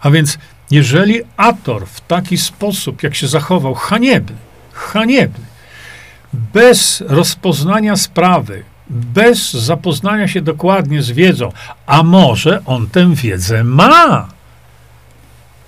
A 0.00 0.10
więc 0.10 0.38
Jeżeli 0.70 1.22
Ator 1.36 1.86
w 1.86 2.00
taki 2.00 2.38
sposób, 2.38 3.02
jak 3.02 3.14
się 3.14 3.28
zachował, 3.28 3.74
haniebny, 3.74 4.36
haniebny, 4.72 5.44
bez 6.32 7.04
rozpoznania 7.06 7.96
sprawy, 7.96 8.64
bez 8.90 9.52
zapoznania 9.52 10.28
się 10.28 10.40
dokładnie 10.40 11.02
z 11.02 11.10
wiedzą, 11.10 11.52
a 11.86 12.02
może 12.02 12.62
on 12.64 12.88
tę 12.88 13.14
wiedzę 13.14 13.64
ma. 13.64 14.28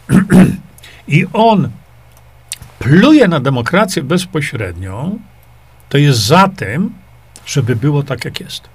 I 1.08 1.26
on 1.32 1.70
pluje 2.78 3.28
na 3.28 3.40
demokrację 3.40 4.02
bezpośrednią, 4.02 5.18
to 5.88 5.98
jest 5.98 6.18
za 6.18 6.48
tym, 6.48 6.94
żeby 7.46 7.76
było 7.76 8.02
tak, 8.02 8.24
jak 8.24 8.40
jest. 8.40 8.68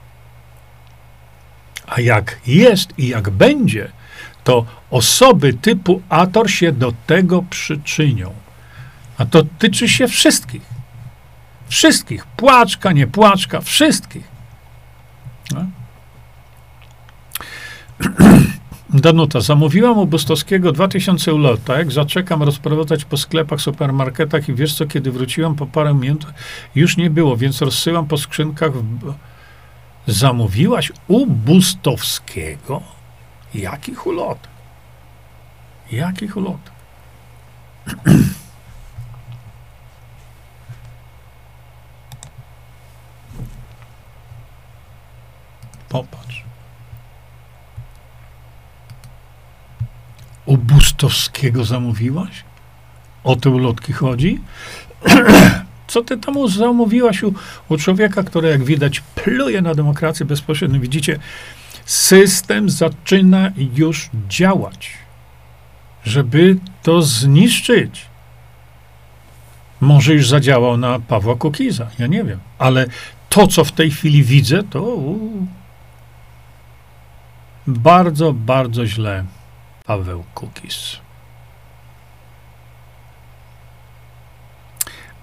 A 1.87 2.01
jak 2.01 2.39
jest 2.47 2.99
i 2.99 3.07
jak 3.07 3.29
będzie, 3.29 3.91
to 4.43 4.65
osoby 4.91 5.53
typu 5.53 6.01
Ator 6.09 6.51
się 6.51 6.71
do 6.71 6.93
tego 7.07 7.43
przyczynią. 7.49 8.33
A 9.17 9.25
to 9.25 9.43
tyczy 9.59 9.89
się 9.89 10.07
wszystkich. 10.07 10.61
Wszystkich. 11.67 12.25
Płaczka, 12.25 12.91
nie 12.91 13.07
płaczka, 13.07 13.61
wszystkich. 13.61 14.27
No. 15.53 15.65
Danuta, 18.89 19.41
zamówiłam 19.41 19.97
u 19.97 20.07
Bustowskiego 20.07 20.71
2000 20.71 21.33
ulotek, 21.33 21.91
zaczekam 21.91 22.43
rozprowadzać 22.43 23.05
po 23.05 23.17
sklepach, 23.17 23.61
supermarketach 23.61 24.49
i 24.49 24.53
wiesz 24.53 24.75
co, 24.75 24.85
kiedy 24.85 25.11
wróciłam 25.11 25.55
po 25.55 25.65
parę 25.65 25.93
minut, 25.93 26.25
już 26.75 26.97
nie 26.97 27.09
było, 27.09 27.37
więc 27.37 27.61
rozsyłam 27.61 28.07
po 28.07 28.17
skrzynkach. 28.17 28.71
W... 28.73 29.13
Zamówiłaś 30.07 30.91
u 31.07 31.25
Bustowskiego? 31.27 32.81
Jakich 33.53 34.07
ulotek? 34.07 34.51
Jakich 35.91 36.37
ulotek? 36.37 36.73
Popatrz. 45.89 46.43
U 50.45 50.57
Bustowskiego 50.57 51.65
zamówiłaś? 51.65 52.43
O 53.23 53.35
te 53.35 53.49
ulotki 53.49 53.93
chodzi? 53.93 54.41
Co 55.87 56.01
ty 56.01 56.17
tam 56.17 56.47
zamówiłaś 56.49 57.23
u, 57.23 57.33
u 57.69 57.77
człowieka, 57.77 58.23
który, 58.23 58.49
jak 58.49 58.63
widać, 58.63 58.99
pluje 59.15 59.61
na 59.61 59.75
demokrację 59.75 60.25
bezpośrednio? 60.25 60.79
Widzicie, 60.79 61.19
system 61.85 62.69
zaczyna 62.69 63.51
już 63.75 64.09
działać, 64.29 64.89
żeby 66.03 66.57
to 66.83 67.01
zniszczyć. 67.01 68.05
Może 69.81 70.13
już 70.13 70.29
zadziałał 70.29 70.77
na 70.77 70.99
Pawła 70.99 71.35
Kukiza, 71.35 71.87
ja 71.99 72.07
nie 72.07 72.23
wiem, 72.23 72.39
ale 72.59 72.85
to, 73.29 73.47
co 73.47 73.63
w 73.63 73.71
tej 73.71 73.91
chwili 73.91 74.23
widzę, 74.23 74.63
to 74.63 74.81
uu, 74.81 75.47
bardzo, 77.67 78.33
bardzo 78.33 78.85
źle 78.85 79.25
Paweł 79.85 80.23
Kukiz. 80.33 80.97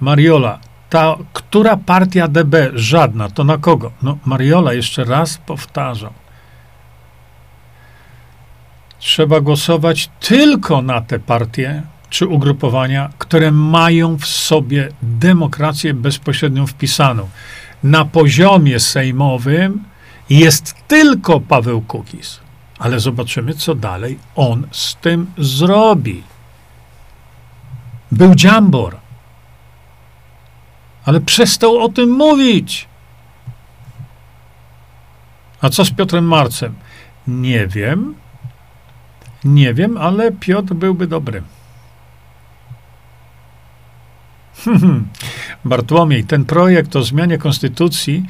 Mariola, 0.01 0.59
ta, 0.91 1.17
która 1.33 1.77
partia 1.77 2.29
DB? 2.29 2.55
Żadna. 2.75 3.29
To 3.29 3.45
na 3.45 3.59
kogo? 3.59 3.93
No, 4.03 4.19
Mariola, 4.25 4.73
jeszcze 4.73 5.05
raz 5.05 5.39
powtarzam. 5.39 6.13
Trzeba 9.01 9.41
głosować 9.41 10.11
tylko 10.21 10.83
na 10.83 11.01
te 11.01 11.19
partie 11.19 11.83
czy 12.11 12.27
ugrupowania, 12.27 13.11
które 13.19 13.51
mają 13.51 14.17
w 14.17 14.27
sobie 14.27 14.89
demokrację 15.03 15.95
bezpośrednią 15.95 16.67
wpisaną. 16.67 17.29
Na 17.83 18.05
poziomie 18.05 18.81
sejmowym 18.81 19.85
jest 20.31 20.75
tylko 20.89 21.41
Paweł 21.41 21.81
Kukiz. 21.81 22.41
Ale 22.79 23.01
zobaczymy, 23.01 23.55
co 23.55 23.75
dalej 23.75 24.19
on 24.37 24.67
z 24.71 24.97
tym 24.97 25.33
zrobi. 25.39 26.23
Był 28.13 28.35
Dziambor, 28.35 28.97
ale 31.05 31.21
przestał 31.21 31.79
o 31.79 31.89
tym 31.89 32.11
mówić. 32.11 32.89
A 35.61 35.69
co 35.69 35.85
z 35.85 35.91
Piotrem 35.91 36.25
Marcem? 36.25 36.75
Nie 37.27 37.67
wiem. 37.67 38.15
Nie 39.45 39.75
wiem, 39.75 39.97
ale 39.97 40.33
Piotr 40.33 40.75
byłby 40.75 41.07
dobry. 41.07 41.43
Bartłomiej, 45.65 46.25
ten 46.25 46.45
projekt 46.45 46.97
o 46.97 47.03
zmianie 47.03 47.39
konstytucji 47.39 48.25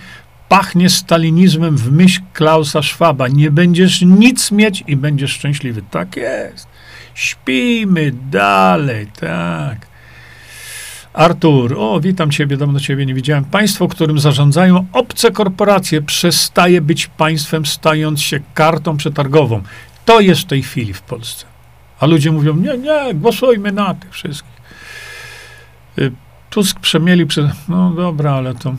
pachnie 0.49 0.91
stalinizmem 0.91 1.77
w 1.77 1.93
myśl 1.93 2.21
Klausa 2.33 2.83
Schwaba. 2.83 3.29
Nie 3.29 3.51
będziesz 3.51 4.03
nic 4.03 4.51
mieć 4.51 4.85
i 4.87 4.97
będziesz 4.97 5.31
szczęśliwy. 5.31 5.83
Tak 5.91 6.17
jest. 6.17 6.69
Śpijmy 7.15 8.13
dalej, 8.31 9.07
tak. 9.21 9.91
Artur, 11.13 11.75
o, 11.79 12.01
witam 12.01 12.31
Ciebie, 12.31 12.57
dawno 12.57 12.81
Ciebie 12.81 13.07
nie 13.07 13.15
widziałem. 13.15 13.45
Państwo, 13.45 13.89
którym 13.89 14.19
zarządzają 14.19 14.87
obce 14.93 15.31
korporacje, 15.31 16.03
przestaje 16.03 16.81
być 16.81 17.07
państwem, 17.07 17.67
stając 17.67 18.21
się 18.23 18.41
kartą 18.55 18.97
przetargową. 18.97 19.63
To 20.11 20.21
jest 20.21 20.41
w 20.41 20.45
tej 20.45 20.63
chwili 20.63 20.95
w 20.95 21.03
Polsce. 21.03 21.47
A 22.01 22.07
ludzie 22.07 22.33
mówią, 22.33 22.57
nie, 22.57 22.79
nie, 22.79 23.15
głosujmy 23.15 23.73
na 23.73 23.95
tych 23.95 24.13
wszystkich. 24.13 24.53
Y, 25.99 26.13
Tusk 26.51 26.81
przemieli 26.81 27.27
przed... 27.27 27.47
No 27.69 27.91
dobra, 27.91 28.33
ale 28.33 28.55
to... 28.55 28.75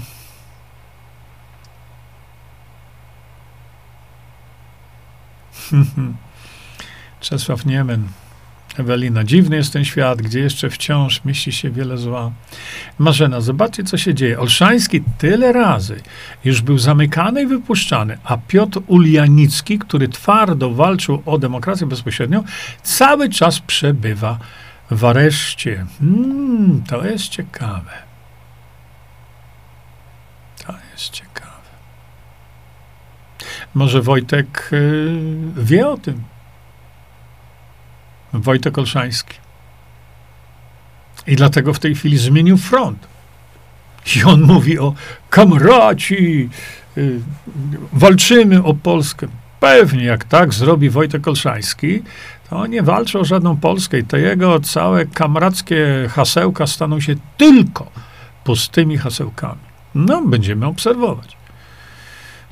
Czesław 7.20 7.66
Niemen. 7.66 8.08
Ewelina, 8.80 9.24
dziwny 9.24 9.56
jest 9.56 9.74
ten 9.74 9.86
świat, 9.86 10.22
gdzie 10.22 10.40
jeszcze 10.40 10.70
wciąż 10.70 11.26
mieści 11.26 11.52
się 11.52 11.70
wiele 11.70 11.98
zła. 11.98 12.32
Marzena, 13.00 13.42
zobaczcie, 13.42 13.84
co 13.84 13.98
się 13.98 14.14
dzieje. 14.14 14.40
Olszański 14.40 15.02
tyle 15.18 15.54
razy 15.54 16.02
już 16.46 16.62
był 16.62 16.78
zamykany 16.78 17.42
i 17.42 17.46
wypuszczany, 17.46 18.18
a 18.24 18.38
Piotr 18.38 18.82
Ulianicki, 18.88 19.80
który 19.80 20.08
twardo 20.08 20.70
walczył 20.70 21.24
o 21.26 21.38
demokrację 21.38 21.88
bezpośrednią, 21.88 22.44
cały 22.84 23.30
czas 23.30 23.60
przebywa 23.60 24.40
w 24.92 25.06
areszcie. 25.06 25.86
Hmm, 26.00 26.84
to 26.88 27.06
jest 27.06 27.28
ciekawe. 27.30 27.92
To 30.66 30.74
jest 30.94 31.10
ciekawe. 31.10 31.52
Może 33.74 34.02
Wojtek 34.02 34.70
y, 34.74 35.18
wie 35.58 35.88
o 35.88 35.98
tym. 35.98 36.31
Wojtek 38.34 38.78
Olszański. 38.78 39.34
I 41.28 41.36
dlatego 41.36 41.74
w 41.74 41.80
tej 41.80 41.96
chwili 41.96 42.18
zmienił 42.18 42.58
front. 42.58 43.08
I 44.16 44.24
on 44.24 44.42
mówi 44.42 44.80
o 44.80 44.94
kamraci, 45.30 46.50
y, 46.98 47.20
walczymy 47.94 48.64
o 48.64 48.74
Polskę. 48.74 49.28
Pewnie, 49.60 50.04
jak 50.04 50.24
tak 50.24 50.54
zrobi 50.54 50.90
Wojtek 50.90 51.28
Olszański, 51.28 52.04
to 52.50 52.68
nie 52.68 52.84
walczy 52.84 53.20
o 53.20 53.26
żadną 53.26 53.58
Polskę 53.58 54.00
i 54.00 54.04
te 54.04 54.20
jego 54.20 54.60
całe 54.60 55.06
kamrackie 55.06 56.10
hasełka 56.10 56.68
staną 56.68 57.00
się 57.00 57.16
tylko 57.38 57.92
pustymi 58.44 58.98
hasełkami. 58.98 59.62
No, 59.96 60.22
będziemy 60.26 60.66
obserwować. 60.66 61.38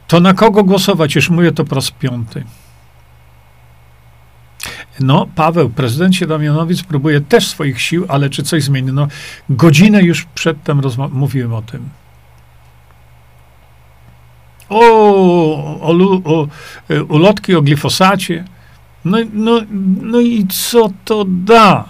To 0.07 0.19
na 0.19 0.33
kogo 0.33 0.63
głosować? 0.63 1.15
Już 1.15 1.29
mówię 1.29 1.51
to 1.51 1.65
po 1.65 1.75
raz 1.75 1.91
piąty. 1.91 2.43
No, 4.99 5.27
Paweł, 5.35 5.69
prezydent 5.69 6.15
Siedamionowic 6.15 6.83
próbuje 6.83 7.21
też 7.21 7.47
swoich 7.47 7.81
sił, 7.81 8.05
ale 8.07 8.29
czy 8.29 8.43
coś 8.43 8.63
zmieni? 8.63 8.91
No, 8.91 9.07
godzinę 9.49 10.01
już 10.01 10.25
przedtem 10.25 10.81
mówiłem 11.11 11.53
o 11.53 11.61
tym. 11.61 11.89
O, 14.69 14.79
o, 15.81 15.91
o, 16.23 16.47
e, 16.89 17.03
ulotki 17.03 17.55
o 17.55 17.61
glifosacie. 17.61 18.45
No, 19.05 19.17
no, 19.33 19.61
no 20.01 20.19
i 20.19 20.47
co 20.47 20.89
to 21.05 21.25
da? 21.27 21.89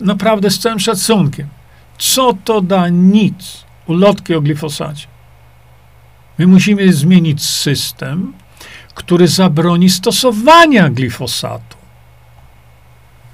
Naprawdę 0.00 0.50
z 0.50 0.58
całym 0.58 0.80
szacunkiem. 0.80 1.48
Co 1.98 2.32
to 2.44 2.60
da? 2.60 2.88
Nic. 2.88 3.64
Ulotki 3.86 4.34
o 4.34 4.40
glifosacie. 4.40 5.06
My 6.38 6.46
musimy 6.46 6.92
zmienić 6.92 7.44
system, 7.44 8.32
który 8.94 9.28
zabroni 9.28 9.90
stosowania 9.90 10.90
glifosatu. 10.90 11.81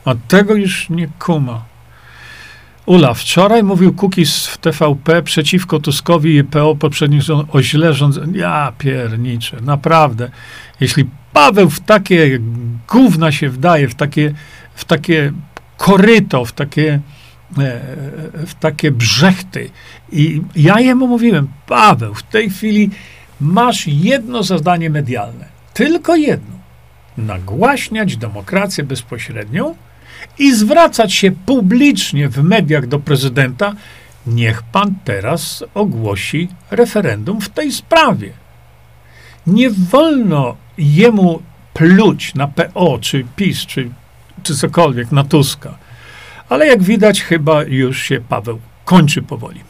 A 0.04 0.14
tego 0.28 0.54
już 0.54 0.90
nie 0.90 1.08
kuma. 1.18 1.64
Ula, 2.88 3.14
wczoraj 3.14 3.62
mówił 3.62 3.94
Kukis 3.94 4.46
w 4.46 4.58
TVP 4.58 5.22
przeciwko 5.22 5.78
Tuskowi 5.80 6.36
i 6.36 6.44
PO 6.44 6.76
poprzednich 6.76 7.22
rząd, 7.22 7.54
o 7.54 7.62
źle 7.62 7.94
rządzeniu. 7.94 8.38
Ja 8.38 8.72
pierniczę, 8.78 9.56
naprawdę. 9.60 10.30
Jeśli 10.80 11.04
Paweł 11.32 11.70
w 11.70 11.80
takie 11.80 12.38
gówna 12.88 13.32
się 13.32 13.50
wdaje, 13.50 13.88
w 13.88 13.94
takie, 13.94 14.34
w 14.74 14.84
takie 14.84 15.32
koryto, 15.76 16.44
w 16.44 16.52
takie, 16.52 17.00
e, 17.58 17.80
w 18.46 18.54
takie 18.60 18.90
brzechty. 18.90 19.70
I 20.12 20.42
ja 20.56 20.80
jemu 20.80 21.06
mówiłem, 21.06 21.48
Paweł, 21.66 22.14
w 22.14 22.22
tej 22.22 22.50
chwili 22.50 22.90
masz 23.40 23.86
jedno 23.86 24.42
zadanie 24.42 24.90
medialne, 24.90 25.44
tylko 25.74 26.16
jedno. 26.16 26.58
Nagłaśniać 27.18 28.16
demokrację 28.16 28.84
bezpośrednią 28.84 29.74
i 30.38 30.54
zwracać 30.54 31.14
się 31.14 31.30
publicznie 31.30 32.28
w 32.28 32.42
mediach 32.42 32.86
do 32.86 32.98
prezydenta, 32.98 33.74
niech 34.26 34.62
pan 34.62 34.94
teraz 35.04 35.64
ogłosi 35.74 36.48
referendum 36.70 37.40
w 37.40 37.48
tej 37.48 37.72
sprawie. 37.72 38.32
Nie 39.46 39.70
wolno 39.70 40.56
jemu 40.78 41.42
pluć 41.74 42.34
na 42.34 42.48
PO, 42.48 42.98
czy 43.00 43.24
PiS, 43.36 43.66
czy, 43.66 43.90
czy 44.42 44.56
cokolwiek, 44.56 45.12
na 45.12 45.24
Tuska. 45.24 45.78
Ale 46.48 46.66
jak 46.66 46.82
widać, 46.82 47.22
chyba 47.22 47.62
już 47.62 48.02
się 48.02 48.20
Paweł 48.20 48.60
kończy 48.84 49.22
powoli. 49.22 49.60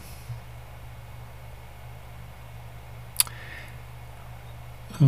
E, 5.01 5.05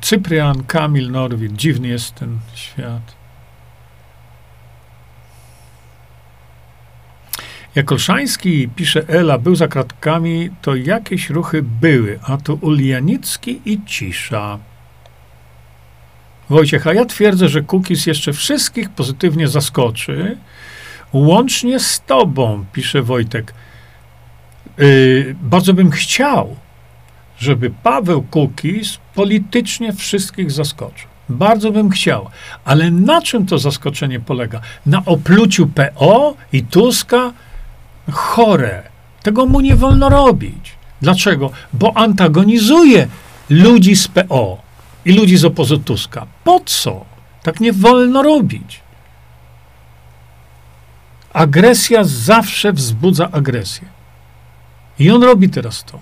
Cyprian, 0.00 0.64
Kamil, 0.64 1.10
Norwid. 1.10 1.52
Dziwny 1.52 1.88
jest 1.88 2.14
ten 2.14 2.38
świat. 2.54 3.17
Jak 7.78 7.92
Olszański, 7.92 8.68
pisze 8.76 9.08
Ela, 9.08 9.38
był 9.38 9.56
za 9.56 9.68
kratkami, 9.68 10.50
to 10.62 10.74
jakieś 10.74 11.30
ruchy 11.30 11.62
były, 11.62 12.18
a 12.22 12.36
tu 12.36 12.58
Ulianicki 12.60 13.60
i 13.64 13.80
cisza. 13.86 14.58
Wojciech, 16.48 16.86
a 16.86 16.94
ja 16.94 17.04
twierdzę, 17.04 17.48
że 17.48 17.62
Kukis 17.62 18.06
jeszcze 18.06 18.32
wszystkich 18.32 18.90
pozytywnie 18.90 19.48
zaskoczy, 19.48 20.36
łącznie 21.12 21.80
z 21.80 22.00
tobą, 22.00 22.64
pisze 22.72 23.02
Wojtek. 23.02 23.54
Yy, 24.78 25.36
bardzo 25.42 25.74
bym 25.74 25.90
chciał, 25.90 26.56
żeby 27.38 27.70
Paweł 27.82 28.22
Kukis 28.22 28.98
politycznie 29.14 29.92
wszystkich 29.92 30.50
zaskoczył. 30.50 31.08
Bardzo 31.28 31.70
bym 31.70 31.90
chciał. 31.90 32.30
Ale 32.64 32.90
na 32.90 33.22
czym 33.22 33.46
to 33.46 33.58
zaskoczenie 33.58 34.20
polega? 34.20 34.60
Na 34.86 35.02
opluciu 35.04 35.66
PO 35.66 36.34
i 36.52 36.62
Tuska? 36.62 37.32
Chore. 38.12 38.82
Tego 39.22 39.46
mu 39.46 39.60
nie 39.60 39.76
wolno 39.76 40.08
robić. 40.08 40.72
Dlaczego? 41.02 41.50
Bo 41.72 41.96
antagonizuje 41.96 43.08
ludzi 43.50 43.96
z 43.96 44.08
PO 44.08 44.58
i 45.04 45.12
ludzi 45.12 45.36
z 45.36 45.44
obozu 45.44 45.78
Tuska. 45.78 46.26
Po 46.44 46.60
co? 46.64 47.04
Tak 47.42 47.60
nie 47.60 47.72
wolno 47.72 48.22
robić. 48.22 48.80
Agresja 51.32 52.04
zawsze 52.04 52.72
wzbudza 52.72 53.28
agresję. 53.32 53.88
I 54.98 55.10
on 55.10 55.22
robi 55.22 55.48
teraz 55.48 55.84
to. 55.84 55.98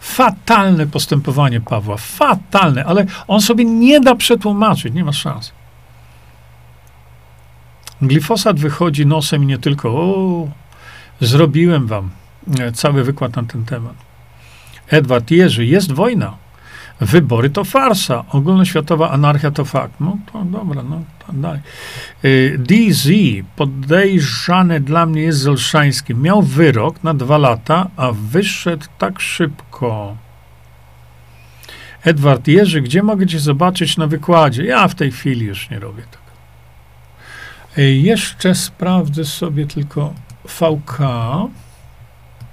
Fatalne 0.00 0.86
postępowanie 0.86 1.60
Pawła, 1.60 1.96
fatalne, 1.96 2.84
ale 2.84 3.06
on 3.28 3.40
sobie 3.40 3.64
nie 3.64 4.00
da 4.00 4.14
przetłumaczyć, 4.14 4.94
nie 4.94 5.04
ma 5.04 5.12
szans. 5.12 5.52
Glifosat 8.02 8.60
wychodzi 8.60 9.06
nosem 9.06 9.42
i 9.42 9.46
nie 9.46 9.58
tylko. 9.58 9.88
O, 9.88 10.48
zrobiłem 11.20 11.86
wam 11.86 12.10
e, 12.60 12.72
cały 12.72 13.04
wykład 13.04 13.36
na 13.36 13.42
ten 13.42 13.64
temat. 13.64 13.94
Edward 14.88 15.30
Jerzy, 15.30 15.66
jest 15.66 15.92
wojna. 15.92 16.36
Wybory 17.00 17.50
to 17.50 17.64
farsa. 17.64 18.24
Ogólnoświatowa 18.28 19.10
anarchia 19.10 19.50
to 19.50 19.64
fakt. 19.64 20.00
No 20.00 20.18
to 20.32 20.44
dobra, 20.44 20.82
no 20.82 21.02
to 21.26 21.32
daj. 21.32 21.58
Y, 22.24 22.58
DZ, 22.58 23.08
podejrzany 23.56 24.80
dla 24.80 25.06
mnie 25.06 25.22
jest 25.22 25.38
z 25.38 26.08
Miał 26.14 26.42
wyrok 26.42 27.04
na 27.04 27.14
dwa 27.14 27.38
lata, 27.38 27.90
a 27.96 28.12
wyszedł 28.12 28.86
tak 28.98 29.20
szybko. 29.20 30.16
Edward 32.04 32.48
Jerzy, 32.48 32.80
gdzie 32.80 33.02
mogę 33.02 33.26
cię 33.26 33.38
zobaczyć 33.38 33.96
na 33.96 34.06
wykładzie? 34.06 34.64
Ja 34.64 34.88
w 34.88 34.94
tej 34.94 35.12
chwili 35.12 35.46
już 35.46 35.70
nie 35.70 35.78
robię 35.78 36.02
tak. 36.10 36.21
Jeszcze 37.76 38.54
sprawdzę 38.54 39.24
sobie 39.24 39.66
tylko 39.66 40.14
VK. 40.44 41.00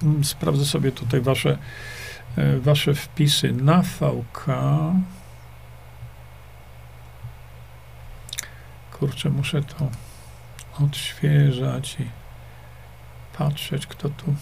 Mm, 0.03 0.23
sprawdzę 0.23 0.65
sobie 0.65 0.91
tutaj 0.91 1.21
wasze 1.21 1.57
E, 2.37 2.59
wasze 2.59 2.93
wpisy 2.93 3.51
na 3.51 3.81
VK. 3.81 4.45
Kurczę, 8.91 9.29
muszę 9.29 9.63
to 9.63 9.89
odświeżać 10.83 11.97
i 11.99 12.05
patrzeć, 13.37 13.87
kto 13.87 14.09
tu. 14.09 14.35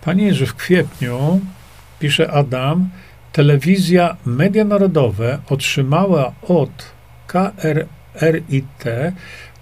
Panie 0.00 0.34
że 0.34 0.46
w 0.46 0.54
kwietniu, 0.54 1.40
pisze 1.98 2.32
Adam, 2.32 2.90
telewizja 3.32 4.16
Media 4.24 4.64
Narodowe 4.64 5.38
otrzymała 5.48 6.32
od 6.42 6.92
KRRIT 8.14 8.84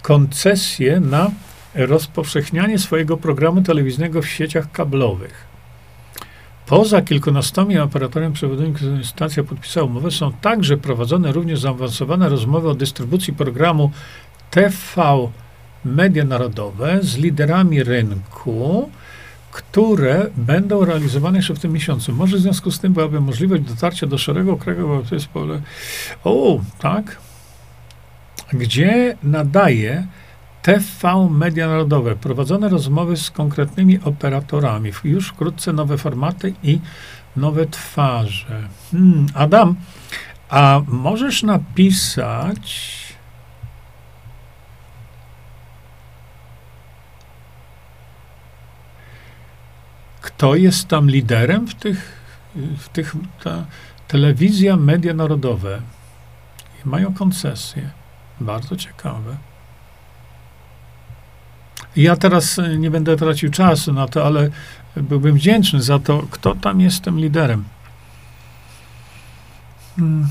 koncesję 0.02 1.00
na 1.00 1.30
rozpowszechnianie 1.74 2.78
swojego 2.78 3.16
programu 3.16 3.62
telewizyjnego 3.62 4.22
w 4.22 4.28
sieciach 4.28 4.72
kablowych. 4.72 5.48
Poza 6.66 7.02
kilkunastoma 7.02 7.82
operatorami 7.82 8.34
przewodowymi, 8.34 8.74
których 8.74 9.06
stacja 9.06 9.44
podpisała 9.44 9.86
umowę, 9.86 10.10
są 10.10 10.32
także 10.32 10.76
prowadzone 10.76 11.32
również 11.32 11.60
zaawansowane 11.60 12.28
rozmowy 12.28 12.68
o 12.68 12.74
dystrybucji 12.74 13.32
programu 13.32 13.90
TV 14.50 15.28
Media 15.84 16.24
Narodowe 16.24 16.98
z 17.02 17.16
liderami 17.16 17.82
rynku, 17.82 18.90
które 19.50 20.26
będą 20.36 20.84
realizowane 20.84 21.38
jeszcze 21.38 21.54
w 21.54 21.58
tym 21.58 21.72
miesiącu. 21.72 22.12
Może 22.12 22.36
w 22.36 22.40
związku 22.40 22.70
z 22.70 22.80
tym 22.80 22.92
byłaby 22.92 23.20
możliwość 23.20 23.62
dotarcia 23.62 24.06
do 24.06 24.18
szeregu 24.18 24.56
kraju, 24.56 24.88
bo 24.88 25.02
to 25.02 25.14
jest 25.14 25.28
pole. 25.28 25.62
O, 26.24 26.60
tak. 26.78 27.27
Gdzie 28.52 29.16
nadaje 29.22 30.06
TV 30.62 31.28
Media 31.30 31.68
Narodowe. 31.68 32.16
Prowadzone 32.16 32.68
rozmowy 32.68 33.16
z 33.16 33.30
konkretnymi 33.30 34.00
operatorami. 34.04 34.92
Już 35.04 35.28
wkrótce 35.28 35.72
nowe 35.72 35.98
formaty 35.98 36.54
i 36.62 36.80
nowe 37.36 37.66
twarze. 37.66 38.68
Hmm, 38.90 39.26
Adam, 39.34 39.74
a 40.48 40.80
możesz 40.86 41.42
napisać. 41.42 42.98
Kto 50.20 50.54
jest 50.54 50.88
tam 50.88 51.10
liderem 51.10 51.66
w 51.66 51.74
tych, 51.74 52.22
w 52.78 52.88
tych 52.88 53.14
ta, 53.44 53.64
telewizja, 54.08 54.76
media 54.76 55.14
narodowe 55.14 55.82
mają 56.84 57.14
koncesję. 57.14 57.90
Bardzo 58.40 58.76
ciekawe. 58.76 59.36
Ja 61.96 62.16
teraz 62.16 62.58
e, 62.58 62.78
nie 62.78 62.90
będę 62.90 63.16
tracił 63.16 63.50
czasu 63.50 63.92
na 63.92 64.08
to, 64.08 64.26
ale 64.26 64.50
byłbym 64.96 65.34
wdzięczny 65.34 65.82
za 65.82 65.98
to, 65.98 66.22
kto 66.30 66.54
tam 66.54 66.80
jest 66.80 67.04
tym 67.04 67.18
liderem. 67.18 67.64
Hmm. 69.96 70.28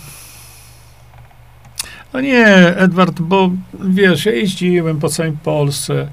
No 2.14 2.22
nie, 2.22 2.46
Edward, 2.78 3.22
bo 3.22 3.52
wiesz, 3.80 4.26
ja 4.26 4.32
jeździłem 4.32 5.00
po 5.00 5.10
całej 5.10 5.32
Polsce, 5.32 6.08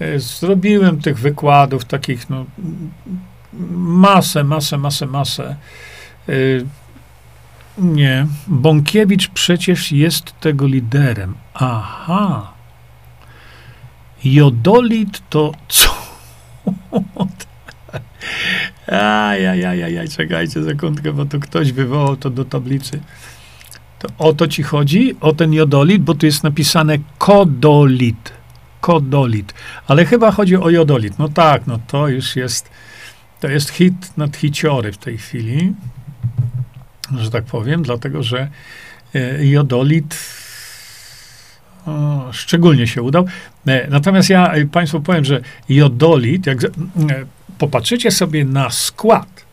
e, 0.00 0.18
zrobiłem 0.20 1.00
tych 1.00 1.18
wykładów 1.18 1.84
takich, 1.84 2.30
no, 2.30 2.44
masę, 3.76 4.44
masę, 4.44 4.78
masę, 4.78 5.06
masę. 5.06 5.56
Nie, 7.78 8.26
Bąkiewicz 8.46 9.28
przecież 9.28 9.92
jest 9.92 10.40
tego 10.40 10.66
liderem. 10.66 11.34
Aha. 11.54 12.52
Jodolit 14.24 15.22
to 15.30 15.52
co? 15.68 15.94
Ajajajaj, 18.86 20.08
czekajcie 20.08 20.64
sekundkę, 20.64 21.12
bo 21.12 21.24
tu 21.24 21.40
ktoś 21.40 21.72
wywołał 21.72 22.16
to 22.16 22.30
do 22.30 22.44
tablicy. 22.44 23.00
To 23.98 24.08
o 24.18 24.32
to 24.32 24.48
ci 24.48 24.62
chodzi? 24.62 25.16
O 25.20 25.32
ten 25.32 25.52
jodolit? 25.52 26.02
Bo 26.02 26.14
tu 26.14 26.26
jest 26.26 26.44
napisane 26.44 26.98
kodolit. 27.18 28.32
Kodolit. 28.80 29.54
Ale 29.86 30.04
chyba 30.04 30.30
chodzi 30.30 30.56
o 30.56 30.70
jodolit. 30.70 31.18
No 31.18 31.28
tak, 31.28 31.66
no 31.66 31.78
to 31.86 32.08
już 32.08 32.36
jest, 32.36 32.70
to 33.40 33.48
jest 33.48 33.70
hit 33.70 34.16
nad 34.16 34.36
hiciory 34.36 34.92
w 34.92 34.98
tej 34.98 35.18
chwili, 35.18 35.74
że 37.18 37.30
tak 37.30 37.44
powiem, 37.44 37.82
dlatego, 37.82 38.22
że 38.22 38.48
e, 39.14 39.46
jodolit 39.46 40.18
szczególnie 42.32 42.86
się 42.86 43.02
udał. 43.02 43.26
E, 43.66 43.90
natomiast 43.90 44.30
ja 44.30 44.52
e, 44.52 44.66
Państwu 44.66 45.00
powiem, 45.00 45.24
że 45.24 45.40
jodolit, 45.68 46.46
jak 46.46 46.58
popatrzycie 47.58 48.10
sobie 48.10 48.44
na 48.44 48.70
skład 48.70 49.46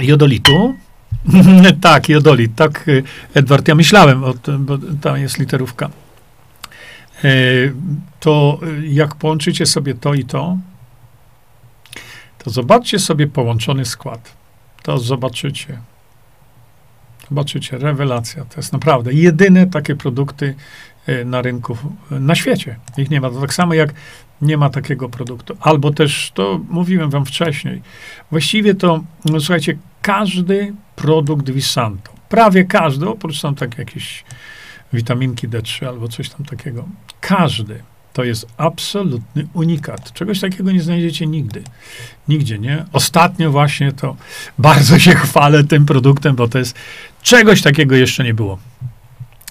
jodolitu, 0.00 0.74
tak, 1.80 2.08
jodolit, 2.08 2.54
tak, 2.56 2.86
Edward, 3.34 3.68
ja 3.68 3.74
myślałem 3.74 4.24
o 4.24 4.34
tym, 4.34 4.64
bo 4.64 4.78
tam 5.00 5.18
jest 5.18 5.38
literówka. 5.38 5.90
To 8.20 8.60
jak 8.82 9.14
połączycie 9.14 9.66
sobie 9.66 9.94
to 9.94 10.14
i 10.14 10.24
to, 10.24 10.58
to 12.38 12.50
zobaczcie 12.50 12.98
sobie 12.98 13.26
połączony 13.26 13.84
skład. 13.84 14.43
To 14.84 14.98
zobaczycie. 14.98 15.78
Zobaczycie, 17.28 17.78
rewelacja. 17.78 18.44
To 18.44 18.56
jest 18.56 18.72
naprawdę 18.72 19.12
jedyne 19.12 19.66
takie 19.66 19.96
produkty 19.96 20.54
e, 21.06 21.24
na 21.24 21.42
rynku 21.42 21.76
na 22.10 22.34
świecie. 22.34 22.76
Ich 22.96 23.10
nie 23.10 23.20
ma. 23.20 23.30
To 23.30 23.40
tak 23.40 23.54
samo 23.54 23.74
jak 23.74 23.94
nie 24.42 24.56
ma 24.56 24.70
takiego 24.70 25.08
produktu. 25.08 25.56
Albo 25.60 25.90
też, 25.90 26.32
to 26.34 26.60
mówiłem 26.68 27.10
wam 27.10 27.26
wcześniej, 27.26 27.82
właściwie 28.30 28.74
to, 28.74 29.04
no, 29.24 29.40
słuchajcie, 29.40 29.78
każdy 30.02 30.74
produkt 30.96 31.50
Visanto, 31.50 32.12
prawie 32.28 32.64
każdy, 32.64 33.08
oprócz 33.08 33.40
tam 33.40 33.54
tak 33.54 33.78
jakieś 33.78 34.24
witaminki 34.92 35.48
D3 35.48 35.86
albo 35.86 36.08
coś 36.08 36.28
tam 36.28 36.44
takiego, 36.46 36.88
każdy 37.20 37.82
to 38.14 38.24
jest 38.24 38.46
absolutny 38.56 39.46
unikat. 39.52 40.12
Czegoś 40.12 40.40
takiego 40.40 40.72
nie 40.72 40.82
znajdziecie 40.82 41.26
nigdy. 41.26 41.62
Nigdzie, 42.28 42.58
nie? 42.58 42.84
Ostatnio 42.92 43.50
właśnie 43.50 43.92
to 43.92 44.16
bardzo 44.58 44.98
się 44.98 45.14
chwalę 45.14 45.64
tym 45.64 45.86
produktem, 45.86 46.36
bo 46.36 46.48
to 46.48 46.58
jest 46.58 46.76
czegoś 47.22 47.62
takiego 47.62 47.96
jeszcze 47.96 48.24
nie 48.24 48.34
było. 48.34 48.58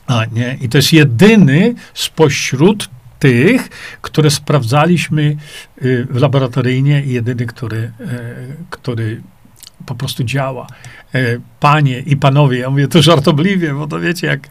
A, 0.08 0.26
nie? 0.26 0.58
I 0.62 0.70
to 0.70 0.78
jest 0.78 0.94
jedyny 0.94 1.76
spośród 1.94 2.90
tych, 3.20 3.70
które 4.02 4.30
sprawdzaliśmy 4.30 5.36
y, 5.82 6.08
laboratoryjnie 6.14 7.04
i 7.06 7.14
jedyny, 7.14 7.46
który, 7.46 7.78
y, 7.78 7.92
który 8.70 9.22
po 9.86 9.96
prostu 9.96 10.24
działa. 10.24 10.68
Y, 11.16 11.42
panie 11.60 12.00
i 12.00 12.18
panowie, 12.18 12.60
ja 12.60 12.70
mówię 12.70 12.88
to 12.88 13.02
żartobliwie, 13.02 13.74
bo 13.74 13.88
to 13.88 14.00
wiecie, 14.00 14.28
jak 14.28 14.48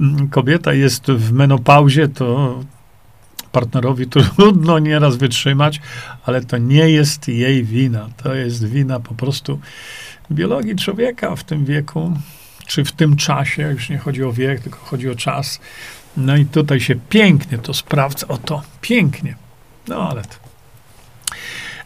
mm, 0.00 0.28
kobieta 0.28 0.72
jest 0.72 1.06
w 1.06 1.32
menopauzie, 1.32 2.08
to 2.08 2.60
partnerowi 3.54 4.06
trudno 4.06 4.78
nieraz 4.88 5.16
wytrzymać, 5.16 5.80
ale 6.26 6.44
to 6.44 6.58
nie 6.58 6.90
jest 6.90 7.28
jej 7.28 7.64
wina. 7.64 8.08
To 8.22 8.34
jest 8.34 8.68
wina 8.68 9.00
po 9.00 9.14
prostu 9.14 9.60
biologii 10.32 10.76
człowieka 10.76 11.36
w 11.36 11.44
tym 11.44 11.64
wieku, 11.64 12.12
czy 12.66 12.84
w 12.84 12.92
tym 12.92 13.16
czasie, 13.16 13.62
już 13.62 13.88
nie 13.90 13.98
chodzi 13.98 14.24
o 14.24 14.32
wiek, 14.32 14.60
tylko 14.60 14.78
chodzi 14.78 15.10
o 15.10 15.14
czas. 15.14 15.60
No 16.16 16.36
i 16.36 16.46
tutaj 16.46 16.80
się 16.80 16.94
pięknie 17.08 17.58
to 17.58 17.74
sprawdza, 17.74 18.28
o 18.28 18.36
to, 18.36 18.62
pięknie. 18.80 19.36
No 19.88 20.10
ale 20.10 20.22
to. 20.22 20.43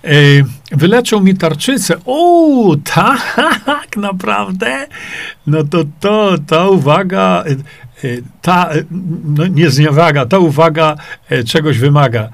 Yy, 0.04 0.44
wyleczą 0.72 1.20
mi 1.20 1.34
tarczycę. 1.34 1.94
O, 2.06 2.76
tak, 2.84 3.96
naprawdę? 3.96 4.86
No 5.46 5.64
to, 5.64 5.84
to, 6.00 6.34
ta 6.46 6.68
uwaga, 6.68 7.44
yy, 8.02 8.22
ta, 8.42 8.70
no 9.24 9.46
nie 9.46 9.70
zniewaga, 9.70 10.26
ta 10.26 10.38
uwaga 10.38 10.96
yy, 11.30 11.44
czegoś 11.44 11.78
wymaga. 11.78 12.28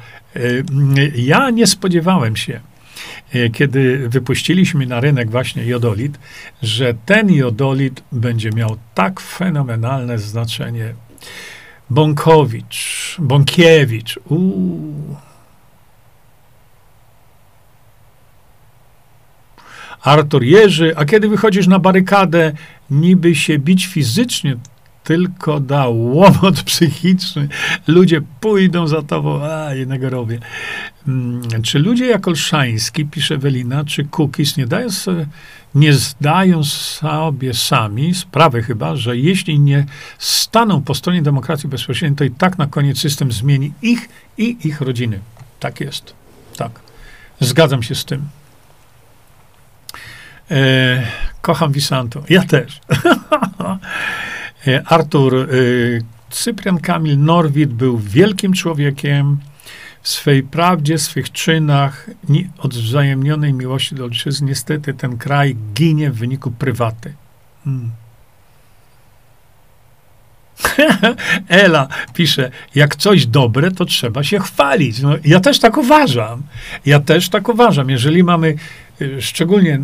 Ja 1.17 1.51
nie 1.51 1.67
spodziewałem 1.67 2.37
się, 2.37 2.61
kiedy 3.53 4.09
wypuściliśmy 4.09 4.87
na 4.87 5.01
rynek 5.01 5.31
właśnie 5.31 5.65
jodolit, 5.65 6.19
że 6.63 6.95
ten 7.07 7.31
jodolit 7.31 8.03
będzie 8.13 8.51
miał 8.51 8.77
tak 8.95 9.21
fenomenalne 9.21 10.19
znaczenie 10.19 10.95
Bąkowicz, 11.91 13.17
Bąkiewicz. 13.19 14.19
Uuu. 14.29 15.17
Artur 20.05 20.45
Jerzy, 20.45 20.97
a 20.97 21.05
kiedy 21.05 21.29
wychodzisz 21.29 21.67
na 21.67 21.79
barykadę, 21.79 22.53
niby 22.91 23.35
się 23.35 23.59
bić 23.59 23.87
fizycznie, 23.87 24.57
tylko 25.05 25.61
da 25.61 25.89
łomot 25.89 26.63
psychiczny. 26.71 27.49
Ludzie 27.87 28.21
pójdą 28.41 28.87
za 28.87 29.03
tobą, 29.03 29.43
a 29.43 29.75
jednego 29.75 30.11
robię. 30.11 30.39
Hmm, 31.07 31.63
czy 31.63 31.79
ludzie 31.79 32.07
jak 32.07 32.29
Olszański, 32.29 33.07
pisze 33.07 33.39
Welina, 33.39 33.85
czy 33.85 34.05
Kukis 34.05 34.57
nie 34.57 34.67
dają 34.67 34.89
nie 35.75 35.93
zdają 35.93 36.65
sobie 36.65 37.55
sami 37.55 38.15
sprawy 38.15 38.63
chyba, 38.63 38.97
że 38.97 39.17
jeśli 39.17 39.61
nie 39.61 39.87
staną 40.19 40.83
po 40.83 40.95
stronie 40.95 41.23
demokracji 41.23 41.69
bezpośredniej, 41.69 42.17
to 42.17 42.25
i 42.25 42.31
tak 42.31 42.59
na 42.59 42.67
koniec 42.67 42.99
system 42.99 43.33
zmieni 43.33 43.73
ich 43.83 44.09
i 44.39 44.57
ich 44.65 44.81
rodziny. 44.81 45.21
Tak 45.61 45.81
jest. 45.81 46.15
Tak. 46.57 46.81
Zgadzam 47.41 47.83
się 47.83 47.95
z 47.95 48.05
tym. 48.05 48.29
E, 50.51 51.03
kocham 51.43 51.73
Visanto. 51.73 52.23
Ja 52.29 52.43
też. 52.43 52.81
e, 54.67 54.83
Artur, 54.87 55.37
e, 55.37 55.47
Cyprian 56.31 56.79
Kamil 56.79 57.19
Norwid 57.19 57.73
był 57.73 57.99
wielkim 57.99 58.53
człowiekiem, 58.53 59.39
w 60.03 60.09
swej 60.09 60.43
prawdzie, 60.43 60.99
swych 60.99 61.33
czynach, 61.33 62.11
od 62.59 62.75
wzajemnionej 62.75 63.53
miłości 63.53 63.95
do 63.95 64.05
ojczyzny, 64.05 64.49
niestety 64.49 64.95
ten 64.95 65.19
kraj 65.19 65.57
ginie 65.75 66.11
w 66.11 66.17
wyniku 66.17 66.51
prywaty. 66.51 67.15
Hmm. 67.65 67.91
Ela 71.49 71.89
pisze, 72.15 72.51
jak 72.75 72.97
coś 72.97 73.27
dobre, 73.27 73.71
to 73.71 73.85
trzeba 73.85 74.23
się 74.23 74.39
chwalić. 74.39 75.01
No, 75.01 75.15
ja 75.25 75.41
też 75.41 75.59
tak 75.59 75.77
uważam. 75.77 76.43
Ja 76.87 77.01
też 77.01 77.29
tak 77.29 77.49
uważam. 77.49 77.91
Jeżeli 77.91 78.25
mamy 78.25 78.55
szczególnie 79.21 79.81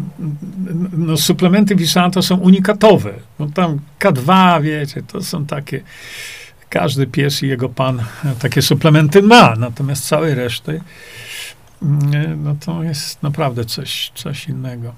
no, 0.92 1.16
suplementy 1.16 1.76
Visanto 1.76 2.22
są 2.22 2.36
unikatowe. 2.36 3.12
No, 3.38 3.46
tam 3.54 3.80
K2, 4.00 4.62
wiecie, 4.62 5.02
to 5.02 5.22
są 5.22 5.46
takie 5.46 5.80
każdy 6.68 7.06
pies 7.06 7.42
i 7.42 7.48
jego 7.48 7.68
pan 7.68 8.02
takie 8.38 8.62
suplementy 8.62 9.22
ma, 9.22 9.54
natomiast 9.56 10.08
całej 10.08 10.34
reszty 10.34 10.80
no 12.36 12.56
to 12.64 12.82
jest 12.82 13.22
naprawdę 13.22 13.64
coś, 13.64 14.12
coś 14.14 14.48
innego. 14.48 14.94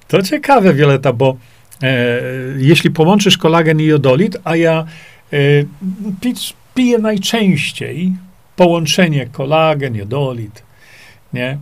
to 0.09 0.23
ciekawe, 0.23 0.75
Wioleta, 0.75 1.13
bo 1.13 1.37
e, 1.83 2.21
jeśli 2.57 2.91
połączysz 2.91 3.39
kolagen 3.39 3.81
i 3.81 3.85
jodolit, 3.85 4.37
a 4.45 4.57
ja 4.57 4.85
e, 5.33 5.37
piję 6.81 6.99
najczęściej 6.99 8.13
połączenie 8.57 9.27
kolagen, 9.27 9.95
jodolit, 9.97 10.63
nie? 11.33 11.59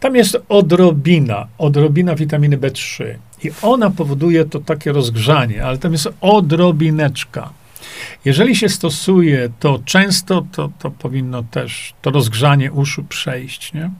Tam 0.00 0.16
jest 0.16 0.38
odrobina, 0.48 1.46
odrobina 1.58 2.14
witaminy 2.14 2.58
B3 2.58 3.04
i 3.44 3.50
ona 3.62 3.90
powoduje 3.90 4.44
to 4.44 4.60
takie 4.60 4.92
rozgrzanie, 4.92 5.64
ale 5.64 5.78
tam 5.78 5.92
jest 5.92 6.08
odrobineczka. 6.20 7.50
Jeżeli 8.24 8.56
się 8.56 8.68
stosuje 8.68 9.48
to 9.60 9.80
często, 9.84 10.46
to, 10.52 10.70
to 10.78 10.90
powinno 10.90 11.42
też 11.42 11.94
to 12.02 12.10
rozgrzanie 12.10 12.72
uszu 12.72 13.04
przejść, 13.04 13.72
nie? 13.72 13.90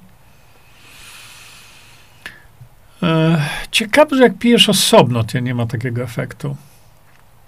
E, 3.03 3.43
ciekawe, 3.71 4.17
że 4.17 4.23
jak 4.23 4.39
pijesz 4.39 4.69
osobno, 4.69 5.25
to 5.25 5.39
nie 5.39 5.55
ma 5.55 5.67
takiego 5.67 6.03
efektu. 6.03 6.57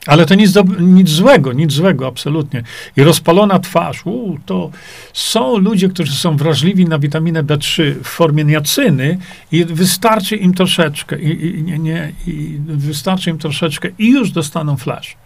Ale 0.06 0.26
to 0.26 0.34
nic, 0.34 0.52
do, 0.52 0.64
nic 0.80 1.08
złego, 1.08 1.52
nic 1.52 1.72
złego, 1.72 2.06
absolutnie. 2.06 2.62
I 2.96 3.02
rozpalona 3.02 3.58
twarz, 3.58 4.04
to 4.46 4.70
są 5.12 5.56
ludzie, 5.56 5.88
którzy 5.88 6.12
są 6.12 6.36
wrażliwi 6.36 6.84
na 6.84 6.98
witaminę 6.98 7.44
B3 7.44 7.94
w 8.04 8.06
formie 8.06 8.44
niacyny 8.44 9.18
i 9.52 9.64
wystarczy 9.64 10.36
im 10.36 10.54
troszeczkę, 10.54 11.20
i, 11.20 11.46
i, 11.46 11.62
nie, 11.62 11.78
nie, 11.78 12.12
i 12.26 12.58
wystarczy 12.66 13.30
im 13.30 13.38
troszeczkę 13.38 13.88
i 13.98 14.10
już 14.10 14.30
dostaną 14.30 14.76
flash. 14.76 15.16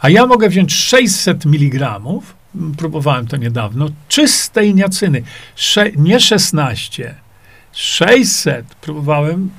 A 0.00 0.10
ja 0.10 0.26
mogę 0.26 0.48
wziąć 0.48 0.74
600 0.74 1.46
mg, 1.46 2.00
próbowałem 2.76 3.26
to 3.26 3.36
niedawno, 3.36 3.88
czystej 4.08 4.74
niacyny, 4.74 5.22
Sze, 5.56 5.92
nie 5.92 6.20
16, 6.20 7.14
600 7.72 8.74
próbowałem 8.74 9.50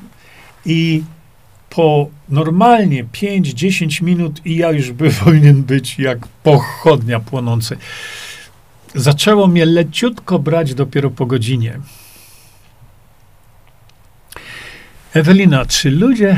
i 0.66 1.04
po 1.78 2.10
normalnie 2.30 3.06
5-10 3.06 4.04
minut 4.04 4.46
i 4.46 4.56
ja 4.56 4.72
już 4.72 4.92
by 4.92 5.12
powinien 5.24 5.64
być 5.64 6.00
jak 6.00 6.28
pochodnia 6.28 7.20
płonący. 7.20 7.78
Zaczęło 8.96 9.48
mnie 9.48 9.66
leciutko 9.66 10.40
brać 10.40 10.74
dopiero 10.74 11.10
po 11.10 11.26
godzinie. 11.26 11.80
Ewelina, 15.14 15.66
czy 15.66 15.92
ludzie. 15.92 16.38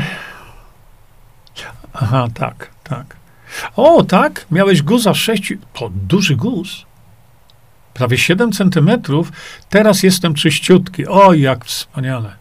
Aha, 1.92 2.28
tak, 2.34 2.70
tak. 2.84 3.16
O, 3.76 4.04
tak, 4.04 4.46
miałeś 4.50 4.82
guza 4.82 5.14
6. 5.14 5.52
To 5.72 5.90
duży 5.94 6.36
guz. 6.36 6.84
Prawie 7.94 8.18
7 8.18 8.52
centymetrów. 8.52 9.32
Teraz 9.68 10.02
jestem 10.02 10.34
czyściutki. 10.34 11.06
O, 11.06 11.32
jak 11.32 11.64
wspaniale. 11.64 12.39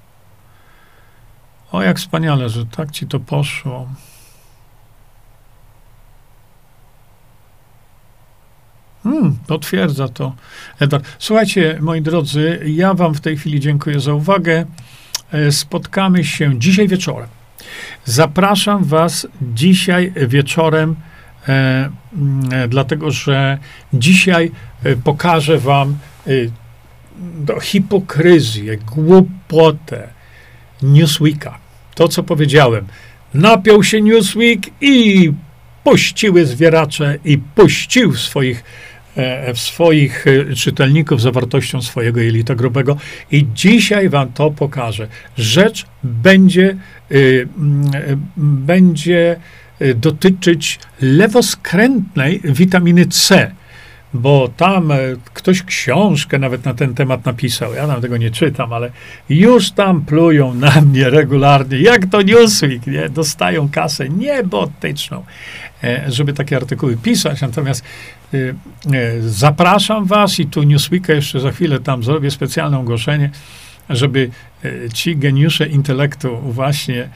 O, 1.71 1.81
jak 1.81 1.97
wspaniale, 1.97 2.49
że 2.49 2.65
tak 2.65 2.91
ci 2.91 3.07
to 3.07 3.19
poszło. 3.19 3.87
Hmm, 9.03 9.37
potwierdza 9.47 10.07
to 10.07 10.33
Edward. 10.79 11.05
Słuchajcie, 11.19 11.77
moi 11.81 12.01
drodzy, 12.01 12.59
ja 12.65 12.93
wam 12.93 13.13
w 13.13 13.21
tej 13.21 13.37
chwili 13.37 13.59
dziękuję 13.59 13.99
za 13.99 14.13
uwagę. 14.13 14.65
E, 15.31 15.51
spotkamy 15.51 16.23
się 16.23 16.59
dzisiaj 16.59 16.87
wieczorem. 16.87 17.29
Zapraszam 18.05 18.83
was 18.83 19.27
dzisiaj 19.41 20.13
wieczorem, 20.27 20.95
e, 21.47 21.89
mm, 22.13 22.69
dlatego 22.69 23.11
że 23.11 23.57
dzisiaj 23.93 24.51
e, 24.83 24.95
pokażę 24.95 25.57
wam 25.57 25.97
e, 26.27 27.61
hipokryzję, 27.61 28.77
głupotę 28.77 30.18
Newsweeka. 30.81 31.57
To, 31.95 32.07
co 32.07 32.23
powiedziałem. 32.23 32.85
Napiął 33.34 33.84
się 33.84 34.01
Newsweek 34.01 34.60
i 34.81 35.31
puściły 35.84 36.45
zwieracze 36.45 37.18
i 37.26 37.38
puścił 37.38 38.15
swoich 38.15 38.64
E, 39.19 39.53
w 39.53 39.60
swoich 39.60 40.26
e, 40.27 40.56
czytelników 40.56 41.22
zawartością 41.22 41.81
swojego 41.81 42.22
jelita 42.22 42.56
grubego. 42.56 42.97
I 43.31 43.47
dzisiaj 43.53 44.10
wam 44.10 44.34
to 44.34 44.51
pokażę. 44.51 45.07
Rzecz 45.38 45.85
będzie, 46.03 46.77
y, 47.11 47.47
będzie 48.38 49.39
dotyczyć 49.95 50.80
lewoskrętnej 51.01 52.41
witaminy 52.43 53.06
C 53.06 53.51
bo 54.14 54.49
tam 54.57 54.91
ktoś 55.34 55.64
książkę 55.64 56.40
nawet 56.40 56.65
na 56.65 56.73
ten 56.73 56.95
temat 56.95 57.26
napisał. 57.26 57.73
Ja 57.73 57.88
tam 57.88 58.02
tego 58.02 58.18
nie 58.18 58.31
czytam, 58.31 58.73
ale 58.73 58.91
już 59.30 59.72
tam 59.72 60.06
plują 60.06 60.53
na 60.53 60.81
mnie 60.91 61.10
regularnie, 61.10 61.77
jak 61.77 62.06
to 62.06 62.22
Newsweek, 62.22 62.88
nie? 62.88 63.10
Dostają 63.10 63.69
kasę 63.69 64.10
niebotyczną, 64.10 65.23
żeby 66.07 66.34
takie 66.34 66.57
artykuły 66.57 66.98
pisać. 66.98 67.41
Natomiast 67.41 67.84
y, 68.34 68.56
zapraszam 69.19 70.06
was 70.06 70.40
i 70.40 70.45
tu 70.45 70.64
Newsweeka 70.64 71.14
jeszcze 71.14 71.40
za 71.40 71.52
chwilę 71.52 71.80
tam 71.80 72.03
zrobię 72.03 72.31
specjalne 72.31 72.80
ogłoszenie, 72.80 73.30
żeby 73.90 74.30
ci 74.94 75.18
geniusze 75.18 75.68
intelektu 75.68 76.38
właśnie 76.38 77.10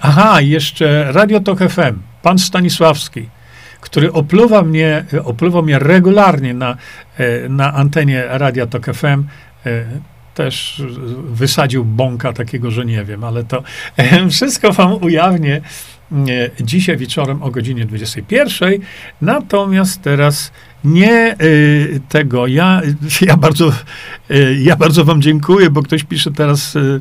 aha, 0.00 0.40
jeszcze 0.40 1.12
Radio 1.12 1.40
Tok 1.40 1.58
FM, 1.58 1.98
pan 2.22 2.38
Stanisławski, 2.38 3.28
który 3.84 4.12
opluwa 4.12 4.62
mnie, 4.62 5.04
opluwa 5.24 5.62
mnie 5.62 5.78
regularnie 5.78 6.54
na, 6.54 6.76
na 7.48 7.74
antenie 7.74 8.24
Radia 8.28 8.66
Tok 8.66 8.86
FM, 8.94 9.24
też 10.34 10.82
wysadził 11.24 11.84
bąka 11.84 12.32
takiego, 12.32 12.70
że 12.70 12.84
nie 12.84 13.04
wiem, 13.04 13.24
ale 13.24 13.44
to 13.44 13.62
wszystko 14.30 14.72
wam 14.72 14.92
ujawnię 15.02 15.60
dzisiaj 16.60 16.96
wieczorem 16.96 17.42
o 17.42 17.50
godzinie 17.50 17.84
21. 17.84 18.72
Natomiast 19.20 20.02
teraz 20.02 20.52
nie 20.84 21.36
y, 21.40 22.00
tego. 22.08 22.46
Ja, 22.46 22.82
ja, 23.28 23.36
bardzo, 23.36 23.72
y, 24.30 24.58
ja 24.62 24.76
bardzo 24.76 25.04
wam 25.04 25.22
dziękuję, 25.22 25.70
bo 25.70 25.82
ktoś 25.82 26.04
pisze 26.04 26.30
teraz, 26.30 26.76
y, 26.76 27.00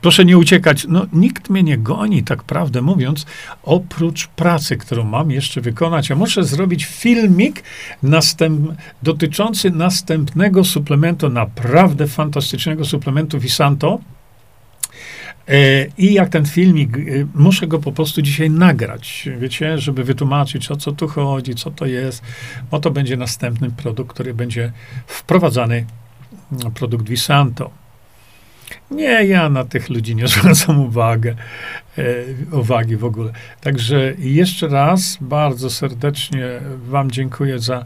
proszę 0.00 0.24
nie 0.24 0.38
uciekać. 0.38 0.86
No, 0.88 1.06
nikt 1.12 1.50
mnie 1.50 1.62
nie 1.62 1.78
goni, 1.78 2.24
tak 2.24 2.42
prawdę 2.42 2.82
mówiąc, 2.82 3.26
oprócz 3.62 4.26
pracy, 4.26 4.76
którą 4.76 5.04
mam 5.04 5.30
jeszcze 5.30 5.60
wykonać. 5.60 6.08
Ja 6.08 6.16
muszę 6.16 6.44
zrobić 6.44 6.84
filmik 6.84 7.62
następ, 8.02 8.70
dotyczący 9.02 9.70
następnego 9.70 10.64
suplementu, 10.64 11.28
naprawdę 11.28 12.06
fantastycznego 12.06 12.84
suplementu 12.84 13.38
Visanto 13.38 13.98
I 15.98 16.12
jak 16.12 16.28
ten 16.28 16.46
filmik, 16.46 16.96
e, 16.96 17.00
muszę 17.34 17.66
go 17.66 17.78
po 17.78 17.92
prostu 17.92 18.22
dzisiaj 18.22 18.50
nagrać, 18.50 19.28
wiecie, 19.38 19.78
żeby 19.78 20.04
wytłumaczyć, 20.04 20.70
o 20.70 20.76
co 20.76 20.92
tu 20.92 21.08
chodzi, 21.08 21.54
co 21.54 21.70
to 21.70 21.86
jest, 21.86 22.22
bo 22.70 22.80
to 22.80 22.90
będzie 22.90 23.16
następny 23.16 23.70
produkt, 23.70 24.14
który 24.14 24.34
będzie 24.34 24.72
wprowadzany, 25.06 25.86
produkt 26.74 27.08
Visanto. 27.08 27.70
Nie, 28.90 29.24
ja 29.24 29.48
na 29.48 29.64
tych 29.64 29.88
ludzi 29.88 30.16
nie 30.16 30.28
zwracam 30.38 30.80
uwagę, 30.80 31.34
e, 31.98 32.04
uwagi 32.52 32.96
w 32.96 33.04
ogóle. 33.04 33.32
Także 33.60 34.14
jeszcze 34.18 34.68
raz 34.68 35.18
bardzo 35.20 35.70
serdecznie 35.70 36.44
Wam 36.88 37.10
dziękuję 37.10 37.58
za 37.58 37.78
E, 37.78 37.84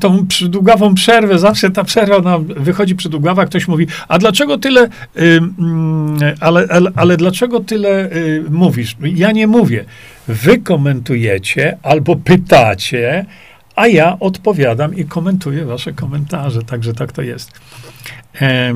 tą 0.00 0.26
przydługawą 0.26 0.94
przerwę, 0.94 1.38
zawsze 1.38 1.70
ta 1.70 1.84
przerwa 1.84 2.16
ona 2.16 2.38
wychodzi 2.38 2.94
przydługawa, 2.94 3.46
ktoś 3.46 3.68
mówi, 3.68 3.86
a 4.08 4.18
dlaczego 4.18 4.58
tyle, 4.58 4.88
y, 5.16 5.40
ale, 6.40 6.66
ale, 6.70 6.90
ale, 6.96 7.16
dlaczego 7.16 7.60
tyle 7.60 8.12
y, 8.12 8.44
mówisz? 8.50 8.96
Ja 9.02 9.32
nie 9.32 9.46
mówię. 9.46 9.84
Wy 10.28 10.58
komentujecie 10.58 11.78
albo 11.82 12.16
pytacie, 12.16 13.26
a 13.76 13.86
ja 13.86 14.16
odpowiadam 14.20 14.94
i 14.94 15.04
komentuję 15.04 15.64
wasze 15.64 15.92
komentarze, 15.92 16.62
także 16.62 16.92
tak 16.92 17.12
to 17.12 17.22
jest. 17.22 17.60
E, 18.40 18.74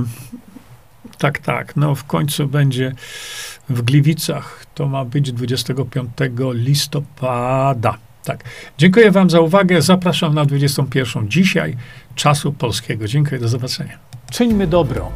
tak, 1.19 1.39
tak, 1.39 1.77
no 1.77 1.95
w 1.95 2.05
końcu 2.05 2.47
będzie 2.47 2.93
w 3.69 3.83
Gliwicach, 3.83 4.66
to 4.74 4.89
ma 4.89 5.05
być 5.05 5.33
25 5.33 6.11
listopada. 6.53 7.99
Tak. 8.24 8.44
Dziękuję 8.78 9.11
Wam 9.11 9.31
za 9.31 9.40
uwagę. 9.40 9.82
Zapraszam 9.82 10.35
na 10.35 10.44
21. 10.44 11.28
dzisiaj 11.28 11.77
czasu 12.15 12.53
polskiego. 12.53 13.09
Dziękuję, 13.09 13.40
do 13.40 13.49
zobaczenia. 13.49 13.99
Czyńmy 14.31 14.66
dobro. 14.66 15.12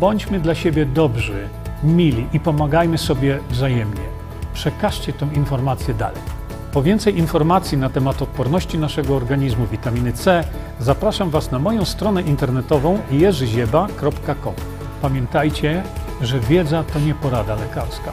Bądźmy 0.00 0.40
dla 0.40 0.54
siebie 0.54 0.86
dobrzy, 0.86 1.48
mili 1.82 2.26
i 2.32 2.40
pomagajmy 2.40 2.98
sobie 2.98 3.38
wzajemnie. 3.50 4.04
Przekażcie 4.54 5.12
tę 5.12 5.28
informację 5.34 5.94
dalej. 5.94 6.22
Po 6.72 6.82
więcej 6.82 7.18
informacji 7.18 7.78
na 7.78 7.90
temat 7.90 8.22
odporności 8.22 8.78
naszego 8.78 9.16
organizmu 9.16 9.66
witaminy 9.66 10.12
C 10.12 10.44
zapraszam 10.80 11.30
Was 11.30 11.50
na 11.50 11.58
moją 11.58 11.84
stronę 11.84 12.22
internetową 12.22 12.98
jerzyzieba.com. 13.10 14.54
Pamiętajcie, 15.02 15.82
że 16.20 16.40
wiedza 16.40 16.84
to 16.84 17.00
nie 17.00 17.14
porada 17.14 17.54
lekarska. 17.54 18.12